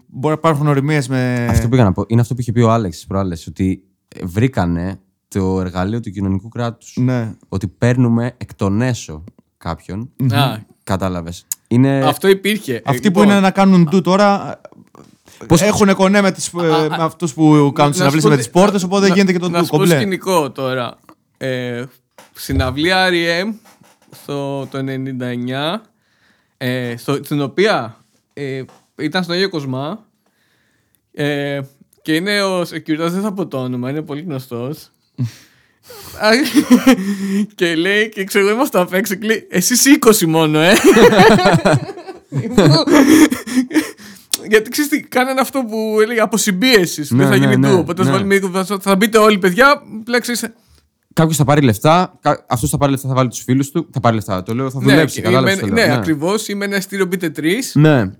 μπορεί 0.07 0.34
να 0.34 0.39
υπάρχουν 0.49 0.67
οριμίες 0.67 1.07
με. 1.07 1.47
Αυτό 1.49 1.67
που 1.67 1.75
είχα 1.75 1.84
να 1.84 1.91
πω 1.91 2.03
είναι 2.07 2.21
αυτό 2.21 2.34
που 2.35 2.41
είχε 2.41 2.51
πει 2.51 2.61
ο 2.61 2.71
Άλεξ 2.71 2.95
τις 2.95 3.05
προάλλες, 3.07 3.47
ότι 3.47 3.84
ε, 4.15 4.19
βρήκανε 4.25 4.99
το 5.27 5.59
εργαλείο 5.59 5.99
του 5.99 6.09
κοινωνικού 6.09 6.49
κράτους. 6.49 6.95
Ναι. 6.99 7.31
Ότι 7.49 7.67
παίρνουμε 7.67 8.34
εκ 8.38 8.53
των 8.55 8.81
έσω 8.81 9.23
κάποιον. 9.57 10.09
Α, 10.34 10.57
Κατάλαβες. 10.84 11.45
Είναι. 11.67 11.99
αυτό 12.05 12.27
υπήρχε. 12.27 12.81
Αυτοί 12.85 13.07
Ε, 13.07 13.09
που 13.09 13.19
λοιπόν, 13.19 13.23
είναι 13.34 13.39
να 13.39 13.51
κάνουν 13.51 13.84
ντου 13.89 14.01
τώρα. 14.01 14.61
Πώς- 15.47 15.61
Έχουν 15.61 15.95
κονέ 15.95 16.21
με, 16.21 16.31
τις, 16.31 16.51
ε, 16.63 16.73
α, 16.73 16.80
με 16.97 17.03
αυτούς 17.03 17.34
που 17.34 17.71
κάνουν 17.73 17.73
να 17.75 17.85
σου 17.88 17.93
συναυλίες 17.93 18.23
πω 18.23 18.30
με 18.30 18.35
τι- 18.35 18.41
τις 18.41 18.49
πόρτες, 18.51 18.84
οπότε 18.84 19.07
να- 19.07 19.13
γίνεται 19.13 19.31
και 19.31 19.39
το 19.39 19.49
Να 19.49 19.57
ντου 19.59 19.65
σου 19.65 19.71
πω 19.71 19.77
κομπλέ. 19.77 19.95
σκηνικό 19.95 20.51
τώρα. 20.51 20.97
Ε, 21.48 21.84
συναυλία 22.34 23.10
R.E.M. 23.10 23.53
στο 24.24 24.68
το 24.72 24.78
99, 24.78 25.80
ε, 26.57 26.98
στο, 26.98 27.20
στην 27.24 27.41
οποία 27.41 27.98
ε, 28.34 28.64
ήταν 28.98 29.24
στον 29.24 29.36
Άγιο 29.36 29.49
Κοσμά 29.49 30.06
ε, 31.14 31.60
και 32.02 32.15
είναι 32.15 32.41
ο 32.44 32.61
security, 32.61 32.95
δεν 32.98 33.22
θα 33.22 33.34
πω 33.34 33.48
το 33.48 33.57
όνομα, 33.57 33.90
είναι 33.90 34.02
πολύ 34.02 34.22
γνωστός. 34.22 34.90
Α, 36.22 36.30
και 37.56 37.76
λέει, 37.76 38.10
και 38.10 38.24
ξέρω 38.24 38.45
εγώ 38.48 38.56
είμαστε 38.56 38.80
απ' 38.80 38.94
έξω 38.94 39.15
και 39.15 39.26
λέει, 39.26 39.48
εσείς 39.49 39.84
20 40.06 40.26
μόνο, 40.26 40.60
ε. 40.60 40.74
Γιατί 44.48 44.70
ξέρεις 44.70 44.90
τι, 44.91 44.99
κάνανε 45.03 45.40
αυτό 45.40 45.64
που 45.64 45.98
έλεγε 46.02 46.20
αποσυμπίεσης. 46.20 47.11
Ναι, 47.11 47.18
Ναι, 47.18 47.24
θα 47.24 47.30
ναι, 47.30 47.36
γίνει 47.38 47.57
ναι, 47.57 47.70
του. 47.70 47.78
Οπότε 47.80 48.02
ναι. 48.03 48.10
θα 48.10 48.14
βάλουμε 48.15 48.34
λίγο- 48.34 48.64
θα- 48.64 48.80
θα 48.80 48.95
μπείτε 48.95 49.18
όλοι, 49.18 49.38
παιδιά. 49.38 49.82
Πλέξεις. 50.03 50.45
Κάποιος 51.14 51.38
θα 51.38 51.44
πάρει 51.44 51.61
λεφτά, 51.61 52.19
αυτός 52.48 52.69
θα 52.69 52.77
πάρει 52.77 52.91
λεφτά, 52.91 53.07
θα 53.07 53.14
βάλει 53.14 53.30
τους 53.30 53.40
φίλους 53.44 53.72
του. 53.72 53.88
Θα 53.91 53.99
πάρει 53.99 54.15
λεφτά. 54.15 54.44
Το 54.44 54.53
λέω, 54.56 54.69
θα 54.69 54.80
Ναι, 54.80 54.91
δουλέψει. 54.91 55.15
και 55.15 55.22
κατάλαβες 55.22 55.53
είμαι- 55.53 55.68
το 55.69 55.73
ναι, 55.73 55.85
λέω. 55.85 55.95
ακριβώς. 55.95 56.48
Είμαι 56.48 56.65
ένα 56.65 56.76
ειστήριο, 56.76 57.06
μπείτε 57.06 57.30
τρεις. 57.30 57.76
Ναι. 57.76 58.11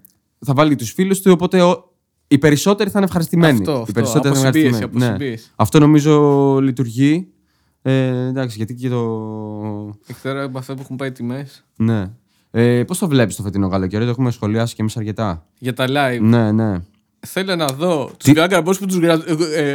Θα 0.46 0.54
βάλει 0.54 0.76
τους 0.76 0.92
φίλους 0.92 1.22
του, 1.22 1.32
οπότε 1.32 1.62
ο... 1.62 1.94
οι 2.28 2.38
περισσότεροι 2.38 2.90
θα 2.90 2.98
είναι 2.98 3.08
ευχαριστημένοι. 3.08 3.58
Αυτό, 3.60 3.72
οι 3.72 3.80
αυτό. 3.82 3.92
περισσότεροι 3.94 4.34
θα 4.36 4.40
είναι 4.40 4.48
Αποσυμπίεση, 4.48 4.68
ευχαριστημένοι. 4.76 5.06
Ναι. 5.12 5.16
αποσυμπίεση. 5.16 5.52
Αυτό 5.56 5.80
νομίζω 5.80 6.58
λειτουργεί. 6.62 7.28
Ε, 7.82 8.28
εντάξει, 8.28 8.58
γιατί 8.58 8.74
και 8.76 8.90
το. 8.90 10.00
Και 10.08 10.14
τώρα 10.24 10.44
από 10.44 10.58
αυτά 10.58 10.74
που 10.74 10.82
έχουν 10.84 10.96
πάει 10.96 11.12
τιμές. 11.12 11.66
Ναι. 11.76 12.12
Ε, 12.52 12.84
Πώς 12.84 12.98
το 12.98 13.08
βλέπεις 13.08 13.36
το 13.36 13.44
φετινό 13.44 13.70
καλοκαίρι, 13.70 14.04
το 14.04 14.10
έχουμε 14.10 14.32
σχολιάσει 14.32 14.76
και 14.76 14.82
εμείς 14.82 14.98
αρκετά. 14.98 15.46
Για 15.58 15.74
τα 15.74 15.86
live. 15.88 16.20
Ναι, 16.22 16.52
ναι. 16.52 16.74
Θέλω 17.28 17.56
να 17.56 17.66
δω 17.66 18.12
τους 18.18 18.34
Gaga 18.36 18.64
Boys 18.64 18.78
που 18.80 18.86
τους 18.86 18.98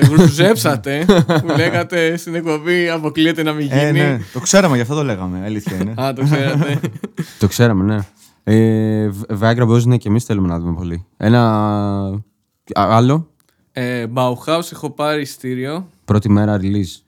γρουζέψατε. 0.08 1.04
που 1.40 1.46
λέγατε 1.56 2.16
στην 2.16 2.34
εκπομπή 2.34 2.88
αποκλείεται 2.88 3.42
να 3.42 3.52
μην 3.52 3.66
γίνει. 3.66 3.80
Ε, 3.80 3.90
ναι, 3.92 4.18
το 4.32 4.40
ξέραμε, 4.40 4.76
γι' 4.76 4.82
αυτό 4.82 4.94
το 4.94 5.04
λέγαμε. 5.04 5.42
Αλήθεια 5.44 5.76
είναι. 5.76 5.94
Α, 6.02 6.12
το 6.12 6.22
ξέρατε. 6.24 6.80
Το 7.40 7.46
ξέραμε, 7.48 7.84
ναι. 7.84 7.98
Ε, 8.44 9.08
Β- 9.08 9.32
Viagra 9.42 9.68
Boys, 9.68 9.82
ναι, 9.82 9.96
και 9.96 10.08
εμείς 10.08 10.24
θέλουμε 10.24 10.48
να 10.48 10.58
δούμε 10.58 10.74
πολύ. 10.74 11.04
Ένα. 11.16 11.42
α- 12.06 12.16
άλλο. 12.72 13.28
ε, 13.72 14.06
Bauhaus 14.14 14.72
έχω 14.72 14.90
πάρει 14.90 15.20
ειστήριο. 15.20 15.88
Πρώτη 16.04 16.28
μέρα 16.30 16.58
release. 16.60 17.02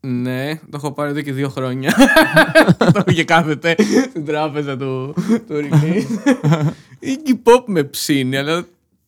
Ναι, 0.00 0.54
το 0.54 0.70
έχω 0.74 0.92
πάρει 0.92 1.10
εδώ 1.10 1.20
και 1.20 1.32
δύο 1.32 1.48
χρόνια. 1.48 1.94
το 2.78 2.92
έχω 2.94 3.12
και 3.14 3.24
κάθεται 3.24 3.76
στην 4.10 4.24
τράπεζα 4.24 4.76
του, 4.76 5.14
του 5.46 5.54
release. 5.54 6.32
Η 6.98 7.18
Iggy 7.24 7.30
Pop 7.50 7.62
με 7.66 7.82
ψήνει, 7.84 8.36
αλλά 8.36 8.64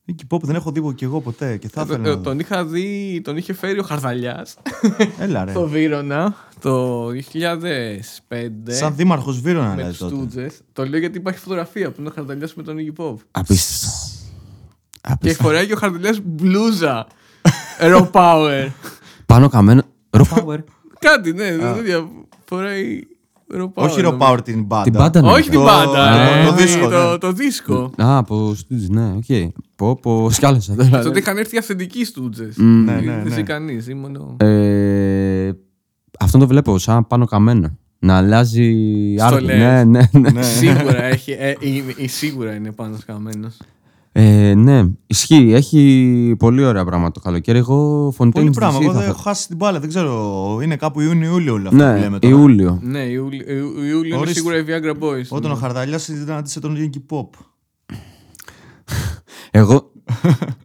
Εκεί 0.07 0.27
pop 0.31 0.41
δεν 0.41 0.55
έχω 0.55 0.71
δει 0.71 0.95
κι 0.95 1.05
εγώ 1.05 1.21
ποτέ 1.21 1.57
και 1.57 1.69
θα 1.69 1.81
ήθελα. 1.83 1.99
να 1.99 2.09
ε, 2.09 2.13
δω. 2.13 2.21
τον 2.21 2.39
είχα 2.39 2.65
δει, 2.65 3.21
τον 3.25 3.37
είχε 3.37 3.53
φέρει 3.53 3.79
ο 3.79 3.83
Χαρδαλιάς 3.83 4.57
Έλα, 5.19 5.45
ρε. 5.45 5.51
στο 5.57 5.69
Βύρονα 5.69 6.35
το 6.61 7.07
2005. 7.09 7.13
Σαν 8.67 8.97
δήμαρχος 8.97 9.41
Βύρονα, 9.41 9.69
με 9.69 9.75
δηλαδή 9.75 9.91
τους 9.91 9.99
τότε. 9.99 10.15
Τούτζες. 10.15 10.61
Το 10.73 10.87
λέω 10.87 10.99
γιατί 10.99 11.19
υπάρχει 11.19 11.39
φωτογραφία 11.39 11.91
που 11.91 11.97
είναι 12.01 12.09
ο 12.09 12.13
Χαρδαλιάς 12.15 12.55
με 12.55 12.63
τον 12.63 12.77
Iggy 12.79 13.05
Pop. 13.05 13.15
Απίστευτο. 13.31 13.97
Και 14.91 14.99
Απίστευτο. 15.01 15.43
φοράει 15.49 15.67
και 15.67 15.73
ο 15.73 15.77
Χαρδαλιάς 15.77 16.21
μπλούζα. 16.25 17.07
Raw 17.93 18.11
power. 18.11 18.69
Πάνω 19.27 19.49
καμένο. 19.49 19.83
Raw 20.11 20.23
power. 20.23 20.59
Κάτι, 20.99 21.33
ναι, 21.33 21.57
τέτοια. 21.57 22.09
Φοράει 22.45 23.01
raw 23.01 23.03
power. 23.03 23.14
Όχι 23.75 24.01
νομίζω. 24.03 24.19
Raw 24.21 24.33
Power 24.33 24.45
την 24.45 24.63
μπάντα. 24.65 24.83
Την 24.83 24.93
πάντα 24.93 25.21
ναι. 25.23 25.31
Όχι 25.31 25.51
την 25.51 25.59
Το- 25.59 25.65
πάντα. 25.65 26.29
ε, 26.29 26.41
ρε, 26.43 26.47
το 26.47 26.53
δίσκο, 26.55 26.89
Το, 26.89 27.11
ναι. 27.11 27.19
το 27.19 27.33
δίσκο. 27.33 27.91
Α, 28.03 28.17
από 28.19 28.55
στούτζ, 28.55 28.87
ναι, 28.89 29.13
οκ. 29.17 29.53
Πω, 29.77 29.97
πω, 30.03 30.31
σκάλεσα 30.31 30.75
τώρα. 30.75 31.03
Τότε 31.03 31.19
είχαν 31.19 31.37
έρθει 31.37 31.59
αυθεντικοί 31.59 32.05
στούτζες. 32.05 32.57
Ναι, 32.57 32.93
ναι, 32.93 33.01
Δεν 33.01 33.23
ναι. 33.25 33.31
ζει 33.35 33.43
κανείς, 33.43 33.89
ή 33.89 33.95
μόνο... 33.95 34.37
Ε, 34.39 35.51
αυτό 36.21 36.39
το 36.39 36.47
βλέπω 36.47 36.79
σαν 36.79 37.07
πάνω 37.07 37.25
καμένο. 37.27 37.79
Να 37.99 38.17
αλλάζει 38.17 38.75
άρθρο. 39.21 39.41
λες. 39.41 39.59
Ναι, 39.59 39.85
ναι, 39.85 40.09
ναι. 40.13 40.31
Ναι. 40.31 40.43
Σίγουρα 40.43 41.03
έχει, 41.03 41.31
ε, 41.39 41.55
είναι- 41.61 41.95
ε, 41.99 42.07
σίγουρα 42.09 42.55
είναι 42.55 42.73
πάνω 42.73 42.97
σκαμμένος. 42.97 43.57
Ε, 44.17 44.55
ναι, 44.55 44.85
ισχύει. 45.07 45.53
Έχει 45.55 46.35
πολύ 46.39 46.65
ωραία 46.65 46.85
πράγματα 46.85 47.11
το 47.11 47.21
καλοκαίρι. 47.21 47.59
Εγώ 47.59 48.13
Πολύ 48.17 48.33
Fontaine 48.37 48.53
πράγμα. 48.55 48.79
DC 48.79 48.83
Εγώ 48.83 48.93
θα 48.93 48.99
δεν 48.99 49.07
φέρω. 49.07 49.13
έχω 49.15 49.23
χάσει 49.23 49.47
την 49.47 49.57
μπάλα. 49.57 49.81
Δεν 49.81 49.89
ξέρω. 49.89 50.59
Είναι 50.63 50.77
κάπου 50.77 51.01
Ιούνιο-Ιούλιο 51.01 51.53
όλα 51.55 51.69
αυτά 51.69 51.85
που 51.85 51.93
Ναι, 51.93 51.99
λέμε 51.99 52.19
τώρα. 52.19 52.35
Ιούλιο. 52.35 52.79
Ναι, 52.83 52.99
Ιούλιο 53.03 53.45
Ιούλιο 53.49 54.05
είναι 54.05 54.17
Ορίστε. 54.17 54.33
σίγουρα 54.33 54.57
οι 54.59 54.65
Viagra 54.67 54.93
Boys. 55.03 55.25
Όταν 55.29 55.51
ναι. 55.51 55.57
ο 55.57 55.61
Χαρδαλιά 55.61 55.99
συνάντησε 55.99 56.61
τον 56.61 56.77
Iggy 56.79 57.17
Pop. 57.17 57.27
Εγώ. 59.51 59.91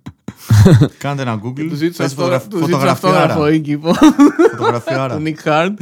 Κάντε 0.98 1.22
ένα 1.22 1.40
Google. 1.44 1.68
Του 1.70 1.76
ζήτησα 1.76 2.04
πες 2.04 2.12
αυτό- 2.12 2.22
φωτογραφ- 2.22 2.48
του 2.48 2.58
ζήτησα 2.58 2.78
φωτογραφιάρα. 2.78 3.34
αυτόγραφο 3.34 3.62
Iggy 3.66 3.88
Pop. 3.88 3.94
Φωτογραφιάρα. 4.52 5.16
Το 5.18 5.22
Nick 5.26 5.48
Hard. 5.48 5.74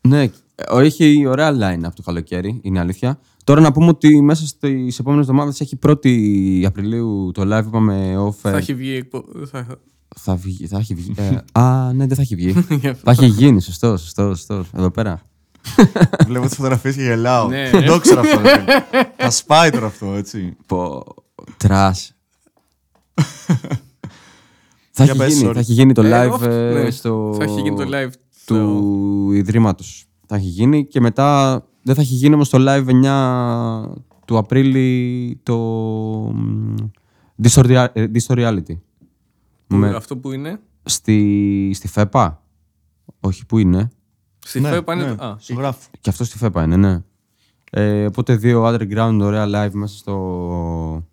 Ναι, 0.00 0.22
ε, 0.22 0.30
έχει 0.84 1.26
ωραία 1.26 1.50
line 1.52 1.80
από 1.84 1.96
το 1.96 2.02
καλοκαίρι, 2.02 2.60
είναι 2.62 2.80
αλήθεια. 2.80 3.18
Τώρα 3.44 3.60
να 3.60 3.72
πούμε 3.72 3.86
ότι 3.88 4.22
μέσα 4.22 4.46
στις 4.46 4.98
επόμενες 4.98 5.26
εβδομάδες 5.28 5.60
έχει 5.60 5.78
1η 5.86 6.62
Απριλίου 6.66 7.30
το 7.34 7.42
live 7.42 7.62
που 7.62 7.68
είπαμε 7.68 8.14
off. 8.28 8.34
ε, 8.42 8.50
Θα 8.50 8.56
έχει 8.56 8.74
βγει 8.74 8.94
εκπο- 8.94 9.24
θα- 9.50 9.66
θα 10.16 10.34
βγει. 10.36 10.66
Θα 10.66 10.78
έχει 10.78 10.94
βγει. 10.94 11.12
ε, 11.16 11.36
α, 11.60 11.92
ναι, 11.92 12.06
δεν 12.06 12.16
θα 12.16 12.22
έχει 12.22 12.34
βγει. 12.34 12.50
Γι' 12.80 12.88
αυτό. 12.88 13.02
θα 13.04 13.10
έχει 13.10 13.26
γίνει, 13.26 13.60
σωστό, 13.62 13.96
σωστό, 13.96 14.22
σωστό. 14.28 14.64
Εδώ 14.76 14.90
πέρα. 14.90 15.20
Βλέπω 16.26 16.46
τις 16.46 16.54
φωτογραφίες 16.54 16.94
και 16.94 17.02
γελάω. 17.02 17.48
Ναι. 17.48 17.70
Δεν 17.70 17.86
το 17.86 17.98
ξέρω 17.98 18.20
αυτό. 18.20 18.40
ρε 18.40 18.48
φίλε. 18.48 18.64
Θα 19.16 19.30
σπάει 19.30 19.70
τώρα 19.70 19.86
αυτό, 19.86 20.12
έτσι. 20.12 20.56
Πω. 20.66 21.02
Τρας. 21.56 22.12
θα, 24.90 25.04
Για 25.04 25.12
έχει 25.12 25.16
πες, 25.18 25.34
γίνει, 25.34 25.48
sorry. 25.48 25.54
θα 25.54 25.58
έχει 25.60 25.72
γίνει 25.72 25.92
το 25.92 26.02
Ε, 26.02 26.10
live 26.28 26.32
off, 26.34 26.40
ε, 26.42 26.72
ναι. 26.82 26.90
στο. 26.90 27.34
Θα 27.38 27.44
έχει 27.44 27.60
γίνει 27.60 27.76
το 27.76 27.84
live 27.92 28.10
του 28.10 28.18
στο- 28.42 29.32
Ιδρύματος. 29.32 30.04
Θα 30.26 30.36
έχει 30.36 30.46
γίνει 30.48 30.86
και 30.86 31.00
μετά 31.00 31.62
δεν 31.84 31.94
θα 31.94 32.00
έχει 32.00 32.14
γίνει 32.14 32.34
όμως 32.34 32.48
το 32.48 32.58
live 32.60 32.86
9 32.86 33.92
του 34.26 34.38
Απρίλη 34.38 35.40
το, 35.42 35.56
μ, 36.34 36.74
Distor 37.42 37.64
Rea- 37.64 37.86
ε, 37.92 38.06
Distor 38.14 38.36
Reality. 38.36 38.76
Που- 39.66 39.76
Με- 39.76 39.94
Αυτό 39.96 40.16
που 40.16 40.32
είναι; 40.32 40.60
Στη, 40.84 41.70
στη 41.74 41.88
ΦΕΠΑ. 41.88 42.42
Όχι, 43.20 43.46
πού 43.46 43.58
είναι. 43.58 43.90
Στη 44.38 44.60
ναι, 44.60 44.68
ΦΕΠ 44.68 44.88
είναι. 44.88 45.04
ναι, 45.04 45.14
το- 45.14 45.24
Α, 45.24 45.36
στο 45.38 45.54
γράφω. 45.54 45.88
Και 46.00 46.10
αυτό 46.10 46.24
στη 46.24 46.38
ΦΕΠΑ 46.38 46.62
είναι, 46.62 46.76
ναι. 46.76 47.02
Ε, 47.70 48.06
οπότε 48.06 48.36
δύο 48.36 48.64
underground 48.66 49.18
ωραία 49.22 49.44
live 49.46 49.72
μέσα 49.72 49.96
στο. 49.96 51.06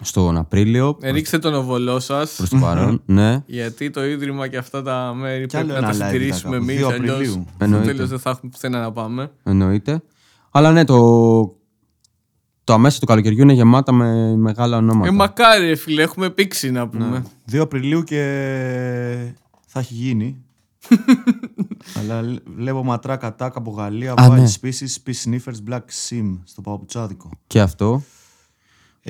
Στον 0.00 0.36
Απρίλιο. 0.36 0.98
ε, 1.00 1.10
ρίξτε 1.10 1.38
τον 1.38 1.54
οβολό 1.54 1.98
σας. 2.00 2.34
Προς 2.36 2.48
το 2.48 2.56
παρόν. 2.56 3.02
ναι. 3.06 3.42
Γιατί 3.46 3.90
το 3.90 4.04
ίδρυμα 4.04 4.48
και 4.48 4.56
αυτά 4.56 4.82
τα 4.82 5.14
μέρη 5.16 5.46
Κι 5.46 5.56
πρέπει 5.56 5.70
άλλο 5.72 5.80
να 5.80 5.88
τα 5.88 5.94
ένα 5.94 6.04
live 6.06 6.10
συντηρήσουμε 6.12 6.56
ήταν 6.56 6.66
κάπου, 6.66 6.70
εμεί. 6.72 6.82
2 6.88 6.92
Αλλιώς 6.92 7.14
Απριλίου. 7.14 7.32
στο 7.54 7.64
Εννοείται. 7.64 7.92
τέλος 7.92 8.08
δεν 8.08 8.18
θα 8.18 8.30
έχουμε 8.30 8.50
πουθενά 8.50 8.80
να 8.80 8.92
πάμε. 8.92 9.30
Εννοείται. 9.42 10.02
Αλλά 10.50 10.72
ναι, 10.72 10.84
το. 10.84 11.52
Το 12.64 12.74
αμέσα 12.74 12.98
του 13.00 13.06
καλοκαιριού 13.06 13.42
είναι 13.42 13.52
γεμάτα 13.52 13.92
με 13.92 14.36
μεγάλα 14.36 14.76
ονόματα. 14.76 15.08
Ε, 15.08 15.10
μακάρι, 15.10 15.66
ρε 15.66 15.74
φίλε, 15.74 16.02
έχουμε 16.02 16.30
πήξει 16.30 16.70
να 16.70 16.88
πούμε. 16.88 17.22
Ναι. 17.50 17.58
2 17.58 17.62
Απριλίου 17.62 18.02
και 18.02 18.20
θα 19.66 19.80
έχει 19.80 19.94
γίνει. 19.94 20.42
Αλλά 21.98 22.22
λ- 22.22 22.36
βλέπω 22.56 22.84
ματρά 22.84 23.16
κατά 23.16 23.52
από 23.54 23.70
Γαλλία, 23.70 24.12
Α, 24.12 24.28
Wild 24.28 24.34
ναι. 24.34 24.44
Species, 24.60 25.08
Peace 25.10 25.28
Sniffers, 25.30 25.70
Black 25.72 25.78
Sim 26.08 26.38
στο 26.44 26.60
Παπουτσάδικο. 26.60 27.30
Και 27.46 27.60
αυτό. 27.60 28.02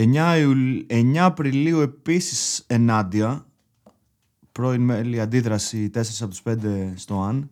9, 0.01 0.37
Ιουλ... 0.41 0.79
9 0.89 1.17
Απριλίου 1.17 1.81
επίσης 1.81 2.65
ενάντια. 2.67 3.47
Πρώην 4.53 4.81
μέλη 4.83 5.21
αντίδραση 5.21 5.91
4 5.95 6.01
από 6.21 6.29
τους 6.31 6.43
5 6.45 6.93
στο 6.95 7.21
ΑΝ. 7.23 7.51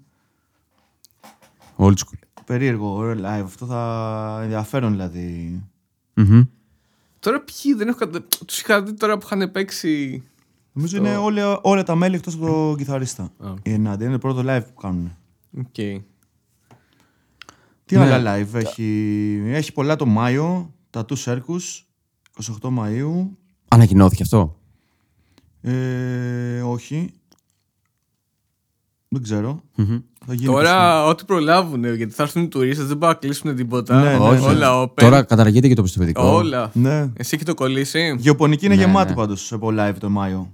Old 1.77 1.95
school. 1.95 2.19
Περίεργο, 2.45 2.95
ωραίο 2.95 3.15
live. 3.19 3.45
Αυτό 3.45 3.67
θα 3.67 4.41
ενδιαφέρον 4.43 4.91
δηλαδή. 4.91 5.63
Μμμ. 6.15 6.43
Τώρα 7.19 7.41
ποιοι 7.41 7.75
δεν 7.75 7.89
έχω 7.89 7.99
κατα... 7.99 8.23
Τους 8.47 8.61
είχα 8.61 8.83
δει 8.83 8.93
τώρα 8.95 9.19
που 9.19 9.27
είχαν 9.33 9.51
παίξει. 9.51 10.23
Νομίζω 10.73 10.97
είναι 10.97 11.17
όλα, 11.17 11.61
όλα 11.63 11.83
τα 11.83 11.95
μέλη 11.95 12.15
εκτός 12.15 12.35
από 12.35 12.47
τον 12.47 12.77
κιθαρίστα. 12.77 13.33
οκ. 13.39 13.57
Η 13.63 13.73
ενάντια 13.73 14.07
είναι 14.07 14.19
το 14.19 14.33
πρώτο 14.33 14.43
live 14.47 14.63
που 14.67 14.81
κάνουν. 14.81 15.17
Οκ. 15.59 15.75
Τι 17.85 17.97
Ναι. 17.97 18.13
άλλα 18.13 18.37
live 18.37 18.55
έχει; 18.55 19.43
Έχει 19.47 19.73
πολλά 19.73 19.97
το 19.97 20.07
Μάιο. 20.07 20.75
Τα 20.91 21.05
του 21.05 21.19
Circus 21.19 21.85
28 22.43 22.69
Μαΐου. 22.79 23.29
Ανακοινώθηκε 23.69 24.23
αυτό; 24.23 24.57
Ε, 25.61 26.61
όχι. 26.61 27.11
Δεν 29.09 29.23
ξέρω. 29.23 29.63
Μμμ. 29.75 29.99
Θα 30.27 30.35
γίνει 30.35 30.47
Τώρα 30.47 31.05
ό,τι 31.07 31.25
προλάβουν, 31.25 31.95
γιατί 31.95 32.13
θα 32.15 32.23
έρθουν 32.23 32.43
οι 32.43 32.49
τουρίστες, 32.49 32.87
δεν 32.87 32.97
μπορούν 32.97 33.15
να 33.15 33.21
κλείσουν 33.21 33.57
τίποτα. 33.57 34.03
Ναι, 34.03 34.11
ναι, 34.11 34.17
όλα 34.17 34.39
ναι. 34.39 34.47
όλα 34.47 34.83
open. 34.83 34.95
Τώρα 34.95 35.23
καταργείται 35.23 35.69
και 35.69 35.75
το 35.75 35.83
πιστοποιητικό. 35.83 36.35
Όλα. 36.35 36.71
Ναι. 36.75 37.11
Εσύ 37.17 37.35
έχει 37.35 37.45
το 37.45 37.55
κολλήσει. 37.55 38.17
Γεωπονική 38.19 38.67
είναι 38.67 38.75
Ναι, 38.75 38.81
γεμάτη 38.81 39.09
ναι. 39.11 39.17
πάντως 39.17 39.53
από 39.53 39.69
live 39.79 39.95
το 40.01 40.11
Μάιο. 40.11 40.53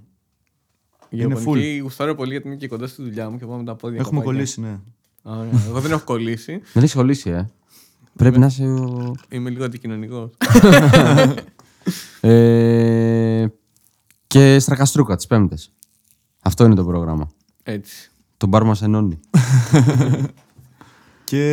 Η 1.09 1.17
είναι 1.21 1.35
Ιαπωνική 1.35 1.77
γουστάρω 1.77 2.15
πολύ 2.15 2.31
γιατί 2.31 2.47
είμαι 2.47 2.55
και 2.55 2.67
κοντά 2.67 2.87
στη 2.87 3.03
δουλειά 3.03 3.29
μου 3.29 3.37
και 3.37 3.45
πάμε 3.45 3.63
τα 3.63 3.75
πόδια. 3.75 3.99
Έχουμε 3.99 4.19
καπάκια. 4.19 4.31
κολλήσει, 4.33 4.61
ναι. 4.61 4.79
Α, 5.23 5.35
ναι. 5.35 5.61
Εγώ 5.67 5.79
δεν 5.79 5.91
έχω 5.91 6.03
κολλήσει. 6.03 6.61
Δεν 6.73 6.83
έχεις 6.83 6.95
κολλήσει, 6.95 7.29
ε. 7.29 7.49
Πρέπει 8.15 8.39
να 8.39 8.45
είσαι 8.45 8.63
ο. 8.63 9.13
Είμαι 9.29 9.49
λίγο 9.49 9.63
αντικοινωνικός. 9.63 10.29
Ε, 12.21 13.45
και 14.27 14.59
στρακαστρούκα 14.59 15.15
τις 15.15 15.27
Πέμπτες. 15.27 15.73
Αυτό 16.41 16.65
είναι 16.65 16.75
το 16.75 16.83
πρόγραμμα. 16.85 17.29
Έτσι. 17.63 18.11
Το 18.37 18.47
μπαρ 18.47 18.63
μας 18.63 18.81
ενώνει. 18.81 19.19
Και 21.23 21.43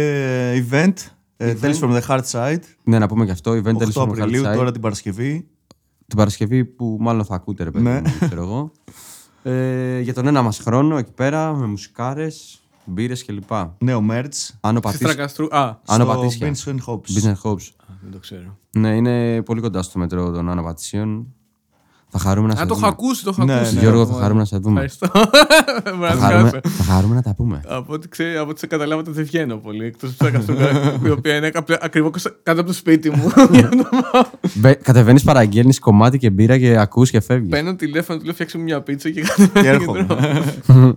ε, 0.54 0.64
event. 0.70 0.92
ε, 1.36 1.54
Tales 1.62 1.78
from 1.80 2.00
the 2.00 2.02
Hard 2.08 2.22
Side. 2.30 2.60
ναι, 2.84 2.98
να 2.98 3.06
πούμε 3.08 3.24
και 3.24 3.30
αυτό. 3.30 3.52
Event 3.52 3.76
8 3.76 3.76
Tales 3.76 3.92
from 3.92 4.08
Απριλίου, 4.08 4.42
Hard 4.44 4.52
Side. 4.52 4.56
τώρα 4.56 4.72
την 4.72 4.80
Παρασκευή. 4.80 5.48
Την 6.06 6.16
Παρασκευή 6.18 6.64
που 6.64 6.96
μάλλον 7.00 7.24
θα 7.24 7.34
ακούτε, 7.34 7.64
ρε 7.64 7.70
παιδί 7.70 7.84
Ναι. 7.84 8.00
μου, 8.00 8.12
ξέρω 8.20 8.42
εγώ. 8.42 8.72
Ε, 9.42 10.00
για 10.00 10.14
τον 10.14 10.26
ένα 10.26 10.42
μας 10.42 10.58
χρόνο 10.58 10.96
εκεί 10.96 11.12
πέρα 11.12 11.54
με 11.54 11.66
μουσικάρες, 11.66 12.59
μπύρες 12.90 13.24
κλπ. 13.24 13.42
Στη 13.44 13.84
Νέο 13.84 14.04
merch. 14.10 14.48
Άνω 14.60 14.80
πατήσια. 14.80 15.08
Στρακαστρού. 15.08 15.46
Α, 15.50 15.80
Άνω 15.86 16.04
στο 16.04 16.14
Πατήσια. 16.14 16.52
Vincent 16.52 16.92
Hobbes. 16.92 16.96
Business 16.98 17.50
Hopes. 17.50 17.68
δεν 18.02 18.12
το 18.12 18.18
ξέρω. 18.18 18.58
Ναι, 18.70 18.88
είναι 18.96 19.42
πολύ 19.42 19.60
κοντά 19.60 19.82
στο 19.82 19.98
μετρό 19.98 20.30
των 20.30 20.48
Άνω 20.50 20.62
Πατήσιων. 20.62 21.26
Θα 22.12 22.18
χαρούμε 22.18 22.48
να 22.48 22.56
σε 22.56 22.62
Α, 22.62 22.66
το 22.66 22.74
δούμε. 22.74 22.86
έχω 22.86 22.96
ακούσει, 22.96 23.24
το 23.24 23.30
έχω 23.30 23.44
Ναι, 23.44 23.54
ακούσει. 23.54 23.74
ναι. 23.74 23.80
Γιώργο, 23.80 24.06
θα 24.06 24.14
χαρούμε 24.20 24.38
να 24.40 24.44
σε 24.46 24.56
δούμε. 24.58 24.82
Ευχαριστώ. 24.82 25.08
Μπορεί 25.96 26.08
Θα 26.10 26.14
να 26.20 26.20
χαρούμε, 26.20 26.48
σκάσω. 26.48 26.74
θα 26.76 26.82
χαρούμε 26.92 27.14
να 27.14 27.22
τα 27.22 27.34
πούμε. 27.34 27.60
Από 27.68 27.92
ό,τι 27.92 28.08
ξέρει, 28.08 28.36
από 28.36 28.50
ό,τι 28.50 28.58
σε 28.58 28.66
καταλάβατε 28.66 29.10
δεν 29.10 29.24
βγαίνω 29.24 29.56
πολύ. 29.56 29.84
Εκτός 29.84 30.10
από 30.18 30.28
Στρακαστρού, 30.28 30.56
η 31.06 31.10
οποία 31.10 31.36
είναι 31.36 31.50
ακριβώς 31.80 32.22
κάτω 32.42 32.60
από 32.60 32.68
το 32.68 32.72
σπίτι 32.76 33.10
μου. 33.10 33.30
Κατεβαίνεις, 34.82 35.22
παραγγέλνεις 35.24 35.78
κομμάτι 35.78 36.18
και 36.18 36.30
μπύρα 36.30 36.58
και 36.58 36.78
ακούς 36.78 37.10
και 37.10 37.20
φεύγεις. 37.20 37.48
Παίρνω 37.50 37.74
τηλέφωνο, 37.76 38.18
του 38.18 38.24
λέω 38.24 38.34
φτιάξε 38.34 38.58
μου 38.58 38.64
μια 38.64 38.80
πίτσα 38.82 39.10
και 39.10 39.20
Και 39.26 39.26
κατεβαίνω. 39.28 39.68
έρχομαι. 39.96 40.06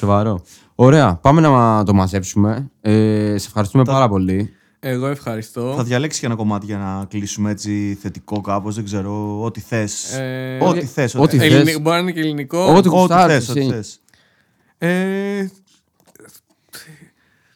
Σοβαρό. 0.00 0.42
Ωραία. 0.78 1.14
Πάμε 1.14 1.40
να 1.40 1.82
το 1.84 1.94
μαζέψουμε. 1.94 2.70
Ε, 2.80 3.34
σε 3.38 3.46
ευχαριστούμε 3.46 3.84
πάρα 3.84 4.08
πολύ. 4.08 4.50
Εγώ 4.80 5.06
ευχαριστώ. 5.06 5.74
Θα 5.76 5.82
διαλέξεις 5.82 6.20
και 6.20 6.26
ένα 6.26 6.34
κομμάτι 6.34 6.66
για 6.66 6.76
να 6.76 7.04
κλείσουμε 7.08 7.50
έτσι 7.50 7.98
θετικό 8.00 8.40
κάπως, 8.40 8.74
δεν 8.74 8.84
ξέρω, 8.84 9.42
ό,τι 9.44 9.60
θες. 9.60 10.12
Ε, 10.12 10.58
ό,τι 10.62 10.84
θες. 10.86 11.14
ό,τι 11.14 11.22
Ό,τι, 11.24 11.38
θες. 11.38 11.52
Ελληνι- 11.52 11.80
Μπορεί 11.80 11.96
να 11.96 12.02
είναι 12.02 12.12
και 12.12 12.20
ελληνικό. 12.20 12.58
Ό,τι 12.58 12.76
ό,τι 12.78 12.88
γουστάρεις, 12.88 13.34
θες, 13.36 13.48
ό,τι 13.48 13.60
εσύ. 13.60 13.70
θες. 13.70 14.00
Ε, 14.78 15.46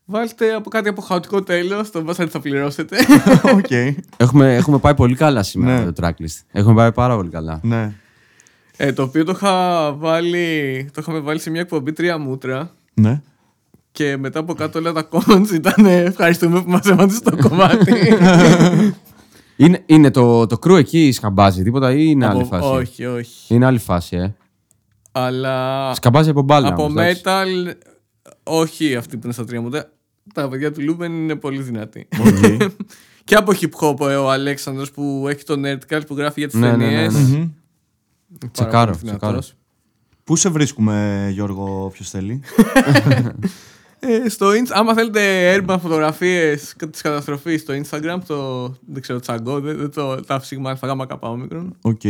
βάλτε 0.04 0.54
από 0.54 0.70
κάτι 0.70 0.88
από 0.88 1.00
χαοτικό 1.00 1.42
τέλος. 1.42 1.90
Το 1.90 2.04
βάσατε 2.04 2.30
θα 2.30 2.40
πληρώσετε. 2.40 2.96
Οκ, 3.56 3.70
Έχουμε, 4.16 4.54
έχουμε 4.56 4.78
πάει 4.78 4.94
πολύ 4.94 5.14
καλά 5.14 5.42
σήμερα 5.42 5.78
Ναι. 5.78 5.84
με 5.84 5.92
το 5.92 6.06
tracklist. 6.08 6.42
Έχουμε 6.52 6.74
πάει 6.74 6.92
πάρα 6.92 7.16
πολύ 7.16 7.28
καλά. 7.30 7.60
ναι. 7.62 7.92
ε, 8.76 8.92
το 8.92 9.02
οποίο 9.02 9.24
το 9.24 9.32
είχα 9.34 9.92
βάλει. 9.92 10.88
Το 10.92 11.00
είχαμε 11.00 11.18
βάλει 11.20 11.40
σε 11.40 11.50
μια 11.50 11.60
εκπομπή 11.60 11.92
τρία 11.92 12.18
μούτρα. 12.18 12.74
Ναι. 13.00 13.22
Και 13.92 14.16
μετά 14.16 14.38
από 14.38 14.54
κάτω 14.54 14.78
όλα 14.78 14.92
τα 14.92 15.08
comments 15.10 15.50
ήταν 15.54 15.84
ε, 15.86 16.00
ευχαριστούμε 16.00 16.62
που 16.62 16.70
μας 16.70 16.86
έβαλε 16.86 17.12
στο 17.12 17.36
κομμάτι. 17.36 17.92
Είναι, 19.56 19.82
είναι 19.86 20.10
το, 20.10 20.46
το 20.46 20.56
crew 20.62 20.76
εκεί 20.78 21.12
σκαμπάζει 21.12 21.62
τίποτα 21.62 21.92
ή 21.92 22.04
είναι 22.08 22.26
άλλη 22.26 22.40
Από- 22.40 22.48
φάση; 22.48 22.66
όχι, 22.68 23.06
όχι. 23.06 23.54
Είναι 23.54 23.66
άλλη 23.66 23.78
φάση, 23.78 24.16
ε. 24.16 24.34
Αλλά 25.12 25.94
Σκαμπάζει 25.94 26.30
από 26.30 26.42
μπάλα. 26.42 26.68
από 26.68 26.82
όμως, 26.84 27.02
εντάξει. 27.02 27.22
metal, 27.24 27.72
όχι 28.42 28.96
αυτή 28.96 29.16
που 29.16 29.20
είναι 29.24 29.32
στα 29.32 29.44
τρία 29.44 29.60
μούτρα. 29.60 29.90
Τα 30.34 30.48
παιδιά 30.48 30.72
του 30.72 30.80
Λούμπεν 30.82 31.12
είναι 31.12 31.36
πολύ 31.36 31.62
δυνατοί. 31.62 32.08
και 33.24 33.34
από 33.34 33.52
hip 33.60 33.70
hop 33.80 34.08
ε, 34.08 34.14
ο 34.14 34.30
Αλέξανδρος 34.30 34.90
που 34.90 35.26
έχει 35.28 35.44
το 35.44 35.60
Nerdcast 35.64 36.06
που 36.06 36.14
γράφει 36.16 36.40
για 36.40 36.48
τις 36.48 36.58
Ναι, 36.60 36.70
ναι, 36.70 36.76
ναι, 36.76 36.84
ταινίες. 36.90 37.14
ναι. 37.14 37.20
Μμμ. 37.20 37.48
Πάρα 38.38 38.50
Τσεκάρω, 38.52 38.92
πολύ 38.92 39.04
τσεκάρω. 39.04 39.40
Δυνατός. 40.30 40.36
Πού 40.36 40.36
σε 40.36 40.48
βρίσκουμε, 40.48 41.28
Γιώργο, 41.32 41.84
όποιος 41.84 42.10
θέλει; 42.10 42.40
Ε, 44.02 44.28
στο 44.28 44.48
Inst- 44.50 44.70
άμα 44.72 44.94
θέλετε 44.94 45.20
urban 45.56 45.76
φωτογραφίες 45.82 46.74
της 46.90 47.02
καταστροφής 47.02 47.60
στο 47.60 47.74
Instagram, 47.74 48.18
το 48.26 48.68
δεν 48.86 49.02
ξέρω, 49.02 49.20
τσαγκό, 49.20 49.60
δεν, 49.60 49.76
δεν 49.76 49.90
το 49.90 50.14
τα 50.14 50.40
σίγμα 50.40 50.70
αλφαγάμα 50.70 51.06
καπά 51.06 51.28
όμικρον. 51.28 51.76
Οκ. 51.80 52.00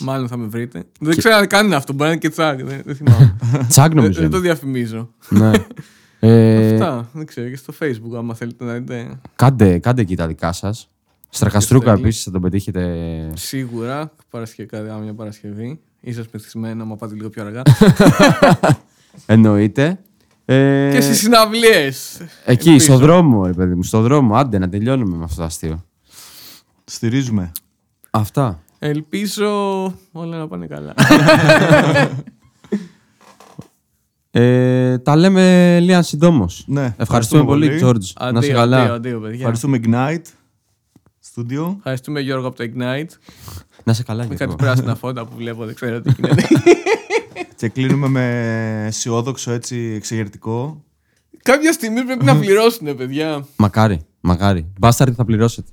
Μάλλον 0.00 0.28
θα 0.28 0.36
με 0.36 0.46
βρείτε. 0.46 0.84
Δεν 1.00 1.16
ξέρω 1.16 1.36
αν 1.36 1.46
κάνει 1.46 1.74
αυτό, 1.74 1.92
μπορεί 1.92 2.04
να 2.04 2.10
είναι 2.10 2.20
και 2.20 2.28
τσαγκ, 2.28 2.58
δεν, 2.62 2.82
δεν 2.84 2.94
θυμάμαι. 2.96 3.36
Τσάγκ 3.68 3.92
δεν, 3.92 4.02
νομίζω. 4.02 4.20
δεν 4.20 4.30
το 4.30 4.36
είναι. 4.36 4.46
διαφημίζω. 4.46 5.10
ναι. 5.28 5.50
ε, 6.28 6.72
Αυτά, 6.72 7.08
δεν 7.12 7.26
ξέρω, 7.26 7.48
και 7.48 7.56
στο 7.56 7.72
facebook 7.80 8.16
άμα 8.16 8.34
θέλετε 8.34 8.64
να 8.64 8.72
δείτε. 8.72 9.20
κάντε, 9.36 9.78
κάντε 9.78 10.00
εκεί 10.00 10.16
τα 10.16 10.26
δικά 10.26 10.52
σας. 10.52 10.90
Στρακαστρούκα 11.30 11.90
θέλει. 11.90 12.02
επίσης 12.02 12.22
θα 12.22 12.30
τον 12.30 12.40
πετύχετε. 12.40 13.30
Σίγουρα, 13.34 14.12
Παρασκευή, 14.30 14.68
κάτι 14.68 14.88
άλλο 14.88 15.02
μια 15.02 15.14
Παρασκευή. 15.14 15.80
Ίσως 16.04 16.26
μεθυσμένα, 16.32 16.82
άμα 16.82 16.96
πάτε 16.96 17.14
λίγο 17.14 17.28
πιο 17.28 17.44
αργά. 17.44 17.62
Εννοείται. 19.26 19.98
Ε, 20.44 20.90
και 20.92 21.00
στις 21.00 21.18
συναυλίες. 21.18 22.20
εκεί, 22.44 22.78
στο 22.78 22.96
δρόμο, 22.98 23.46
ρε 23.46 23.52
παιδί 23.52 23.74
μου, 23.74 23.82
στο 23.82 24.00
δρόμο. 24.00 24.34
Άντε 24.36 24.58
να 24.58 24.68
τελειώνουμε 24.68 25.16
με 25.16 25.24
αυτό 25.24 25.36
το 25.36 25.44
αστείο. 25.44 25.84
Στηρίζουμε. 26.84 27.52
Αυτά. 28.10 28.62
Ελπίζω 28.78 29.48
όλα 30.12 30.36
να 30.38 30.48
πάνε 30.48 30.66
καλά. 30.66 30.94
Ε, 34.34 34.98
τα 34.98 35.16
λέμε 35.16 35.78
λίγα 35.80 36.02
συντόμως. 36.02 36.64
Ναι, 36.66 36.94
Ευχαριστούμε 36.98 37.44
πολύ, 37.44 37.68
πολύ. 37.68 37.80
George. 37.84 38.12
να 38.20 38.26
Αντίο, 38.26 38.40
είσαι 38.42 38.52
καλά. 38.52 38.80
αντίο, 38.82 38.94
αντίο, 38.94 39.20
παιδιά. 39.20 39.36
Ευχαριστούμε 39.38 39.80
Ignite. 39.84 40.22
Studio. 41.36 41.74
Ευχαριστούμε 41.76 42.20
Γιώργο 42.20 42.46
από 42.46 42.56
το 42.56 42.64
Ignite. 42.64 43.08
Να 43.84 43.92
είσαι 43.92 44.02
καλά, 44.02 44.26
Με 44.26 44.34
Γιώργο. 44.34 44.54
κάτι 44.54 44.64
πράσινα 44.64 44.94
φώτα 44.94 45.26
που 45.26 45.32
βλέπω, 45.36 45.64
δεν 45.64 45.74
ξέρω 45.74 46.00
τι 46.00 46.12
γίνεται. 46.16 46.46
Και 47.56 47.68
κλείνουμε 47.68 48.08
με 48.08 48.84
αισιόδοξο 48.86 49.50
έτσι 49.52 49.76
εξεγερτικό. 49.96 50.84
Κάποια 51.42 51.72
στιγμή 51.72 52.02
πρέπει 52.04 52.24
να 52.24 52.36
πληρώσουν, 52.36 52.96
παιδιά. 52.96 53.46
Μακάρι, 53.56 54.00
μακάρι. 54.20 54.72
Μπάσταρδι 54.78 55.14
θα 55.14 55.24
πληρώσετε. 55.24 55.68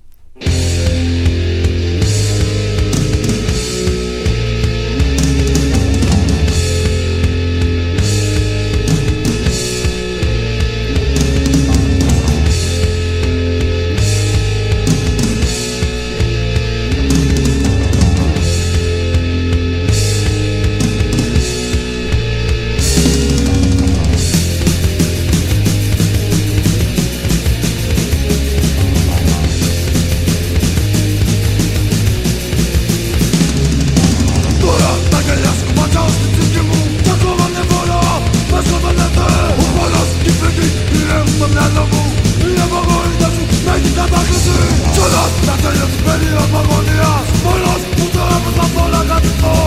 πάνω 41.79 41.87
μου 41.91 42.03
Η 42.49 42.59
απαγορήτια 42.65 43.29
σου 43.35 43.43
με 43.65 43.71
έχει 43.77 43.91
κατακλείσει 43.99 44.57
Κι 44.93 44.99
όλος 45.05 45.31
να 45.47 45.55
τέλειωσει 45.63 45.99
περίοδος 46.05 46.51
αγωνίας 46.59 47.25
Μόνος 47.45 47.81
που 47.95 48.05
τώρα 48.15 48.37
με 48.43 48.51
τα 48.57 48.65
φόλα 48.73 49.01
κατηθώ 49.09 49.57